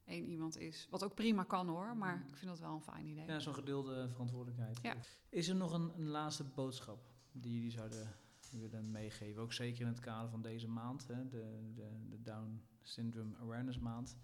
één 0.05 0.25
iemand 0.25 0.59
is. 0.59 0.87
Wat 0.91 1.05
ook 1.05 1.15
prima 1.15 1.43
kan 1.45 1.69
hoor, 1.69 1.97
maar 1.97 2.25
ik 2.29 2.37
vind 2.37 2.51
dat 2.51 2.61
wel 2.61 2.75
een 2.75 2.83
fijn 2.83 3.07
idee. 3.07 3.27
Ja, 3.27 3.39
zo'n 3.39 3.55
gedeelde 3.55 4.09
verantwoordelijkheid. 4.09 4.79
Ja. 4.83 4.95
Is 5.29 5.49
er 5.49 5.57
nog 5.57 5.73
een, 5.73 5.93
een 5.97 6.09
laatste 6.09 6.45
boodschap 6.45 6.99
die 7.33 7.55
jullie 7.55 7.71
zouden 7.71 8.15
willen 8.59 8.91
meegeven? 8.91 9.43
Ook 9.43 9.53
zeker 9.53 9.81
in 9.81 9.87
het 9.87 10.01
kader 10.01 10.31
van 10.31 10.43
deze 10.43 10.69
maand, 10.69 11.07
hè, 11.07 11.29
de, 11.29 11.71
de, 11.75 11.89
de 12.09 12.23
Down 12.23 12.63
Syndrome 12.83 13.37
Awareness 13.37 13.79
Maand. 13.79 14.17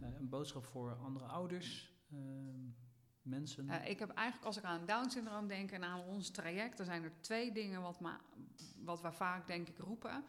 Eh, 0.00 0.08
een 0.18 0.28
boodschap 0.28 0.64
voor 0.64 0.94
andere 0.94 1.24
ouders, 1.24 1.94
ehm, 2.10 2.68
mensen. 3.22 3.68
Eh, 3.70 3.90
ik 3.90 3.98
heb 3.98 4.10
eigenlijk, 4.10 4.46
als 4.46 4.56
ik 4.56 4.64
aan 4.64 4.86
Down-syndroom 4.86 5.46
denk 5.46 5.70
en 5.70 5.84
aan 5.84 6.04
ons 6.04 6.30
traject, 6.30 6.76
dan 6.76 6.86
zijn 6.86 7.02
er 7.02 7.12
twee 7.20 7.52
dingen 7.52 7.80
wat, 7.82 8.00
ma- 8.00 8.20
wat 8.84 9.00
we 9.00 9.12
vaak, 9.12 9.46
denk 9.46 9.68
ik, 9.68 9.78
roepen. 9.78 10.24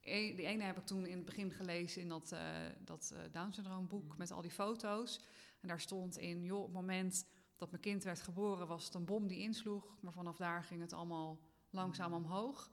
E- 0.00 0.34
de 0.34 0.42
ene 0.42 0.62
heb 0.62 0.76
ik 0.76 0.86
toen 0.86 1.06
in 1.06 1.16
het 1.16 1.24
begin 1.24 1.50
gelezen 1.50 2.02
in 2.02 2.08
dat, 2.08 2.32
eh 2.32 2.40
dat 2.84 3.12
eh, 3.14 3.32
Down-syndroom 3.32 3.86
boek 3.88 4.16
met 4.16 4.30
al 4.30 4.42
die 4.42 4.50
foto's. 4.50 5.20
En 5.60 5.68
daar 5.68 5.80
stond 5.80 6.18
in, 6.18 6.42
joh, 6.42 6.58
op 6.58 6.64
het 6.64 6.74
moment 6.74 7.26
dat 7.56 7.70
mijn 7.70 7.82
kind 7.82 8.04
werd 8.04 8.20
geboren, 8.20 8.66
was 8.66 8.84
het 8.84 8.94
een 8.94 9.04
bom 9.04 9.26
die 9.26 9.38
insloeg. 9.38 9.96
Maar 10.00 10.12
vanaf 10.12 10.36
daar 10.36 10.64
ging 10.64 10.80
het 10.80 10.92
allemaal 10.92 11.40
langzaam 11.70 12.12
omhoog. 12.12 12.70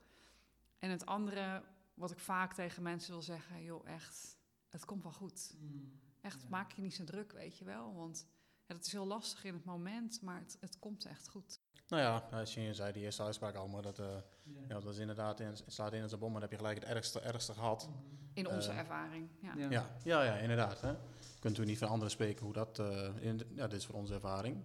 En 0.82 0.90
het 0.90 1.06
andere, 1.06 1.64
wat 1.94 2.12
ik 2.12 2.20
vaak 2.20 2.54
tegen 2.54 2.84
mensen 2.84 3.12
wil 3.12 3.22
zeggen, 3.22 3.64
joh, 3.64 3.88
echt, 3.90 4.38
het 4.70 4.86
komt 4.86 5.04
wel 5.04 5.12
goed. 5.12 5.54
Mm. 5.60 6.00
Echt, 6.22 6.42
Ja. 6.42 6.48
maak 6.50 6.72
je 6.72 6.82
niet 6.82 6.96
zo 6.96 7.04
druk, 7.04 7.32
weet 7.32 7.58
je 7.58 7.66
wel. 7.66 7.94
Want 7.96 8.28
ja, 8.66 8.76
dat 8.76 8.86
is 8.86 8.92
heel 8.92 9.06
lastig 9.06 9.44
in 9.44 9.54
het 9.54 9.66
moment, 9.66 10.22
maar 10.22 10.40
het, 10.40 10.58
het 10.60 10.80
komt 10.80 11.06
echt 11.06 11.28
goed. 11.28 11.60
Nou 11.88 12.02
ja, 12.04 12.38
als 12.40 12.54
je 12.54 12.74
zei 12.74 12.92
die 12.94 13.02
eerste 13.04 13.24
uitspraak 13.24 13.56
al, 13.56 13.68
maar 13.68 13.82
dat, 13.82 14.00
eh, 14.00 14.06
Ja. 14.44 14.60
ja, 14.68 14.80
dat 14.80 14.94
is 14.94 14.98
inderdaad, 14.98 15.40
in, 15.40 15.46
het 15.48 15.64
slaat 15.68 15.94
in 15.94 16.02
als 16.04 16.12
een 16.12 16.20
bom, 16.20 16.32
maar 16.32 16.42
dan 16.42 16.50
heb 16.50 16.60
je 16.60 16.66
gelijk 16.66 16.80
het 16.86 16.90
ergste, 16.96 17.20
ergste 17.20 17.54
gehad. 17.54 17.90
In 18.34 18.48
onze 18.48 18.72
Eh, 18.72 18.78
ervaring, 18.78 19.30
ja. 19.42 19.56
Ja. 19.56 19.70
Ja, 19.70 19.90
ja, 20.04 20.24
ja 20.24 20.36
inderdaad. 20.38 20.82
Hè. 20.82 20.90
Je 20.90 20.96
kunt 20.98 21.44
natuurlijk 21.44 21.68
niet 21.70 21.78
van 21.78 21.88
anderen 21.90 22.12
spreken 22.12 22.44
hoe 22.46 22.54
dat, 22.54 22.80
eh, 22.80 23.10
in, 23.20 23.42
ja, 23.56 23.68
dit 23.68 23.80
is 23.80 23.86
voor 23.86 23.96
onze 23.96 24.14
ervaring. 24.14 24.64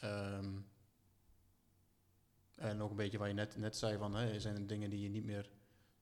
Ehm, 0.00 0.58
en 2.60 2.82
ook 2.82 2.90
een 2.90 2.96
beetje 2.96 3.18
wat 3.18 3.28
je 3.28 3.34
net, 3.34 3.56
net 3.56 3.76
zei 3.76 3.98
van, 3.98 4.14
hè, 4.14 4.40
zijn 4.40 4.56
er 4.56 4.66
dingen 4.66 4.90
die 4.90 5.00
je 5.00 5.08
niet 5.08 5.24
meer 5.24 5.50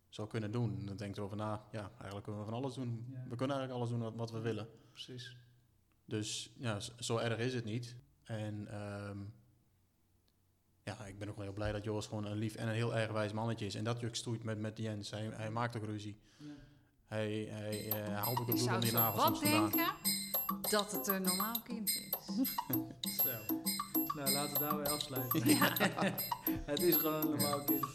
zou 0.08 0.28
kunnen 0.28 0.52
doen. 0.52 0.86
Dan 0.86 0.96
denk 0.96 1.14
je 1.14 1.20
erover 1.20 1.36
na, 1.36 1.64
ja, 1.72 1.90
eigenlijk 1.96 2.24
kunnen 2.24 2.44
we 2.44 2.50
van 2.50 2.58
alles 2.58 2.74
doen. 2.74 3.06
Ja. 3.10 3.24
We 3.28 3.36
kunnen 3.36 3.56
eigenlijk 3.56 3.72
alles 3.72 3.88
doen 3.88 4.00
wat, 4.00 4.14
wat 4.14 4.30
we 4.30 4.38
willen. 4.38 4.68
Precies. 4.90 5.36
Dus 6.04 6.54
ja, 6.58 6.80
zo 6.98 7.16
erg 7.16 7.38
is 7.38 7.54
het 7.54 7.64
niet. 7.64 7.96
En 8.24 8.66
ehm, 8.70 9.18
ja, 10.82 11.06
ik 11.06 11.18
ben 11.18 11.28
ook 11.28 11.36
wel 11.36 11.44
heel 11.44 11.54
blij 11.54 11.72
dat 11.72 11.84
Joris 11.84 12.06
gewoon 12.06 12.24
een 12.24 12.36
lief 12.36 12.54
en 12.54 12.68
een 12.68 12.74
heel 12.74 12.96
erg 12.96 13.12
wijs 13.12 13.32
mannetje 13.32 13.66
is. 13.66 13.74
En 13.74 13.84
dat 13.84 14.00
juk 14.00 14.14
stoeit 14.14 14.42
met, 14.42 14.58
met 14.58 14.78
Jens. 14.78 15.10
Hij, 15.10 15.30
hij 15.32 15.50
maakt 15.50 15.76
ook 15.76 15.84
ruzie. 15.84 16.20
Hij, 17.06 17.46
hij, 17.50 17.86
eh, 17.86 17.92
hij 17.92 18.14
haalt 18.14 18.38
ook 18.38 18.46
het 18.46 18.58
Je 18.58 18.64
bloed 18.64 18.74
om 18.74 18.80
die 18.80 18.92
nagels 18.92 19.22
wat 19.22 19.40
denken 19.40 19.94
dat 20.70 20.92
het 20.92 21.06
een 21.06 21.22
normaal 21.22 21.60
kind 21.62 21.88
is. 21.88 22.10
Zo. 23.24 23.62
Nou, 24.18 24.32
laten 24.32 24.52
we 24.52 24.58
daarbij 24.58 24.92
afsluiten. 24.92 25.42
Het 26.70 26.82
is 26.82 26.96
gewoon 26.96 27.22
een 27.22 27.28
normaal 27.28 27.64
kind. 27.64 27.86